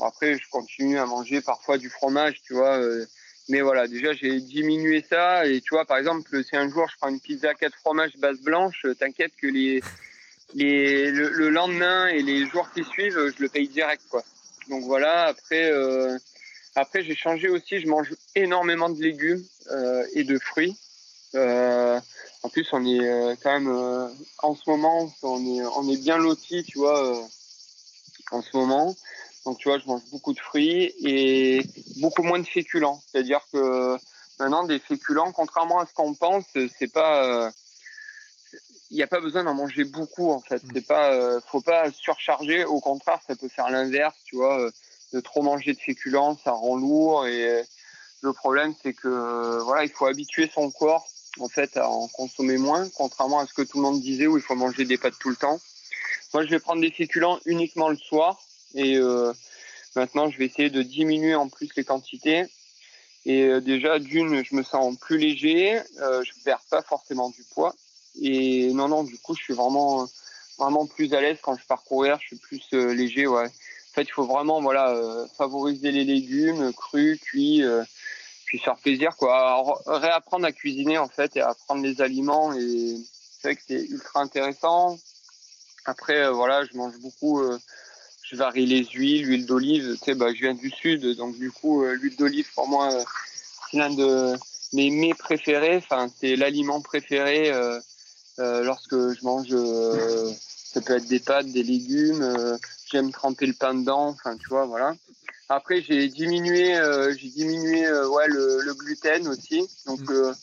euh, 0.00 0.04
après, 0.04 0.38
je 0.38 0.48
continue 0.50 0.98
à 0.98 1.06
manger 1.06 1.40
parfois 1.40 1.78
du 1.78 1.88
fromage, 1.88 2.40
tu 2.42 2.54
vois. 2.54 2.78
Euh, 2.78 3.06
mais 3.48 3.60
voilà, 3.62 3.88
déjà, 3.88 4.12
j'ai 4.12 4.40
diminué 4.40 5.04
ça. 5.08 5.46
Et 5.46 5.60
tu 5.60 5.74
vois, 5.74 5.84
par 5.84 5.98
exemple, 5.98 6.42
si 6.44 6.56
un 6.56 6.68
jour 6.70 6.86
je 6.90 6.96
prends 6.98 7.08
une 7.08 7.20
pizza 7.20 7.54
4 7.54 7.74
fromages 7.76 8.16
base 8.18 8.40
blanche, 8.40 8.84
euh, 8.84 8.94
t'inquiète 8.94 9.32
que 9.40 9.46
les, 9.46 9.82
les, 10.54 11.10
le, 11.10 11.50
lendemain 11.50 12.06
et 12.06 12.22
les 12.22 12.46
jours 12.46 12.68
qui 12.74 12.84
suivent, 12.84 13.32
je 13.36 13.42
le 13.42 13.48
paye 13.48 13.68
direct, 13.68 14.02
quoi. 14.10 14.22
Donc 14.68 14.84
voilà, 14.84 15.26
après, 15.26 15.70
euh, 15.72 16.16
Après, 16.76 17.02
j'ai 17.02 17.16
changé 17.16 17.48
aussi. 17.48 17.80
Je 17.80 17.88
mange 17.88 18.14
énormément 18.34 18.88
de 18.90 19.02
légumes 19.02 19.44
euh, 19.70 20.04
et 20.14 20.24
de 20.24 20.38
fruits. 20.38 20.76
Euh, 21.34 22.00
en 22.42 22.48
plus, 22.48 22.66
on 22.72 22.84
est 22.84 23.00
euh, 23.00 23.34
quand 23.42 23.52
même 23.52 23.68
euh, 23.68 24.08
en 24.38 24.54
ce 24.54 24.68
moment, 24.68 25.12
on 25.22 25.38
est, 25.44 25.62
on 25.76 25.88
est 25.88 25.96
bien 25.98 26.18
loti, 26.18 26.64
tu 26.64 26.78
vois, 26.78 27.04
euh, 27.04 27.22
en 28.30 28.42
ce 28.42 28.56
moment. 28.56 28.96
Donc, 29.46 29.58
tu 29.58 29.68
vois, 29.68 29.78
je 29.78 29.86
mange 29.86 30.02
beaucoup 30.10 30.32
de 30.32 30.40
fruits 30.40 30.94
et 31.04 31.62
beaucoup 31.96 32.22
moins 32.22 32.38
de 32.38 32.46
féculents. 32.46 33.02
C'est-à-dire 33.06 33.40
que 33.52 33.96
maintenant, 34.38 34.64
des 34.64 34.78
féculents, 34.78 35.32
contrairement 35.32 35.80
à 35.80 35.86
ce 35.86 35.94
qu'on 35.94 36.14
pense, 36.14 36.44
c'est 36.78 36.92
pas 36.92 37.50
il 38.90 38.96
n'y 38.96 39.02
a 39.02 39.06
pas 39.06 39.20
besoin 39.20 39.44
d'en 39.44 39.54
manger 39.54 39.84
beaucoup 39.84 40.30
en 40.30 40.40
fait. 40.40 40.60
C'est 40.74 40.86
pas, 40.86 41.12
euh, 41.12 41.40
faut 41.46 41.60
pas 41.60 41.90
surcharger. 41.92 42.64
Au 42.64 42.80
contraire, 42.80 43.20
ça 43.26 43.36
peut 43.36 43.48
faire 43.48 43.70
l'inverse, 43.70 44.16
tu 44.24 44.36
vois. 44.36 44.60
Euh, 44.60 44.70
de 45.12 45.18
trop 45.18 45.42
manger 45.42 45.72
de 45.72 45.78
féculents, 45.78 46.38
ça 46.44 46.52
rend 46.52 46.76
lourd. 46.76 47.26
Et 47.26 47.48
euh, 47.48 47.62
le 48.20 48.32
problème, 48.32 48.74
c'est 48.82 48.92
que 48.92 49.58
voilà, 49.62 49.84
il 49.84 49.90
faut 49.90 50.06
habituer 50.06 50.50
son 50.52 50.70
corps 50.70 51.06
en 51.38 51.48
fait 51.48 51.76
à 51.76 51.88
en 51.88 52.08
consommer 52.08 52.58
moins, 52.58 52.88
contrairement 52.90 53.40
à 53.40 53.46
ce 53.46 53.54
que 53.54 53.62
tout 53.62 53.78
le 53.78 53.82
monde 53.82 54.00
disait 54.00 54.26
où 54.26 54.36
il 54.36 54.42
faut 54.42 54.56
manger 54.56 54.84
des 54.84 54.98
pâtes 54.98 55.18
tout 55.20 55.30
le 55.30 55.36
temps. 55.36 55.60
Moi, 56.34 56.44
je 56.44 56.50
vais 56.50 56.60
prendre 56.60 56.80
des 56.80 56.90
féculents 56.90 57.40
uniquement 57.44 57.88
le 57.88 57.96
soir 57.96 58.40
et 58.74 58.98
maintenant, 59.96 60.30
je 60.30 60.38
vais 60.38 60.46
essayer 60.46 60.70
de 60.70 60.82
diminuer 60.82 61.34
en 61.34 61.48
plus 61.48 61.68
les 61.76 61.84
quantités. 61.84 62.44
Et 63.26 63.60
déjà, 63.60 63.98
d'une, 63.98 64.44
je 64.44 64.54
me 64.54 64.62
sens 64.62 64.96
plus 64.98 65.18
léger, 65.18 65.80
je 65.98 66.44
perds 66.44 66.64
pas 66.70 66.82
forcément 66.82 67.30
du 67.30 67.44
poids 67.54 67.74
et 68.18 68.72
non, 68.72 68.88
non, 68.88 69.04
du 69.04 69.18
coup, 69.18 69.34
je 69.34 69.42
suis 69.42 69.54
vraiment, 69.54 70.06
vraiment 70.58 70.86
plus 70.86 71.12
à 71.14 71.20
l'aise 71.20 71.38
quand 71.42 71.56
je 71.56 71.64
pars 71.66 71.82
courir. 71.82 72.18
Je 72.20 72.28
suis 72.28 72.36
plus 72.36 72.62
euh, 72.74 72.92
léger, 72.92 73.26
ouais. 73.26 73.46
En 73.46 73.94
fait, 73.94 74.02
il 74.02 74.12
faut 74.12 74.26
vraiment, 74.26 74.60
voilà, 74.60 74.90
euh, 74.90 75.26
favoriser 75.36 75.90
les 75.90 76.04
légumes 76.04 76.72
crus, 76.72 77.20
cuits, 77.20 77.62
euh, 77.64 77.82
puis 78.46 78.58
faire 78.58 78.76
plaisir, 78.76 79.16
quoi. 79.16 79.80
réapprendre 79.86 80.46
à 80.46 80.52
cuisiner, 80.52 80.98
en 80.98 81.08
fait, 81.08 81.36
et 81.36 81.40
à 81.40 81.54
prendre 81.54 81.82
les 81.82 82.00
aliments. 82.00 82.52
Et 82.54 82.96
c'est 83.40 83.48
vrai 83.48 83.56
que 83.56 83.62
c'est 83.66 83.82
ultra 83.84 84.20
intéressant. 84.20 84.98
Après, 85.86 86.30
voilà, 86.30 86.64
je 86.64 86.76
mange 86.76 86.98
beaucoup. 86.98 87.42
Je 88.30 88.36
varie 88.36 88.66
les 88.66 88.84
huiles, 88.84 89.24
l'huile 89.24 89.46
d'olive. 89.46 89.96
Tu 89.98 90.04
sais, 90.04 90.14
bah, 90.14 90.32
je 90.32 90.40
viens 90.40 90.54
du 90.54 90.70
sud, 90.70 91.16
donc 91.16 91.36
du 91.38 91.50
coup, 91.50 91.84
l'huile 91.84 92.16
d'olive 92.16 92.46
pour 92.54 92.68
moi, 92.68 92.90
c'est 93.70 93.76
l'un 93.78 93.90
de 93.90 94.34
mes 94.72 94.90
mets 94.90 95.14
préférés. 95.14 95.76
Enfin, 95.76 96.08
c'est 96.20 96.36
l'aliment 96.36 96.80
préféré. 96.80 97.52
Euh, 98.40 98.62
lorsque 98.62 98.94
je 98.94 99.22
mange, 99.24 99.48
euh, 99.52 100.32
ça 100.64 100.80
peut 100.80 100.96
être 100.96 101.08
des 101.08 101.20
pâtes, 101.20 101.46
des 101.46 101.62
légumes. 101.62 102.22
Euh, 102.22 102.56
j'aime 102.90 103.12
tremper 103.12 103.46
le 103.46 103.52
pain 103.52 103.74
dedans. 103.74 104.08
Enfin, 104.08 104.36
tu 104.36 104.48
vois, 104.48 104.64
voilà. 104.64 104.94
Après, 105.48 105.82
j'ai 105.82 106.08
diminué, 106.08 106.76
j'ai 107.18 107.28
diminué, 107.28 107.90
ouais, 107.90 108.28
le, 108.28 108.72
gluten 108.74 109.26
aussi. 109.26 109.68
Donc, 109.84 110.00
mm. 110.08 110.34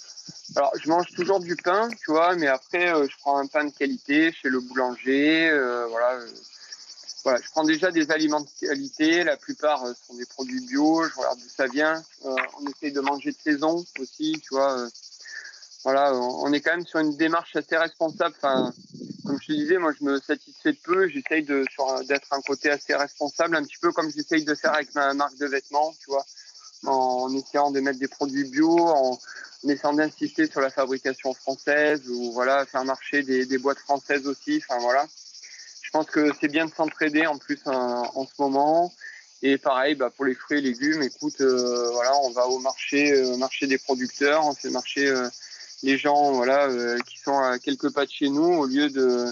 alors, 0.58 0.74
je 0.84 0.90
mange 0.90 1.08
toujours 1.16 1.40
du 1.40 1.56
pain, 1.56 1.88
tu 2.04 2.12
vois, 2.12 2.36
mais 2.36 2.48
après, 2.48 2.88
je 2.88 3.18
prends 3.20 3.38
un 3.38 3.48
pain 3.48 3.64
de 3.64 3.72
qualité 3.72 4.34
chez 4.34 4.50
le 4.50 4.60
boulanger. 4.60 5.50
voilà, 5.90 6.20
je 7.36 7.50
prends 7.52 7.64
déjà 7.64 7.92
des 7.92 8.12
aliments 8.12 8.42
de 8.42 8.50
qualité. 8.60 9.24
La 9.24 9.38
plupart 9.38 9.84
sont 10.08 10.16
des 10.16 10.26
produits 10.26 10.66
bio. 10.66 11.04
Je 11.04 11.16
regarde 11.16 11.40
d'où 11.40 11.50
ça 11.50 11.68
vient. 11.68 12.02
on 12.24 12.68
essaye 12.68 12.92
de 12.92 13.02
manger 13.02 13.32
de 13.32 13.38
saison 13.38 13.86
aussi, 14.00 14.40
tu 14.42 14.56
vois 14.56 14.88
voilà, 15.88 16.14
on 16.14 16.52
est 16.52 16.60
quand 16.60 16.72
même 16.72 16.86
sur 16.86 17.00
une 17.00 17.16
démarche 17.16 17.56
assez 17.56 17.78
responsable. 17.78 18.36
Enfin, 18.42 18.74
comme 19.26 19.40
je 19.42 19.48
te 19.48 19.52
disais, 19.54 19.78
moi, 19.78 19.94
je 19.98 20.04
me 20.04 20.20
satisfais 20.20 20.74
de 20.74 20.78
peu. 20.84 21.08
J'essaye 21.08 21.44
d'être 21.44 22.34
un 22.34 22.42
côté 22.42 22.70
assez 22.70 22.94
responsable, 22.94 23.56
un 23.56 23.64
petit 23.64 23.78
peu 23.82 23.94
comme 23.94 24.12
j'essaye 24.12 24.44
de 24.44 24.54
faire 24.54 24.74
avec 24.74 24.94
ma 24.96 25.14
marque 25.14 25.38
de 25.38 25.46
vêtements, 25.46 25.94
tu 26.02 26.10
vois, 26.10 26.26
en 26.86 27.34
essayant 27.34 27.72
de 27.72 27.80
mettre 27.80 28.00
des 28.00 28.10
produits 28.10 28.44
bio, 28.50 28.78
en, 28.78 29.18
essayant 29.64 29.94
d'insister 29.94 30.48
sur 30.48 30.60
la 30.60 30.70
fabrication 30.70 31.34
française 31.34 32.02
ou 32.10 32.34
voilà, 32.34 32.66
faire 32.66 32.84
marcher 32.84 33.24
des, 33.24 33.46
des 33.46 33.58
boîtes 33.58 33.80
françaises 33.80 34.28
aussi. 34.28 34.62
Enfin 34.68 34.82
voilà, 34.82 35.08
pense 35.98 36.08
que 36.08 36.32
c'est 36.40 36.48
bien 36.48 36.66
de 36.66 36.72
s'entraider 36.72 37.26
en 37.26 37.38
plus 37.38 37.60
en, 37.66 38.26
ce 38.26 38.42
moment. 38.42 38.92
Et 39.42 39.58
pareil, 39.58 39.96
bah, 39.96 40.12
pour 40.16 40.26
les 40.26 40.34
fruits 40.34 40.60
et 40.60 40.62
légumes, 40.62 41.02
écoute, 41.04 41.42
euh, 41.42 41.90
voilà, 41.92 42.16
on 42.24 42.32
va 42.32 42.48
au 42.48 42.60
marché, 42.60 43.12
euh, 43.12 43.38
marché 43.38 43.68
des 43.68 43.78
producteurs, 43.78 44.46
on 44.46 44.54
fait 44.54 44.70
marcher 44.70 45.08
euh, 45.08 45.28
les 45.84 45.98
gens 45.98 46.32
voilà 46.32 46.68
euh, 46.68 46.98
qui 47.08 47.20
sont 47.20 47.38
à 47.38 47.60
quelques 47.60 47.94
pas 47.94 48.06
de 48.06 48.12
chez 48.12 48.30
nous 48.30 48.54
au 48.54 48.66
lieu 48.66 48.90
de 48.90 49.26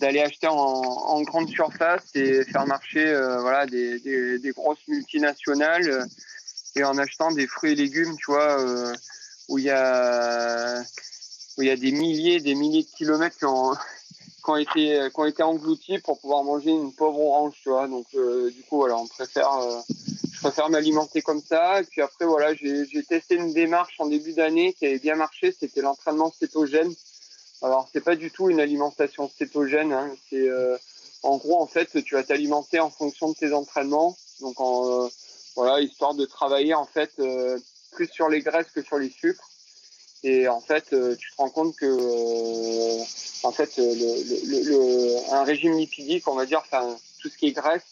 d'aller 0.00 0.20
acheter 0.20 0.46
en, 0.48 1.22
grande 1.22 1.48
surface 1.48 2.02
et 2.14 2.44
faire 2.44 2.66
marcher 2.66 3.06
euh, 3.06 3.40
voilà 3.40 3.66
des, 3.66 3.98
des, 4.00 4.50
grosses 4.50 4.86
multinationales 4.88 6.06
et 6.74 6.84
en 6.84 6.98
achetant 6.98 7.30
des 7.30 7.46
fruits 7.46 7.72
et 7.72 7.76
légumes 7.76 8.14
tu 8.18 8.32
vois 8.32 8.60
euh, 8.60 8.92
où 9.48 9.58
il 9.58 9.64
y 9.64 9.70
a 9.70 10.82
où 11.56 11.62
il 11.62 11.68
y 11.68 11.70
a 11.70 11.76
des 11.76 11.92
milliers 11.92 12.40
des 12.40 12.54
milliers 12.54 12.82
de 12.82 12.96
kilomètres 12.96 13.38
qui 14.46 14.50
ont 14.50 14.56
été 14.56 15.10
qui 15.12 15.20
ont 15.20 15.26
été 15.26 15.42
engloutis 15.42 15.98
pour 15.98 16.18
pouvoir 16.20 16.44
manger 16.44 16.70
une 16.70 16.92
pauvre 16.92 17.20
orange 17.20 17.54
tu 17.62 17.68
vois 17.68 17.88
donc 17.88 18.06
du 18.12 18.62
coup 18.68 18.78
voilà 18.78 18.96
on 18.96 19.06
préfère 19.06 19.50
je 20.36 20.42
préfère 20.42 20.68
m'alimenter 20.68 21.22
comme 21.22 21.40
ça. 21.40 21.80
Et 21.80 21.84
puis 21.84 22.02
après, 22.02 22.26
voilà, 22.26 22.52
j'ai 22.54 23.02
testé 23.08 23.36
une 23.36 23.54
démarche 23.54 23.94
en 23.98 24.06
début 24.06 24.34
d'année 24.34 24.74
qui 24.74 24.84
avait 24.84 24.98
bien 24.98 25.14
marché. 25.14 25.50
C'était 25.58 25.80
l'entraînement 25.80 26.30
cétogène. 26.30 26.92
Alors, 27.62 27.88
c'est 27.90 28.02
pas 28.02 28.16
du 28.16 28.30
tout 28.30 28.50
une 28.50 28.60
alimentation 28.60 29.30
cétogène. 29.30 29.94
Hein. 29.94 30.10
C'est 30.28 30.46
euh, 30.48 30.76
en 31.22 31.38
gros, 31.38 31.60
en 31.60 31.66
fait, 31.66 32.02
tu 32.04 32.14
vas 32.14 32.22
t'alimenter 32.22 32.80
en 32.80 32.90
fonction 32.90 33.30
de 33.30 33.34
tes 33.34 33.54
entraînements. 33.54 34.14
Donc, 34.40 34.60
en, 34.60 35.04
euh, 35.04 35.08
voilà, 35.54 35.80
histoire 35.80 36.14
de 36.14 36.26
travailler 36.26 36.74
en 36.74 36.84
fait 36.84 37.12
euh, 37.18 37.58
plus 37.92 38.08
sur 38.08 38.28
les 38.28 38.42
graisses 38.42 38.70
que 38.74 38.82
sur 38.82 38.98
les 38.98 39.08
sucres. 39.08 39.48
Et 40.28 40.48
en 40.48 40.60
fait, 40.60 40.84
tu 41.18 41.30
te 41.30 41.36
rends 41.38 41.50
compte 41.50 41.76
que, 41.76 41.86
en 43.46 43.52
fait, 43.52 43.76
le, 43.76 43.84
le, 43.84 44.62
le, 44.70 45.32
un 45.32 45.44
régime 45.44 45.76
lipidique, 45.78 46.26
on 46.26 46.34
va 46.34 46.46
dire, 46.46 46.62
enfin, 46.64 46.96
tout 47.20 47.28
ce 47.28 47.36
qui 47.38 47.46
est 47.48 47.52
graisse 47.52 47.82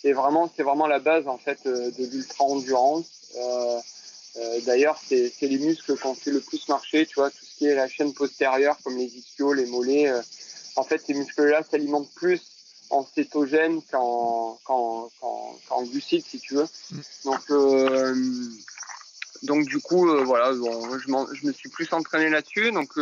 c'est 0.00 0.12
vraiment 0.12 0.50
c'est 0.56 0.62
vraiment 0.62 0.86
la 0.86 1.00
base 1.00 1.26
en 1.28 1.38
fait 1.38 1.58
euh, 1.66 1.90
de 1.90 2.06
l'ultra 2.06 2.44
endurance. 2.44 3.06
Euh, 3.36 3.78
euh, 4.36 4.60
D'ailleurs, 4.66 4.98
c'est 5.04 5.32
les 5.40 5.58
muscles 5.58 5.96
qu'on 5.98 6.14
fait 6.14 6.30
le 6.30 6.40
plus 6.40 6.68
marcher, 6.68 7.06
tu 7.06 7.16
vois, 7.16 7.30
tout 7.30 7.44
ce 7.44 7.58
qui 7.58 7.66
est 7.66 7.74
la 7.74 7.88
chaîne 7.88 8.12
postérieure, 8.12 8.76
comme 8.84 8.96
les 8.96 9.06
ischios, 9.06 9.52
les 9.52 9.66
mollets. 9.66 10.08
Euh, 10.08 10.22
en 10.76 10.84
fait, 10.84 11.02
ces 11.04 11.14
muscles-là 11.14 11.62
s'alimentent 11.68 12.12
plus 12.14 12.40
en 12.90 13.04
cétogène 13.04 13.82
qu'en 13.90 14.58
qu 14.64 15.20
qu 15.20 15.90
glucides, 15.90 16.24
si 16.24 16.38
tu 16.38 16.54
veux. 16.54 16.68
Mm. 16.90 17.00
Donc, 17.24 17.40
euh, 17.50 18.14
donc 19.42 19.66
du 19.66 19.78
coup, 19.78 20.08
euh, 20.10 20.24
voilà, 20.24 20.52
bon, 20.52 20.98
je, 20.98 21.06
je, 21.34 21.46
me 21.46 21.52
suis 21.52 21.68
plus 21.68 21.92
entraîné 21.92 22.28
là-dessus. 22.30 22.72
Donc, 22.72 22.96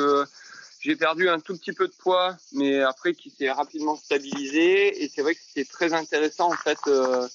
j'ai 0.86 0.94
perdu 0.94 1.28
un 1.28 1.40
tout 1.40 1.56
petit 1.56 1.72
peu 1.72 1.88
de 1.88 1.92
poids, 1.98 2.36
mais 2.52 2.80
après 2.80 3.12
qui 3.12 3.30
s'est 3.30 3.50
rapidement 3.50 3.96
stabilisé. 3.96 5.02
Et 5.02 5.10
c'est 5.12 5.22
vrai 5.22 5.34
que 5.34 5.40
c'est 5.54 5.68
très 5.68 5.92
intéressant 5.92 6.52
en 6.52 6.56
fait 6.56 6.78
euh, 6.86 7.26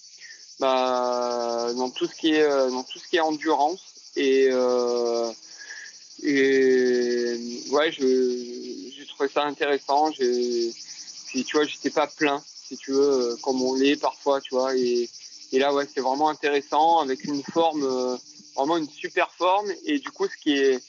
bah, 0.60 1.74
dans 1.76 1.90
tout 1.90 2.06
ce 2.06 2.16
qui 2.16 2.34
est 2.34 2.44
euh, 2.44 2.70
dans 2.70 2.84
tout 2.84 2.98
ce 2.98 3.10
qui 3.10 3.18
est 3.18 3.22
endurance. 3.22 3.82
Et 4.16 4.48
euh, 4.52 5.30
et 6.24 7.66
ouais, 7.72 7.92
j'ai 7.92 9.06
trouvé 9.10 9.28
ça 9.28 9.44
intéressant. 9.44 10.12
Puis 10.12 11.44
tu 11.44 11.58
vois, 11.58 11.66
j'étais 11.66 11.90
pas 11.90 12.08
plein, 12.08 12.42
si 12.68 12.78
tu 12.78 12.92
veux, 12.92 13.36
comme 13.42 13.62
on 13.62 13.74
l'est 13.76 13.98
parfois, 13.98 14.40
tu 14.40 14.56
vois. 14.56 14.78
Et 14.78 15.10
et 15.52 15.60
là 15.60 15.74
ouais, 15.74 15.86
c'est 15.94 16.00
vraiment 16.02 16.30
intéressant 16.30 17.00
avec 17.00 17.26
une 17.26 17.44
forme 17.44 18.18
vraiment 18.56 18.78
une 18.78 18.90
super 18.90 19.32
forme. 19.32 19.72
Et 19.86 20.00
du 20.00 20.10
coup, 20.12 20.28
ce 20.28 20.38
qui 20.42 20.58
est 20.58 20.82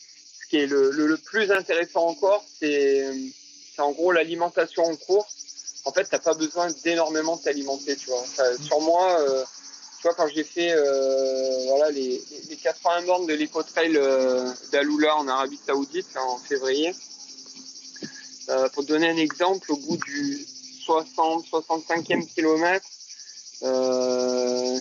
qui 0.53 0.59
est 0.59 0.67
le, 0.67 0.91
le, 0.91 1.17
plus 1.17 1.51
intéressant 1.51 2.07
encore, 2.09 2.45
c'est 2.61 3.07
en 3.79 3.93
gros 3.93 4.13
l'alimentation 4.13 4.85
en 4.85 4.95
course. 4.97 5.81
En 5.87 5.93
fait, 5.93 6.05
t'as 6.05 6.19
pas 6.19 6.35
besoin 6.35 6.69
d'énormément 6.85 7.39
t'alimenter, 7.39 7.97
tu 7.97 8.11
vois. 8.11 8.23
sur 8.63 8.79
moi, 8.83 9.19
euh, 9.19 9.45
tu 9.97 10.03
vois, 10.03 10.15
quand 10.15 10.29
j'ai 10.29 10.45
fait 10.45 10.73
euh, 10.73 11.65
voilà 11.69 11.91
les, 11.91 12.23
les 12.51 12.57
80 12.57 13.07
bornes 13.07 13.27
de 13.27 13.33
l'éco-trail 13.33 13.97
euh, 13.97 14.53
d'Aloula 14.73 15.17
en 15.17 15.27
Arabie 15.27 15.59
Saoudite 15.67 16.15
en 16.19 16.37
février, 16.37 16.95
euh, 18.51 18.69
pour 18.75 18.85
donner 18.85 19.09
un 19.09 19.17
exemple, 19.17 19.73
au 19.73 19.79
bout 19.79 19.97
du 19.97 20.47
60-65e 20.87 22.27
kilomètre, 22.27 22.86
euh, 23.62 24.78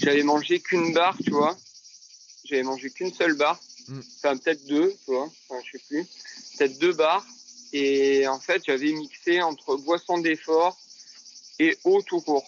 j'avais 0.00 0.24
mangé 0.24 0.58
qu'une 0.58 0.92
barre, 0.92 1.16
tu 1.22 1.30
vois. 1.30 1.56
J'avais 2.52 2.62
mangé 2.62 2.90
qu'une 2.90 3.12
seule 3.12 3.34
barre 3.34 3.58
Mm. 3.88 4.00
Enfin, 4.18 4.36
peut-être 4.36 4.64
deux, 4.66 4.94
tu 5.04 5.12
vois, 5.12 5.28
enfin, 5.48 5.60
je 5.64 5.78
sais 5.78 5.84
plus. 5.88 6.06
Peut-être 6.56 6.78
deux 6.78 6.92
bars. 6.92 7.24
Et 7.72 8.26
en 8.28 8.38
fait, 8.38 8.62
j'avais 8.66 8.92
mixé 8.92 9.40
entre 9.40 9.76
boisson 9.76 10.18
d'effort 10.18 10.78
et 11.58 11.76
eau 11.84 12.02
tout 12.02 12.20
court. 12.20 12.44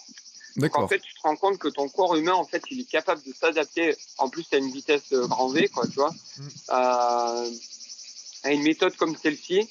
Donc, 0.57 0.77
en 0.79 0.87
fait, 0.87 1.01
tu 1.01 1.13
te 1.15 1.21
rends 1.23 1.35
compte 1.35 1.59
que 1.59 1.69
ton 1.69 1.89
corps 1.89 2.15
humain, 2.15 2.35
en 2.35 2.45
fait, 2.45 2.63
il 2.71 2.81
est 2.81 2.89
capable 2.89 3.23
de 3.23 3.33
s'adapter. 3.33 3.97
En 4.19 4.29
plus, 4.29 4.47
à 4.53 4.59
une 4.59 4.71
vitesse 4.71 5.13
euh, 5.13 5.27
grand 5.27 5.49
V, 5.49 5.69
quoi, 5.69 5.87
tu 5.87 5.95
vois, 5.95 6.11
mm. 6.11 6.49
à, 6.69 7.45
à 8.45 8.53
une 8.53 8.63
méthode 8.63 8.95
comme 8.97 9.17
celle-ci. 9.17 9.69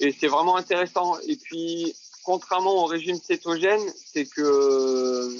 Et 0.00 0.14
c'est 0.18 0.28
vraiment 0.28 0.56
intéressant. 0.56 1.18
Et 1.20 1.36
puis, 1.36 1.94
contrairement 2.24 2.84
au 2.84 2.86
régime 2.86 3.18
cétogène, 3.20 3.80
c'est 4.12 4.26
que 4.26 5.34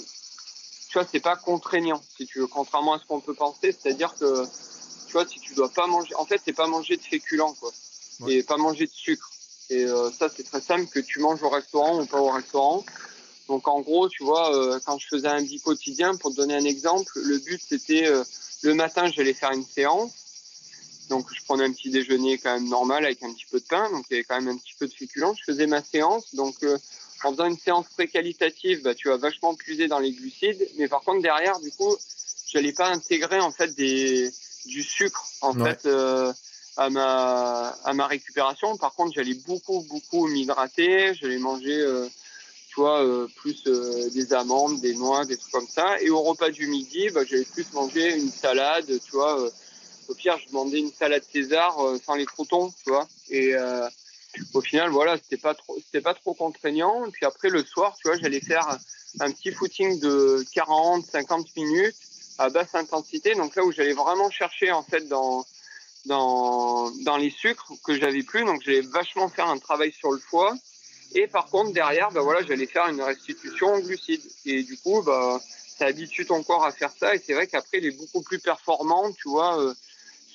tu 0.91 0.99
vois, 0.99 1.07
c'est 1.09 1.21
pas 1.21 1.37
contraignant, 1.37 2.01
si 2.17 2.25
tu 2.25 2.39
veux, 2.39 2.47
contrairement 2.47 2.95
à 2.95 2.99
ce 2.99 3.05
qu'on 3.05 3.21
peut 3.21 3.33
penser. 3.33 3.71
C'est-à-dire 3.71 4.13
que, 4.13 4.43
tu 5.07 5.13
vois, 5.13 5.25
si 5.25 5.39
tu 5.39 5.53
dois 5.53 5.69
pas 5.69 5.87
manger, 5.87 6.13
en 6.15 6.25
fait, 6.25 6.41
c'est 6.43 6.51
pas 6.51 6.67
manger 6.67 6.97
de 6.97 7.01
féculents, 7.01 7.53
quoi. 7.53 7.71
Et 8.27 8.43
pas 8.43 8.57
manger 8.57 8.87
de 8.87 8.91
sucre. 8.91 9.31
Et 9.69 9.85
euh, 9.85 10.11
ça, 10.11 10.27
c'est 10.27 10.43
très 10.43 10.59
simple 10.59 10.87
que 10.87 10.99
tu 10.99 11.19
manges 11.19 11.41
au 11.43 11.49
restaurant 11.49 12.01
ou 12.01 12.05
pas 12.05 12.19
au 12.19 12.29
restaurant. 12.29 12.83
Donc, 13.47 13.69
en 13.69 13.79
gros, 13.79 14.09
tu 14.09 14.23
vois, 14.25 14.53
euh, 14.53 14.81
quand 14.85 14.97
je 14.97 15.07
faisais 15.07 15.29
un 15.29 15.41
bi 15.41 15.61
quotidien, 15.61 16.17
pour 16.17 16.31
te 16.31 16.35
donner 16.35 16.55
un 16.55 16.65
exemple, 16.65 17.13
le 17.15 17.37
but, 17.37 17.61
c'était 17.65 18.07
euh, 18.07 18.25
le 18.61 18.73
matin, 18.73 19.09
j'allais 19.15 19.33
faire 19.33 19.51
une 19.53 19.65
séance. 19.65 20.11
Donc, 21.09 21.27
je 21.33 21.41
prenais 21.45 21.63
un 21.63 21.71
petit 21.71 21.89
déjeuner 21.89 22.37
quand 22.37 22.53
même 22.53 22.67
normal 22.67 23.05
avec 23.05 23.23
un 23.23 23.31
petit 23.31 23.45
peu 23.49 23.61
de 23.61 23.65
pain. 23.65 23.89
Donc, 23.91 24.05
il 24.09 24.13
y 24.13 24.15
avait 24.17 24.25
quand 24.25 24.41
même 24.41 24.53
un 24.55 24.57
petit 24.57 24.75
peu 24.77 24.87
de 24.87 24.93
féculents. 24.93 25.33
Je 25.35 25.45
faisais 25.45 25.67
ma 25.67 25.81
séance. 25.81 26.35
Donc, 26.35 26.57
en 27.23 27.31
faisant 27.31 27.45
une 27.45 27.57
séance 27.57 27.85
très 27.89 28.07
qualitative, 28.07 28.81
bah, 28.83 28.95
tu 28.95 29.09
vas 29.09 29.17
vachement 29.17 29.53
puiser 29.55 29.87
dans 29.87 29.99
les 29.99 30.11
glucides. 30.11 30.67
Mais 30.77 30.87
par 30.87 31.01
contre, 31.01 31.21
derrière, 31.21 31.59
du 31.59 31.71
coup, 31.71 31.95
j'allais 32.47 32.73
pas 32.73 32.87
intégrer 32.87 33.39
en 33.39 33.51
fait 33.51 33.75
des, 33.75 34.31
du 34.65 34.83
sucre 34.83 35.25
en 35.41 35.53
fait 35.53 35.85
euh, 35.85 36.31
à 36.77 36.89
ma 36.89 37.67
à 37.83 37.93
ma 37.93 38.07
récupération. 38.07 38.77
Par 38.77 38.93
contre, 38.93 39.13
j'allais 39.15 39.35
beaucoup 39.47 39.85
beaucoup 39.89 40.27
m'hydrater. 40.27 41.13
J'allais 41.15 41.37
manger, 41.37 41.79
euh, 41.79 42.07
tu 42.69 42.75
vois, 42.75 43.03
euh, 43.03 43.27
plus 43.37 43.63
des 43.63 44.33
amandes, 44.33 44.79
des 44.81 44.95
noix, 44.95 45.25
des 45.25 45.37
trucs 45.37 45.51
comme 45.51 45.67
ça. 45.67 46.01
Et 46.01 46.09
au 46.09 46.21
repas 46.21 46.49
du 46.49 46.67
midi, 46.67 47.09
bah, 47.09 47.21
j'allais 47.27 47.45
plus 47.45 47.65
manger 47.73 48.15
une 48.15 48.31
salade, 48.31 48.87
tu 49.03 49.11
vois. 49.11 49.49
au 50.07 50.13
pire, 50.15 50.37
je 50.37 50.47
demandais 50.47 50.79
une 50.79 50.91
salade 50.91 51.23
César 51.31 51.77
sans 52.05 52.15
les 52.15 52.25
croutons, 52.25 52.73
tu 52.83 52.89
vois. 52.89 53.07
Et 53.29 53.53
au 54.53 54.61
final, 54.61 54.89
voilà, 54.89 55.17
c'était 55.17 55.37
pas 55.37 55.53
trop, 55.53 55.77
c'était 55.77 56.01
pas 56.01 56.13
trop 56.13 56.33
contraignant. 56.33 57.09
Puis 57.11 57.25
après, 57.25 57.49
le 57.49 57.63
soir, 57.63 57.95
tu 57.97 58.07
vois, 58.07 58.17
j'allais 58.17 58.39
faire 58.39 58.77
un 59.19 59.31
petit 59.31 59.51
footing 59.51 59.99
de 59.99 60.45
40, 60.53 61.05
50 61.05 61.55
minutes 61.55 61.95
à 62.37 62.49
basse 62.49 62.73
intensité. 62.75 63.35
Donc 63.35 63.55
là 63.55 63.63
où 63.63 63.71
j'allais 63.71 63.93
vraiment 63.93 64.29
chercher, 64.29 64.71
en 64.71 64.83
fait, 64.83 65.07
dans, 65.07 65.45
dans, 66.05 66.91
dans 67.03 67.17
les 67.17 67.29
sucres 67.29 67.73
que 67.83 67.97
j'avais 67.97 68.23
plus. 68.23 68.45
Donc 68.45 68.61
j'allais 68.63 68.81
vachement 68.81 69.29
faire 69.29 69.47
un 69.47 69.57
travail 69.57 69.91
sur 69.91 70.11
le 70.11 70.19
foie. 70.19 70.55
Et 71.13 71.27
par 71.27 71.47
contre, 71.47 71.73
derrière, 71.73 72.11
bah 72.11 72.21
voilà, 72.21 72.41
j'allais 72.45 72.67
faire 72.67 72.87
une 72.87 73.01
restitution 73.01 73.73
en 73.73 73.79
glucides. 73.79 74.23
Et 74.45 74.63
du 74.63 74.77
coup, 74.77 75.01
bah, 75.01 75.41
ça 75.77 75.85
habitue 75.87 76.25
ton 76.25 76.41
corps 76.43 76.63
à 76.63 76.71
faire 76.71 76.91
ça. 76.97 77.15
Et 77.15 77.19
c'est 77.19 77.33
vrai 77.33 77.47
qu'après, 77.47 77.79
il 77.79 77.85
est 77.85 77.97
beaucoup 77.97 78.21
plus 78.21 78.39
performant, 78.39 79.11
tu 79.11 79.29
vois, 79.29 79.59
euh, 79.59 79.73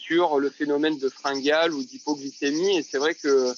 sur 0.06 0.38
le 0.38 0.50
phénomène 0.50 0.98
de 0.98 1.08
fringale 1.08 1.72
ou 1.72 1.82
d'hypoglycémie. 1.82 2.78
Et 2.78 2.82
c'est 2.82 2.98
vrai 2.98 3.14
que 3.14 3.52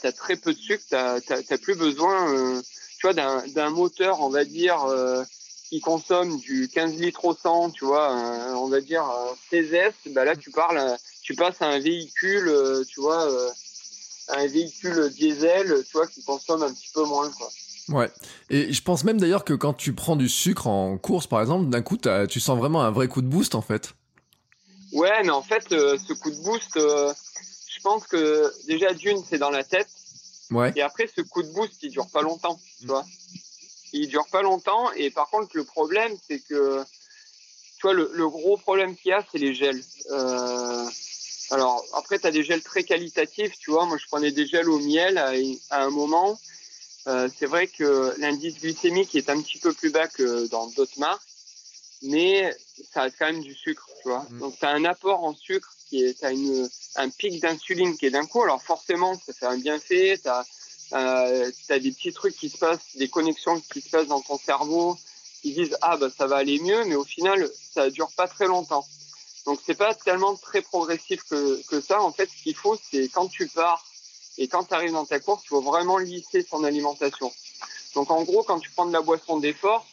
tu 0.00 0.06
as 0.06 0.12
très 0.12 0.36
peu 0.36 0.52
de 0.52 0.58
sucre, 0.58 0.84
tu 0.88 0.94
n'as 0.94 1.58
plus 1.58 1.74
besoin 1.74 2.34
euh, 2.34 2.62
tu 2.98 3.08
d'un 3.14 3.70
moteur, 3.70 4.20
on 4.20 4.30
va 4.30 4.44
dire, 4.44 4.84
euh, 4.84 5.24
qui 5.68 5.80
consomme 5.80 6.38
du 6.38 6.68
15 6.68 6.94
litres 6.94 7.24
au 7.24 7.34
100, 7.34 7.70
tu 7.70 7.84
vois, 7.84 8.14
on 8.56 8.68
va 8.68 8.80
dire 8.80 9.02
un 9.02 9.34
CZS, 9.50 10.12
bah 10.12 10.24
là 10.24 10.36
tu 10.36 10.50
parles, 10.50 10.96
tu 11.22 11.34
passes 11.34 11.60
à 11.60 11.66
un 11.66 11.80
véhicule, 11.80 12.48
euh, 12.48 12.84
tu 12.84 13.00
vois, 13.00 13.28
un 14.28 14.46
véhicule 14.46 15.10
diesel, 15.10 15.82
tu 15.84 15.92
vois, 15.94 16.06
qui 16.06 16.22
consomme 16.22 16.62
un 16.62 16.72
petit 16.72 16.90
peu 16.94 17.04
moins. 17.04 17.30
Ouais, 17.88 18.10
et 18.50 18.72
je 18.72 18.82
pense 18.82 19.02
même 19.02 19.18
d'ailleurs 19.18 19.44
que 19.44 19.54
quand 19.54 19.74
tu 19.74 19.92
prends 19.94 20.14
du 20.14 20.28
sucre 20.28 20.68
en 20.68 20.96
course, 20.98 21.26
par 21.26 21.40
exemple, 21.40 21.68
d'un 21.70 21.82
coup, 21.82 21.96
tu 22.28 22.38
sens 22.38 22.56
vraiment 22.56 22.82
un 22.82 22.92
vrai 22.92 23.08
coup 23.08 23.20
de 23.20 23.26
boost, 23.26 23.56
en 23.56 23.62
fait. 23.62 23.94
Ouais, 24.92 25.22
mais 25.22 25.30
en 25.30 25.42
fait, 25.42 25.68
ce 25.70 26.12
coup 26.12 26.30
de 26.30 26.42
boost, 26.42 26.78
je 26.78 27.80
pense 27.82 28.06
que 28.06 28.52
déjà 28.66 28.92
d'une, 28.92 29.22
c'est 29.24 29.38
dans 29.38 29.50
la 29.50 29.64
tête. 29.64 29.88
Ouais. 30.52 30.72
Et 30.76 30.82
après, 30.82 31.08
ce 31.14 31.22
coup 31.22 31.42
de 31.42 31.48
boost, 31.48 31.82
il 31.82 31.90
dure 31.90 32.08
pas 32.08 32.22
longtemps, 32.22 32.60
tu 32.78 32.86
vois. 32.86 33.04
Il 33.92 34.08
dure 34.08 34.26
pas 34.30 34.42
longtemps. 34.42 34.92
Et 34.92 35.10
par 35.10 35.28
contre, 35.30 35.56
le 35.56 35.64
problème, 35.64 36.12
c'est 36.28 36.40
que, 36.40 36.82
tu 37.76 37.82
vois, 37.82 37.94
le, 37.94 38.28
gros 38.28 38.56
problème 38.56 38.94
qu'il 38.96 39.10
y 39.10 39.12
a, 39.12 39.24
c'est 39.30 39.38
les 39.38 39.54
gels. 39.54 39.82
Euh, 40.10 40.86
alors, 41.50 41.84
après, 41.94 42.18
tu 42.18 42.26
as 42.26 42.30
des 42.30 42.44
gels 42.44 42.62
très 42.62 42.84
qualitatifs, 42.84 43.58
tu 43.58 43.70
vois. 43.70 43.86
Moi, 43.86 43.96
je 43.98 44.06
prenais 44.06 44.30
des 44.30 44.46
gels 44.46 44.68
au 44.68 44.78
miel 44.78 45.18
à, 45.18 45.82
un 45.82 45.90
moment. 45.90 46.38
Euh, 47.08 47.28
c'est 47.36 47.46
vrai 47.46 47.66
que 47.66 48.14
l'indice 48.18 48.60
glycémique 48.60 49.14
est 49.14 49.28
un 49.28 49.40
petit 49.40 49.58
peu 49.58 49.72
plus 49.72 49.90
bas 49.90 50.06
que 50.06 50.46
dans 50.48 50.68
d'autres 50.68 50.98
marques, 50.98 51.22
mais 52.02 52.54
ça 52.92 53.02
a 53.02 53.10
quand 53.10 53.26
même 53.26 53.42
du 53.42 53.54
sucre, 53.54 53.88
tu 54.02 54.08
vois. 54.08 54.26
Mm. 54.30 54.38
Donc, 54.38 54.58
tu 54.58 54.64
as 54.64 54.70
un 54.70 54.84
apport 54.84 55.22
en 55.24 55.34
sucre 55.34 55.72
qui 55.88 56.02
est, 56.02 56.24
as 56.24 56.32
une, 56.32 56.68
un 56.96 57.08
pic 57.10 57.40
d'insuline 57.40 57.96
qui 57.96 58.06
est 58.06 58.10
d'un 58.10 58.26
coup. 58.26 58.42
Alors 58.42 58.62
forcément, 58.62 59.14
ça 59.14 59.32
fait 59.32 59.46
un 59.46 59.58
bienfait. 59.58 60.18
Tu 60.22 60.28
as, 60.28 60.44
euh, 60.94 61.50
des 61.68 61.92
petits 61.92 62.12
trucs 62.12 62.36
qui 62.36 62.48
se 62.48 62.58
passent, 62.58 62.96
des 62.96 63.08
connexions 63.08 63.60
qui 63.72 63.80
se 63.80 63.88
passent 63.90 64.08
dans 64.08 64.20
ton 64.20 64.38
cerveau 64.38 64.96
qui 65.42 65.52
disent 65.52 65.76
ah 65.80 65.96
bah 65.96 66.08
ça 66.16 66.26
va 66.26 66.36
aller 66.36 66.60
mieux, 66.60 66.84
mais 66.84 66.94
au 66.94 67.04
final 67.04 67.50
ça 67.74 67.90
dure 67.90 68.10
pas 68.16 68.28
très 68.28 68.46
longtemps. 68.46 68.86
Donc 69.44 69.58
c'est 69.64 69.74
pas 69.74 69.94
tellement 69.94 70.36
très 70.36 70.62
progressif 70.62 71.22
que, 71.24 71.60
que 71.66 71.80
ça. 71.80 72.00
En 72.00 72.12
fait, 72.12 72.28
ce 72.30 72.42
qu'il 72.42 72.54
faut, 72.54 72.78
c'est 72.90 73.08
quand 73.08 73.26
tu 73.26 73.48
pars 73.48 73.84
et 74.38 74.48
quand 74.48 74.64
tu 74.64 74.74
arrives 74.74 74.92
dans 74.92 75.04
ta 75.04 75.18
course, 75.18 75.42
il 75.44 75.48
faut 75.48 75.60
vraiment 75.60 75.98
lisser 75.98 76.46
son 76.48 76.62
alimentation. 76.64 77.32
Donc 77.94 78.10
en 78.10 78.22
gros, 78.22 78.42
quand 78.42 78.60
tu 78.60 78.70
prends 78.70 78.86
de 78.86 78.92
la 78.92 79.02
boisson 79.02 79.38
d'effort, 79.38 79.86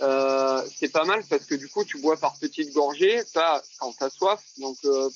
euh, 0.00 0.62
c'est 0.76 0.88
pas 0.88 1.04
mal 1.04 1.22
parce 1.28 1.44
que 1.44 1.54
du 1.54 1.68
coup, 1.68 1.84
tu 1.84 1.98
bois 1.98 2.16
par 2.16 2.34
petites 2.36 2.72
gorgées, 2.72 3.22
pas 3.32 3.62
quand 3.78 3.92
tu 3.96 4.04
as 4.04 4.10
soif. 4.10 4.40
Donc 4.58 4.76
euh, 4.84 5.08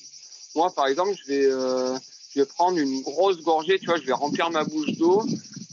moi, 0.55 0.71
par 0.71 0.87
exemple, 0.87 1.13
je 1.13 1.27
vais, 1.27 1.45
euh, 1.45 1.97
je 2.33 2.41
vais 2.41 2.45
prendre 2.45 2.77
une 2.77 3.01
grosse 3.01 3.41
gorgée, 3.41 3.79
tu 3.79 3.87
vois, 3.87 3.97
je 3.97 4.05
vais 4.05 4.13
remplir 4.13 4.49
ma 4.49 4.63
bouche 4.63 4.91
d'eau 4.93 5.23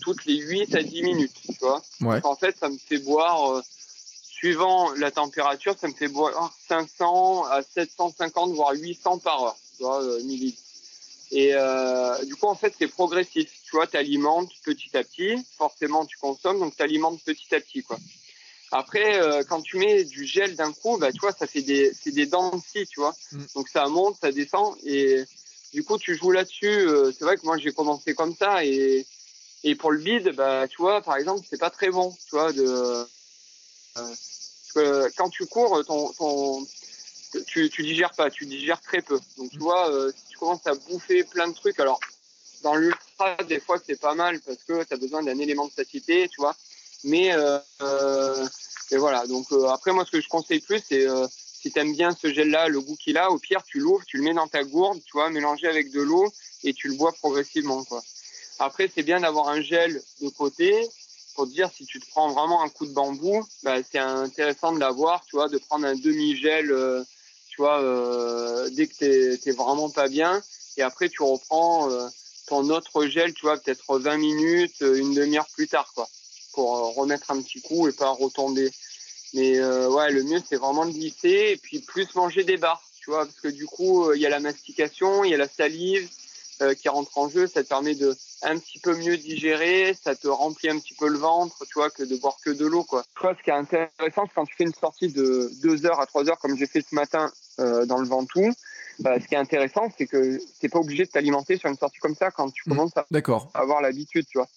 toutes 0.07 0.25
les 0.25 0.37
8 0.37 0.75
à 0.77 0.83
10 0.83 1.03
minutes, 1.03 1.35
tu 1.45 1.59
vois. 1.61 1.83
En 2.23 2.37
fait, 2.37 2.57
ça 2.59 2.69
me 2.69 2.79
fait 2.79 2.99
boire, 2.99 3.57
euh, 3.57 3.63
suivant 4.23 4.93
la 4.95 5.11
température, 5.11 5.75
ça 5.77 5.89
me 5.89 5.95
fait 5.95 6.07
boire 6.09 6.55
500 6.69 7.45
à 7.47 7.63
750, 7.63 8.55
voire 8.55 8.73
800 8.75 9.19
par 9.19 9.43
heure, 9.43 9.57
tu 9.77 9.83
vois, 9.83 10.03
euh, 10.03 10.23
millilitres. 10.23 10.63
Et 11.33 11.51
euh, 11.55 12.25
du 12.25 12.37
coup, 12.37 12.47
en 12.47 12.55
fait, 12.55 12.73
c'est 12.79 12.87
progressif. 12.87 13.51
Tu 13.65 13.71
vois, 13.73 13.89
tu 13.89 13.97
alimentes 13.97 14.51
petit 14.65 14.97
à 14.97 15.03
petit. 15.03 15.45
Forcément, 15.59 16.07
tu 16.07 16.17
consommes, 16.19 16.61
donc 16.61 16.77
tu 16.77 16.83
alimentes 16.83 17.21
petit 17.25 17.53
à 17.55 17.61
petit, 17.61 17.83
quoi. 17.83 17.99
Après, 18.79 19.19
euh, 19.23 19.43
quand 19.49 19.63
tu 19.63 19.79
mets 19.79 20.05
du 20.05 20.27
gel 20.27 20.55
d'un 20.55 20.71
coup, 20.71 20.99
bah, 20.99 21.11
tu 21.11 21.21
vois, 21.21 21.33
ça 21.33 21.47
fait 21.47 21.63
des, 21.63 21.95
c'est 21.99 22.11
des 22.11 22.27
dents 22.27 22.51
de 22.51 22.85
tu 22.85 23.01
vois. 23.01 23.15
Mm. 23.33 23.45
Donc 23.55 23.69
ça 23.71 23.87
monte, 23.87 24.19
ça 24.21 24.31
descend, 24.31 24.77
et 24.85 25.25
du 25.73 25.83
coup, 25.83 25.97
tu 25.97 26.15
joues 26.15 26.31
là-dessus. 26.31 26.67
Euh, 26.67 27.11
c'est 27.11 27.25
vrai 27.25 27.39
que 27.39 27.47
moi, 27.47 27.57
j'ai 27.57 27.73
commencé 27.73 28.15
comme 28.15 28.37
ça, 28.37 28.67
et, 28.67 29.07
et 29.65 29.75
pour 29.77 29.93
le 29.93 29.99
bide, 29.99 30.35
bah, 30.35 30.69
tu 30.69 30.77
vois, 30.77 31.01
par 31.01 31.17
exemple, 31.17 31.47
c'est 31.49 31.59
pas 31.59 31.71
très 31.71 31.89
bon, 31.89 32.15
tu 32.29 32.33
vois, 32.33 32.53
de, 32.53 33.07
euh, 33.97 35.09
quand 35.17 35.31
tu 35.31 35.47
cours, 35.47 35.83
ton, 35.87 36.13
ton, 36.13 36.67
tu, 37.47 37.71
tu 37.71 37.83
digères 37.83 38.13
pas, 38.13 38.31
tu 38.31 38.45
digères 38.45 38.83
très 38.83 39.01
peu. 39.01 39.19
Donc, 39.39 39.51
tu 39.51 39.59
vois, 39.59 39.91
si 40.15 40.33
tu 40.33 40.37
commences 40.37 40.67
à 40.67 40.75
bouffer 40.75 41.25
plein 41.25 41.49
de 41.49 41.55
trucs, 41.55 41.81
alors, 41.81 41.99
dans 42.63 42.75
l'ultra, 42.75 43.37
des 43.49 43.59
fois, 43.59 43.79
c'est 43.85 43.99
pas 43.99 44.15
mal 44.15 44.39
parce 44.41 44.63
que 44.65 44.85
tu 44.85 44.93
as 44.93 44.99
besoin 44.99 45.23
d'un 45.23 45.39
élément 45.39 45.67
de 45.67 45.73
satiété, 45.73 46.29
tu 46.29 46.43
vois. 46.43 46.55
Mais 47.05 47.33
euh, 47.33 47.59
euh, 47.83 48.47
et 48.91 48.97
voilà. 48.97 49.27
Donc 49.27 49.47
euh, 49.53 49.69
après, 49.69 49.93
moi, 49.93 50.05
ce 50.05 50.11
que 50.11 50.21
je 50.21 50.29
conseille 50.29 50.61
plus, 50.61 50.83
c'est 50.89 51.07
si 51.29 51.73
tu 51.73 51.79
aimes 51.79 51.95
bien 51.95 52.11
ce 52.21 52.33
gel-là, 52.33 52.69
le 52.69 52.81
goût 52.81 52.97
qu'il 52.97 53.19
a, 53.19 53.31
au 53.31 53.39
pire, 53.39 53.63
tu 53.65 53.79
l'ouvres, 53.79 54.05
tu 54.07 54.19
le 54.19 54.23
mets 54.23 54.35
dans 54.35 54.47
ta 54.47 54.63
gourde, 54.63 55.01
tu 55.05 55.13
vois, 55.13 55.31
mélanger 55.31 55.67
avec 55.67 55.91
de 55.91 56.01
l'eau 56.01 56.33
et 56.65 56.73
tu 56.73 56.89
le 56.89 56.95
bois 56.95 57.13
progressivement, 57.13 57.85
quoi. 57.85 58.03
Après, 58.59 58.91
c'est 58.93 59.03
bien 59.03 59.21
d'avoir 59.21 59.49
un 59.49 59.61
gel 59.61 60.01
de 60.23 60.29
côté 60.31 60.89
pour 61.35 61.47
te 61.47 61.53
dire 61.53 61.71
si 61.71 61.85
tu 61.85 62.01
te 62.01 62.09
prends 62.09 62.31
vraiment 62.31 62.63
un 62.63 62.69
coup 62.71 62.87
de 62.87 62.93
bambou, 62.93 63.47
bah, 63.63 63.77
c'est 63.83 63.99
intéressant 63.99 64.73
de 64.73 64.81
l'avoir, 64.81 65.23
tu 65.27 65.37
vois, 65.37 65.49
de 65.49 65.59
prendre 65.59 65.87
un 65.87 65.95
demi-gel, 65.95 66.69
tu 67.51 67.57
vois, 67.59 67.83
euh, 67.83 68.71
dès 68.71 68.87
que 68.87 69.37
t'es 69.37 69.51
vraiment 69.51 69.91
pas 69.91 70.09
bien, 70.09 70.43
et 70.79 70.83
après 70.83 71.11
tu 71.11 71.23
reprends 71.23 71.91
ton 72.47 72.71
autre 72.71 73.07
gel, 73.07 73.35
tu 73.35 73.43
vois, 73.43 73.59
peut-être 73.59 73.99
20 73.99 74.17
minutes, 74.17 74.81
une 74.81 75.13
demi-heure 75.15 75.49
plus 75.55 75.69
tard, 75.69 75.93
quoi 75.95 76.09
pour 76.57 76.75
euh, 76.75 77.01
remettre 77.01 77.31
un 77.31 77.41
petit 77.43 77.61
coup 77.61 77.87
et 77.87 77.93
pas 77.93 78.09
retomber. 78.09 78.71
Mais 79.35 79.59
euh, 79.59 79.91
ouais, 79.91 80.11
le 80.11 80.25
mieux 80.25 80.41
c'est 80.49 80.57
vraiment 80.57 80.87
de 80.87 80.93
glisser 80.93 81.53
et 81.53 81.57
puis 81.57 81.81
plus 81.81 82.13
manger 82.15 82.43
des 82.43 82.57
barres, 82.57 82.83
tu 82.99 83.11
vois, 83.11 83.27
parce 83.27 83.39
que 83.39 83.49
du 83.49 83.67
coup 83.67 84.07
euh, 84.07 84.17
il 84.17 84.23
y 84.23 84.27
a 84.27 84.31
la 84.31 84.41
mastication, 84.41 85.23
il 85.23 85.31
y 85.31 85.35
a 85.35 85.39
la 85.39 85.49
salive 85.49 86.09
qui 86.81 86.89
rentre 86.89 87.19
en 87.19 87.29
jeu, 87.29 87.47
ça 87.47 87.63
te 87.63 87.69
permet 87.69 87.95
de 87.95 88.17
un 88.41 88.59
petit 88.59 88.79
peu 88.79 88.97
mieux 88.97 89.19
digérer, 89.19 89.95
ça 90.03 90.15
te 90.15 90.27
remplit 90.27 90.71
un 90.71 90.79
petit 90.79 90.95
peu 90.95 91.07
le 91.07 91.19
ventre, 91.19 91.67
tu 91.67 91.75
vois, 91.75 91.91
que 91.91 92.03
de 92.03 92.17
boire 92.17 92.39
que 92.43 92.49
de 92.49 92.65
l'eau, 92.65 92.83
quoi. 92.83 93.05
Tu 93.15 93.21
vois, 93.21 93.35
ce 93.35 93.43
qui 93.43 93.51
est 93.51 93.53
intéressant, 93.53 94.25
c'est 94.27 94.35
quand 94.35 94.47
tu 94.47 94.57
fais 94.57 94.65
une 94.65 94.73
sortie 94.73 95.09
de 95.09 95.51
2 95.63 95.85
heures 95.85 96.01
à 96.01 96.07
3 96.07 96.31
heures, 96.31 96.39
comme 96.39 96.57
j'ai 96.57 96.67
fait 96.67 96.81
ce 96.81 96.95
matin 96.95 97.31
dans 97.59 97.99
le 97.99 98.09
Ventoux, 98.09 98.55
bah, 99.01 99.21
ce 99.21 99.29
qui 99.29 99.35
est 99.35 99.39
intéressant, 99.39 99.93
c'est 99.99 100.07
que 100.07 100.39
t'es 100.59 100.71
pas 100.71 100.79
obligé 100.79 101.05
de 101.05 101.11
t'alimenter 101.11 101.59
sur 101.59 101.69
une 101.69 101.77
sortie 101.77 101.99
comme 101.99 102.15
ça 102.15 102.31
quand 102.31 102.51
tu 102.51 102.63
mmh. 102.65 102.73
commences 102.73 102.97
à 102.97 103.05
avoir 103.53 103.83
l'habitude, 103.83 104.27
tu 104.27 104.39
vois. 104.39 104.49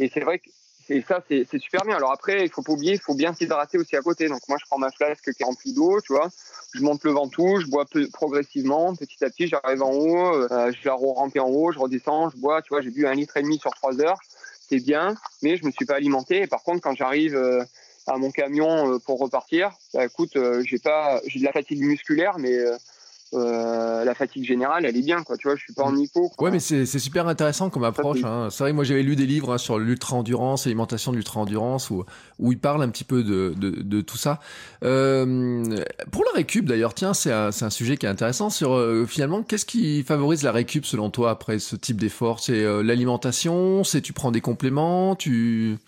Et 0.00 0.10
c'est 0.12 0.20
vrai 0.20 0.40
que 0.40 0.50
et 0.88 1.02
ça, 1.02 1.22
c'est 1.28 1.58
super 1.58 1.82
bien. 1.84 1.96
Alors 1.96 2.12
après, 2.12 2.44
il 2.44 2.50
faut 2.50 2.62
pas 2.62 2.72
oublier, 2.72 2.94
il 2.94 3.00
faut 3.00 3.14
bien 3.14 3.32
s'hydrater 3.32 3.78
aussi 3.78 3.96
à 3.96 4.00
côté. 4.00 4.28
Donc 4.28 4.40
moi, 4.48 4.58
je 4.60 4.66
prends 4.66 4.78
ma 4.78 4.90
flasque 4.90 5.32
qui 5.32 5.42
est 5.42 5.44
remplie 5.44 5.72
d'eau, 5.72 6.00
tu 6.00 6.12
vois. 6.12 6.28
Je 6.74 6.82
monte 6.82 7.04
le 7.04 7.12
ventoux, 7.12 7.60
je 7.60 7.66
bois 7.66 7.84
progressivement, 8.12 8.94
petit 8.94 9.24
à 9.24 9.30
petit, 9.30 9.46
j'arrive 9.46 9.82
en 9.82 9.92
haut, 9.92 10.34
euh, 10.34 10.72
je 10.72 10.88
la 10.88 10.94
remplis 10.94 11.40
en 11.40 11.48
haut, 11.48 11.72
je 11.72 11.78
redescends, 11.78 12.30
je 12.30 12.36
bois, 12.36 12.62
tu 12.62 12.70
vois. 12.70 12.82
J'ai 12.82 12.90
bu 12.90 13.06
un 13.06 13.14
litre 13.14 13.36
et 13.36 13.42
demi 13.42 13.58
sur 13.58 13.70
trois 13.70 13.98
heures, 14.00 14.18
c'est 14.68 14.80
bien, 14.80 15.14
mais 15.42 15.56
je 15.56 15.64
me 15.64 15.70
suis 15.70 15.86
pas 15.86 15.94
alimenté. 15.94 16.46
Par 16.46 16.62
contre, 16.62 16.82
quand 16.82 16.94
j'arrive, 16.94 17.36
euh, 17.36 17.64
à 18.06 18.18
mon 18.18 18.30
camion 18.30 18.98
pour 19.00 19.18
repartir, 19.18 19.70
bah, 19.94 20.04
écoute, 20.04 20.36
j'ai 20.64 20.78
pas, 20.78 21.20
j'ai 21.26 21.38
de 21.38 21.44
la 21.44 21.52
fatigue 21.52 21.82
musculaire, 21.82 22.38
mais 22.38 22.58
euh, 23.32 24.04
la 24.04 24.14
fatigue 24.14 24.44
générale, 24.44 24.84
elle 24.84 24.96
est 24.96 25.02
bien, 25.02 25.22
quoi. 25.22 25.36
Tu 25.36 25.48
vois, 25.48 25.56
je 25.56 25.62
suis 25.62 25.72
pas 25.72 25.82
en 25.82 25.96
hypo. 25.96 26.30
Ouais, 26.38 26.50
mais 26.50 26.60
c'est 26.60 26.86
super 26.86 27.26
intéressant 27.26 27.70
comme 27.70 27.84
approche. 27.84 28.22
Hein. 28.24 28.48
C'est 28.50 28.64
vrai 28.64 28.70
que 28.70 28.76
moi 28.76 28.84
j'avais 28.84 29.02
lu 29.02 29.16
des 29.16 29.26
livres 29.26 29.54
hein, 29.54 29.58
sur 29.58 29.78
l'ultra-endurance, 29.78 30.66
l'alimentation 30.66 31.10
de 31.10 31.16
l'ultra-endurance, 31.16 31.90
où, 31.90 32.04
où 32.38 32.52
ils 32.52 32.58
parlent 32.58 32.82
un 32.82 32.88
petit 32.90 33.04
peu 33.04 33.24
de, 33.24 33.54
de, 33.56 33.70
de 33.70 34.00
tout 34.00 34.16
ça. 34.16 34.40
Euh, 34.84 35.64
pour 36.12 36.24
la 36.24 36.32
récup, 36.32 36.66
d'ailleurs, 36.66 36.94
tiens, 36.94 37.14
c'est 37.14 37.32
un, 37.32 37.48
un, 37.48 37.70
sujet 37.70 37.96
qui 37.96 38.06
est 38.06 38.10
intéressant. 38.10 38.50
Sur 38.50 38.74
euh, 38.74 39.06
finalement, 39.06 39.42
qu'est-ce 39.42 39.66
qui 39.66 40.02
favorise 40.04 40.42
la 40.42 40.52
récup 40.52 40.84
selon 40.84 41.10
toi 41.10 41.30
après 41.30 41.58
ce 41.58 41.76
type 41.76 41.96
d'effort? 41.96 42.40
C'est 42.40 42.82
l'alimentation? 42.82 43.84
C'est 43.84 44.00
tu 44.00 44.12
prends 44.12 44.30
des 44.30 44.40
compléments? 44.40 45.16
Tu 45.16 45.78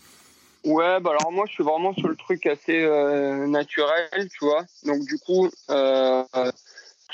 Ouais, 0.65 0.99
bah 0.99 1.11
alors 1.11 1.31
moi 1.31 1.45
je 1.47 1.53
suis 1.53 1.63
vraiment 1.63 1.95
sur 1.95 2.09
le 2.09 2.17
truc 2.17 2.45
assez 2.47 2.81
naturel, 3.47 4.29
tu 4.37 4.45
vois. 4.45 4.65
Donc 4.85 5.05
du 5.05 5.17
coup, 5.19 5.49
euh, 5.71 6.25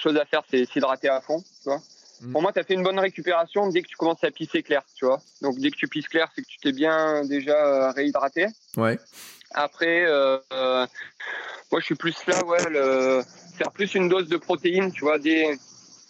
chose 0.00 0.16
à 0.16 0.24
faire, 0.24 0.42
c'est 0.50 0.64
s'hydrater 0.64 1.08
à 1.08 1.20
fond, 1.20 1.40
tu 1.40 1.68
vois. 1.68 1.80
Mm. 2.22 2.32
Pour 2.32 2.42
moi, 2.42 2.52
tu 2.52 2.60
as 2.60 2.64
fait 2.64 2.74
une 2.74 2.82
bonne 2.82 2.98
récupération 2.98 3.68
dès 3.68 3.82
que 3.82 3.88
tu 3.88 3.96
commences 3.96 4.22
à 4.22 4.30
pisser 4.30 4.62
clair, 4.62 4.82
tu 4.94 5.04
vois. 5.04 5.20
Donc, 5.40 5.58
dès 5.58 5.70
que 5.70 5.76
tu 5.76 5.88
pisses 5.88 6.08
clair, 6.08 6.30
c'est 6.34 6.42
que 6.42 6.46
tu 6.46 6.58
t'es 6.58 6.72
bien 6.72 7.24
déjà 7.24 7.54
euh, 7.54 7.90
réhydraté. 7.90 8.46
Ouais. 8.76 8.98
Après, 9.50 10.04
euh, 10.04 10.38
euh, 10.52 10.86
moi, 11.70 11.80
je 11.80 11.84
suis 11.84 11.94
plus 11.94 12.16
là, 12.26 12.44
ouais, 12.44 12.70
le, 12.70 13.22
faire 13.56 13.72
plus 13.72 13.94
une 13.94 14.08
dose 14.08 14.28
de 14.28 14.36
protéines, 14.36 14.92
tu 14.92 15.00
vois. 15.00 15.18
Dès, 15.18 15.58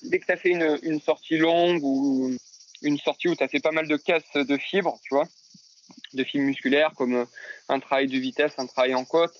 dès 0.02 0.18
que 0.18 0.26
tu 0.26 0.32
as 0.32 0.36
fait 0.36 0.50
une, 0.50 0.78
une, 0.82 1.00
sortie 1.00 1.38
longue 1.38 1.82
ou 1.82 2.36
une 2.82 2.98
sortie 2.98 3.28
où 3.28 3.34
tu 3.34 3.42
as 3.42 3.48
fait 3.48 3.60
pas 3.60 3.72
mal 3.72 3.88
de 3.88 3.96
casse 3.96 4.34
de 4.34 4.56
fibres, 4.58 4.98
tu 5.02 5.14
vois, 5.14 5.26
de 6.12 6.24
fibres 6.24 6.44
musculaires, 6.44 6.92
comme 6.96 7.26
un 7.68 7.80
travail 7.80 8.06
de 8.06 8.18
vitesse, 8.18 8.52
un 8.58 8.66
travail 8.66 8.94
en 8.94 9.04
côte. 9.04 9.34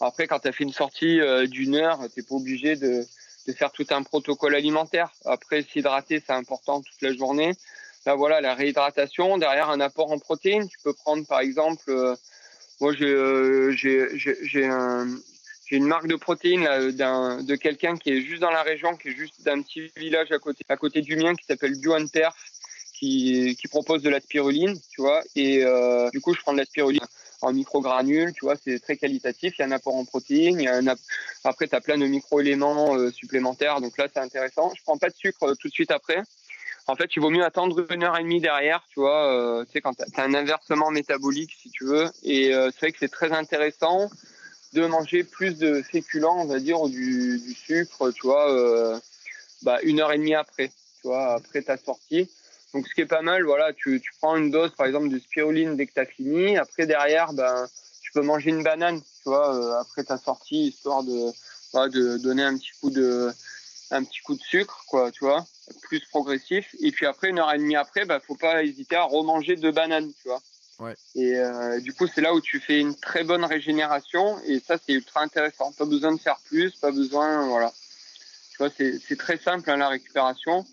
Après, 0.00 0.26
quand 0.26 0.40
tu 0.40 0.48
as 0.48 0.52
fait 0.52 0.64
une 0.64 0.72
sortie 0.72 1.20
d'une 1.48 1.76
heure, 1.76 2.00
tu 2.14 2.22
pas 2.22 2.34
obligé 2.34 2.76
de 2.76 3.06
de 3.46 3.52
faire 3.52 3.72
tout 3.72 3.86
un 3.90 4.02
protocole 4.02 4.54
alimentaire. 4.54 5.10
Après, 5.24 5.62
s'hydrater, 5.62 6.22
c'est 6.24 6.32
important 6.32 6.82
toute 6.82 7.02
la 7.02 7.12
journée. 7.14 7.52
Là, 8.06 8.14
voilà, 8.14 8.40
la 8.40 8.54
réhydratation, 8.54 9.38
derrière 9.38 9.70
un 9.70 9.80
apport 9.80 10.12
en 10.12 10.18
protéines. 10.18 10.68
Tu 10.68 10.78
peux 10.82 10.92
prendre, 10.92 11.26
par 11.26 11.40
exemple, 11.40 11.84
euh, 11.88 12.14
moi, 12.80 12.92
euh, 13.00 13.72
j'ai 13.72 14.66
un, 14.66 15.08
une 15.70 15.86
marque 15.86 16.06
de 16.06 16.16
protéines 16.16 16.64
là, 16.64 16.80
de 17.42 17.56
quelqu'un 17.56 17.96
qui 17.96 18.10
est 18.10 18.20
juste 18.20 18.42
dans 18.42 18.50
la 18.50 18.62
région, 18.62 18.96
qui 18.96 19.08
est 19.08 19.16
juste 19.16 19.42
d'un 19.42 19.62
petit 19.62 19.90
village 19.96 20.30
à 20.30 20.38
côté, 20.38 20.64
à 20.68 20.76
côté 20.76 21.00
du 21.02 21.16
mien, 21.16 21.34
qui 21.34 21.44
s'appelle 21.46 21.80
Duan 21.80 22.08
Perf, 22.08 22.36
qui, 22.94 23.56
qui 23.60 23.68
propose 23.68 24.02
de 24.02 24.10
la 24.10 24.20
spiruline, 24.20 24.78
tu 24.90 25.00
vois. 25.00 25.22
Et 25.34 25.64
euh, 25.64 26.08
du 26.10 26.20
coup, 26.20 26.34
je 26.34 26.40
prends 26.40 26.52
de 26.52 26.58
la 26.58 26.64
spiruline 26.64 27.06
en 27.46 27.52
microgranules, 27.52 28.32
tu 28.32 28.44
vois, 28.44 28.56
c'est 28.56 28.78
très 28.80 28.96
qualitatif. 28.96 29.54
Il 29.56 29.60
y 29.60 29.64
a 29.64 29.66
un 29.66 29.72
apport 29.72 29.94
en 29.94 30.04
protéines, 30.04 30.68
après, 31.44 31.68
tu 31.68 31.74
as 31.74 31.80
plein 31.80 31.96
de 31.96 32.06
micro-éléments 32.06 32.96
euh, 32.96 33.10
supplémentaires, 33.10 33.80
donc 33.80 33.96
là, 33.98 34.08
c'est 34.12 34.20
intéressant. 34.20 34.72
Je 34.76 34.82
prends 34.82 34.98
pas 34.98 35.08
de 35.08 35.14
sucre 35.14 35.44
euh, 35.44 35.54
tout 35.54 35.68
de 35.68 35.72
suite 35.72 35.90
après. 35.90 36.22
En 36.88 36.96
fait, 36.96 37.10
il 37.16 37.20
vaut 37.20 37.30
mieux 37.30 37.44
attendre 37.44 37.86
une 37.90 38.02
heure 38.04 38.18
et 38.18 38.22
demie 38.22 38.40
derrière, 38.40 38.84
tu 38.88 39.00
vois, 39.00 39.32
euh, 39.32 39.64
tu 39.64 39.72
sais, 39.72 39.80
quand 39.80 39.94
tu 39.94 40.02
as, 40.02 40.22
un 40.22 40.34
inversement 40.34 40.90
métabolique, 40.90 41.52
si 41.60 41.70
tu 41.70 41.84
veux. 41.84 42.06
Et 42.22 42.52
c'est 42.52 42.80
vrai 42.80 42.92
que 42.92 42.98
c'est 43.00 43.10
très 43.10 43.32
intéressant 43.32 44.08
de 44.72 44.86
manger 44.86 45.24
plus 45.24 45.56
de 45.56 45.82
féculents, 45.82 46.38
on 46.38 46.46
va 46.46 46.60
dire, 46.60 46.80
ou 46.80 46.88
du, 46.88 47.40
sucre, 47.54 48.12
tu 48.12 48.22
vois, 48.26 49.00
bah, 49.62 49.78
une 49.82 50.00
heure 50.00 50.12
et 50.12 50.18
demie 50.18 50.34
après, 50.34 50.68
tu 50.68 51.08
vois, 51.08 51.34
après 51.34 51.62
ta 51.62 51.76
sortie. 51.76 52.28
Donc, 52.76 52.86
ce 52.88 52.94
qui 52.94 53.00
est 53.00 53.06
pas 53.06 53.22
mal, 53.22 53.42
voilà, 53.42 53.72
tu, 53.72 54.02
tu 54.02 54.10
prends 54.20 54.36
une 54.36 54.50
dose, 54.50 54.70
par 54.76 54.86
exemple, 54.86 55.08
de 55.08 55.18
spiruline 55.18 55.78
dès 55.78 55.86
que 55.86 55.94
tu 55.94 56.00
as 56.00 56.04
fini. 56.04 56.58
Après, 56.58 56.84
derrière, 56.84 57.32
ben, 57.32 57.66
tu 58.02 58.12
peux 58.12 58.20
manger 58.20 58.50
une 58.50 58.62
banane, 58.62 59.00
tu 59.00 59.22
vois, 59.24 59.56
euh, 59.56 59.80
après 59.80 60.04
ta 60.04 60.18
sortie, 60.18 60.66
histoire 60.66 61.02
de, 61.02 61.32
de 61.88 62.18
donner 62.18 62.42
un 62.42 62.54
petit 62.58 62.72
coup 62.78 62.90
de, 62.90 63.32
un 63.90 64.04
petit 64.04 64.20
coup 64.20 64.34
de 64.34 64.42
sucre, 64.42 64.84
quoi, 64.88 65.10
tu 65.10 65.24
vois, 65.24 65.46
plus 65.80 66.00
progressif. 66.10 66.66
Et 66.80 66.92
puis 66.92 67.06
après, 67.06 67.30
une 67.30 67.38
heure 67.38 67.50
et 67.50 67.56
demie 67.56 67.76
après, 67.76 68.04
bah, 68.04 68.20
faut 68.20 68.34
pas 68.34 68.62
hésiter 68.62 68.96
à 68.96 69.04
remanger 69.04 69.56
deux 69.56 69.72
bananes, 69.72 70.12
tu 70.20 70.28
vois. 70.28 70.42
Ouais. 70.78 70.94
Et 71.14 71.34
euh, 71.34 71.80
du 71.80 71.94
coup, 71.94 72.06
c'est 72.06 72.20
là 72.20 72.34
où 72.34 72.42
tu 72.42 72.60
fais 72.60 72.78
une 72.78 72.94
très 72.94 73.24
bonne 73.24 73.46
régénération. 73.46 74.38
Et 74.46 74.60
ça, 74.60 74.76
c'est 74.76 74.92
ultra 74.92 75.22
intéressant. 75.22 75.72
Pas 75.72 75.86
besoin 75.86 76.14
de 76.14 76.20
faire 76.20 76.40
plus, 76.44 76.72
pas 76.72 76.90
besoin, 76.90 77.46
voilà. 77.46 77.72
Tu 78.50 78.58
vois, 78.58 78.68
c'est 78.68 79.16
très 79.16 79.38
simple, 79.38 79.70
hein, 79.70 79.78
la 79.78 79.88
récupération. 79.88 80.66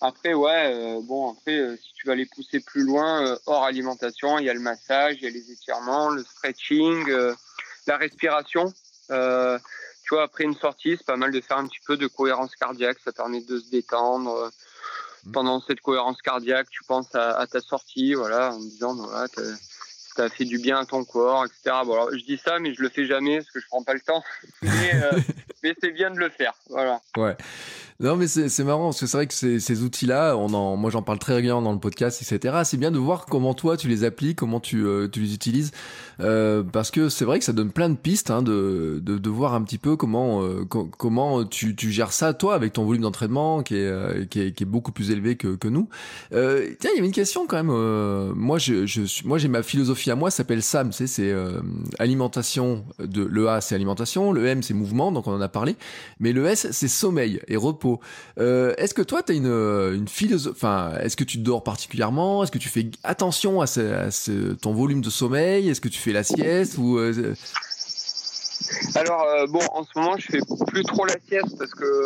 Après, 0.00 0.34
ouais, 0.34 0.72
euh, 0.74 1.00
bon, 1.02 1.32
après, 1.32 1.56
euh, 1.56 1.76
si 1.76 1.92
tu 1.94 2.06
vas 2.06 2.14
les 2.14 2.26
pousser 2.26 2.60
plus 2.60 2.82
loin, 2.82 3.26
euh, 3.26 3.36
hors 3.46 3.64
alimentation, 3.64 4.38
il 4.38 4.46
y 4.46 4.50
a 4.50 4.54
le 4.54 4.60
massage, 4.60 5.16
il 5.18 5.24
y 5.24 5.26
a 5.26 5.30
les 5.30 5.50
étirements, 5.50 6.10
le 6.10 6.22
stretching, 6.22 7.06
la 7.86 7.96
respiration. 7.96 8.72
tu 9.08 10.14
vois, 10.14 10.24
après 10.24 10.44
une 10.44 10.56
sortie, 10.56 10.96
c'est 10.96 11.06
pas 11.06 11.16
mal 11.16 11.32
de 11.32 11.40
faire 11.40 11.58
un 11.58 11.66
petit 11.66 11.80
peu 11.86 11.96
de 11.96 12.06
cohérence 12.06 12.54
cardiaque, 12.56 12.98
ça 13.04 13.12
permet 13.12 13.40
de 13.40 13.58
se 13.58 13.70
détendre. 13.70 14.50
Mmh. 15.24 15.32
Pendant 15.32 15.60
cette 15.60 15.80
cohérence 15.80 16.20
cardiaque, 16.20 16.68
tu 16.70 16.84
penses 16.84 17.14
à, 17.14 17.46
ta 17.46 17.60
sortie, 17.60 18.12
voilà, 18.12 18.52
en 18.52 18.58
disant, 18.58 18.94
voilà, 18.94 19.26
ça 20.14 20.28
fait 20.28 20.44
du 20.44 20.58
bien 20.58 20.80
à 20.80 20.84
ton 20.84 21.04
corps, 21.04 21.46
etc. 21.46 21.76
Bon, 21.86 21.94
alors, 21.94 22.10
je 22.12 22.24
dis 22.24 22.36
ça, 22.36 22.58
mais 22.58 22.74
je 22.74 22.82
le 22.82 22.90
fais 22.90 23.06
jamais 23.06 23.38
parce 23.38 23.50
que 23.50 23.60
je 23.60 23.66
prends 23.68 23.82
pas 23.82 23.94
le 23.94 24.00
temps. 24.00 24.22
Mais, 24.62 24.92
mais 25.64 25.74
c'est 25.82 25.90
bien 25.90 26.10
de 26.10 26.18
le 26.18 26.28
faire, 26.28 26.52
voilà. 26.68 27.00
Ouais. 27.16 27.36
Non, 28.00 28.16
mais 28.16 28.26
c'est 28.26 28.64
marrant 28.64 28.86
parce 28.86 29.00
que 29.00 29.06
c'est 29.06 29.16
vrai 29.16 29.26
que 29.28 29.32
ces, 29.32 29.82
outils-là, 29.82 30.36
on 30.36 30.52
en, 30.52 30.76
moi 30.76 30.90
j'en 30.90 31.02
parle 31.02 31.20
très 31.20 31.32
régulièrement 31.32 31.62
dans 31.62 31.72
le 31.72 31.78
podcast, 31.78 32.20
etc. 32.20 32.62
C'est 32.64 32.76
bien 32.76 32.90
de 32.90 32.98
voir 32.98 33.24
comment 33.26 33.54
toi 33.54 33.76
tu 33.76 33.86
les 33.86 34.02
appliques, 34.02 34.36
comment 34.36 34.58
tu, 34.58 34.84
euh, 34.84 35.06
tu 35.06 35.20
les 35.20 35.32
utilises, 35.32 35.70
euh, 36.18 36.64
parce 36.64 36.90
que 36.90 37.08
c'est 37.08 37.24
vrai 37.24 37.38
que 37.38 37.44
ça 37.44 37.52
donne 37.52 37.70
plein 37.70 37.88
de 37.88 37.94
pistes 37.94 38.32
hein, 38.32 38.42
de, 38.42 39.00
de, 39.00 39.30
voir 39.30 39.54
un 39.54 39.62
petit 39.62 39.78
peu 39.78 39.94
comment 39.94 40.42
euh, 40.42 40.64
comment 40.64 41.44
tu, 41.44 41.76
tu 41.76 41.92
gères 41.92 42.12
ça 42.12 42.34
toi 42.34 42.54
avec 42.54 42.72
ton 42.72 42.84
volume 42.84 43.02
d'entraînement 43.02 43.62
qui 43.62 43.76
est, 43.76 44.28
qui 44.28 44.40
est, 44.40 44.52
qui 44.52 44.64
est 44.64 44.66
beaucoup 44.66 44.92
plus 44.92 45.12
élevé 45.12 45.36
que, 45.36 45.54
que 45.54 45.68
nous. 45.68 45.88
tiens, 46.30 46.90
il 46.92 46.96
y 46.96 46.98
avait 46.98 47.06
une 47.06 47.12
question 47.12 47.46
quand 47.46 47.62
même. 47.62 48.32
moi, 48.34 48.58
je, 48.58 48.86
je 48.86 49.02
suis, 49.02 49.26
moi 49.26 49.38
j'ai 49.38 49.48
ma 49.48 49.62
philosophie 49.62 50.10
à 50.10 50.16
moi, 50.16 50.32
s'appelle 50.32 50.62
SAM, 50.62 50.90
tu 50.90 50.96
sais, 50.96 51.06
c'est 51.06 51.34
alimentation. 52.00 52.84
De 52.98 53.24
le 53.24 53.48
A 53.48 53.60
c'est 53.60 53.76
alimentation, 53.76 54.32
le 54.32 54.46
M 54.46 54.62
c'est 54.62 54.74
mouvement, 54.74 55.12
donc 55.12 55.28
on 55.28 55.32
en 55.32 55.40
a 55.40 55.48
parlé, 55.54 55.76
mais 56.20 56.32
le 56.32 56.46
S 56.46 56.68
c'est 56.72 56.88
sommeil 56.88 57.40
et 57.48 57.56
repos. 57.56 58.00
Euh, 58.38 58.74
est-ce 58.76 58.92
que 58.92 59.02
toi, 59.02 59.22
tu 59.22 59.32
as 59.32 59.34
une, 59.34 59.46
euh, 59.46 59.94
une 59.94 60.08
philosophie, 60.08 60.56
enfin, 60.56 60.92
est-ce 61.00 61.16
que 61.16 61.24
tu 61.24 61.38
dors 61.38 61.62
particulièrement? 61.62 62.42
Est-ce 62.42 62.52
que 62.52 62.58
tu 62.58 62.68
fais 62.68 62.90
attention 63.04 63.62
à, 63.62 63.66
ton 64.60 64.74
volume 64.74 65.00
de 65.00 65.10
sommeil? 65.10 65.70
Est-ce 65.70 65.80
que 65.80 65.88
tu 65.88 65.98
fais 65.98 66.12
la 66.12 66.24
sieste 66.24 66.76
ou 66.76 66.98
euh, 66.98 67.34
alors 68.94 69.26
bon, 69.48 69.60
en 69.72 69.84
ce 69.84 69.90
moment, 69.96 70.16
je 70.16 70.26
fais 70.26 70.40
plus 70.66 70.84
trop 70.84 71.04
la 71.04 71.16
sieste 71.28 71.58
parce 71.58 71.74
que 71.74 72.04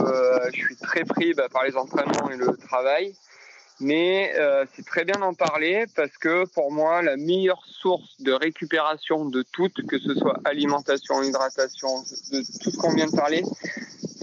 je 0.52 0.58
suis 0.58 0.76
très 0.76 1.04
pris 1.04 1.34
bah, 1.34 1.48
par 1.50 1.64
les 1.64 1.76
entraînements 1.76 2.30
et 2.30 2.36
le 2.36 2.56
travail. 2.56 3.14
Mais 3.80 4.34
c'est 4.74 4.84
très 4.84 5.04
bien 5.04 5.20
d'en 5.20 5.34
parler 5.34 5.84
parce 5.94 6.16
que 6.18 6.44
pour 6.46 6.72
moi, 6.72 7.00
la 7.02 7.16
meilleure 7.16 7.62
source 7.64 8.20
de 8.20 8.32
récupération 8.32 9.24
de 9.24 9.44
toutes, 9.52 9.86
que 9.86 9.98
ce 9.98 10.14
soit 10.14 10.40
alimentation, 10.44 11.22
hydratation, 11.22 12.02
de 12.32 12.42
tout 12.60 12.70
ce 12.70 12.76
qu'on 12.76 12.92
vient 12.94 13.06
de 13.06 13.16
parler, 13.16 13.44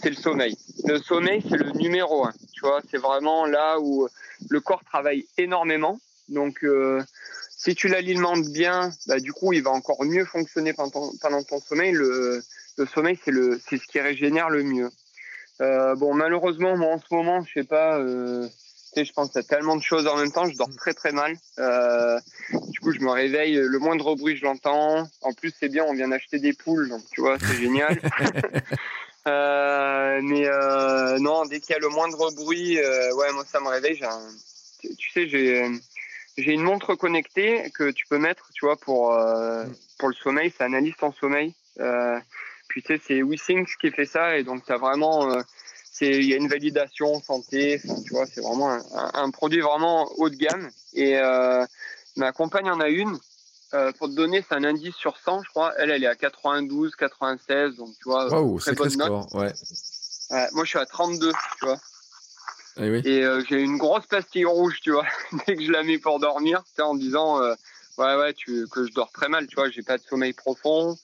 c'est 0.02 0.10
le 0.10 0.15
sommeil. 0.15 0.57
Le 0.86 0.99
sommeil, 0.99 1.41
c'est 1.49 1.57
le 1.57 1.72
numéro 1.72 2.26
un. 2.26 2.34
Tu 2.53 2.61
vois, 2.61 2.82
c'est 2.91 2.98
vraiment 2.98 3.45
là 3.45 3.80
où 3.80 4.07
le 4.49 4.60
corps 4.60 4.84
travaille 4.84 5.26
énormément. 5.38 5.99
Donc, 6.30 6.64
euh, 6.64 7.02
si 7.49 7.76
tu 7.76 7.88
l'alimentes 7.88 8.48
bien, 8.49 8.91
bah, 9.07 9.19
du 9.19 9.34
coup, 9.34 9.53
il 9.53 9.64
va 9.64 9.72
encore 9.72 10.03
mieux 10.03 10.26
fonctionner 10.26 10.73
pendant, 10.73 11.11
ton 11.44 11.60
sommeil. 11.60 11.91
Le, 11.91 12.41
le 12.77 12.86
sommeil, 12.86 13.18
c'est 13.23 13.32
le, 13.32 13.60
c'est 13.68 13.77
ce 13.77 13.88
qui 13.88 13.99
régénère 13.99 14.49
le 14.49 14.64
mieux. 14.64 14.90
Euh, 15.61 15.95
bon, 15.95 16.14
malheureusement, 16.14 16.76
moi, 16.77 16.94
en 16.94 16.99
ce 16.99 17.14
moment, 17.14 17.44
je 17.44 17.61
sais 17.61 17.68
pas. 17.68 17.98
Euh, 17.99 18.48
je 19.04 19.12
pense 19.12 19.36
à 19.36 19.44
tellement 19.44 19.76
de 19.76 19.82
choses 19.82 20.08
en 20.08 20.16
même 20.16 20.32
temps. 20.32 20.46
Je 20.46 20.56
dors 20.56 20.70
très 20.78 20.94
très 20.94 21.12
mal. 21.12 21.36
Euh, 21.60 22.20
du 22.70 22.80
coup, 22.80 22.92
je 22.92 23.00
me 23.00 23.10
réveille, 23.10 23.56
le 23.56 23.80
moindre 23.80 24.16
bruit, 24.16 24.38
je 24.38 24.46
l'entends. 24.46 25.08
En 25.22 25.34
plus, 25.34 25.54
c'est 25.60 25.70
bien, 25.70 25.84
on 25.84 25.94
vient 25.94 26.08
d'acheter 26.08 26.40
des 26.40 26.54
poules, 26.54 26.90
donc 26.90 27.02
tu 27.12 27.22
vois, 27.22 27.38
c'est 27.40 27.58
génial. 27.58 28.00
Euh, 29.28 30.20
mais 30.22 30.46
euh, 30.46 31.18
non, 31.18 31.46
dès 31.46 31.60
qu'il 31.60 31.74
y 31.74 31.76
a 31.76 31.80
le 31.80 31.90
moindre 31.90 32.32
bruit, 32.36 32.78
ouais, 32.78 33.32
moi 33.34 33.44
ça 33.44 33.60
me 33.60 33.70
réveille. 33.70 34.00
tu, 35.00 35.12
sais, 35.12 35.28
j'ai 35.28 35.68
j'ai 36.38 36.52
une 36.52 36.62
montre 36.62 36.94
connectée 36.94 37.72
que 37.74 37.90
tu 37.90 38.06
peux 38.06 38.20
mettre, 38.20 38.52
tu 38.54 38.68
vois, 38.68 38.76
pour 38.76 39.20
pour 39.98 40.10
le 40.10 40.14
sommeil. 40.14 40.54
Ça 40.56 40.66
analyse 40.66 40.94
ton 41.00 41.12
sommeil. 41.12 41.56
puis 42.68 42.84
tu 42.84 42.94
sais, 42.94 43.02
c'est 43.04 43.24
WeSync 43.24 43.68
qui 43.82 43.90
fait 43.90 44.06
ça 44.06 44.38
et 44.38 44.44
donc 44.44 44.64
t'as 44.64 44.78
vraiment 44.78 45.42
c'est 45.98 46.10
il 46.10 46.26
y 46.26 46.34
a 46.34 46.38
une 46.38 46.50
validation 46.50 47.22
santé 47.22 47.82
tu 48.06 48.14
vois 48.14 48.26
c'est 48.26 48.42
vraiment 48.42 48.72
un, 48.72 48.84
un, 49.14 49.30
produit 49.32 49.62
vraiment 49.62 50.12
haut 50.18 50.30
de 50.30 50.36
gamme 50.36 50.70
et 50.94 51.18
ma 52.18 52.32
compagne 52.32 52.70
en 52.70 52.80
a 52.80 52.90
une 52.90 53.18
euh, 53.76 53.92
pour 53.94 54.08
te 54.08 54.14
donner, 54.14 54.44
c'est 54.48 54.56
un 54.56 54.64
indice 54.64 54.96
sur 54.96 55.18
100, 55.18 55.44
je 55.44 55.50
crois. 55.50 55.74
Elle, 55.78 55.92
elle 55.92 56.04
est 56.04 56.08
à 56.08 56.16
92, 56.16 56.96
96, 56.96 57.76
donc 57.76 57.90
tu 57.98 58.04
vois, 58.06 58.32
wow, 58.32 58.60
très 58.60 58.74
bonne 58.74 58.96
note. 58.96 59.34
Ouais. 59.34 59.52
moi, 60.54 60.64
je 60.64 60.70
suis 60.70 60.80
à 60.80 60.86
32, 60.86 61.32
tu 61.32 61.66
vois. 61.66 61.78
Eh 62.78 62.90
oui. 62.90 63.02
Et 63.06 63.24
euh, 63.24 63.42
j'ai 63.50 63.62
une 63.62 63.78
grosse 63.78 64.06
pastille 64.06 64.46
rouge, 64.46 64.80
tu 64.82 64.92
vois, 64.92 65.06
dès 65.48 65.56
que 65.56 65.64
je 65.64 65.72
la 65.72 65.84
mets 65.84 65.98
pour 65.98 66.20
dormir, 66.20 66.64
en 66.80 66.96
disant, 66.96 67.42
euh, 67.42 67.54
ouais, 67.98 68.16
ouais, 68.16 68.34
tu, 68.34 68.68
que 68.68 68.86
je 68.86 68.94
dors 68.94 69.12
très 69.12 69.28
mal, 69.28 69.48
tu 69.48 69.56
vois, 69.56 69.70
j'ai 69.70 69.84
pas 69.84 69.98
de 69.98 70.04
sommeil 70.04 70.34
profond. 70.34 70.98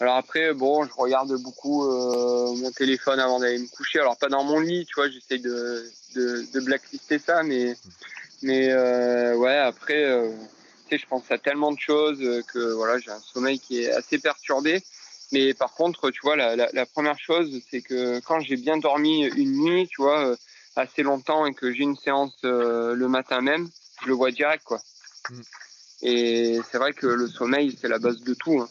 Alors 0.00 0.16
après, 0.16 0.52
bon, 0.54 0.84
je 0.84 0.92
regarde 0.96 1.32
beaucoup 1.42 1.84
mon 1.84 2.70
téléphone 2.72 3.20
avant 3.20 3.38
d'aller 3.38 3.58
me 3.58 3.68
coucher. 3.68 4.00
Alors 4.00 4.16
pas 4.16 4.28
dans 4.28 4.44
mon 4.44 4.60
lit, 4.60 4.84
tu 4.86 4.94
vois, 4.96 5.08
j'essaye 5.08 5.40
de, 5.40 5.84
de, 6.14 6.44
de, 6.52 6.60
blacklister 6.60 7.18
ça, 7.18 7.42
mais 7.42 7.76
mais 8.42 8.74
ouais, 9.34 9.56
après, 9.56 10.04
tu 10.88 10.96
sais, 10.96 10.98
je 10.98 11.06
pense 11.06 11.30
à 11.30 11.38
tellement 11.38 11.70
de 11.70 11.78
choses 11.78 12.18
que 12.52 12.72
voilà, 12.72 12.98
j'ai 12.98 13.12
un 13.12 13.20
sommeil 13.20 13.60
qui 13.60 13.82
est 13.82 13.92
assez 13.92 14.18
perturbé. 14.18 14.82
Mais 15.32 15.54
par 15.54 15.72
contre, 15.72 16.10
tu 16.10 16.20
vois, 16.22 16.36
la, 16.36 16.56
la, 16.56 16.68
la 16.72 16.86
première 16.86 17.18
chose, 17.18 17.60
c'est 17.70 17.80
que 17.80 18.20
quand 18.20 18.40
j'ai 18.40 18.56
bien 18.56 18.76
dormi 18.76 19.24
une 19.24 19.62
nuit, 19.62 19.88
tu 19.88 20.02
vois, 20.02 20.36
assez 20.76 21.02
longtemps 21.02 21.46
et 21.46 21.54
que 21.54 21.72
j'ai 21.72 21.82
une 21.82 21.96
séance 21.96 22.34
le 22.42 23.06
matin 23.06 23.40
même, 23.40 23.68
je 24.02 24.08
le 24.08 24.14
vois 24.14 24.30
direct, 24.30 24.64
quoi. 24.64 24.80
Mm. 25.30 25.40
Et 26.02 26.60
c'est 26.70 26.78
vrai 26.78 26.92
que 26.92 27.06
le 27.06 27.28
sommeil, 27.28 27.76
c'est 27.80 27.88
la 27.88 27.98
base 27.98 28.20
de 28.20 28.34
tout. 28.34 28.60
Hein. 28.60 28.68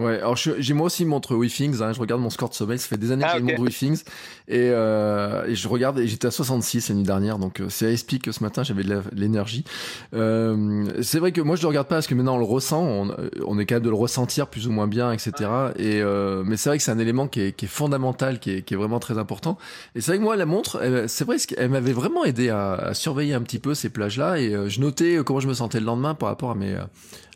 Ouais, 0.00 0.16
alors 0.16 0.36
j'ai 0.36 0.74
moi 0.74 0.86
aussi 0.86 1.04
une 1.04 1.08
montre 1.08 1.36
WeThings, 1.36 1.80
hein, 1.80 1.92
je 1.92 2.00
regarde 2.00 2.20
mon 2.20 2.30
score 2.30 2.48
de 2.48 2.54
sommeil, 2.54 2.80
ça 2.80 2.88
fait 2.88 2.96
des 2.96 3.12
années 3.12 3.22
que 3.22 3.28
ah, 3.28 3.34
j'ai 3.34 3.38
une 3.38 3.46
montre 3.46 3.62
WeThings 3.62 4.02
et, 4.48 4.70
euh, 4.72 5.46
et 5.46 5.54
je 5.54 5.68
regarde 5.68 6.00
et 6.00 6.08
j'étais 6.08 6.26
à 6.26 6.32
66 6.32 6.88
la 6.88 6.94
nuit 6.96 7.04
dernière, 7.04 7.38
donc 7.38 7.60
euh, 7.60 7.68
c'est 7.68 7.86
à 7.86 7.92
explique 7.92 8.24
que 8.24 8.32
ce 8.32 8.42
matin 8.42 8.64
j'avais 8.64 8.82
de 8.82 9.02
l'énergie. 9.12 9.64
Euh, 10.12 10.84
c'est 11.00 11.20
vrai 11.20 11.30
que 11.30 11.40
moi 11.40 11.54
je 11.54 11.62
le 11.62 11.68
regarde 11.68 11.86
pas 11.86 11.94
parce 11.94 12.08
que 12.08 12.14
maintenant 12.16 12.34
on 12.34 12.38
le 12.38 12.44
ressent, 12.44 12.82
on, 12.82 13.14
on, 13.46 13.58
est 13.60 13.66
capable 13.66 13.84
de 13.84 13.90
le 13.90 13.96
ressentir 13.96 14.48
plus 14.48 14.66
ou 14.66 14.72
moins 14.72 14.88
bien, 14.88 15.12
etc. 15.12 15.32
Et 15.76 16.02
euh, 16.02 16.42
mais 16.44 16.56
c'est 16.56 16.70
vrai 16.70 16.78
que 16.78 16.84
c'est 16.84 16.90
un 16.90 16.98
élément 16.98 17.28
qui 17.28 17.40
est, 17.40 17.52
qui 17.52 17.66
est 17.66 17.68
fondamental, 17.68 18.40
qui 18.40 18.50
est, 18.50 18.62
qui 18.62 18.74
est, 18.74 18.76
vraiment 18.76 18.98
très 18.98 19.16
important. 19.16 19.58
Et 19.94 20.00
c'est 20.00 20.10
vrai 20.10 20.18
que 20.18 20.24
moi 20.24 20.34
la 20.34 20.46
montre, 20.46 20.82
c'est 21.06 21.24
vrai 21.24 21.36
qu'elle 21.38 21.70
m'avait 21.70 21.92
vraiment 21.92 22.24
aidé 22.24 22.48
à, 22.48 22.72
à, 22.72 22.94
surveiller 22.94 23.34
un 23.34 23.42
petit 23.42 23.60
peu 23.60 23.74
ces 23.74 23.90
plages 23.90 24.18
là 24.18 24.40
et 24.40 24.54
euh, 24.54 24.68
je 24.68 24.80
notais 24.80 25.18
comment 25.24 25.38
je 25.38 25.46
me 25.46 25.54
sentais 25.54 25.78
le 25.78 25.86
lendemain 25.86 26.14
par 26.14 26.30
rapport 26.30 26.50
à 26.50 26.56
mes 26.56 26.76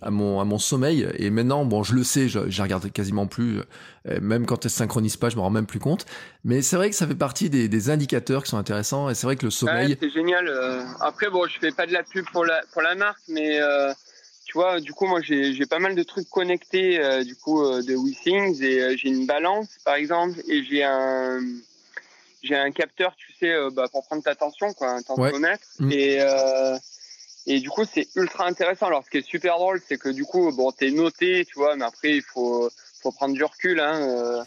à 0.00 0.10
mon 0.10 0.40
à 0.40 0.44
mon 0.44 0.58
sommeil 0.58 1.08
et 1.14 1.30
maintenant 1.30 1.64
bon 1.64 1.82
je 1.82 1.94
le 1.94 2.04
sais 2.04 2.28
je, 2.28 2.47
je 2.48 2.62
regarde 2.62 2.90
quasiment 2.92 3.26
plus 3.26 3.60
euh, 4.06 4.18
même 4.20 4.46
quand 4.46 4.64
elle 4.64 4.70
se 4.70 4.76
synchronise 4.76 5.16
pas 5.16 5.28
je 5.28 5.36
me 5.36 5.40
rends 5.40 5.50
même 5.50 5.66
plus 5.66 5.78
compte. 5.78 6.06
Mais 6.44 6.62
c'est 6.62 6.76
vrai 6.76 6.90
que 6.90 6.96
ça 6.96 7.06
fait 7.06 7.14
partie 7.14 7.50
des, 7.50 7.68
des 7.68 7.90
indicateurs 7.90 8.42
qui 8.42 8.50
sont 8.50 8.58
intéressants 8.58 9.10
et 9.10 9.14
c'est 9.14 9.26
vrai 9.26 9.36
que 9.36 9.44
le 9.44 9.50
sommeil 9.50 9.96
c'est 10.00 10.10
génial 10.10 10.48
euh, 10.48 10.82
après 11.00 11.30
bon 11.30 11.46
je 11.46 11.58
fais 11.58 11.70
pas 11.70 11.86
de 11.86 11.92
la 11.92 12.02
pub 12.02 12.24
pour 12.32 12.44
la 12.44 12.60
pour 12.72 12.82
la 12.82 12.94
marque 12.94 13.20
mais 13.28 13.60
euh, 13.60 13.92
tu 14.46 14.52
vois 14.54 14.80
du 14.80 14.92
coup 14.92 15.06
moi 15.06 15.20
j'ai 15.22 15.66
pas 15.66 15.78
mal 15.78 15.94
de 15.94 16.02
trucs 16.02 16.28
connectés 16.28 16.98
du 17.24 17.36
coup 17.36 17.62
de 17.62 17.94
WeThings 17.94 18.62
et 18.62 18.96
j'ai 18.96 19.08
une 19.08 19.26
balance 19.26 19.68
par 19.84 19.96
exemple 19.96 20.38
et 20.48 20.64
j'ai 20.64 20.84
un 20.84 21.40
j'ai 22.42 22.56
un 22.56 22.70
capteur 22.70 23.14
tu 23.16 23.32
sais 23.38 23.54
bah, 23.72 23.86
pour 23.92 24.06
prendre 24.06 24.22
ta 24.22 24.34
tension 24.34 24.72
quoi 24.72 24.90
un 24.92 25.02
tensiomètre 25.02 25.66
mmh. 25.80 25.92
et 25.92 26.18
et 27.50 27.60
du 27.60 27.70
coup, 27.70 27.84
c'est 27.90 28.06
ultra 28.14 28.46
intéressant. 28.46 28.88
Alors, 28.88 29.02
ce 29.02 29.10
qui 29.10 29.16
est 29.16 29.26
super 29.26 29.56
drôle, 29.56 29.80
c'est 29.88 29.96
que 29.96 30.10
du 30.10 30.24
coup, 30.24 30.52
bon, 30.52 30.70
t'es 30.70 30.90
noté, 30.90 31.46
tu 31.46 31.54
vois, 31.54 31.76
mais 31.76 31.86
après, 31.86 32.16
il 32.16 32.22
faut, 32.22 32.68
faut 33.02 33.10
prendre 33.10 33.32
du 33.32 33.42
recul, 33.42 33.80
hein. 33.80 34.44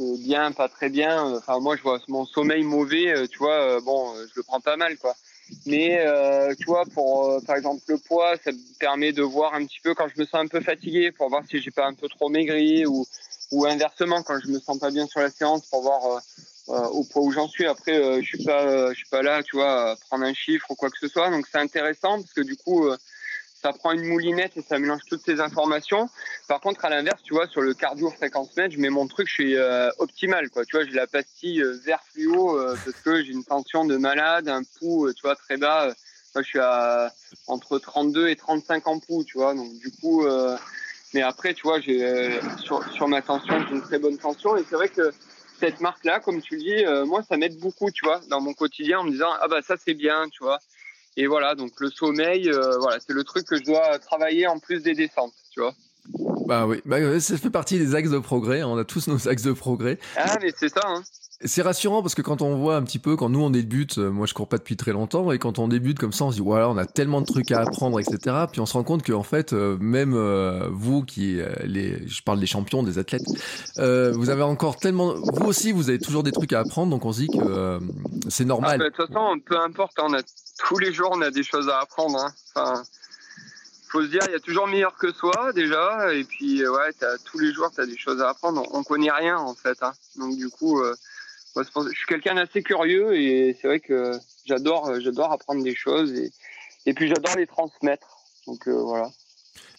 Euh, 0.00 0.16
bien, 0.18 0.50
pas 0.50 0.68
très 0.68 0.88
bien. 0.88 1.36
Enfin, 1.36 1.60
moi, 1.60 1.76
je 1.76 1.82
vois 1.82 2.00
mon 2.08 2.26
sommeil 2.26 2.64
mauvais, 2.64 3.14
euh, 3.14 3.28
tu 3.28 3.38
vois, 3.38 3.60
euh, 3.60 3.80
bon, 3.80 4.12
je 4.16 4.32
le 4.34 4.42
prends 4.42 4.60
pas 4.60 4.76
mal, 4.76 4.98
quoi. 4.98 5.14
Mais, 5.66 6.04
tu 6.58 6.64
vois, 6.64 6.84
pour, 6.92 7.40
par 7.46 7.56
exemple, 7.56 7.82
le 7.86 7.98
poids, 7.98 8.36
ça 8.42 8.50
me 8.50 8.78
permet 8.80 9.12
de 9.12 9.22
voir 9.22 9.54
un 9.54 9.64
petit 9.64 9.80
peu 9.80 9.94
quand 9.94 10.08
je 10.08 10.20
me 10.20 10.24
sens 10.24 10.40
un 10.42 10.48
peu 10.48 10.60
fatigué, 10.60 11.12
pour 11.12 11.28
voir 11.28 11.44
si 11.48 11.60
j'ai 11.60 11.70
pas 11.70 11.86
un 11.86 11.94
peu 11.94 12.08
trop 12.08 12.28
maigri 12.28 12.86
ou, 12.86 13.06
ou 13.52 13.66
inversement, 13.66 14.22
quand 14.22 14.40
je 14.40 14.48
me 14.48 14.58
sens 14.58 14.78
pas 14.78 14.90
bien 14.90 15.06
sur 15.06 15.20
la 15.20 15.30
séance, 15.30 15.66
pour 15.66 15.82
voir 15.82 16.22
euh, 16.72 16.86
au 16.86 17.04
point 17.04 17.20
où 17.20 17.30
j'en 17.30 17.48
suis. 17.48 17.66
Après, 17.66 17.92
euh, 17.92 18.22
je 18.22 18.26
suis 18.26 18.44
pas, 18.44 18.62
euh, 18.62 18.90
je 18.92 18.96
suis 18.96 19.08
pas 19.10 19.20
là, 19.20 19.42
tu 19.42 19.56
vois, 19.56 19.90
à 19.90 19.96
prendre 20.08 20.24
un 20.24 20.32
chiffre 20.32 20.70
ou 20.70 20.74
quoi 20.74 20.88
que 20.88 20.98
ce 20.98 21.06
soit. 21.06 21.28
Donc 21.28 21.46
c'est 21.50 21.58
intéressant 21.58 22.16
parce 22.16 22.32
que 22.32 22.40
du 22.40 22.56
coup, 22.56 22.88
ça 23.62 23.74
prend 23.74 23.92
une 23.92 24.06
moulinette 24.06 24.56
et 24.56 24.62
ça 24.62 24.78
mélange 24.78 25.02
toutes 25.06 25.22
ces 25.22 25.40
informations. 25.40 26.08
Par 26.48 26.60
contre, 26.60 26.86
à 26.86 26.88
l'inverse, 26.88 27.20
tu 27.24 27.34
vois, 27.34 27.46
sur 27.46 27.60
le 27.60 27.74
cardio 27.74 28.10
fréquence 28.10 28.56
mètre, 28.56 28.74
je 28.74 28.80
mets 28.80 28.88
mon 28.88 29.06
truc, 29.06 29.28
je 29.28 29.34
suis 29.34 29.56
optimal, 29.98 30.48
quoi. 30.48 30.64
Tu 30.64 30.76
vois, 30.76 30.86
j'ai 30.86 30.92
la 30.92 31.06
pastille 31.06 31.62
vert 31.84 32.02
fluo 32.10 32.56
parce 32.56 32.96
que 33.04 33.22
j'ai 33.22 33.32
une 33.32 33.44
tension 33.44 33.84
de 33.84 33.98
malade, 33.98 34.48
un 34.48 34.62
pouls, 34.78 35.12
tu 35.12 35.22
vois, 35.22 35.36
très 35.36 35.58
bas. 35.58 35.92
Moi, 36.34 36.42
je 36.42 36.48
suis 36.48 36.58
à 36.58 37.12
entre 37.48 37.78
32 37.78 38.28
et 38.28 38.36
35 38.36 38.86
en 38.86 38.98
pouls, 38.98 39.24
tu 39.24 39.36
vois. 39.36 39.54
Donc, 39.54 39.70
du 39.78 39.92
coup, 39.92 40.24
mais 41.12 41.20
après, 41.20 41.52
tu 41.52 41.64
vois, 41.64 41.80
j'ai 41.80 42.40
sur, 42.64 42.82
sur 42.94 43.08
ma 43.08 43.20
tension, 43.20 43.54
j'ai 43.68 43.74
une 43.74 43.82
très 43.82 43.98
bonne 43.98 44.16
tension 44.16 44.56
et 44.56 44.64
c'est 44.68 44.76
vrai 44.76 44.88
que 44.88 45.12
cette 45.62 45.80
marque-là, 45.80 46.18
comme 46.18 46.42
tu 46.42 46.56
le 46.56 46.60
dis, 46.60 46.84
euh, 46.84 47.06
moi, 47.06 47.22
ça 47.22 47.36
m'aide 47.36 47.56
beaucoup, 47.60 47.92
tu 47.92 48.04
vois, 48.04 48.20
dans 48.28 48.40
mon 48.40 48.52
quotidien, 48.52 48.98
en 48.98 49.04
me 49.04 49.12
disant, 49.12 49.30
ah 49.40 49.46
bah 49.46 49.62
ça, 49.62 49.76
c'est 49.76 49.94
bien, 49.94 50.28
tu 50.28 50.42
vois. 50.42 50.58
Et 51.16 51.28
voilà, 51.28 51.54
donc 51.54 51.70
le 51.78 51.88
sommeil, 51.88 52.50
euh, 52.50 52.78
voilà, 52.78 52.98
c'est 52.98 53.12
le 53.12 53.22
truc 53.22 53.46
que 53.46 53.56
je 53.56 53.62
dois 53.62 53.98
travailler 54.00 54.48
en 54.48 54.58
plus 54.58 54.82
des 54.82 54.94
descentes, 54.94 55.34
tu 55.52 55.60
vois. 55.60 55.72
Bah 56.48 56.66
oui, 56.66 56.82
bah, 56.84 57.20
ça 57.20 57.36
fait 57.36 57.50
partie 57.50 57.78
des 57.78 57.94
axes 57.94 58.10
de 58.10 58.18
progrès, 58.18 58.64
on 58.64 58.76
a 58.76 58.84
tous 58.84 59.06
nos 59.06 59.28
axes 59.28 59.44
de 59.44 59.52
progrès. 59.52 60.00
Ah, 60.16 60.36
mais 60.42 60.52
c'est 60.56 60.68
ça, 60.68 60.82
hein. 60.84 61.02
C'est 61.44 61.62
rassurant 61.62 62.02
parce 62.02 62.14
que 62.14 62.22
quand 62.22 62.40
on 62.40 62.56
voit 62.56 62.76
un 62.76 62.82
petit 62.82 62.98
peu, 62.98 63.16
quand 63.16 63.28
nous 63.28 63.40
on 63.40 63.50
débute, 63.50 63.98
euh, 63.98 64.10
moi 64.10 64.26
je 64.26 64.34
cours 64.34 64.48
pas 64.48 64.58
depuis 64.58 64.76
très 64.76 64.92
longtemps, 64.92 65.32
et 65.32 65.38
quand 65.38 65.58
on 65.58 65.66
débute 65.66 65.98
comme 65.98 66.12
ça, 66.12 66.24
on 66.24 66.30
se 66.30 66.36
dit 66.36 66.42
voilà, 66.42 66.68
on 66.68 66.76
a 66.76 66.86
tellement 66.86 67.20
de 67.20 67.26
trucs 67.26 67.50
à 67.50 67.60
apprendre, 67.60 67.98
etc. 67.98 68.46
Puis 68.50 68.60
on 68.60 68.66
se 68.66 68.74
rend 68.74 68.84
compte 68.84 69.04
qu'en 69.04 69.24
fait, 69.24 69.52
euh, 69.52 69.76
même 69.80 70.14
euh, 70.14 70.68
vous 70.70 71.04
qui, 71.04 71.40
les, 71.64 72.06
je 72.06 72.22
parle 72.22 72.38
des 72.38 72.46
champions, 72.46 72.82
des 72.82 72.98
athlètes, 72.98 73.26
vous 73.76 74.30
avez 74.30 74.42
encore 74.42 74.76
tellement, 74.76 75.14
vous 75.14 75.46
aussi, 75.46 75.72
vous 75.72 75.88
avez 75.88 75.98
toujours 75.98 76.22
des 76.22 76.32
trucs 76.32 76.52
à 76.52 76.60
apprendre, 76.60 76.90
donc 76.90 77.04
on 77.04 77.12
se 77.12 77.20
dit 77.20 77.28
que 77.28 77.80
c'est 78.28 78.44
normal. 78.44 78.80
Ah, 78.80 78.84
de 78.84 78.88
toute 78.90 79.08
façon, 79.08 79.40
peu 79.44 79.58
importe, 79.58 79.98
on 80.00 80.14
a 80.14 80.22
tous 80.66 80.78
les 80.78 80.92
jours, 80.92 81.10
on 81.12 81.22
a 81.22 81.30
des 81.30 81.42
choses 81.42 81.68
à 81.68 81.80
apprendre. 81.80 82.18
Hein. 82.56 82.82
Faut 83.90 84.02
se 84.02 84.06
dire, 84.06 84.20
il 84.26 84.32
y 84.32 84.36
a 84.36 84.40
toujours 84.40 84.68
meilleur 84.68 84.96
que 84.96 85.12
soi 85.12 85.52
déjà, 85.54 86.14
et 86.14 86.24
puis 86.24 86.66
ouais, 86.66 86.90
as, 87.02 87.18
tous 87.24 87.38
les 87.38 87.52
jours, 87.52 87.70
tu 87.74 87.80
as 87.80 87.86
des 87.86 87.98
choses 87.98 88.20
à 88.22 88.30
apprendre. 88.30 88.62
On, 88.72 88.82
connaît 88.82 89.10
rien 89.10 89.38
en 89.38 89.54
fait, 89.54 89.82
hein. 89.82 89.92
donc 90.16 90.36
du 90.36 90.48
coup 90.48 90.80
je 91.56 91.96
suis 91.96 92.06
quelqu'un 92.06 92.34
d'assez 92.34 92.62
curieux 92.62 93.16
et 93.16 93.56
c'est 93.60 93.68
vrai 93.68 93.80
que 93.80 94.12
j'adore, 94.44 95.00
j'adore 95.00 95.32
apprendre 95.32 95.62
des 95.62 95.74
choses 95.74 96.12
et, 96.12 96.30
et 96.86 96.94
puis 96.94 97.08
j'adore 97.08 97.36
les 97.36 97.46
transmettre. 97.46 98.18
Donc 98.46 98.66
euh, 98.68 98.72
voilà. 98.72 99.08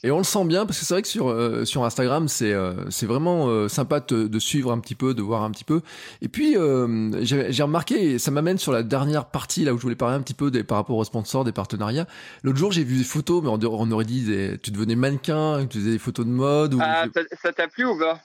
Et 0.05 0.11
on 0.11 0.17
le 0.17 0.25
sent 0.25 0.43
bien 0.43 0.65
parce 0.65 0.79
que 0.79 0.85
c'est 0.85 0.93
vrai 0.93 1.01
que 1.01 1.07
sur 1.07 1.29
euh, 1.29 1.63
sur 1.63 1.85
Instagram 1.85 2.27
c'est 2.27 2.51
euh, 2.51 2.89
c'est 2.89 3.05
vraiment 3.05 3.69
sympa 3.69 4.01
de, 4.01 4.27
de, 4.27 4.39
suivre 4.39 4.73
un 4.73 4.79
petit 4.79 4.95
peu, 4.95 5.13
de 5.13 5.21
voir 5.21 5.43
un 5.43 5.51
petit 5.51 5.63
peu. 5.63 5.81
Et 6.21 6.27
puis 6.27 6.55
j'ai 7.21 7.63
remarqué, 7.63 8.19
ça 8.19 8.29
m'amène 8.29 8.57
sur 8.57 8.73
la 8.73 8.83
dernière 8.83 9.25
partie 9.25 9.63
là 9.63 9.73
où 9.73 9.77
je 9.77 9.81
voulais 9.81 9.95
parler 9.95 10.15
un 10.15 10.21
petit 10.21 10.33
peu 10.33 10.51
des, 10.51 10.63
par 10.63 10.77
rapport 10.77 10.97
aux 10.97 11.05
sponsors, 11.05 11.45
des 11.45 11.53
partenariats. 11.53 12.05
L'autre 12.43 12.57
jour 12.57 12.71
j'ai 12.73 12.83
vu 12.83 12.97
des 12.97 13.03
photos, 13.05 13.41
mais 13.41 13.49
on, 13.49 13.91
aurait 13.91 14.05
dit 14.05 14.23
des, 14.23 14.57
tu 14.61 14.71
devenais 14.71 14.95
mannequin, 14.95 15.65
tu 15.67 15.79
faisais 15.79 15.91
des 15.91 15.99
photos 15.99 16.25
de 16.25 16.31
mode. 16.31 16.73
Ou... 16.73 16.79
Ah, 16.81 17.05
ça 17.41 17.53
t'a 17.53 17.69
plu 17.69 17.85
ou 17.85 17.97
pas? 17.97 18.21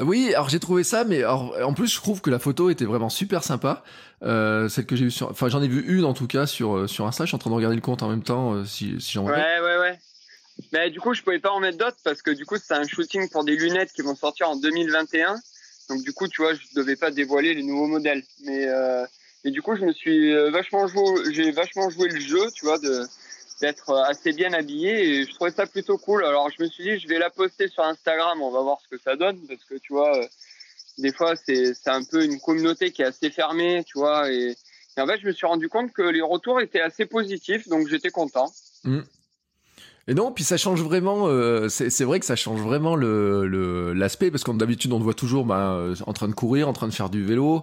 Oui, 0.00 0.32
alors 0.34 0.48
j'ai 0.48 0.60
trouvé 0.60 0.84
ça, 0.84 1.04
mais 1.04 1.24
en 1.24 1.74
plus 1.74 1.88
je 1.88 1.96
trouve 1.96 2.20
que 2.20 2.30
la 2.30 2.38
photo 2.38 2.70
était 2.70 2.84
vraiment 2.84 3.10
super 3.10 3.44
sympa. 3.44 3.82
Euh, 4.22 4.68
celle 4.68 4.86
que 4.86 4.94
j'ai 4.94 5.06
vue 5.06 5.10
sur, 5.10 5.30
enfin 5.30 5.48
j'en 5.48 5.60
ai 5.62 5.68
vu 5.68 5.84
une 5.88 6.04
en 6.04 6.14
tout 6.14 6.28
cas 6.28 6.46
sur 6.46 6.76
euh, 6.76 6.86
sur 6.86 7.06
Insta. 7.06 7.24
Je 7.24 7.28
suis 7.28 7.34
en 7.34 7.38
train 7.38 7.50
de 7.50 7.56
regarder 7.56 7.74
le 7.74 7.82
compte 7.82 8.02
en 8.04 8.08
même 8.08 8.22
temps 8.22 8.54
euh, 8.54 8.64
si 8.64 9.00
si 9.00 9.12
j'en 9.12 9.26
Ouais 9.26 9.32
ouais 9.34 9.78
ouais. 9.78 9.98
Mais 10.72 10.90
du 10.90 11.00
coup 11.00 11.12
je 11.12 11.22
pouvais 11.22 11.40
pas 11.40 11.50
en 11.50 11.58
mettre 11.58 11.78
d'autres 11.78 11.96
parce 12.04 12.22
que 12.22 12.30
du 12.30 12.46
coup 12.46 12.56
c'est 12.56 12.74
un 12.74 12.86
shooting 12.86 13.28
pour 13.30 13.42
des 13.42 13.56
lunettes 13.56 13.92
qui 13.92 14.02
vont 14.02 14.14
sortir 14.14 14.48
en 14.48 14.56
2021. 14.56 15.40
Donc 15.88 16.02
du 16.02 16.12
coup 16.12 16.28
tu 16.28 16.40
vois 16.40 16.54
je 16.54 16.60
devais 16.76 16.94
pas 16.94 17.10
dévoiler 17.10 17.54
les 17.54 17.64
nouveaux 17.64 17.88
modèles. 17.88 18.22
Mais 18.44 18.66
euh, 18.68 19.04
du 19.44 19.60
coup 19.60 19.74
je 19.74 19.84
me 19.84 19.92
suis 19.92 20.32
vachement 20.50 20.86
joué, 20.86 21.32
j'ai 21.32 21.50
vachement 21.50 21.90
joué 21.90 22.08
le 22.08 22.20
jeu, 22.20 22.48
tu 22.54 22.64
vois 22.64 22.78
de 22.78 23.04
d'être 23.62 23.94
assez 23.94 24.32
bien 24.32 24.52
habillé 24.52 25.04
et 25.04 25.24
je 25.24 25.30
trouvais 25.34 25.52
ça 25.52 25.66
plutôt 25.66 25.96
cool. 25.96 26.24
Alors 26.24 26.50
je 26.50 26.62
me 26.62 26.68
suis 26.68 26.82
dit 26.82 26.98
je 26.98 27.08
vais 27.08 27.18
la 27.18 27.30
poster 27.30 27.68
sur 27.68 27.84
Instagram, 27.84 28.42
on 28.42 28.50
va 28.50 28.60
voir 28.60 28.78
ce 28.82 28.88
que 28.88 29.00
ça 29.00 29.14
donne 29.14 29.38
parce 29.46 29.64
que 29.64 29.76
tu 29.76 29.92
vois 29.92 30.18
euh, 30.18 30.26
des 30.98 31.12
fois 31.12 31.34
c'est 31.36 31.72
un 31.86 32.02
peu 32.02 32.24
une 32.24 32.40
communauté 32.40 32.90
qui 32.90 33.02
est 33.02 33.06
assez 33.06 33.30
fermée, 33.30 33.84
tu 33.86 33.98
vois 33.98 34.30
et, 34.30 34.56
en 34.98 35.06
fait 35.06 35.20
je 35.20 35.26
me 35.28 35.32
suis 35.32 35.46
rendu 35.46 35.68
compte 35.68 35.92
que 35.92 36.02
les 36.02 36.20
retours 36.20 36.60
étaient 36.60 36.80
assez 36.80 37.06
positifs 37.06 37.68
donc 37.68 37.88
j'étais 37.88 38.10
content. 38.10 38.52
Mmh. 38.82 39.00
Et 40.08 40.14
non, 40.14 40.32
puis 40.32 40.42
ça 40.42 40.56
change 40.56 40.82
vraiment. 40.82 41.28
Euh, 41.28 41.68
c'est 41.68 42.02
vrai 42.02 42.18
que 42.18 42.26
ça 42.26 42.34
change 42.34 42.60
vraiment 42.60 42.96
le 42.96 43.92
l'aspect 43.92 44.32
parce 44.32 44.42
qu'en 44.42 44.54
d'habitude 44.54 44.92
on 44.92 44.98
te 44.98 45.04
voit 45.04 45.14
toujours 45.14 45.44
bah, 45.44 45.78
en 46.04 46.12
train 46.12 46.26
de 46.26 46.34
courir, 46.34 46.68
en 46.68 46.72
train 46.72 46.88
de 46.88 46.92
faire 46.92 47.08
du 47.08 47.24
vélo, 47.24 47.62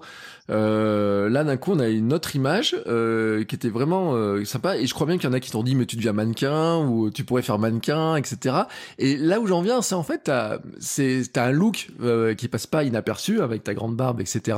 euh, 0.49 1.29
là, 1.29 1.43
d'un 1.43 1.57
coup, 1.57 1.71
on 1.73 1.79
a 1.79 1.87
une 1.87 2.13
autre 2.13 2.35
image 2.35 2.75
euh, 2.87 3.43
qui 3.43 3.55
était 3.55 3.69
vraiment 3.69 4.13
euh, 4.13 4.43
sympa. 4.45 4.77
Et 4.77 4.87
je 4.87 4.93
crois 4.93 5.05
bien 5.05 5.17
qu'il 5.17 5.29
y 5.29 5.31
en 5.31 5.33
a 5.33 5.39
qui 5.39 5.51
t'ont 5.51 5.63
dit, 5.63 5.75
mais 5.75 5.85
tu 5.85 5.95
deviens 5.95 6.13
mannequin 6.13 6.77
ou 6.77 7.11
tu 7.11 7.23
pourrais 7.23 7.41
faire 7.41 7.59
mannequin, 7.59 8.15
etc. 8.15 8.55
Et 8.97 9.17
là 9.17 9.39
où 9.39 9.47
j'en 9.47 9.61
viens, 9.61 9.81
c'est 9.81 9.95
en 9.95 10.03
fait, 10.03 10.21
t'as, 10.25 10.59
c'est, 10.79 11.37
un 11.37 11.51
look 11.51 11.89
euh, 12.01 12.33
qui 12.33 12.47
passe 12.47 12.67
pas 12.67 12.83
inaperçu 12.83 13.41
avec 13.41 13.63
ta 13.63 13.73
grande 13.73 13.95
barbe, 13.95 14.19
etc. 14.19 14.57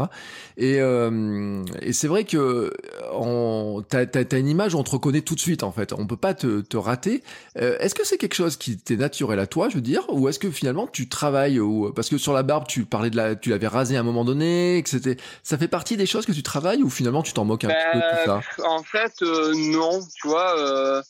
Et, 0.58 0.78
euh, 0.80 1.64
et 1.82 1.94
c'est 1.94 2.08
vrai 2.08 2.24
que 2.24 2.72
on, 3.14 3.84
t'as, 3.88 4.06
t'as, 4.06 4.40
une 4.40 4.48
image 4.48 4.76
on 4.76 4.84
te 4.84 4.92
reconnaît 4.92 5.22
tout 5.22 5.36
de 5.36 5.40
suite, 5.40 5.64
en 5.64 5.72
fait. 5.72 5.94
On 5.94 6.08
peut 6.08 6.18
pas 6.18 6.34
te, 6.34 6.62
te 6.62 6.78
rater. 6.78 7.24
est-ce 7.56 7.94
que 7.94 8.06
c'est 8.06 8.18
quelque 8.18 8.36
chose 8.36 8.56
qui 8.58 8.78
t'est 8.78 8.96
naturel 8.96 9.40
à 9.40 9.48
toi, 9.48 9.70
je 9.70 9.76
veux 9.76 9.82
dire, 9.82 10.04
ou 10.10 10.28
est-ce 10.30 10.40
que 10.40 10.50
finalement 10.50 10.88
tu 10.88 11.10
travailles 11.10 11.60
ou 11.60 11.92
parce 11.94 12.10
que 12.10 12.18
sur 12.18 12.34
la 12.34 12.44
barbe, 12.44 12.66
tu 12.68 12.86
parlais 12.86 13.10
de 13.10 13.18
la, 13.18 13.36
tu 13.36 13.50
l'avais 13.50 13.68
rasé 13.68 13.98
à 13.98 14.00
un 14.00 14.04
moment 14.04 14.26
donné, 14.26 14.82
que 14.84 14.90
c'était, 14.90 15.18
ça 15.44 15.58
fait 15.58 15.68
partie 15.68 15.81
des 15.84 16.06
choses 16.06 16.26
que 16.26 16.32
tu 16.32 16.44
travailles 16.44 16.84
ou 16.84 16.90
finalement 16.90 17.24
tu 17.24 17.34
t'en 17.34 17.45
moques 17.45 17.64
un 17.64 17.70
peu 17.70 17.99
tout 17.99 18.26
ça? 18.26 18.41
En 18.66 18.84
fait, 18.84 19.22
euh, 19.22 19.53
non, 19.56 19.99
tu 20.16 20.28
vois. 20.28 20.58
Euh, 20.58 21.02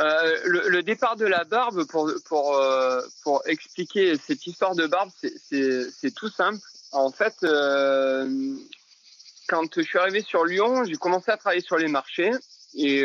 Euh, 0.00 0.38
le, 0.44 0.80
départ 0.84 1.16
de 1.16 1.26
la 1.26 1.42
barbe, 1.42 1.84
pour, 1.86 2.08
pour, 2.26 2.56
pour 3.24 3.42
expliquer 3.46 4.16
cette 4.16 4.46
histoire 4.46 4.76
de 4.76 4.86
barbe, 4.86 5.10
c'est 5.20 6.14
tout 6.14 6.28
simple. 6.28 6.60
En 6.92 7.10
fait, 7.10 7.34
quand 9.48 9.74
je 9.76 9.82
suis 9.82 9.98
arrivé 9.98 10.22
sur 10.22 10.44
Lyon, 10.44 10.84
j'ai 10.84 10.94
commencé 10.94 11.32
à 11.32 11.36
travailler 11.36 11.62
sur 11.62 11.78
les 11.78 11.88
marchés 11.88 12.30
et 12.76 13.04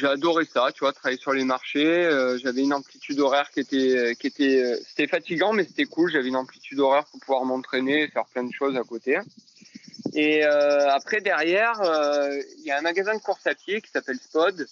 j'ai 0.00 0.06
adoré 0.06 0.44
ça, 0.44 0.68
tu 0.74 0.80
vois, 0.80 0.92
travailler 0.92 1.18
sur 1.18 1.32
les 1.32 1.44
marchés. 1.44 1.86
Euh, 1.86 2.38
j'avais 2.38 2.62
une 2.62 2.72
amplitude 2.72 3.20
horaire 3.20 3.50
qui 3.50 3.60
était, 3.60 4.16
qui 4.18 4.26
était, 4.26 4.80
c'était 4.88 5.06
fatigant, 5.06 5.52
mais 5.52 5.64
c'était 5.64 5.84
cool. 5.84 6.10
J'avais 6.10 6.28
une 6.28 6.36
amplitude 6.36 6.80
horaire 6.80 7.04
pour 7.04 7.20
pouvoir 7.20 7.44
m'entraîner, 7.44 8.08
faire 8.08 8.24
plein 8.26 8.44
de 8.44 8.52
choses 8.52 8.76
à 8.76 8.82
côté. 8.82 9.18
Et 10.14 10.42
après, 10.42 11.20
derrière, 11.20 11.74
il 12.58 12.64
y 12.64 12.70
a 12.70 12.78
un 12.78 12.82
magasin 12.82 13.14
de 13.14 13.20
course 13.20 13.46
à 13.46 13.54
pied 13.54 13.80
qui 13.80 13.90
s'appelle 13.90 14.18
Spod 14.18 14.66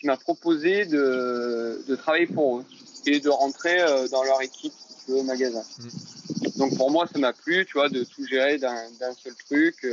qui 0.00 0.06
m'a 0.06 0.16
proposé 0.16 0.86
de, 0.86 1.84
de, 1.86 1.94
travailler 1.94 2.26
pour 2.26 2.58
eux 2.58 2.64
et 3.06 3.20
de 3.20 3.28
rentrer 3.28 3.80
euh, 3.80 4.08
dans 4.08 4.24
leur 4.24 4.40
équipe 4.40 4.72
au 5.08 5.22
magasin. 5.22 5.62
Mm. 5.78 6.58
Donc 6.58 6.76
pour 6.76 6.90
moi, 6.90 7.06
ça 7.12 7.18
m'a 7.18 7.34
plu, 7.34 7.66
tu 7.66 7.74
vois, 7.74 7.90
de 7.90 8.02
tout 8.04 8.26
gérer 8.26 8.58
d'un 8.58 9.14
seul 9.22 9.34
truc. 9.46 9.86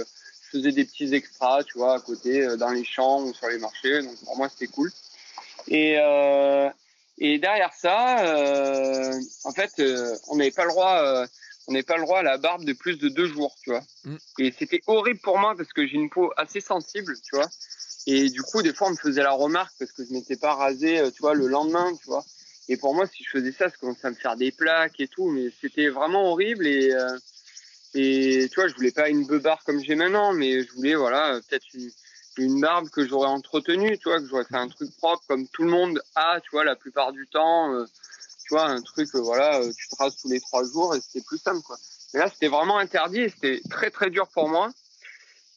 Je 0.52 0.58
faisais 0.58 0.72
des 0.72 0.86
petits 0.86 1.14
extras, 1.14 1.64
tu 1.64 1.78
vois, 1.78 1.96
à 1.96 2.00
côté, 2.00 2.44
euh, 2.44 2.58
dans 2.58 2.70
les 2.70 2.86
champs 2.86 3.24
ou 3.24 3.34
sur 3.34 3.48
les 3.48 3.60
marchés. 3.60 4.02
Donc 4.02 4.18
pour 4.24 4.38
moi, 4.38 4.50
c'était 4.50 4.68
cool. 4.68 4.92
Et, 5.68 5.98
euh, 6.00 6.70
et 7.18 7.40
derrière 7.40 7.74
ça, 7.74 8.26
euh, 8.26 9.20
en 9.44 9.52
fait, 9.52 9.72
euh, 9.80 10.16
on 10.28 10.38
n'avait 10.38 10.52
pas 10.52 10.64
le 10.64 10.70
droit, 10.70 11.26
on 11.68 11.74
n'avait 11.74 11.84
pas 11.84 11.98
le 11.98 12.04
droit 12.04 12.20
à 12.20 12.24
la 12.24 12.38
barbe 12.38 12.64
de 12.64 12.74
plus 12.74 12.98
de 12.98 13.10
deux 13.10 13.28
jours, 13.28 13.56
tu 13.62 13.72
vois. 13.72 13.84
Mm. 14.06 14.16
Et 14.40 14.54
c'était 14.58 14.82
horrible 14.88 15.20
pour 15.20 15.38
moi 15.38 15.56
parce 15.58 15.74
que 15.74 15.86
j'ai 15.86 15.96
une 15.96 16.10
peau 16.10 16.32
assez 16.38 16.62
sensible, 16.62 17.14
tu 17.24 17.36
vois. 17.36 17.48
Et 18.06 18.30
du 18.30 18.42
coup, 18.42 18.62
des 18.62 18.74
fois, 18.74 18.88
on 18.88 18.92
me 18.92 18.96
faisait 18.96 19.24
la 19.24 19.34
remarque 19.34 19.74
parce 19.78 19.92
que 19.92 20.06
je 20.06 20.14
m'étais 20.14 20.38
pas 20.38 20.54
rasé, 20.54 21.02
tu 21.14 21.22
vois, 21.22 21.34
le 21.34 21.48
lendemain, 21.48 21.94
tu 22.00 22.06
vois. 22.06 22.24
Et 22.70 22.78
pour 22.78 22.94
moi, 22.94 23.06
si 23.06 23.24
je 23.24 23.30
faisais 23.30 23.52
ça, 23.52 23.70
ça 23.70 23.76
commençait 23.78 24.08
à 24.08 24.12
me 24.12 24.16
faire 24.16 24.38
des 24.38 24.52
plaques 24.52 25.00
et 25.00 25.08
tout, 25.08 25.30
mais 25.30 25.52
c'était 25.62 25.90
vraiment 25.90 26.32
horrible. 26.32 26.66
Et, 26.68 26.94
et 27.94 28.48
tu 28.50 28.56
vois, 28.56 28.68
je 28.68 28.76
voulais 28.76 28.92
pas 28.92 29.10
une 29.10 29.26
beubare 29.26 29.64
comme 29.66 29.80
j'ai 29.84 29.96
maintenant, 29.96 30.34
mais 30.34 30.64
je 30.64 30.72
voulais, 30.74 30.96
voilà, 30.96 31.40
peut-être 31.48 31.66
une, 31.74 31.90
une 32.38 32.62
barbe 32.62 32.90
que 32.90 33.08
j'aurais 33.08 33.30
entretenue, 33.30 33.98
tu 33.98 34.10
vois, 34.10 34.20
que 34.20 34.28
j'aurais 34.28 34.46
fait 34.46 34.58
un 34.58 34.68
truc 34.68 34.96
propre 34.98 35.24
comme 35.28 35.48
tout 35.48 35.64
le 35.64 35.70
monde 35.70 36.02
a, 36.16 36.40
tu 36.42 36.50
vois, 36.52 36.64
la 36.64 36.76
plupart 36.76 37.12
du 37.12 37.28
temps. 37.28 37.74
Euh, 37.74 37.86
tu 38.48 38.54
vois, 38.54 38.68
un 38.68 38.82
truc, 38.82 39.10
voilà, 39.14 39.60
tu 39.78 39.90
te 39.90 39.96
rases 39.98 40.16
tous 40.16 40.30
les 40.30 40.40
trois 40.40 40.64
jours 40.64 40.96
et 40.96 41.02
c'était 41.02 41.22
plus 41.22 41.38
simple, 41.38 41.62
quoi. 41.64 41.76
Mais 42.14 42.22
là, 42.22 42.30
c'était 42.30 42.48
vraiment 42.48 42.78
interdit 42.78 43.20
et 43.20 43.30
c'était 43.30 43.62
très, 43.70 43.92
très 43.92 44.10
dur 44.10 44.28
pour 44.30 44.48
moi. 44.48 44.70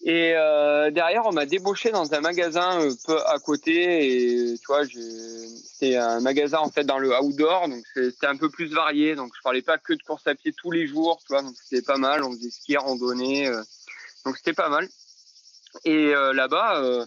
Et 0.03 0.33
euh, 0.35 0.91
derrière, 0.91 1.27
on 1.27 1.33
m'a 1.33 1.45
débauché 1.45 1.91
dans 1.91 2.15
un 2.15 2.21
magasin 2.21 2.81
euh, 2.81 2.95
peu 3.07 3.21
à 3.27 3.39
côté. 3.39 4.53
Et 4.53 4.59
tu 4.59 4.67
vois, 4.67 4.85
c'était 4.87 5.97
un 5.97 6.21
magasin 6.21 6.59
en 6.59 6.71
fait 6.71 6.85
dans 6.85 6.99
le 6.99 7.15
outdoor, 7.21 7.69
donc 7.69 7.85
c'était 7.95 8.27
un 8.27 8.37
peu 8.37 8.49
plus 8.49 8.73
varié. 8.73 9.15
Donc 9.15 9.33
je 9.37 9.43
parlais 9.43 9.61
pas 9.61 9.77
que 9.77 9.93
de 9.93 10.03
course 10.03 10.27
à 10.27 10.35
pied 10.35 10.55
tous 10.57 10.71
les 10.71 10.87
jours, 10.87 11.19
tu 11.21 11.27
vois. 11.29 11.43
Donc 11.43 11.55
c'était 11.63 11.85
pas 11.85 11.99
mal. 11.99 12.25
On 12.25 12.33
faisait 12.33 12.51
ski, 12.51 12.77
randonnée, 12.79 13.49
euh, 13.49 13.63
donc 14.25 14.39
c'était 14.39 14.55
pas 14.55 14.71
mal. 14.71 14.89
Et 15.85 16.15
euh, 16.15 16.33
là-bas, 16.33 16.81
euh, 16.83 17.05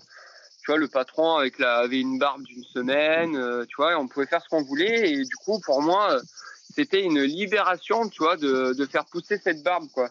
tu 0.61 0.71
vois, 0.71 0.77
le 0.77 0.87
patron 0.87 1.35
avec 1.37 1.57
la, 1.57 1.77
avait 1.79 1.99
une 1.99 2.19
barbe 2.19 2.43
d'une 2.43 2.63
semaine, 2.63 3.65
tu 3.67 3.75
vois, 3.75 3.93
et 3.93 3.95
on 3.95 4.07
pouvait 4.07 4.27
faire 4.27 4.41
ce 4.41 4.49
qu'on 4.49 4.63
voulait. 4.63 5.11
Et 5.11 5.17
du 5.17 5.35
coup, 5.43 5.59
pour 5.65 5.81
moi, 5.81 6.21
c'était 6.75 7.01
une 7.01 7.21
libération, 7.21 8.07
tu 8.07 8.23
vois, 8.23 8.37
de, 8.37 8.73
de 8.73 8.85
faire 8.85 9.03
pousser 9.05 9.39
cette 9.43 9.63
barbe, 9.63 9.87
quoi. 9.91 10.09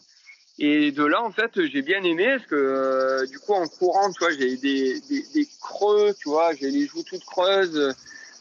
Et 0.58 0.92
de 0.92 1.04
là, 1.04 1.22
en 1.22 1.32
fait, 1.32 1.50
j'ai 1.66 1.82
bien 1.82 2.02
aimé 2.04 2.36
parce 2.36 2.46
que 2.46 2.54
euh, 2.54 3.26
du 3.26 3.38
coup, 3.38 3.54
en 3.54 3.66
courant, 3.66 4.10
tu 4.12 4.18
vois, 4.18 4.32
j'ai 4.32 4.56
des, 4.56 5.00
des, 5.00 5.48
creux, 5.60 6.14
tu 6.18 6.28
vois, 6.28 6.54
j'ai 6.54 6.70
les 6.70 6.86
joues 6.86 7.02
toutes 7.02 7.24
creuses. 7.24 7.94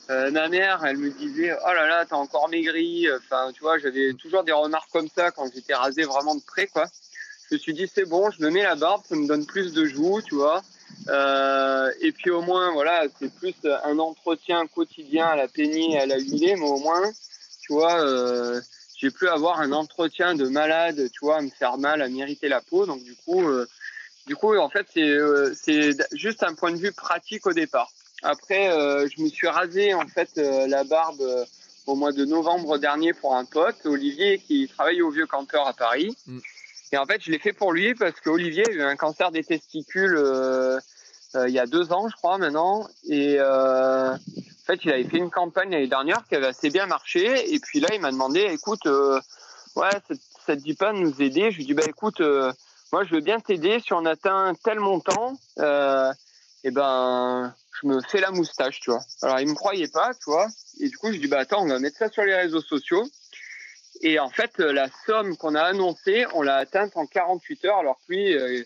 Euh, 0.10 0.32
ma 0.32 0.50
mère, 0.50 0.84
elle 0.84 0.98
me 0.98 1.10
disait, 1.10 1.54
oh 1.54 1.74
là 1.74 1.88
là, 1.88 2.06
t'as 2.06 2.18
encore 2.18 2.50
maigri. 2.50 3.08
Enfin, 3.16 3.52
tu 3.54 3.62
vois, 3.62 3.78
j'avais 3.78 4.14
toujours 4.14 4.44
des 4.44 4.52
remarques 4.52 4.92
comme 4.92 5.08
ça 5.08 5.32
quand 5.32 5.50
j'étais 5.54 5.74
rasé 5.74 6.04
vraiment 6.04 6.36
de 6.36 6.42
près, 6.42 6.68
quoi. 6.68 6.86
Je 7.50 7.56
me 7.56 7.60
suis 7.60 7.74
dit, 7.74 7.90
c'est 7.94 8.06
bon, 8.06 8.30
je 8.32 8.42
me 8.44 8.50
mets 8.50 8.64
la 8.64 8.76
barbe, 8.76 9.04
ça 9.08 9.16
me 9.16 9.28
donne 9.28 9.46
plus 9.46 9.74
de 9.74 9.86
joues, 9.86 10.22
tu 10.22 10.36
vois. 10.36 10.62
Euh, 11.08 11.90
et 12.02 12.12
puis 12.12 12.30
au 12.30 12.42
moins, 12.42 12.72
voilà, 12.74 13.06
c'est 13.20 13.34
plus 13.34 13.56
un 13.84 14.00
entretien 14.00 14.68
quotidien 14.68 15.28
à 15.28 15.36
la 15.38 15.48
peignée, 15.48 15.98
à 15.98 16.06
la 16.06 16.18
huilée, 16.18 16.56
mais 16.56 16.68
au 16.68 16.78
moins, 16.80 17.10
tu 17.62 17.74
vois. 17.74 18.62
J'ai 19.02 19.10
plus 19.10 19.28
avoir 19.28 19.60
un 19.60 19.72
entretien 19.72 20.36
de 20.36 20.48
malade, 20.48 21.10
tu 21.12 21.26
vois, 21.26 21.38
à 21.38 21.42
me 21.42 21.50
faire 21.50 21.80
mal, 21.80 22.04
à 22.04 22.08
m'irriter 22.08 22.48
la 22.48 22.62
peau. 22.62 22.86
Donc 22.86 23.04
du 23.04 23.16
coup, 23.16 23.50
euh, 23.50 23.68
du 24.28 24.36
coup, 24.36 24.56
en 24.56 24.70
fait, 24.70 24.86
c'est 24.94 25.02
euh, 25.02 25.54
c'est 25.56 25.98
juste 26.12 26.44
un 26.44 26.54
point 26.54 26.72
de 26.72 26.78
vue 26.78 26.92
pratique 26.92 27.48
au 27.48 27.54
départ. 27.54 27.92
Après, 28.22 28.70
euh, 28.70 29.08
je 29.10 29.24
me 29.24 29.28
suis 29.28 29.48
rasé 29.48 29.96
en 29.96 30.06
fait 30.06 30.30
la 30.36 30.84
barbe 30.84 31.24
au 31.88 31.96
mois 31.96 32.12
de 32.12 32.26
novembre 32.26 32.78
dernier 32.78 33.14
pour 33.14 33.36
un 33.36 33.44
pote, 33.44 33.84
Olivier, 33.86 34.38
qui 34.38 34.68
travaille 34.68 35.02
au 35.02 35.10
Vieux 35.10 35.26
Campeur 35.26 35.68
à 35.68 35.74
Paris. 35.74 36.16
Mm. 36.28 36.38
Et 36.92 36.98
en 36.98 37.06
fait, 37.08 37.24
je 37.24 37.32
l'ai 37.32 37.40
fait 37.40 37.54
pour 37.54 37.74
lui 37.74 37.96
parce 37.96 38.20
qu'Olivier 38.20 38.68
a 38.68 38.72
eu 38.72 38.82
un 38.84 38.96
cancer 38.96 39.32
des 39.32 39.44
testicules 39.44 40.22
il 41.34 41.50
y 41.50 41.60
a 41.60 41.66
deux 41.66 41.92
ans, 41.92 42.08
je 42.08 42.16
crois 42.18 42.38
maintenant, 42.38 42.88
et 43.10 43.40
fait, 44.72 44.86
il 44.86 44.92
avait 44.92 45.04
fait 45.04 45.18
une 45.18 45.30
campagne 45.30 45.72
l'année 45.72 45.88
dernière 45.88 46.24
qui 46.28 46.36
avait 46.36 46.48
assez 46.48 46.70
bien 46.70 46.86
marché. 46.86 47.54
Et 47.54 47.60
puis 47.60 47.80
là, 47.80 47.90
il 47.94 48.02
m'a 48.02 48.12
demandé, 48.12 48.42
écoute, 48.52 48.86
euh, 48.86 49.20
ouais, 49.76 49.92
ça, 49.92 50.16
ça, 50.46 50.56
te 50.56 50.62
dit 50.62 50.74
pas 50.74 50.94
de 50.94 50.98
nous 50.98 51.22
aider? 51.22 51.52
Je 51.52 51.58
lui 51.58 51.66
dis, 51.66 51.74
bah 51.74 51.84
écoute, 51.88 52.22
euh, 52.22 52.52
moi, 52.92 53.04
je 53.04 53.16
veux 53.16 53.22
bien 53.22 53.40
t'aider. 53.40 53.80
Si 53.80 53.94
on 53.94 54.06
atteint 54.06 54.54
tel 54.64 54.80
montant, 54.80 55.38
euh, 55.60 56.12
et 56.64 56.68
eh 56.68 56.72
ben, 56.72 57.56
je 57.82 57.88
me 57.88 58.00
fais 58.02 58.20
la 58.20 58.32
moustache, 58.32 58.80
tu 58.80 58.92
vois. 58.92 59.02
Alors, 59.24 59.40
il 59.40 59.48
me 59.48 59.56
croyait 59.56 59.88
pas, 59.88 60.14
tu 60.14 60.26
vois. 60.30 60.48
Et 60.80 60.90
du 60.90 60.98
coup, 60.98 61.12
je 61.12 61.18
dis, 61.18 61.28
bah 61.28 61.40
attends, 61.40 61.64
on 61.64 61.68
va 61.68 61.80
mettre 61.80 61.98
ça 61.98 62.10
sur 62.10 62.24
les 62.24 62.36
réseaux 62.36 62.62
sociaux. 62.62 63.04
Et 64.02 64.20
en 64.20 64.30
fait, 64.30 64.58
la 64.58 64.88
somme 65.06 65.38
qu'on 65.38 65.56
a 65.56 65.62
annoncée, 65.62 66.26
on 66.34 66.42
l'a 66.42 66.58
atteinte 66.58 66.96
en 66.96 67.06
48 67.06 67.66
heures, 67.66 67.78
alors 67.80 67.98
que 67.98 68.14
lui, 68.14 68.34
euh, 68.34 68.64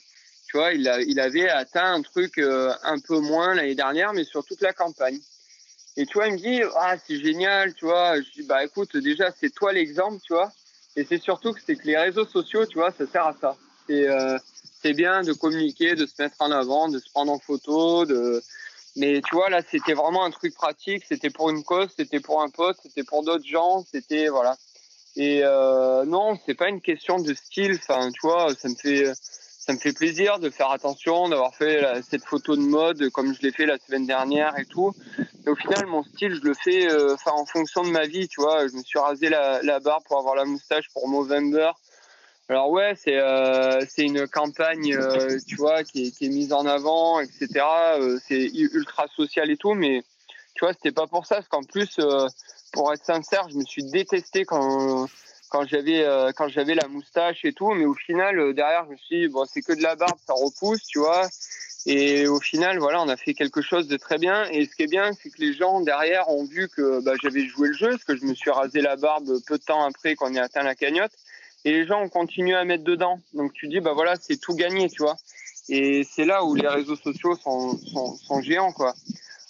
tu 0.47 0.57
vois, 0.57 0.73
il, 0.73 1.19
avait 1.19 1.49
atteint 1.49 1.93
un 1.93 2.01
truc 2.01 2.37
euh, 2.37 2.73
un 2.83 2.99
peu 2.99 3.19
moins 3.19 3.53
l'année 3.55 3.75
dernière, 3.75 4.13
mais 4.13 4.23
sur 4.23 4.45
toute 4.45 4.61
la 4.61 4.73
campagne. 4.73 5.19
Et 5.97 6.05
tu 6.05 6.13
vois, 6.13 6.27
il 6.27 6.33
me 6.33 6.37
dit, 6.37 6.61
ah, 6.75 6.95
c'est 6.97 7.19
génial, 7.19 7.73
tu 7.73 7.85
vois. 7.85 8.21
Je 8.21 8.29
dis, 8.31 8.43
bah 8.43 8.63
écoute, 8.63 8.97
déjà, 8.97 9.31
c'est 9.31 9.53
toi 9.53 9.71
l'exemple, 9.71 10.19
tu 10.25 10.33
vois. 10.33 10.51
Et 10.95 11.05
c'est 11.05 11.21
surtout 11.21 11.53
que 11.53 11.59
c'est 11.65 11.75
que 11.75 11.85
les 11.85 11.97
réseaux 11.97 12.25
sociaux, 12.25 12.65
tu 12.65 12.77
vois, 12.77 12.91
ça 12.91 13.05
sert 13.07 13.25
à 13.25 13.35
ça. 13.39 13.55
Et 13.87 14.07
euh, 14.07 14.37
c'est 14.81 14.93
bien 14.93 15.21
de 15.21 15.33
communiquer, 15.33 15.95
de 15.95 16.05
se 16.05 16.21
mettre 16.21 16.35
en 16.39 16.51
avant, 16.51 16.89
de 16.89 16.99
se 16.99 17.09
prendre 17.09 17.31
en 17.31 17.39
photo, 17.39 18.05
de. 18.05 18.41
Mais 18.97 19.21
tu 19.21 19.35
vois, 19.35 19.49
là, 19.49 19.61
c'était 19.69 19.93
vraiment 19.93 20.23
un 20.23 20.31
truc 20.31 20.53
pratique. 20.53 21.03
C'était 21.07 21.29
pour 21.29 21.49
une 21.49 21.63
cause, 21.63 21.89
c'était 21.95 22.21
pour 22.21 22.41
un 22.41 22.49
pote, 22.49 22.77
c'était 22.81 23.03
pour 23.03 23.23
d'autres 23.23 23.45
gens, 23.45 23.85
c'était 23.91 24.27
voilà. 24.27 24.57
Et 25.17 25.41
euh, 25.43 26.05
non, 26.05 26.37
c'est 26.45 26.55
pas 26.55 26.69
une 26.69 26.81
question 26.81 27.19
de 27.19 27.33
style. 27.33 27.79
Enfin, 27.81 28.09
tu 28.11 28.19
vois, 28.21 28.53
ça 28.55 28.69
me 28.69 28.75
fait 28.75 29.11
ça 29.65 29.73
me 29.73 29.79
fait 29.79 29.93
plaisir 29.93 30.37
de 30.37 30.51
faire 30.51 30.69
attention, 30.69 31.27
d'avoir 31.27 31.55
fait 31.55 31.81
cette 32.07 32.23
photo 32.23 32.55
de 32.55 32.61
mode 32.61 33.09
comme 33.09 33.33
je 33.33 33.41
l'ai 33.41 33.51
fait 33.51 33.65
la 33.65 33.79
semaine 33.79 34.05
dernière 34.05 34.59
et 34.59 34.65
tout. 34.65 34.93
Et 35.45 35.49
au 35.49 35.55
final, 35.55 35.87
mon 35.87 36.03
style, 36.03 36.35
je 36.35 36.47
le 36.47 36.53
fais 36.53 36.91
euh, 36.91 37.15
en 37.25 37.45
fonction 37.45 37.83
de 37.83 37.89
ma 37.89 38.05
vie, 38.05 38.27
tu 38.27 38.41
vois. 38.41 38.67
Je 38.67 38.73
me 38.73 38.83
suis 38.83 38.99
rasé 38.99 39.29
la, 39.29 39.63
la 39.63 39.79
barbe 39.79 40.03
pour 40.05 40.19
avoir 40.19 40.35
la 40.35 40.45
moustache 40.45 40.89
pour 40.93 41.07
Movember. 41.07 41.71
Alors 42.47 42.69
ouais, 42.69 42.93
c'est 42.95 43.17
euh, 43.17 43.79
une 43.97 44.27
campagne, 44.27 44.95
euh, 44.95 45.39
tu 45.47 45.55
vois, 45.55 45.83
qui 45.83 46.07
est, 46.07 46.11
qui 46.11 46.25
est 46.25 46.29
mise 46.29 46.53
en 46.53 46.67
avant, 46.67 47.19
etc. 47.19 47.47
C'est 48.27 48.51
ultra 48.53 49.07
social 49.15 49.49
et 49.49 49.57
tout, 49.57 49.73
mais 49.73 50.03
tu 50.53 50.63
vois, 50.63 50.73
c'était 50.73 50.91
pas 50.91 51.07
pour 51.07 51.25
ça, 51.25 51.37
parce 51.37 51.47
qu'en 51.47 51.63
plus, 51.63 51.99
pour 52.71 52.93
être 52.93 53.03
sincère, 53.03 53.47
je 53.49 53.57
me 53.57 53.65
suis 53.65 53.83
détesté 53.83 54.45
quand 54.45 55.07
quand 55.49 55.67
j'avais 55.67 56.03
euh, 56.03 56.31
quand 56.35 56.47
j'avais 56.47 56.75
la 56.75 56.87
moustache 56.87 57.45
et 57.45 57.53
tout 57.53 57.71
mais 57.73 57.85
au 57.85 57.93
final 57.93 58.39
euh, 58.39 58.53
derrière 58.53 58.85
je 58.85 58.91
me 58.91 58.97
suis 58.97 59.21
dit, 59.21 59.27
bon 59.27 59.45
c'est 59.45 59.61
que 59.61 59.73
de 59.73 59.81
la 59.81 59.95
barbe 59.95 60.17
ça 60.25 60.33
repousse 60.33 60.83
tu 60.85 60.99
vois. 60.99 61.27
Et 61.87 62.27
au 62.27 62.39
final 62.39 62.79
voilà 62.79 63.01
on 63.01 63.09
a 63.09 63.17
fait 63.17 63.33
quelque 63.33 63.61
chose 63.61 63.87
de 63.87 63.97
très 63.97 64.17
bien. 64.17 64.45
Et 64.45 64.65
ce 64.65 64.75
qui 64.75 64.83
est 64.83 64.87
bien 64.87 65.11
c'est 65.13 65.29
que 65.29 65.39
les 65.39 65.53
gens 65.53 65.81
derrière 65.81 66.29
ont 66.29 66.45
vu 66.45 66.67
que 66.69 67.03
bah, 67.03 67.13
j'avais 67.21 67.45
joué 67.45 67.69
le 67.69 67.73
jeu 67.73 67.89
parce 67.89 68.03
que 68.03 68.15
je 68.15 68.25
me 68.25 68.33
suis 68.33 68.51
rasé 68.51 68.81
la 68.81 68.95
barbe 68.95 69.29
peu 69.47 69.57
de 69.57 69.63
temps 69.63 69.83
après 69.85 70.15
qu'on 70.15 70.33
ait 70.33 70.39
atteint 70.39 70.63
la 70.63 70.75
cagnotte. 70.75 71.13
Et 71.63 71.71
les 71.71 71.87
gens 71.87 72.01
ont 72.01 72.09
continué 72.09 72.55
à 72.55 72.63
mettre 72.63 72.83
dedans. 72.83 73.19
Donc 73.33 73.53
tu 73.53 73.67
dis 73.67 73.79
bah 73.79 73.93
voilà 73.93 74.15
c'est 74.15 74.37
tout 74.37 74.55
gagné 74.55 74.89
tu 74.89 75.01
vois. 75.01 75.15
Et 75.69 76.03
c'est 76.03 76.25
là 76.25 76.43
où 76.43 76.53
les 76.53 76.67
réseaux 76.67 76.95
sociaux 76.95 77.35
sont, 77.35 77.77
sont, 77.77 78.15
sont 78.17 78.41
géants 78.41 78.71
quoi 78.71 78.93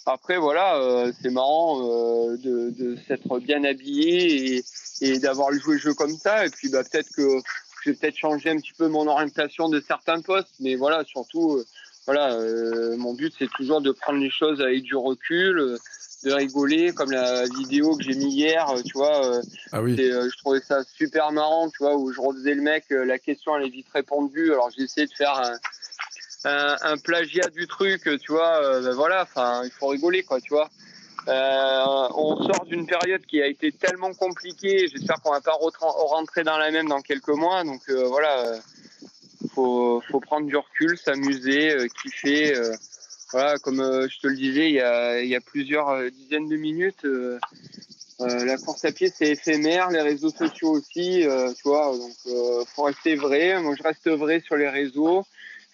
après 0.06 0.38
voilà 0.38 0.76
euh, 0.78 1.12
c'est 1.20 1.30
marrant 1.30 1.80
euh, 1.80 2.36
de, 2.36 2.70
de 2.70 2.96
s'être 3.06 3.38
bien 3.40 3.64
habillé 3.64 4.56
et 4.56 4.64
et 5.02 5.18
d'avoir 5.18 5.52
joué 5.52 5.74
le 5.74 5.80
jeu 5.80 5.94
comme 5.94 6.16
ça. 6.16 6.46
Et 6.46 6.50
puis 6.50 6.68
bah, 6.68 6.82
peut-être 6.82 7.10
que 7.14 7.38
je 7.84 7.90
vais 7.90 7.96
peut-être 7.96 8.16
changer 8.16 8.50
un 8.50 8.56
petit 8.56 8.72
peu 8.72 8.88
mon 8.88 9.06
orientation 9.06 9.68
de 9.68 9.80
certains 9.80 10.20
postes, 10.20 10.54
mais 10.60 10.74
voilà, 10.74 11.04
surtout, 11.04 11.56
euh, 11.56 11.64
voilà, 12.06 12.32
euh, 12.32 12.96
mon 12.96 13.14
but 13.14 13.32
c'est 13.38 13.50
toujours 13.50 13.80
de 13.80 13.92
prendre 13.92 14.18
les 14.18 14.30
choses 14.30 14.60
avec 14.60 14.82
du 14.82 14.96
recul, 14.96 15.58
euh, 15.58 15.78
de 16.24 16.32
rigoler, 16.32 16.92
comme 16.92 17.12
la 17.12 17.44
vidéo 17.44 17.96
que 17.96 18.04
j'ai 18.04 18.14
mis 18.14 18.32
hier, 18.34 18.68
euh, 18.70 18.80
tu 18.82 18.94
vois. 18.94 19.36
Euh, 19.36 19.42
ah 19.72 19.82
oui. 19.82 19.96
euh, 20.00 20.28
je 20.30 20.36
trouvais 20.38 20.60
ça 20.60 20.82
super 20.84 21.30
marrant, 21.30 21.68
tu 21.68 21.76
vois, 21.80 21.96
où 21.96 22.10
je 22.10 22.20
refaisais 22.20 22.54
le 22.54 22.62
mec, 22.62 22.86
la 22.88 23.18
question 23.18 23.56
elle 23.56 23.66
est 23.66 23.70
vite 23.70 23.88
répondue. 23.92 24.50
Alors 24.52 24.70
j'ai 24.76 24.84
essayé 24.84 25.06
de 25.06 25.12
faire 25.12 25.36
un, 25.38 25.56
un, 26.44 26.96
plagiat 26.98 27.48
du 27.48 27.66
truc, 27.66 28.02
tu 28.20 28.32
vois, 28.32 28.80
ben 28.80 28.92
voilà, 28.92 29.22
enfin, 29.22 29.62
il 29.64 29.70
faut 29.70 29.88
rigoler, 29.88 30.22
quoi, 30.22 30.40
tu 30.40 30.54
vois. 30.54 30.68
on 31.26 32.36
sort 32.36 32.64
d'une 32.66 32.86
période 32.86 33.24
qui 33.26 33.42
a 33.42 33.46
été 33.46 33.72
tellement 33.72 34.12
compliquée. 34.14 34.86
J'espère 34.88 35.20
qu'on 35.22 35.32
va 35.32 35.40
pas 35.40 35.56
rentrer 35.80 36.44
dans 36.44 36.58
la 36.58 36.70
même 36.70 36.88
dans 36.88 37.00
quelques 37.00 37.28
mois. 37.28 37.64
Donc 37.64 37.88
voilà, 37.90 38.60
faut 39.54 40.00
faut 40.10 40.20
prendre 40.20 40.46
du 40.46 40.56
recul, 40.56 40.96
s'amuser, 40.96 41.88
kiffer. 42.00 42.54
voilà, 43.32 43.58
comme 43.58 43.78
je 44.08 44.20
te 44.20 44.28
le 44.28 44.36
disais, 44.36 44.68
il 44.68 44.74
y 44.74 44.80
a, 44.80 45.20
il 45.20 45.28
y 45.28 45.36
a 45.36 45.40
plusieurs 45.40 46.10
dizaines 46.12 46.48
de 46.48 46.56
minutes. 46.56 47.04
Euh, 48.20 48.44
la 48.44 48.56
course 48.56 48.84
à 48.84 48.92
pied, 48.92 49.12
c'est 49.14 49.28
éphémère, 49.28 49.90
les 49.90 50.00
réseaux 50.00 50.30
sociaux 50.30 50.70
aussi, 50.70 51.26
euh, 51.26 51.52
tu 51.52 51.62
vois. 51.64 51.92
Donc, 51.96 52.14
euh, 52.26 52.64
faut 52.74 52.84
rester 52.84 53.14
vrai. 53.14 53.60
Moi, 53.60 53.74
je 53.76 53.82
reste 53.82 54.08
vrai 54.08 54.40
sur 54.40 54.56
les 54.56 54.68
réseaux. 54.68 55.24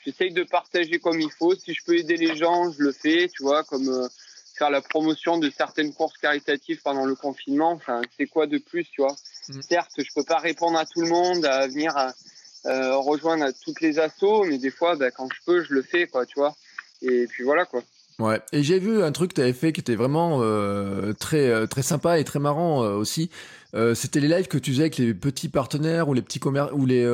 J'essaye 0.04 0.32
de 0.32 0.42
partager 0.44 0.98
comme 0.98 1.20
il 1.20 1.30
faut. 1.30 1.54
Si 1.54 1.74
je 1.74 1.84
peux 1.84 1.96
aider 1.96 2.16
les 2.16 2.36
gens, 2.36 2.70
je 2.72 2.82
le 2.82 2.92
fais, 2.92 3.28
tu 3.28 3.42
vois, 3.42 3.64
comme 3.64 3.88
euh, 3.88 4.08
faire 4.56 4.70
la 4.70 4.80
promotion 4.80 5.38
de 5.38 5.50
certaines 5.50 5.92
courses 5.92 6.18
caritatives 6.18 6.80
pendant 6.82 7.04
le 7.04 7.14
confinement. 7.14 7.72
Enfin, 7.72 8.02
c'est 8.16 8.26
quoi 8.26 8.46
de 8.46 8.58
plus, 8.58 8.84
tu 8.84 9.02
vois? 9.02 9.16
Mm. 9.48 9.60
Certes, 9.62 9.92
je 9.98 10.12
peux 10.14 10.24
pas 10.24 10.38
répondre 10.38 10.78
à 10.78 10.86
tout 10.86 11.00
le 11.00 11.08
monde, 11.08 11.44
à 11.44 11.66
venir 11.66 11.94
rejoindre 12.64 13.46
toutes 13.64 13.80
les 13.80 13.98
assos, 13.98 14.44
mais 14.44 14.58
des 14.58 14.70
fois, 14.70 14.94
bah, 14.94 15.10
quand 15.10 15.28
je 15.34 15.40
peux, 15.44 15.64
je 15.64 15.74
le 15.74 15.82
fais, 15.82 16.06
quoi, 16.06 16.24
tu 16.26 16.38
vois? 16.38 16.54
Et 17.02 17.26
puis 17.26 17.42
voilà, 17.42 17.64
quoi. 17.64 17.82
Ouais. 18.18 18.40
Et 18.52 18.62
j'ai 18.62 18.78
vu 18.78 19.02
un 19.02 19.10
truc 19.10 19.30
que 19.30 19.36
tu 19.36 19.40
avais 19.40 19.52
fait 19.52 19.72
qui 19.72 19.80
était 19.80 19.94
vraiment 19.94 20.38
euh, 20.42 21.12
très 21.12 21.48
euh, 21.48 21.66
très 21.66 21.82
sympa 21.82 22.18
et 22.18 22.24
très 22.24 22.38
marrant 22.38 22.84
euh, 22.84 22.94
aussi. 22.94 23.30
C'était 23.94 24.20
les 24.20 24.28
lives 24.28 24.48
que 24.48 24.58
tu 24.58 24.70
faisais 24.70 24.82
avec 24.82 24.98
les 24.98 25.14
petits 25.14 25.48
partenaires 25.48 26.06
ou 26.10 26.12
les 26.12 26.20
petits 26.20 26.38
commerces 26.38 26.70
ou 26.74 26.84
les. 26.84 27.04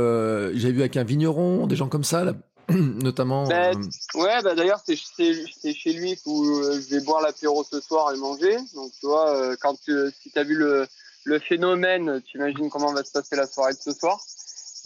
J'avais 0.54 0.72
vu 0.72 0.80
avec 0.80 0.96
un 0.96 1.04
vigneron, 1.04 1.68
des 1.68 1.76
gens 1.76 1.86
comme 1.86 2.02
ça, 2.02 2.24
là, 2.24 2.34
notamment. 3.02 3.46
Bah, 3.46 3.70
ouais, 4.14 4.42
bah 4.42 4.54
d'ailleurs 4.54 4.80
c'est 4.84 4.96
chez 4.96 5.92
lui 5.92 6.18
où 6.26 6.44
je 6.44 6.88
vais 6.90 7.00
boire 7.00 7.22
l'apéro 7.22 7.64
ce 7.64 7.80
soir 7.80 8.12
et 8.12 8.18
manger. 8.18 8.56
Donc 8.74 8.92
tu 9.00 9.06
vois, 9.06 9.56
quand 9.56 9.76
si 9.76 10.30
tu 10.30 10.38
as 10.38 10.44
vu 10.44 10.54
le 10.54 10.86
le 11.24 11.38
phénomène, 11.38 12.22
tu 12.22 12.38
imagines 12.38 12.70
comment 12.70 12.92
va 12.92 13.04
se 13.04 13.12
passer 13.12 13.36
la 13.36 13.46
soirée 13.46 13.74
de 13.74 13.78
ce 13.78 13.92
soir. 13.92 14.20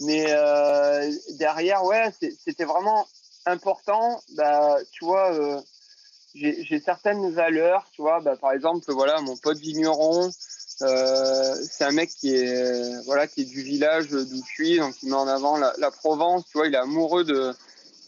Mais 0.01 0.25
derrière, 1.37 1.83
ouais, 1.85 2.11
c'était 2.45 2.65
vraiment 2.65 3.07
important. 3.45 4.21
Bah, 4.35 4.77
tu 4.91 5.05
vois 5.05 5.63
j'ai 6.35 6.79
certaines 6.79 7.31
valeurs, 7.31 7.85
tu 7.91 8.01
vois. 8.01 8.19
Bah, 8.19 8.35
par 8.35 8.51
exemple, 8.51 8.91
voilà, 8.91 9.21
mon 9.21 9.37
pote 9.37 9.57
vigneron, 9.57 10.31
euh, 10.81 11.55
c'est 11.69 11.83
un 11.83 11.91
mec 11.91 12.09
qui 12.09 12.35
est 12.35 13.05
voilà 13.05 13.27
qui 13.27 13.41
est 13.41 13.45
du 13.45 13.61
village 13.61 14.09
d'où 14.09 14.43
je 14.45 14.51
suis, 14.53 14.77
donc 14.79 14.95
il 15.03 15.09
met 15.09 15.15
en 15.15 15.27
avant 15.27 15.57
la, 15.57 15.73
la, 15.77 15.91
Provence. 15.91 16.45
Tu 16.45 16.57
vois, 16.57 16.67
il 16.67 16.73
est 16.73 16.77
amoureux 16.77 17.23
de 17.23 17.53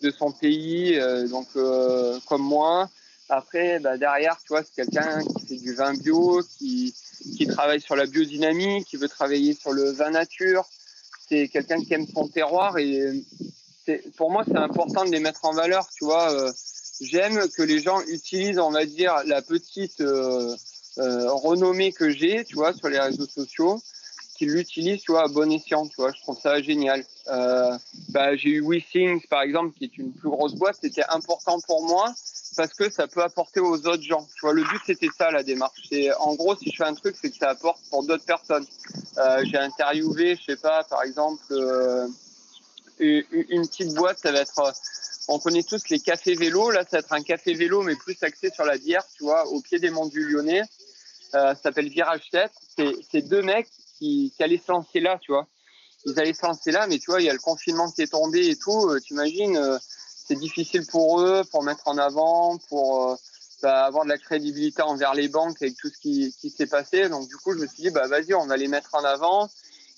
de 0.05 0.11
son 0.11 0.31
pays, 0.31 0.97
euh, 0.97 1.27
donc 1.27 1.47
euh, 1.55 2.19
comme 2.27 2.43
moi. 2.43 2.89
Après, 3.27 3.79
bah, 3.79 3.97
derrière, 3.97 4.37
tu 4.37 4.49
vois, 4.49 4.61
c'est 4.63 4.83
quelqu'un 4.83 5.23
qui 5.23 5.47
fait 5.47 5.55
du 5.57 5.73
vin 5.73 5.93
bio, 5.95 6.41
qui 6.57 6.93
qui 7.37 7.47
travaille 7.47 7.81
sur 7.81 7.95
la 7.95 8.05
biodynamie, 8.05 8.83
qui 8.85 8.97
veut 8.97 9.09
travailler 9.09 9.53
sur 9.55 9.71
le 9.71 9.89
vin 9.91 10.11
nature. 10.11 10.63
C'est 11.27 11.47
quelqu'un 11.47 11.79
qui 11.81 11.91
aime 11.95 12.05
son 12.05 12.27
terroir 12.27 12.77
et 12.77 13.23
pour 14.15 14.29
moi, 14.29 14.43
c'est 14.47 14.57
important 14.57 15.05
de 15.05 15.11
les 15.11 15.19
mettre 15.19 15.43
en 15.45 15.53
valeur, 15.53 15.89
tu 15.97 16.05
vois. 16.05 16.31
Euh, 16.31 16.51
j'aime 17.01 17.47
que 17.49 17.63
les 17.63 17.79
gens 17.79 17.99
utilisent, 18.07 18.59
on 18.59 18.69
va 18.69 18.85
dire, 18.85 19.15
la 19.25 19.41
petite 19.41 20.03
renommée 20.97 21.91
que 21.93 22.11
j'ai, 22.11 22.45
tu 22.45 22.55
vois, 22.55 22.73
sur 22.73 22.89
les 22.89 22.99
réseaux 22.99 23.25
sociaux, 23.25 23.81
qu'ils 24.37 24.51
l'utilisent, 24.51 25.01
tu 25.01 25.11
vois, 25.11 25.23
à 25.23 25.27
bon 25.27 25.51
escient, 25.51 25.87
tu 25.87 25.95
vois. 25.97 26.11
Je 26.11 26.21
trouve 26.21 26.39
ça 26.39 26.61
génial. 26.61 27.03
Euh, 27.27 27.77
bah, 28.09 28.35
j'ai 28.35 28.49
eu 28.49 28.61
WeThings, 28.61 29.25
par 29.27 29.41
exemple, 29.41 29.75
qui 29.77 29.85
est 29.85 29.97
une 29.97 30.13
plus 30.13 30.29
grosse 30.29 30.53
boîte. 30.55 30.77
C'était 30.81 31.05
important 31.09 31.59
pour 31.67 31.83
moi 31.83 32.13
parce 32.55 32.73
que 32.73 32.89
ça 32.89 33.07
peut 33.07 33.21
apporter 33.21 33.59
aux 33.59 33.87
autres 33.87 34.03
gens. 34.03 34.25
Tu 34.35 34.41
vois, 34.41 34.53
le 34.53 34.63
but 34.63 34.81
c'était 34.85 35.09
ça 35.17 35.31
la 35.31 35.43
démarche. 35.43 35.79
C'est 35.89 36.13
en 36.15 36.35
gros, 36.35 36.55
si 36.55 36.71
je 36.71 36.77
fais 36.77 36.85
un 36.85 36.93
truc, 36.93 37.15
c'est 37.19 37.29
que 37.29 37.37
ça 37.37 37.49
apporte 37.49 37.81
pour 37.89 38.05
d'autres 38.05 38.25
personnes. 38.25 38.65
Euh, 39.17 39.43
j'ai 39.45 39.57
interviewé, 39.57 40.35
je 40.35 40.53
sais 40.53 40.57
pas, 40.57 40.83
par 40.83 41.03
exemple, 41.03 41.43
euh, 41.51 42.07
une, 42.99 43.67
petite 43.67 43.93
boîte, 43.93 44.19
ça 44.19 44.31
va 44.31 44.39
être 44.39 44.73
on 45.27 45.39
connaît 45.39 45.63
tous 45.63 45.89
les 45.89 45.99
cafés 45.99 46.35
vélos. 46.35 46.71
Là, 46.71 46.83
ça 46.83 46.97
va 46.97 46.99
être 46.99 47.13
un 47.13 47.23
café 47.23 47.53
vélo, 47.53 47.81
mais 47.81 47.95
plus 47.95 48.15
axé 48.21 48.51
sur 48.51 48.63
la 48.63 48.77
bière, 48.77 49.03
tu 49.17 49.23
vois, 49.23 49.47
au 49.47 49.59
pied 49.59 49.79
des 49.79 49.89
monts 49.89 50.05
du 50.05 50.23
Lyonnais. 50.27 50.61
Euh, 51.33 51.55
ça 51.55 51.63
s'appelle 51.63 51.89
Virage 51.89 52.29
7. 52.31 52.51
C'est 53.11 53.21
deux 53.23 53.41
mecs 53.41 53.67
qui, 53.97 54.33
qui 54.35 54.43
allaient 54.43 54.61
se 54.65 54.71
lancer 54.71 54.99
là, 54.99 55.17
tu 55.21 55.31
vois. 55.31 55.47
Ils 56.05 56.19
allaient 56.19 56.33
se 56.33 56.45
lancer 56.45 56.71
là, 56.71 56.87
mais 56.87 56.99
tu 56.99 57.09
vois, 57.09 57.21
il 57.21 57.25
y 57.25 57.29
a 57.29 57.33
le 57.33 57.39
confinement 57.39 57.91
qui 57.91 58.03
est 58.03 58.11
tombé 58.11 58.47
et 58.49 58.55
tout. 58.55 58.89
Euh, 58.89 58.99
tu 58.99 59.13
imagines, 59.13 59.57
euh, 59.57 59.77
c'est 60.27 60.35
difficile 60.35 60.85
pour 60.85 61.19
eux, 61.21 61.43
pour 61.51 61.63
mettre 61.63 61.87
en 61.87 61.97
avant, 61.97 62.57
pour 62.69 63.11
euh, 63.11 63.15
bah, 63.63 63.85
avoir 63.85 64.03
de 64.03 64.09
la 64.09 64.17
crédibilité 64.17 64.83
envers 64.83 65.15
les 65.15 65.27
banques 65.27 65.61
avec 65.61 65.75
tout 65.77 65.89
ce 65.89 65.97
qui, 65.99 66.31
s'est 66.31 66.67
passé. 66.67 67.09
Donc, 67.09 67.27
du 67.27 67.35
coup, 67.37 67.53
je 67.53 67.57
me 67.57 67.67
suis 67.67 67.83
dit, 67.83 67.89
bah, 67.89 68.07
vas-y, 68.07 68.35
on 68.35 68.45
va 68.45 68.55
les 68.55 68.67
mettre 68.67 68.93
en 68.93 69.03
avant. 69.03 69.49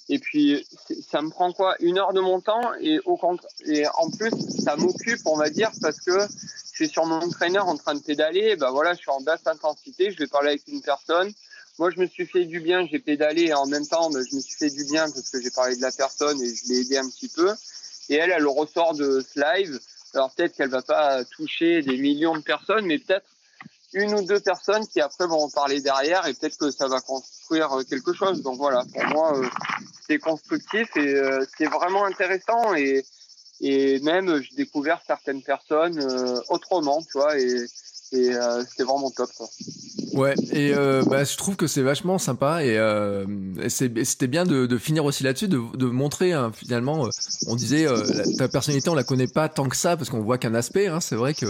Et 0.10 0.20
puis, 0.20 0.66
ça 1.10 1.22
me 1.22 1.30
prend 1.30 1.52
quoi 1.52 1.76
Une 1.82 1.98
heure 1.98 2.14
de 2.14 2.22
mon 2.22 2.40
temps 2.40 2.74
et, 2.80 3.00
en 3.06 4.10
plus, 4.10 4.32
ça 4.64 4.78
m'occupe, 4.78 5.20
on 5.26 5.36
va 5.36 5.50
dire, 5.50 5.72
parce 5.82 6.00
que 6.00 6.18
je 6.22 6.86
suis 6.86 6.88
sur 6.88 7.06
mon 7.06 7.28
trainer 7.30 7.60
en 7.60 7.76
train 7.76 7.96
de 7.96 8.00
pédaler. 8.00 8.56
ben 8.56 8.72
voilà, 8.72 8.94
je 8.94 9.00
suis 9.00 9.12
en 9.12 9.20
basse 9.20 9.46
intensité, 9.46 10.12
je 10.12 10.20
vais 10.20 10.28
parler 10.28 10.50
avec 10.50 10.68
une 10.68 10.82
personne. 10.82 11.34
Moi, 11.80 11.92
je 11.92 12.00
me 12.00 12.08
suis 12.08 12.26
fait 12.26 12.46
du 12.46 12.60
bien, 12.60 12.88
j'ai 12.92 13.00
pédalé 13.00 13.44
et 13.46 13.54
en 13.54 13.68
même 13.68 13.86
temps, 13.86 14.10
je 14.12 14.36
me 14.36 14.42
suis 14.42 14.56
fait 14.56 14.70
du 14.70 14.84
bien 14.86 15.10
parce 15.12 15.30
que 15.30 15.42
j'ai 15.42 15.52
parlé 15.52 15.76
de 15.76 15.82
la 15.82 15.92
personne 15.92 16.42
et 16.42 16.56
je 16.56 16.68
l'ai 16.68 16.80
aidé 16.82 16.98
un 16.98 17.08
petit 17.08 17.30
peu. 17.30 17.54
Et 18.10 18.16
elle, 18.16 18.32
elle 18.32 18.48
ressort 18.48 18.96
de 18.96 19.22
ce 19.22 19.40
live. 19.40 19.80
Alors 20.14 20.32
peut-être 20.32 20.56
qu'elle 20.56 20.70
va 20.70 20.82
pas 20.82 21.24
toucher 21.26 21.82
des 21.82 21.98
millions 21.98 22.36
de 22.36 22.42
personnes, 22.42 22.86
mais 22.86 22.98
peut-être 22.98 23.26
une 23.94 24.14
ou 24.16 24.22
deux 24.22 24.40
personnes 24.40 24.86
qui 24.88 25.00
après 25.00 25.28
vont 25.28 25.44
en 25.44 25.50
parler 25.50 25.82
derrière 25.82 26.26
et 26.28 26.34
peut-être 26.34 26.58
que 26.58 26.72
ça 26.72 26.88
va 26.88 27.00
construire 27.00 27.70
quelque 27.90 28.14
chose. 28.14 28.42
Donc 28.42 28.58
voilà, 28.58 28.84
pour 28.94 29.06
moi, 29.06 29.38
euh, 29.38 29.48
c'est 30.08 30.20
constructif 30.20 30.90
et 30.96 31.16
euh, 31.16 31.46
c'est 31.58 31.68
vraiment 31.68 32.06
intéressant 32.06 32.74
et 32.74 33.04
même 33.62 34.42
j'ai 34.42 34.56
découvert 34.56 35.02
certaines 35.06 35.42
personnes 35.42 36.00
euh, 36.00 36.42
autrement, 36.50 37.02
tu 37.02 37.18
vois, 37.18 37.40
et, 37.40 37.66
et 38.12 38.32
c'était 38.70 38.84
vraiment 38.84 39.10
top. 39.12 39.30
Quoi. 39.38 39.48
Ouais, 40.18 40.34
et 40.52 40.74
euh, 40.74 41.04
bah, 41.06 41.24
je 41.24 41.38
trouve 41.38 41.56
que 41.56 41.68
c'est 41.68 41.84
vachement 41.84 42.18
sympa 42.18 42.64
et, 42.64 42.76
euh, 42.76 43.24
c'était 43.70 44.26
bien 44.26 44.46
de, 44.46 44.66
de, 44.66 44.78
finir 44.80 45.06
aussi 45.06 45.24
là-dessus, 45.24 45.48
de, 45.48 45.62
de, 45.76 45.86
montrer 45.86 46.34
hein, 46.34 46.52
finalement, 46.52 47.06
euh, 47.06 47.10
on 47.46 47.56
disait 47.56 47.88
euh, 47.88 48.04
ta 48.40 48.48
personnalité 48.48 48.90
on 48.90 48.96
la 48.96 49.04
connaît 49.04 49.28
pas 49.28 49.48
tant 49.48 49.70
que 49.70 49.76
ça 49.76 49.96
parce 49.96 50.10
qu'on 50.10 50.22
voit 50.22 50.40
qu'un 50.40 50.56
aspect. 50.56 50.88
Hein, 50.88 51.02
c'est 51.02 51.16
vrai 51.16 51.36
que 51.36 51.46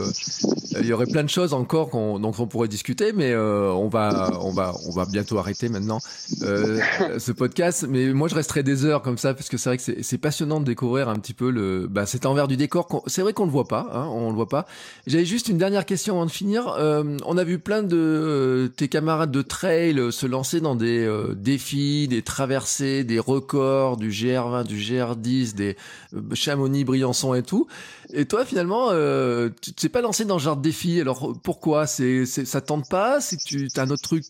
il 0.80 0.85
y 0.85 0.91
aurait 0.91 1.06
plein 1.06 1.23
de 1.23 1.30
choses 1.30 1.53
encore 1.53 1.89
qu'on, 1.89 2.19
dont 2.19 2.34
on 2.38 2.45
pourrait 2.45 2.68
discuter, 2.68 3.14
mais 3.14 3.35
on 3.38 3.88
va 3.88 4.31
on 4.41 4.52
va 4.52 4.73
on 4.85 4.91
va 4.91 5.06
bientôt 5.06 5.38
arrêter 5.38 5.69
maintenant 5.69 5.99
ce 6.41 7.31
podcast. 7.31 7.85
Mais 7.88 8.11
moi 8.11 8.27
je 8.27 8.35
resterai 8.35 8.64
des 8.64 8.84
heures 8.84 9.02
comme 9.02 9.18
ça 9.18 9.34
parce 9.34 9.48
que 9.48 9.57
c'est 9.57 9.69
vrai 9.69 9.77
que 9.77 10.03
c'est, 10.03 10.18
passionnant 10.18 10.60
de 10.60 10.65
découvrir 10.65 11.07
un 11.07 11.15
petit 11.15 11.34
peu 11.34 11.52
le 11.52 11.88
bah, 11.88 12.06
cet 12.06 12.26
envers 12.26 12.49
du 12.49 12.57
décor. 12.57 13.03
C'est 13.07 13.22
vrai 13.22 13.31
qu'on 13.31 13.45
le 13.45 13.52
voit 13.52 13.68
pas, 13.68 13.88
hein, 13.94 14.07
on 14.11 14.30
le 14.30 14.35
voit 14.35 14.49
pas. 14.49 14.65
J'avais 15.06 15.26
juste 15.26 15.48
une 15.48 15.57
dernière 15.57 15.85
question 15.85 16.15
avant 16.15 16.26
de 16.26 16.31
finir. 16.31 16.76
on 16.77 17.38
a 17.38 17.44
vu 17.45 17.60
plein 17.60 17.81
de 17.81 18.56
tes 18.65 18.88
camarades 18.88 19.31
de 19.31 19.41
trail 19.41 20.11
se 20.11 20.25
lancer 20.25 20.61
dans 20.61 20.75
des 20.75 21.05
euh, 21.05 21.34
défis, 21.35 22.07
des 22.07 22.21
traversées, 22.21 23.03
des 23.03 23.19
records 23.19 23.97
du 23.97 24.09
GR20, 24.09 24.65
du 24.65 24.77
GR10, 24.77 25.53
des 25.53 25.77
euh, 26.13 26.21
Chamonix, 26.34 26.84
Briançon 26.84 27.34
et 27.34 27.43
tout. 27.43 27.67
Et 28.13 28.25
toi, 28.25 28.45
finalement, 28.45 28.89
euh, 28.91 29.49
tu 29.61 29.73
t'es 29.73 29.89
pas 29.89 30.01
lancé 30.01 30.25
dans 30.25 30.39
ce 30.39 30.45
genre 30.45 30.57
de 30.57 30.61
défi. 30.61 30.99
Alors 30.99 31.34
pourquoi? 31.43 31.88
C'est, 31.88 32.25
ça 32.25 32.61
tente 32.61 32.89
pas? 32.89 33.21
C'est 33.21 33.38
tu 33.38 33.67
as 33.75 33.81
un 33.81 33.89
autre 33.89 34.03
truc? 34.03 34.23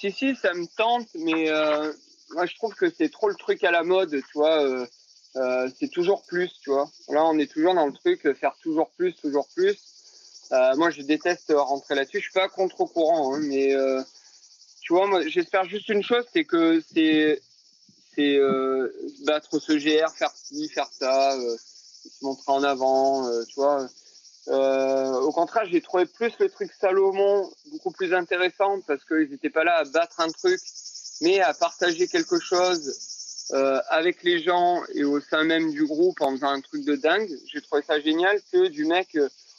Si 0.00 0.10
si, 0.12 0.34
ça 0.36 0.54
me 0.54 0.66
tente, 0.76 1.08
mais 1.14 1.50
moi 2.34 2.46
je 2.46 2.54
trouve 2.56 2.74
que 2.74 2.90
c'est 2.90 3.10
trop 3.10 3.28
le 3.28 3.34
truc 3.34 3.64
à 3.64 3.70
la 3.70 3.82
mode, 3.82 4.10
tu 4.10 4.32
vois. 4.34 4.86
c'est 5.78 5.90
toujours 5.90 6.22
plus, 6.26 6.50
tu 6.62 6.70
vois. 6.70 6.88
Là, 7.08 7.24
on 7.24 7.38
est 7.38 7.50
toujours 7.50 7.74
dans 7.74 7.86
le 7.86 7.92
truc 7.92 8.22
faire 8.34 8.54
toujours 8.62 8.90
plus, 8.96 9.14
toujours 9.14 9.46
plus. 9.54 9.76
Euh, 10.52 10.76
moi, 10.76 10.90
je 10.90 11.02
déteste 11.02 11.52
rentrer 11.54 11.94
là-dessus. 11.94 12.18
Je 12.18 12.24
suis 12.24 12.32
pas 12.32 12.48
contre 12.48 12.84
courant, 12.84 13.34
hein, 13.34 13.40
mais 13.42 13.74
euh, 13.74 14.02
tu 14.80 14.94
vois, 14.94 15.06
moi, 15.06 15.26
j'espère 15.26 15.64
juste 15.64 15.88
une 15.88 16.02
chose, 16.02 16.24
c'est 16.32 16.44
que 16.44 16.80
c'est 16.80 17.40
c'est 18.18 18.36
euh, 18.36 18.92
battre 19.24 19.60
ce 19.60 19.74
GR, 19.74 20.10
faire 20.10 20.32
ci, 20.34 20.68
faire 20.68 20.88
ça, 20.90 21.34
euh, 21.34 21.56
se 21.56 22.24
montrer 22.24 22.50
en 22.50 22.64
avant, 22.64 23.28
euh, 23.28 23.44
tu 23.44 23.54
vois. 23.54 23.86
au 24.48 25.30
contraire, 25.30 25.66
j'ai 25.70 25.80
trouvé 25.80 26.04
plus 26.06 26.32
le 26.40 26.48
truc 26.48 26.72
Salomon 26.80 27.48
beaucoup 27.70 27.92
plus 27.92 28.12
intéressant 28.14 28.80
parce 28.88 29.04
qu'ils 29.04 29.30
n'étaient 29.30 29.50
pas 29.50 29.62
là 29.62 29.76
à 29.76 29.84
battre 29.84 30.18
un 30.20 30.30
truc, 30.30 30.60
mais 31.20 31.40
à 31.40 31.54
partager 31.54 32.08
quelque 32.08 32.40
chose 32.40 32.98
avec 33.88 34.22
les 34.24 34.42
gens 34.42 34.82
et 34.94 35.04
au 35.04 35.20
sein 35.20 35.44
même 35.44 35.70
du 35.70 35.86
groupe 35.86 36.20
en 36.20 36.32
faisant 36.32 36.50
un 36.50 36.60
truc 36.60 36.84
de 36.84 36.96
dingue. 36.96 37.30
J'ai 37.46 37.62
trouvé 37.62 37.82
ça 37.82 38.00
génial 38.00 38.40
que 38.52 38.66
du 38.68 38.84
mec 38.84 39.16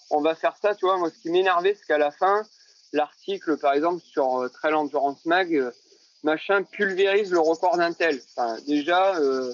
on 0.10 0.22
va 0.22 0.36
faire 0.36 0.56
ça, 0.62 0.76
tu 0.76 0.86
vois. 0.86 0.98
Moi, 0.98 1.10
ce 1.10 1.20
qui 1.22 1.30
m'énervait, 1.30 1.76
c'est 1.80 1.86
qu'à 1.86 1.98
la 1.98 2.12
fin, 2.12 2.44
l'article, 2.94 3.58
par 3.58 3.74
exemple, 3.74 4.02
sur 4.04 4.40
euh, 4.42 4.50
Trail 4.50 4.74
Endurance 4.74 5.26
Mag, 5.26 5.54
euh, 5.56 5.72
machin 6.24 6.64
pulvérise 6.64 7.32
le 7.32 7.40
record 7.40 7.78
d'un 7.78 7.94
tel. 7.94 8.20
Enfin, 8.36 8.58
déjà, 8.68 9.16
euh, 9.20 9.54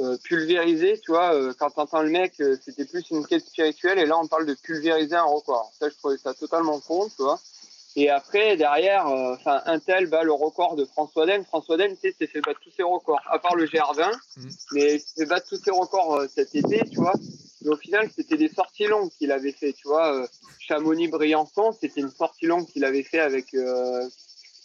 euh, 0.00 0.16
pulvériser, 0.24 1.00
tu 1.00 1.10
vois, 1.10 1.34
quand 1.58 1.70
t'entends 1.70 2.02
le 2.02 2.10
mec, 2.10 2.34
c'était 2.64 2.84
plus 2.84 3.10
une 3.10 3.26
quête 3.26 3.44
spirituelle, 3.44 3.98
et 3.98 4.06
là 4.06 4.16
on 4.18 4.26
parle 4.28 4.46
de 4.46 4.54
pulvériser 4.54 5.16
un 5.16 5.24
record. 5.24 5.72
Ça, 5.78 5.88
je 5.88 5.94
trouvais 5.96 6.16
ça 6.16 6.32
totalement 6.34 6.78
con, 6.80 7.08
tu 7.08 7.22
vois. 7.22 7.40
Et 7.96 8.08
après, 8.08 8.56
derrière, 8.56 9.06
enfin, 9.08 9.62
Intel 9.66 10.06
bat 10.06 10.22
le 10.22 10.32
record 10.32 10.76
de 10.76 10.84
François 10.84 11.26
Den. 11.26 11.44
François 11.44 11.76
Den, 11.76 11.92
tu 11.96 12.02
sais, 12.02 12.14
s'est 12.16 12.28
fait 12.28 12.40
battre 12.40 12.60
tous 12.62 12.70
ses 12.70 12.84
records, 12.84 13.20
à 13.28 13.40
part 13.40 13.56
le 13.56 13.66
GR20, 13.66 14.12
Mhm. 14.36 14.50
mais 14.72 14.94
il 14.94 15.00
s'est 15.00 15.14
fait 15.16 15.26
battre 15.26 15.48
tous 15.48 15.56
ses 15.60 15.72
records 15.72 16.22
cet 16.32 16.54
été, 16.54 16.88
tu 16.88 16.98
vois. 17.00 17.14
Mais 17.62 17.70
au 17.70 17.76
final, 17.76 18.10
c'était 18.14 18.36
des 18.36 18.48
sorties 18.48 18.86
longues 18.86 19.10
qu'il 19.18 19.32
avait 19.32 19.52
fait, 19.52 19.72
tu 19.72 19.88
vois. 19.88 20.26
Chamonix-Briançon, 20.60 21.72
c'était 21.72 22.00
une 22.00 22.10
sortie 22.10 22.46
longue 22.46 22.66
qu'il 22.66 22.84
avait 22.84 23.02
fait 23.02 23.20
avec 23.20 23.54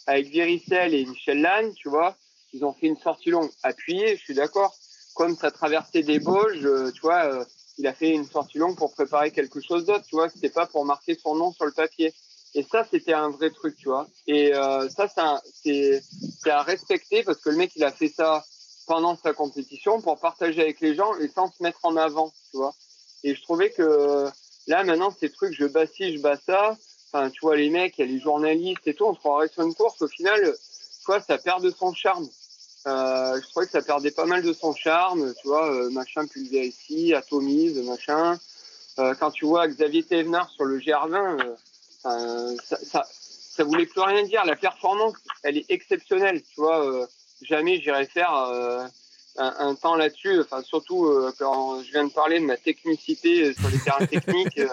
avec 0.06 0.28
Viricel 0.28 0.94
et 0.94 1.04
Michel 1.04 1.40
Lannes, 1.40 1.72
tu 1.74 1.88
vois. 1.88 2.16
Ils 2.52 2.64
ont 2.64 2.72
fait 2.72 2.86
une 2.86 2.96
sortie 2.96 3.30
longue 3.30 3.50
appuyée, 3.62 4.16
je 4.16 4.22
suis 4.22 4.34
d'accord. 4.34 4.74
Comme 5.14 5.36
ça 5.36 5.50
traversait 5.50 6.02
des 6.02 6.20
Bauges, 6.20 6.64
euh, 6.64 6.90
tu 6.92 7.00
vois, 7.00 7.24
euh, 7.24 7.44
il 7.78 7.86
a 7.86 7.92
fait 7.92 8.10
une 8.10 8.26
sortie 8.26 8.58
longue 8.58 8.76
pour 8.76 8.92
préparer 8.92 9.30
quelque 9.30 9.60
chose 9.60 9.84
d'autre, 9.84 10.04
tu 10.08 10.14
vois. 10.14 10.28
C'était 10.28 10.50
pas 10.50 10.66
pour 10.66 10.84
marquer 10.84 11.16
son 11.16 11.34
nom 11.34 11.52
sur 11.52 11.64
le 11.64 11.72
papier. 11.72 12.14
Et 12.54 12.62
ça, 12.62 12.86
c'était 12.90 13.12
un 13.12 13.30
vrai 13.30 13.50
truc, 13.50 13.76
tu 13.76 13.88
vois. 13.88 14.06
Et 14.26 14.54
euh, 14.54 14.88
ça, 14.88 15.08
c'est 15.08 16.02
à 16.46 16.62
respecter 16.62 17.22
parce 17.22 17.38
que 17.38 17.50
le 17.50 17.56
mec, 17.56 17.72
il 17.76 17.84
a 17.84 17.90
fait 17.90 18.08
ça 18.08 18.44
pendant 18.86 19.16
sa 19.16 19.32
compétition 19.32 20.00
pour 20.00 20.18
partager 20.18 20.62
avec 20.62 20.80
les 20.80 20.94
gens 20.94 21.14
et 21.16 21.28
sans 21.28 21.50
se 21.50 21.62
mettre 21.62 21.80
en 21.82 21.96
avant, 21.96 22.32
tu 22.50 22.56
vois. 22.56 22.74
Et 23.26 23.34
je 23.34 23.42
trouvais 23.42 23.70
que 23.70 24.28
là, 24.68 24.84
maintenant, 24.84 25.10
ces 25.10 25.30
trucs, 25.30 25.52
je 25.52 25.66
bats 25.66 25.86
ci, 25.86 26.16
je 26.16 26.22
bats 26.22 26.36
ça. 26.36 26.76
Enfin, 27.12 27.28
tu 27.30 27.40
vois, 27.40 27.56
les 27.56 27.70
mecs, 27.70 27.98
il 27.98 28.06
y 28.06 28.08
a 28.08 28.12
les 28.12 28.20
journalistes 28.20 28.86
et 28.86 28.94
tout, 28.94 29.04
on 29.04 29.14
se 29.14 29.18
croirait 29.18 29.48
sur 29.48 29.62
une 29.62 29.74
course. 29.74 30.00
Au 30.00 30.06
final, 30.08 30.40
tu 30.42 31.06
vois, 31.06 31.20
ça 31.20 31.36
perd 31.36 31.62
de 31.62 31.70
son 31.70 31.92
charme. 31.92 32.28
Euh, 32.86 33.40
je 33.40 33.48
trouvais 33.48 33.66
que 33.66 33.72
ça 33.72 33.82
perdait 33.82 34.12
pas 34.12 34.26
mal 34.26 34.42
de 34.42 34.52
son 34.52 34.72
charme, 34.74 35.34
tu 35.40 35.48
vois, 35.48 35.72
euh, 35.72 35.90
machin 35.90 36.24
ici, 36.52 37.14
atomise, 37.14 37.76
machin. 37.82 38.38
Euh, 39.00 39.12
quand 39.18 39.32
tu 39.32 39.44
vois 39.44 39.66
Xavier 39.66 40.04
Thévenard 40.04 40.48
sur 40.50 40.64
le 40.64 40.78
GR20, 40.78 41.56
euh, 42.06 42.56
ça, 42.64 42.76
ça, 42.84 43.04
ça 43.10 43.64
voulait 43.64 43.86
plus 43.86 44.02
rien 44.02 44.22
dire. 44.22 44.44
La 44.44 44.54
performance, 44.54 45.14
elle 45.42 45.58
est 45.58 45.66
exceptionnelle, 45.68 46.42
tu 46.42 46.60
vois. 46.60 46.86
euh, 46.86 47.06
jamais 47.42 47.80
j'irai 47.80 48.06
faire 48.06 48.32
euh, 48.34 48.86
un, 49.38 49.54
un, 49.58 49.74
temps 49.74 49.96
là-dessus. 49.96 50.40
Enfin, 50.40 50.62
surtout 50.62 51.06
euh, 51.06 51.32
quand 51.38 51.82
je 51.82 51.90
viens 51.92 52.04
de 52.04 52.12
parler 52.12 52.40
de 52.40 52.44
ma 52.44 52.56
technicité 52.56 53.52
sur 53.54 53.68
les 53.68 53.78
terrains 53.78 54.06
techniques. 54.06 54.60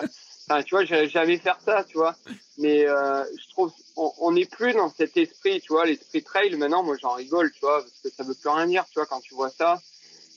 Enfin, 0.49 0.61
tu 0.61 0.76
vois, 0.76 0.84
j'irais 0.84 1.07
jamais 1.07 1.38
faire 1.38 1.57
ça, 1.64 1.85
tu 1.85 1.98
vois. 1.98 2.15
Mais 2.57 2.85
euh, 2.85 3.23
je 3.41 3.49
trouve, 3.52 3.72
on 3.95 4.34
n'est 4.34 4.45
plus 4.45 4.73
dans 4.73 4.90
cet 4.90 5.15
esprit, 5.15 5.61
tu 5.61 5.72
vois, 5.72 5.85
l'esprit 5.85 6.22
trail. 6.22 6.53
Maintenant, 6.57 6.84
moi, 6.84 6.98
j'en 7.02 7.14
rigole, 7.14 7.52
tu 7.53 7.61
vois, 7.61 7.81
parce 7.81 7.99
que 8.03 8.10
ça 8.10 8.23
veut 8.23 8.34
plus 8.34 8.49
rien 8.49 8.68
dire, 8.68 8.84
tu 8.91 8.99
vois, 8.99 9.06
quand 9.06 9.22
tu 9.22 9.35
vois 9.35 9.49
ça. 9.49 9.81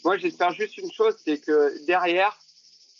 Moi, 0.05 0.17
j'espère 0.19 0.53
juste 0.53 0.79
une 0.79 0.93
chose, 0.93 1.17
c'est 1.25 1.39
que 1.39 1.85
derrière, 1.87 2.39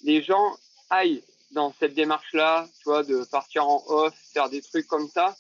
les 0.03 0.21
gens 0.23 0.57
aillent 0.91 1.23
dans 1.53 1.73
cette 1.79 1.95
démarche-là, 1.95 2.67
tu 2.79 2.85
vois, 2.85 3.05
de 3.05 3.23
partir 3.25 3.69
en 3.69 3.85
off, 3.87 4.15
faire 4.33 4.49
des 4.51 4.61
trucs 4.61 4.89
comme 4.89 5.09
ça. 5.09 5.37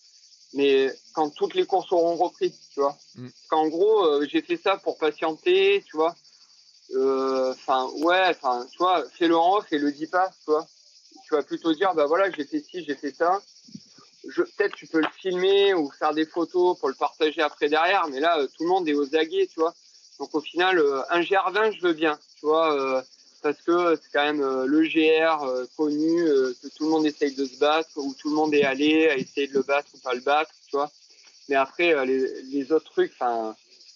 Mais 0.54 0.92
quand 1.12 1.30
toutes 1.30 1.54
les 1.54 1.66
courses 1.66 1.92
auront 1.92 2.16
repris, 2.16 2.54
tu 2.72 2.80
vois. 2.80 2.96
Mm. 3.16 3.28
Parce 3.28 3.46
qu'en 3.48 3.68
gros, 3.68 4.04
euh, 4.04 4.26
j'ai 4.30 4.42
fait 4.42 4.56
ça 4.56 4.76
pour 4.76 4.96
patienter, 4.98 5.82
tu 5.86 5.96
vois. 5.96 6.14
Enfin, 6.90 7.88
euh, 7.88 8.04
ouais, 8.04 8.28
enfin, 8.30 8.66
tu 8.70 8.78
vois, 8.78 9.04
fais-le 9.10 9.36
en 9.36 9.56
off 9.56 9.72
et 9.72 9.78
le 9.78 9.90
dis 9.90 10.06
pas, 10.06 10.30
tu 10.44 10.50
vois 10.52 10.66
tu 11.26 11.34
vas 11.34 11.42
plutôt 11.42 11.72
dire 11.72 11.92
bah 11.94 12.06
voilà 12.06 12.30
j'ai 12.30 12.44
fait 12.44 12.60
ci 12.60 12.84
j'ai 12.84 12.94
fait 12.94 13.14
ça 13.14 13.40
peut-être 14.34 14.74
tu 14.74 14.86
peux 14.86 15.00
le 15.00 15.08
filmer 15.20 15.74
ou 15.74 15.90
faire 15.90 16.14
des 16.14 16.26
photos 16.26 16.78
pour 16.78 16.88
le 16.88 16.94
partager 16.94 17.42
après 17.42 17.68
derrière 17.68 18.06
mais 18.08 18.20
là 18.20 18.38
euh, 18.38 18.46
tout 18.46 18.62
le 18.62 18.68
monde 18.68 18.88
est 18.88 18.94
aux 18.94 19.14
aguets 19.16 19.46
tu 19.46 19.60
vois 19.60 19.74
donc 20.18 20.34
au 20.34 20.40
final 20.40 20.80
un 21.10 21.20
GR20 21.20 21.72
je 21.72 21.82
veux 21.82 21.92
bien 21.92 22.18
tu 22.38 22.46
vois 22.46 23.04
parce 23.46 23.62
que 23.62 23.96
c'est 24.02 24.12
quand 24.12 24.24
même 24.24 24.42
euh, 24.42 24.66
le 24.66 24.82
GR 24.82 25.44
euh, 25.44 25.64
connu 25.76 26.24
que 26.24 26.68
tout 26.76 26.84
le 26.84 26.90
monde 26.90 27.06
essaye 27.06 27.34
de 27.34 27.44
se 27.44 27.58
battre 27.58 27.90
ou 27.96 28.14
tout 28.18 28.28
le 28.30 28.34
monde 28.34 28.54
est 28.54 28.64
allé 28.64 29.08
à 29.08 29.16
essayer 29.16 29.46
de 29.46 29.54
le 29.54 29.62
battre 29.62 29.88
ou 29.94 29.98
pas 29.98 30.14
le 30.14 30.20
battre 30.20 30.50
tu 30.68 30.76
vois 30.76 30.90
mais 31.48 31.56
après 31.56 32.06
les, 32.06 32.42
les 32.42 32.72
autres 32.72 32.90
trucs 32.90 33.12
enfin 33.18 33.54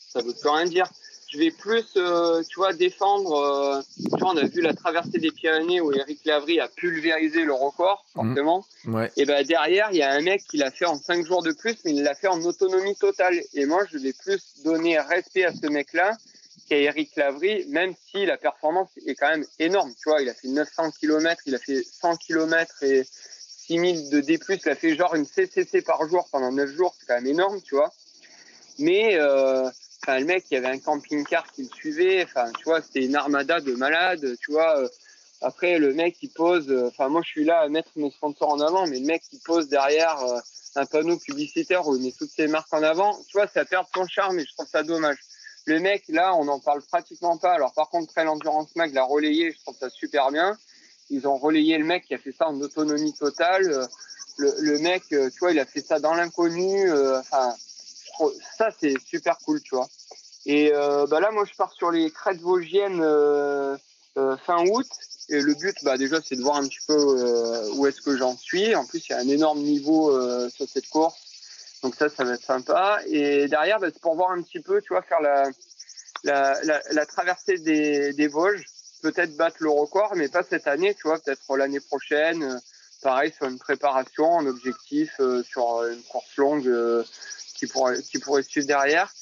ça 0.08 0.20
veut 0.22 0.34
plus 0.34 0.48
rien 0.48 0.66
dire 0.66 0.86
je 1.30 1.38
vais 1.38 1.50
plus, 1.50 1.86
euh, 1.96 2.42
tu 2.48 2.56
vois, 2.56 2.72
défendre. 2.72 3.32
Euh, 3.34 3.80
tu 3.96 4.18
vois, 4.18 4.32
on 4.32 4.36
a 4.36 4.44
vu 4.44 4.60
la 4.60 4.74
traversée 4.74 5.18
des 5.18 5.30
Pyrénées 5.30 5.80
où 5.80 5.92
Eric 5.92 6.24
Lavry 6.24 6.58
a 6.58 6.68
pulvérisé 6.68 7.44
le 7.44 7.52
record, 7.52 8.04
forcément. 8.12 8.64
Mmh. 8.84 8.94
Ouais. 8.94 9.12
Et 9.16 9.24
ben 9.24 9.44
derrière, 9.46 9.88
il 9.92 9.98
y 9.98 10.02
a 10.02 10.10
un 10.10 10.20
mec 10.22 10.42
qui 10.50 10.56
l'a 10.56 10.70
fait 10.70 10.86
en 10.86 10.96
cinq 10.96 11.24
jours 11.24 11.42
de 11.42 11.52
plus, 11.52 11.76
mais 11.84 11.92
il 11.92 12.02
l'a 12.02 12.14
fait 12.14 12.26
en 12.26 12.42
autonomie 12.42 12.96
totale. 12.96 13.40
Et 13.54 13.64
moi, 13.64 13.84
je 13.90 13.98
vais 13.98 14.12
plus 14.12 14.42
donner 14.64 14.98
respect 14.98 15.44
à 15.44 15.52
ce 15.54 15.68
mec-là 15.68 16.16
qu'à 16.70 16.76
Eric 16.76 17.16
Lavry, 17.16 17.66
même 17.66 17.94
si 18.10 18.24
la 18.24 18.36
performance 18.36 18.90
est 19.04 19.16
quand 19.16 19.28
même 19.28 19.44
énorme. 19.58 19.92
Tu 20.00 20.08
vois, 20.08 20.22
il 20.22 20.28
a 20.28 20.34
fait 20.34 20.48
900 20.48 20.92
km, 20.92 21.42
il 21.46 21.54
a 21.56 21.58
fait 21.58 21.82
100 21.82 22.16
km 22.16 22.82
et 22.84 23.04
6000 23.04 24.08
de 24.10 24.20
D+, 24.20 24.38
il 24.48 24.68
a 24.68 24.74
fait 24.76 24.94
genre 24.94 25.14
une 25.16 25.26
CCC 25.26 25.82
par 25.82 26.08
jour 26.08 26.28
pendant 26.30 26.52
9 26.52 26.70
jours, 26.70 26.94
c'est 26.98 27.06
quand 27.06 27.16
même 27.16 27.26
énorme, 27.26 27.60
tu 27.62 27.74
vois. 27.74 27.92
Mais 28.78 29.16
euh, 29.18 29.68
le 30.06 30.24
mec, 30.24 30.44
il 30.50 30.54
y 30.54 30.56
avait 30.56 30.68
un 30.68 30.78
camping-car 30.78 31.50
qui 31.52 31.64
le 31.64 31.68
suivait. 31.68 32.22
Enfin, 32.22 32.50
tu 32.56 32.64
vois, 32.64 32.80
c'était 32.80 33.04
une 33.04 33.16
armada 33.16 33.60
de 33.60 33.72
malades. 33.72 34.36
Tu 34.40 34.52
vois, 34.52 34.88
après, 35.42 35.78
le 35.78 35.92
mec, 35.92 36.16
il 36.22 36.30
pose. 36.30 36.72
Enfin, 36.86 37.08
moi, 37.08 37.20
je 37.24 37.30
suis 37.30 37.44
là 37.44 37.60
à 37.60 37.68
mettre 37.68 37.90
mes 37.96 38.10
sponsors 38.10 38.50
en 38.50 38.60
avant, 38.60 38.86
mais 38.86 39.00
le 39.00 39.06
mec, 39.06 39.22
il 39.32 39.40
pose 39.40 39.68
derrière 39.68 40.18
un 40.76 40.86
panneau 40.86 41.18
publicitaire 41.18 41.86
où 41.86 41.96
il 41.96 42.02
met 42.02 42.12
toutes 42.12 42.30
ses 42.30 42.46
marques 42.46 42.72
en 42.72 42.82
avant. 42.82 43.18
Tu 43.28 43.36
vois, 43.36 43.48
ça 43.48 43.64
perd 43.64 43.86
son 43.94 44.06
charme 44.06 44.38
et 44.38 44.44
je 44.44 44.54
trouve 44.54 44.68
ça 44.68 44.82
dommage. 44.82 45.18
Le 45.66 45.78
mec, 45.78 46.04
là, 46.08 46.34
on 46.34 46.44
n'en 46.44 46.58
parle 46.58 46.82
pratiquement 46.82 47.36
pas. 47.36 47.52
Alors, 47.52 47.72
par 47.72 47.90
contre, 47.90 48.12
Trail 48.12 48.28
Endurance 48.28 48.74
Mag 48.76 48.92
l'a 48.94 49.04
relayé. 49.04 49.52
Je 49.52 49.58
trouve 49.60 49.76
ça 49.76 49.90
super 49.90 50.30
bien. 50.30 50.56
Ils 51.10 51.26
ont 51.26 51.36
relayé 51.36 51.76
le 51.78 51.84
mec 51.84 52.04
qui 52.06 52.14
a 52.14 52.18
fait 52.18 52.32
ça 52.32 52.48
en 52.48 52.60
autonomie 52.60 53.12
totale. 53.14 53.88
Le, 54.38 54.54
le 54.58 54.78
mec, 54.78 55.02
tu 55.08 55.38
vois, 55.40 55.52
il 55.52 55.58
a 55.58 55.66
fait 55.66 55.80
ça 55.80 55.98
dans 55.98 56.14
l'inconnu. 56.14 56.90
Enfin 56.92 57.54
ça 58.56 58.68
c'est 58.78 58.94
super 59.04 59.38
cool 59.38 59.60
tu 59.62 59.74
vois 59.74 59.88
et 60.46 60.72
euh, 60.74 61.06
bah 61.06 61.20
là 61.20 61.30
moi 61.30 61.44
je 61.50 61.54
pars 61.56 61.72
sur 61.72 61.90
les 61.90 62.10
crêtes 62.10 62.40
vosgiennes 62.40 63.00
euh, 63.02 63.76
euh, 64.16 64.36
fin 64.38 64.64
août 64.66 64.86
et 65.28 65.40
le 65.40 65.54
but 65.54 65.76
bah 65.82 65.96
déjà 65.96 66.20
c'est 66.22 66.36
de 66.36 66.42
voir 66.42 66.56
un 66.56 66.66
petit 66.66 66.80
peu 66.86 66.94
euh, 66.94 67.68
où 67.74 67.86
est-ce 67.86 68.00
que 68.00 68.16
j'en 68.16 68.36
suis 68.36 68.74
en 68.74 68.84
plus 68.84 69.06
il 69.08 69.12
y 69.12 69.14
a 69.14 69.18
un 69.18 69.28
énorme 69.28 69.60
niveau 69.60 70.10
euh, 70.10 70.48
sur 70.50 70.68
cette 70.68 70.88
course 70.88 71.16
donc 71.82 71.94
ça 71.94 72.08
ça 72.08 72.24
va 72.24 72.34
être 72.34 72.44
sympa 72.44 73.00
et 73.06 73.48
derrière 73.48 73.78
bah, 73.78 73.88
c'est 73.92 74.00
pour 74.00 74.14
voir 74.14 74.30
un 74.32 74.42
petit 74.42 74.60
peu 74.60 74.80
tu 74.82 74.88
vois 74.88 75.02
faire 75.02 75.20
la 75.20 75.44
la, 76.24 76.62
la, 76.64 76.82
la 76.90 77.06
traversée 77.06 77.58
des, 77.58 78.12
des 78.12 78.28
Vosges 78.28 78.64
peut-être 79.02 79.36
battre 79.36 79.56
le 79.60 79.70
record 79.70 80.14
mais 80.16 80.28
pas 80.28 80.42
cette 80.42 80.66
année 80.66 80.94
tu 80.94 81.08
vois 81.08 81.18
peut-être 81.18 81.56
l'année 81.56 81.80
prochaine 81.80 82.60
pareil 83.02 83.32
sur 83.32 83.46
une 83.46 83.58
préparation 83.58 84.38
un 84.38 84.46
objectif 84.46 85.12
sur 85.42 85.84
une 85.84 86.02
course 86.02 86.36
longue 86.36 87.04
qui 87.60 87.66
pourrait, 87.66 88.00
qui 88.02 88.18
pourrait 88.18 88.42
suivre 88.42 88.66
derrière. 88.66 89.12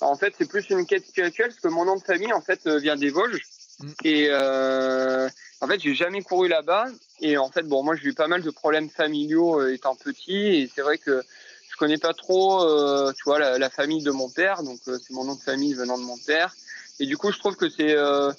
En 0.00 0.16
fait, 0.16 0.34
c'est 0.36 0.48
plus 0.48 0.68
une 0.70 0.86
quête 0.86 1.06
spirituelle 1.06 1.48
parce 1.48 1.60
que 1.60 1.68
mon 1.68 1.84
nom 1.84 1.96
de 1.96 2.02
famille, 2.02 2.32
en 2.32 2.40
fait, 2.40 2.66
vient 2.66 2.96
des 2.96 3.10
Vosges. 3.10 3.42
Mm. 3.78 3.90
Et 4.04 4.28
euh, 4.30 5.28
en 5.60 5.68
fait, 5.68 5.80
j'ai 5.80 5.94
jamais 5.94 6.22
couru 6.22 6.48
là-bas. 6.48 6.86
Et 7.20 7.36
en 7.36 7.50
fait, 7.50 7.62
bon, 7.62 7.84
moi, 7.84 7.94
j'ai 7.94 8.08
eu 8.08 8.14
pas 8.14 8.26
mal 8.26 8.42
de 8.42 8.50
problèmes 8.50 8.90
familiaux 8.90 9.60
euh, 9.60 9.74
étant 9.74 9.94
petit. 9.94 10.62
Et 10.62 10.70
c'est 10.74 10.82
vrai 10.82 10.98
que 10.98 11.22
connais 11.82 11.98
pas 11.98 12.14
trop, 12.14 12.62
euh, 12.62 13.12
tu 13.12 13.24
vois, 13.24 13.40
la, 13.40 13.68
famille 13.68 14.04
de 14.04 14.12
mon 14.12 14.30
père. 14.30 14.62
Donc, 14.62 14.78
euh, 14.86 14.98
c'est 15.04 15.12
mon 15.12 15.24
nom 15.24 15.34
de 15.34 15.40
famille 15.40 15.74
venant 15.74 15.98
de 15.98 16.04
mon 16.04 16.16
père. 16.16 16.54
Et 17.00 17.06
du 17.06 17.16
coup, 17.16 17.32
je 17.32 17.38
trouve 17.40 17.56
que 17.56 17.68
c'est 17.68 17.96
euh, 17.96 18.30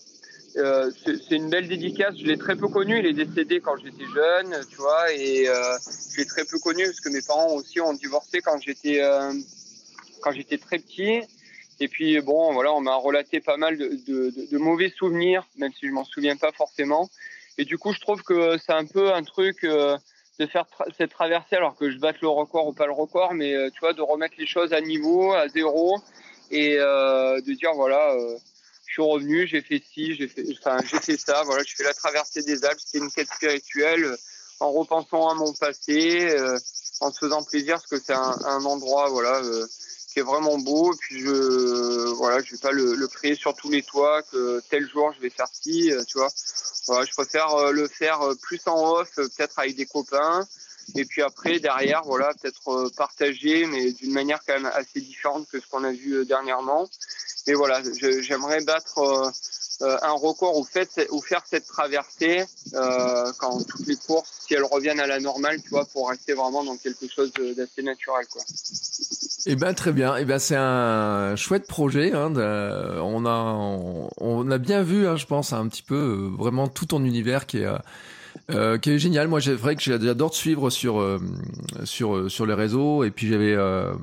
c'est 1.03 1.35
une 1.35 1.49
belle 1.49 1.67
dédicace. 1.67 2.15
Je 2.17 2.25
l'ai 2.25 2.37
très 2.37 2.55
peu 2.55 2.69
connu. 2.69 2.97
Il 2.99 3.05
est 3.05 3.25
décédé 3.25 3.59
quand 3.59 3.75
j'étais 3.75 4.05
jeune, 4.15 4.55
tu 4.69 4.77
vois, 4.77 5.11
et 5.11 5.45
je 5.45 6.17
l'ai 6.17 6.25
très 6.25 6.45
peu 6.45 6.57
connu 6.59 6.85
parce 6.85 7.01
que 7.01 7.09
mes 7.09 7.21
parents 7.21 7.53
aussi 7.55 7.81
ont 7.81 7.91
divorcé 7.91 8.39
quand 8.39 8.57
j'étais 8.61 9.01
quand 10.21 10.31
très 10.67 10.79
petit. 10.79 11.19
Et 11.81 11.87
puis 11.89 12.21
bon, 12.21 12.53
voilà, 12.53 12.71
on 12.71 12.79
m'a 12.79 12.95
relaté 12.95 13.41
pas 13.41 13.57
mal 13.57 13.77
de, 13.77 14.57
mauvais 14.57 14.93
souvenirs, 14.97 15.43
même 15.57 15.73
si 15.77 15.87
je 15.87 15.91
m'en 15.91 16.05
souviens 16.05 16.37
pas 16.37 16.53
forcément. 16.53 17.09
Et 17.57 17.65
du 17.65 17.77
coup, 17.77 17.91
je 17.91 17.99
trouve 17.99 18.21
que 18.23 18.57
c'est 18.63 18.73
un 18.73 18.85
peu 18.85 19.11
un 19.11 19.23
truc 19.23 19.65
de 20.39 20.47
faire 20.47 20.65
cette 20.97 21.11
traversée, 21.11 21.55
alors 21.55 21.75
que 21.75 21.91
je 21.91 21.97
batte 21.97 22.21
le 22.21 22.27
record 22.27 22.67
ou 22.67 22.73
pas 22.73 22.87
le 22.87 22.93
record, 22.93 23.33
mais 23.33 23.53
euh, 23.53 23.69
tu 23.71 23.79
vois, 23.79 23.93
de 23.93 24.01
remettre 24.01 24.35
les 24.37 24.47
choses 24.47 24.73
à 24.73 24.81
niveau, 24.81 25.33
à 25.33 25.47
zéro, 25.47 25.97
et 26.51 26.77
euh, 26.77 27.39
de 27.41 27.53
dire 27.53 27.71
voilà 27.75 28.15
je 28.93 29.01
suis 29.01 29.11
revenu, 29.11 29.47
j'ai 29.47 29.61
fait 29.61 29.81
ci, 29.91 30.13
j'ai 30.13 30.27
fait, 30.27 30.45
enfin, 30.59 30.77
j'ai 30.85 30.99
fait 30.99 31.17
ça, 31.17 31.41
voilà, 31.45 31.63
je 31.65 31.73
fais 31.75 31.83
la 31.83 31.95
traversée 31.95 32.43
des 32.43 32.63
Alpes, 32.63 32.79
c'était 32.79 33.03
une 33.03 33.11
quête 33.11 33.27
spirituelle, 33.27 34.15
en 34.59 34.71
repensant 34.71 35.29
à 35.29 35.33
mon 35.33 35.51
passé, 35.53 36.29
euh, 36.29 36.59
en 36.99 37.11
se 37.11 37.17
faisant 37.17 37.43
plaisir, 37.43 37.73
parce 37.73 37.87
que 37.87 37.99
c'est 37.99 38.13
un, 38.13 38.37
un, 38.45 38.63
endroit, 38.65 39.09
voilà, 39.09 39.41
euh, 39.43 39.65
qui 40.11 40.19
est 40.19 40.21
vraiment 40.21 40.59
beau, 40.59 40.93
et 40.93 40.97
puis 40.99 41.21
je, 41.21 42.13
voilà, 42.17 42.43
je 42.43 42.51
vais 42.51 42.59
pas 42.59 42.71
le, 42.71 42.93
le, 42.93 43.07
créer 43.07 43.33
sur 43.33 43.55
tous 43.55 43.71
les 43.71 43.81
toits, 43.81 44.21
que 44.31 44.61
tel 44.69 44.87
jour 44.87 45.11
je 45.15 45.21
vais 45.21 45.31
faire 45.31 45.49
ci, 45.51 45.91
euh, 45.91 46.03
tu 46.07 46.19
vois, 46.19 46.29
voilà, 46.87 47.05
je 47.05 47.13
préfère 47.13 47.71
le 47.71 47.87
faire 47.87 48.19
plus 48.41 48.61
en 48.67 48.95
off, 48.95 49.11
peut-être 49.15 49.59
avec 49.59 49.75
des 49.75 49.85
copains, 49.85 50.45
et 50.95 51.05
puis 51.05 51.21
après, 51.21 51.59
derrière, 51.59 52.01
voilà, 52.03 52.33
peut-être 52.41 52.89
partager, 52.95 53.65
mais 53.65 53.91
d'une 53.91 54.13
manière 54.13 54.39
quand 54.45 54.53
même 54.53 54.71
assez 54.73 54.99
différente 54.99 55.47
que 55.47 55.59
ce 55.59 55.67
qu'on 55.67 55.83
a 55.83 55.91
vu 55.91 56.25
dernièrement. 56.25 56.87
Mais 57.47 57.53
voilà, 57.53 57.81
j'aimerais 58.21 58.61
battre 58.63 58.99
euh, 58.99 59.27
euh, 59.27 59.31
un 60.01 60.11
record 60.13 60.57
ou, 60.57 60.63
faire 60.63 61.41
cette 61.45 61.67
traversée 61.67 62.45
euh, 62.73 63.31
quand 63.37 63.65
toutes 63.67 63.87
les 63.87 63.95
courses, 63.95 64.43
si 64.47 64.53
elles 64.53 64.63
reviennent 64.63 64.99
à 64.99 65.07
la 65.07 65.19
normale, 65.19 65.61
tu 65.61 65.69
vois, 65.69 65.85
pour 65.85 66.09
rester 66.09 66.33
vraiment 66.33 66.63
dans 66.63 66.77
quelque 66.77 67.07
chose 67.07 67.31
d'assez 67.33 67.83
naturel, 67.83 68.25
quoi. 68.31 68.41
Eh 69.45 69.55
ben 69.55 69.73
très 69.73 69.91
bien. 69.91 70.15
Eh 70.15 70.25
ben 70.25 70.39
c'est 70.39 70.55
un 70.55 71.35
chouette 71.35 71.67
projet. 71.67 72.13
Hein, 72.13 72.33
on 73.01 73.25
a 73.25 73.53
on, 74.19 74.51
a 74.51 74.57
bien 74.57 74.83
vu, 74.83 75.07
hein, 75.07 75.17
je 75.17 75.25
pense, 75.25 75.53
un 75.53 75.67
petit 75.67 75.83
peu 75.83 75.95
euh, 75.95 76.29
vraiment 76.37 76.67
tout 76.67 76.85
ton 76.85 77.03
univers 77.03 77.45
qui 77.45 77.59
est 77.59 77.65
euh, 77.65 77.77
qui 78.49 78.89
est 78.91 78.99
génial. 78.99 79.27
Moi, 79.27 79.41
c'est 79.41 79.53
vrai 79.53 79.75
que 79.75 79.81
j'adore 79.81 80.31
te 80.31 80.35
suivre 80.35 80.69
sur 80.69 80.99
euh, 80.99 81.19
sur 81.85 82.15
euh, 82.15 82.29
sur 82.29 82.45
les 82.45 82.53
réseaux 82.53 83.03
et 83.03 83.11
puis 83.11 83.27
j'avais 83.27 83.53
euh, 83.53 83.93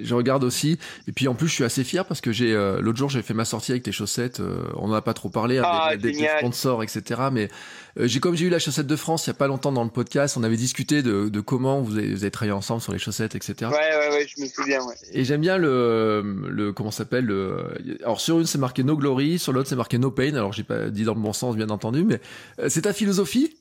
je 0.00 0.14
regarde 0.14 0.44
aussi 0.44 0.78
et 1.06 1.12
puis 1.12 1.28
en 1.28 1.34
plus 1.34 1.48
je 1.48 1.54
suis 1.54 1.64
assez 1.64 1.84
fier 1.84 2.04
parce 2.04 2.20
que 2.20 2.32
j'ai 2.32 2.54
l'autre 2.80 2.98
jour 2.98 3.08
j'ai 3.08 3.22
fait 3.22 3.34
ma 3.34 3.44
sortie 3.44 3.72
avec 3.72 3.82
tes 3.82 3.92
chaussettes. 3.92 4.40
on 4.76 4.88
n'en 4.88 4.94
a 4.94 5.02
pas 5.02 5.14
trop 5.14 5.28
parlé 5.28 5.58
hein, 5.58 5.64
ah, 5.66 5.96
des, 5.96 6.14
sponsors 6.38 6.82
etc. 6.82 7.22
Mais 7.32 7.48
j'ai 7.96 8.20
comme 8.20 8.34
j'ai 8.34 8.46
eu 8.46 8.50
la 8.50 8.58
chaussette 8.58 8.86
de 8.86 8.96
France 8.96 9.26
il 9.26 9.30
y 9.30 9.30
a 9.30 9.34
pas 9.34 9.46
longtemps 9.46 9.72
dans 9.72 9.84
le 9.84 9.90
podcast, 9.90 10.36
on 10.36 10.42
avait 10.44 10.56
discuté 10.56 11.02
de, 11.02 11.28
de 11.28 11.40
comment 11.40 11.80
vous 11.80 11.96
avez, 11.96 12.14
vous 12.14 12.22
avez, 12.22 12.30
travaillé 12.30 12.52
ensemble 12.52 12.80
sur 12.80 12.92
les 12.92 12.98
chaussettes 12.98 13.34
etc. 13.34 13.70
Ouais 13.70 13.76
ouais 13.76 14.08
ouais, 14.10 14.26
je 14.28 14.42
me 14.42 14.46
souviens. 14.46 14.84
Ouais. 14.84 14.94
Et 15.12 15.24
j'aime 15.24 15.40
bien 15.40 15.58
le 15.58 16.22
le 16.48 16.72
comment 16.72 16.90
s'appelle 16.90 17.24
le 17.24 17.74
alors 18.02 18.20
sur 18.20 18.38
une 18.38 18.46
c'est 18.46 18.58
marqué 18.58 18.84
No 18.84 18.96
Glory, 18.96 19.38
sur 19.38 19.52
l'autre 19.52 19.68
c'est 19.68 19.76
marqué 19.76 19.98
No 19.98 20.10
Pain. 20.10 20.34
Alors 20.34 20.52
j'ai 20.52 20.64
pas 20.64 20.90
dit 20.90 21.04
dans 21.04 21.14
le 21.14 21.20
bon 21.20 21.32
sens 21.32 21.56
bien 21.56 21.70
entendu, 21.70 22.04
mais 22.04 22.20
c'est 22.68 22.82
ta 22.82 22.92
philosophie? 22.92 23.54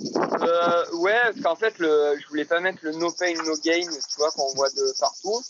Euh, 0.00 0.96
ouais, 0.98 1.12
parce 1.24 1.40
qu'en 1.42 1.56
fait, 1.56 1.78
le, 1.78 2.16
je 2.20 2.28
voulais 2.28 2.44
pas 2.44 2.60
mettre 2.60 2.78
le 2.82 2.92
no 2.92 3.10
pain, 3.10 3.32
no 3.44 3.56
gain, 3.64 3.80
tu 3.80 4.16
vois, 4.16 4.30
qu'on 4.30 4.52
voit 4.54 4.70
de 4.70 4.98
partout. 4.98 5.42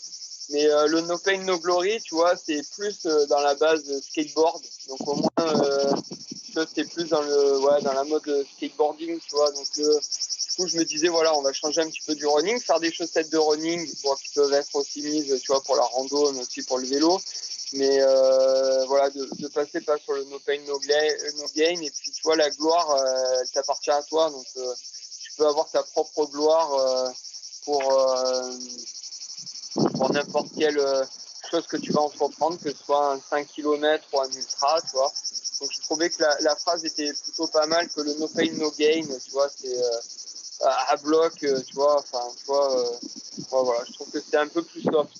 Mais 0.51 0.65
euh, 0.65 0.87
le 0.87 1.01
no 1.01 1.17
pain, 1.17 1.37
no 1.43 1.59
glory, 1.59 1.99
tu 2.01 2.15
vois, 2.15 2.35
c'est 2.35 2.61
plus 2.75 3.05
euh, 3.05 3.27
dans 3.27 3.41
la 3.41 3.53
base 3.55 3.83
skateboard. 4.01 4.63
Donc 4.87 5.07
au 5.07 5.15
moins, 5.15 6.01
euh, 6.57 6.65
c'est 6.73 6.89
plus 6.89 7.05
dans 7.09 7.21
le, 7.21 7.59
ouais, 7.59 7.81
dans 7.81 7.93
la 7.93 8.03
mode 8.03 8.45
skateboarding, 8.55 9.19
tu 9.19 9.35
vois. 9.35 9.51
Donc 9.51 9.67
euh, 9.79 9.99
du 9.99 10.55
coup, 10.55 10.67
je 10.67 10.77
me 10.77 10.83
disais, 10.83 11.07
voilà, 11.07 11.37
on 11.37 11.41
va 11.41 11.53
changer 11.53 11.81
un 11.81 11.89
petit 11.89 12.01
peu 12.05 12.15
du 12.15 12.25
running, 12.25 12.59
faire 12.59 12.79
des 12.79 12.91
chaussettes 12.91 13.31
de 13.31 13.37
running, 13.37 13.85
qui 13.87 14.29
peuvent 14.35 14.53
être 14.53 14.75
aussi 14.75 15.01
mises, 15.01 15.39
tu 15.41 15.51
vois, 15.51 15.61
pour 15.61 15.75
la 15.75 15.83
rando, 15.83 16.31
mais 16.33 16.41
aussi 16.41 16.61
pour 16.63 16.77
le 16.79 16.87
vélo. 16.87 17.19
Mais 17.73 18.01
euh, 18.01 18.85
voilà 18.85 19.09
de, 19.11 19.29
de, 19.37 19.47
passer 19.47 19.81
pas 19.81 19.97
sur 19.99 20.13
le 20.13 20.23
no 20.25 20.39
pain 20.39 20.57
no, 20.67 20.79
gain. 20.79 21.81
Et 21.81 21.91
puis 21.91 22.11
tu 22.11 22.21
vois 22.23 22.35
la 22.35 22.49
gloire 22.49 22.89
euh, 22.91 23.41
elle 23.41 23.49
t'appartient 23.51 23.91
à 23.91 24.01
toi. 24.03 24.29
Donc 24.31 24.45
euh, 24.57 24.73
tu 25.21 25.31
peux 25.37 25.47
avoir 25.47 25.69
ta 25.69 25.83
propre 25.83 26.25
gloire 26.25 26.73
euh, 26.73 27.09
pour 27.65 27.91
euh, 27.91 28.51
pour 29.95 30.11
n'importe 30.11 30.47
quelle 30.57 30.81
chose 31.51 31.67
que 31.67 31.77
tu 31.77 31.91
vas 31.91 32.01
entreprendre 32.01 32.57
que 32.57 32.71
ce 32.71 32.77
soit 32.77 33.13
un 33.13 33.21
5 33.29 33.47
km 33.47 34.03
ou 34.13 34.19
un 34.19 34.31
ultra 34.31 34.81
tu 34.81 34.91
vois 34.93 35.11
donc 35.59 35.71
je 35.71 35.81
trouvais 35.81 36.09
que 36.09 36.21
la, 36.21 36.37
la 36.41 36.55
phrase 36.55 36.85
était 36.85 37.11
plutôt 37.13 37.47
pas 37.47 37.65
mal 37.67 37.87
que 37.89 38.01
le 38.01 38.13
no 38.15 38.27
pain 38.27 38.51
no 38.57 38.71
gain 38.71 39.01
tu 39.23 39.31
vois 39.31 39.49
c'est 39.49 39.77
à 40.61 40.95
bloc 40.97 41.33
tu 41.37 41.73
vois 41.73 41.99
enfin 41.99 42.23
tu 42.37 42.45
vois 42.45 42.99
voilà 43.49 43.83
je 43.87 43.93
trouve 43.93 44.09
que 44.11 44.19
c'est 44.21 44.37
un 44.37 44.47
peu 44.47 44.63
plus 44.63 44.81
soft 44.81 45.11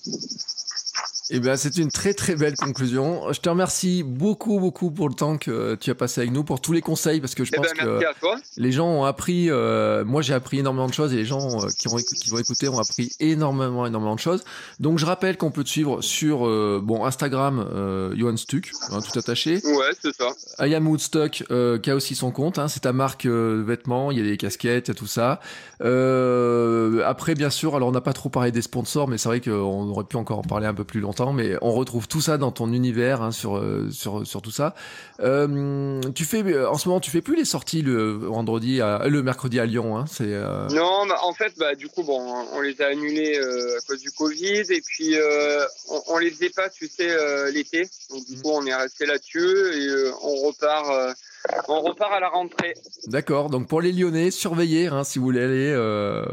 eh 1.30 1.40
bien, 1.40 1.56
c'est 1.56 1.76
une 1.76 1.90
très 1.90 2.14
très 2.14 2.34
belle 2.34 2.56
conclusion. 2.56 3.32
Je 3.32 3.40
te 3.40 3.48
remercie 3.48 4.02
beaucoup 4.02 4.58
beaucoup 4.58 4.90
pour 4.90 5.08
le 5.08 5.14
temps 5.14 5.38
que 5.38 5.76
tu 5.76 5.90
as 5.90 5.94
passé 5.94 6.22
avec 6.22 6.32
nous, 6.32 6.44
pour 6.44 6.60
tous 6.60 6.72
les 6.72 6.82
conseils, 6.82 7.20
parce 7.20 7.34
que 7.34 7.44
je 7.44 7.50
eh 7.52 7.56
pense 7.56 7.68
ben, 7.78 8.00
que 8.00 8.26
les 8.56 8.72
gens 8.72 8.88
ont 8.88 9.04
appris. 9.04 9.50
Euh, 9.50 10.04
moi, 10.04 10.22
j'ai 10.22 10.34
appris 10.34 10.58
énormément 10.58 10.88
de 10.88 10.94
choses 10.94 11.12
et 11.12 11.16
les 11.16 11.24
gens 11.24 11.64
euh, 11.64 11.68
qui, 11.78 11.88
vont 11.88 11.96
qui 11.96 12.30
vont 12.30 12.38
écouter 12.38 12.68
ont 12.68 12.78
appris 12.78 13.12
énormément 13.20 13.86
énormément 13.86 14.14
de 14.14 14.20
choses. 14.20 14.44
Donc, 14.78 14.98
je 14.98 15.06
rappelle 15.06 15.36
qu'on 15.36 15.50
peut 15.50 15.64
te 15.64 15.68
suivre 15.68 16.02
sur 16.02 16.46
euh, 16.46 16.80
bon 16.82 17.04
Instagram, 17.04 17.64
euh, 17.72 18.14
Johan 18.16 18.36
Stuck, 18.36 18.70
hein, 18.90 19.00
tout 19.00 19.18
attaché. 19.18 19.60
Ouais, 19.64 19.92
c'est 20.00 20.14
ça. 20.14 20.66
I 20.66 20.74
am 20.74 20.88
Woodstock, 20.88 21.44
euh, 21.50 21.78
qui 21.78 21.90
a 21.90 21.94
aussi 21.94 22.14
son 22.14 22.30
compte. 22.30 22.58
Hein, 22.58 22.68
c'est 22.68 22.80
ta 22.80 22.92
marque 22.92 23.26
de 23.26 23.62
vêtements. 23.64 24.10
Il 24.10 24.18
y 24.18 24.20
a 24.20 24.24
des 24.24 24.36
casquettes, 24.36 24.88
il 24.88 24.90
y 24.90 24.92
a 24.92 24.94
tout 24.94 25.06
ça. 25.06 25.40
après, 25.80 27.34
bien 27.34 27.50
sûr, 27.50 27.76
alors 27.76 27.88
on 27.88 27.92
n'a 27.92 28.00
pas 28.00 28.12
trop 28.12 28.28
parlé 28.28 28.52
des 28.52 28.62
sponsors, 28.62 29.08
mais 29.08 29.18
c'est 29.18 29.28
vrai 29.28 29.40
qu'on 29.40 29.88
aurait 29.88 30.04
pu 30.04 30.16
encore 30.16 30.38
en 30.38 30.42
parler 30.42 30.66
un 30.66 30.74
peu 30.74 30.84
plus 30.84 31.00
longtemps 31.00 31.19
mais 31.32 31.56
on 31.62 31.72
retrouve 31.72 32.08
tout 32.08 32.20
ça 32.20 32.38
dans 32.38 32.50
ton 32.50 32.72
univers 32.72 33.22
hein, 33.22 33.30
sur, 33.30 33.58
euh, 33.58 33.88
sur, 33.90 34.26
sur 34.26 34.42
tout 34.42 34.50
ça. 34.50 34.74
Euh, 35.20 36.00
tu 36.14 36.24
fais, 36.24 36.42
en 36.64 36.76
ce 36.78 36.88
moment, 36.88 37.00
tu 37.00 37.10
fais 37.10 37.20
plus 37.20 37.36
les 37.36 37.44
sorties 37.44 37.82
le 37.82 38.12
vendredi, 38.12 38.80
à, 38.80 39.06
le 39.06 39.22
mercredi 39.22 39.60
à 39.60 39.66
Lyon. 39.66 39.96
Hein, 39.96 40.06
c'est, 40.10 40.24
euh... 40.26 40.66
Non, 40.68 41.06
bah, 41.06 41.18
en 41.22 41.32
fait, 41.32 41.52
bah, 41.58 41.74
du 41.74 41.88
coup, 41.88 42.02
bon, 42.02 42.20
on 42.52 42.60
les 42.60 42.80
a 42.80 42.86
annulés 42.86 43.38
euh, 43.38 43.78
à 43.78 43.80
cause 43.86 44.00
du 44.00 44.10
Covid 44.10 44.64
et 44.70 44.80
puis 44.80 45.16
euh, 45.16 45.64
on, 45.88 46.02
on, 46.08 46.18
les 46.18 46.30
faisait 46.30 46.50
pas, 46.50 46.68
tu 46.68 46.88
sais, 46.88 47.08
l'été. 47.52 47.88
Donc 48.10 48.26
du 48.26 48.36
mmh. 48.36 48.42
coup, 48.42 48.50
on 48.52 48.66
est 48.66 48.74
resté 48.74 49.06
là-dessus 49.06 49.38
et 49.38 50.10
on 50.22 50.46
repart 50.46 51.14
on 51.68 51.80
repart 51.80 52.12
à 52.12 52.20
la 52.20 52.28
rentrée. 52.28 52.74
D'accord. 53.06 53.50
Donc 53.50 53.68
pour 53.68 53.80
les 53.80 53.92
Lyonnais, 53.92 54.30
surveillez 54.30 54.88
hein, 54.88 55.04
si 55.04 55.18
vous 55.18 55.24
voulez 55.24 55.42
aller 55.42 55.72
euh, 55.74 56.24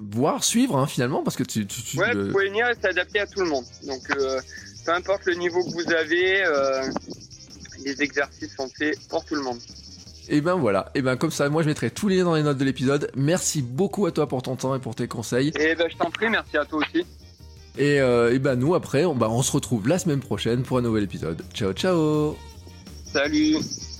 voir, 0.00 0.44
suivre 0.44 0.76
hein, 0.76 0.86
finalement, 0.86 1.22
parce 1.22 1.36
que 1.36 1.42
tu. 1.42 1.66
tu, 1.66 1.82
tu 1.82 1.98
ouais, 1.98 2.14
vous 2.14 2.30
pouvez 2.30 2.48
venir, 2.48 2.66
adapté 2.82 3.20
à 3.20 3.26
tout 3.26 3.40
le 3.40 3.48
monde. 3.48 3.64
Donc 3.86 4.02
euh, 4.16 4.40
peu 4.86 4.92
importe 4.92 5.26
le 5.26 5.34
niveau 5.34 5.62
que 5.64 5.70
vous 5.70 5.92
avez, 5.92 6.44
euh, 6.44 6.82
les 7.84 8.02
exercices 8.02 8.54
sont 8.56 8.68
faits 8.68 8.98
pour 9.08 9.24
tout 9.24 9.34
le 9.34 9.42
monde. 9.42 9.58
Et 10.28 10.40
ben 10.40 10.54
voilà, 10.54 10.90
et 10.94 11.02
ben 11.02 11.16
comme 11.16 11.30
ça, 11.30 11.50
moi 11.50 11.62
je 11.62 11.68
mettrai 11.68 11.90
tous 11.90 12.08
les 12.08 12.16
liens 12.16 12.24
dans 12.24 12.34
les 12.34 12.42
notes 12.42 12.56
de 12.56 12.64
l'épisode. 12.64 13.10
Merci 13.14 13.60
beaucoup 13.60 14.06
à 14.06 14.12
toi 14.12 14.26
pour 14.26 14.40
ton 14.40 14.56
temps 14.56 14.74
et 14.74 14.80
pour 14.80 14.94
tes 14.94 15.06
conseils. 15.06 15.52
Et 15.58 15.74
ben 15.74 15.86
je 15.90 15.96
t'en 15.98 16.10
prie, 16.10 16.30
merci 16.30 16.56
à 16.56 16.64
toi 16.64 16.78
aussi. 16.78 17.04
Et, 17.76 17.96
et 17.96 18.38
ben 18.38 18.54
nous 18.54 18.74
après, 18.74 19.04
on, 19.04 19.14
bah, 19.14 19.28
on 19.28 19.42
se 19.42 19.52
retrouve 19.52 19.86
la 19.86 19.98
semaine 19.98 20.20
prochaine 20.20 20.62
pour 20.62 20.78
un 20.78 20.82
nouvel 20.82 21.04
épisode. 21.04 21.42
Ciao 21.52 21.72
ciao. 21.74 22.36
Salut. 23.04 23.58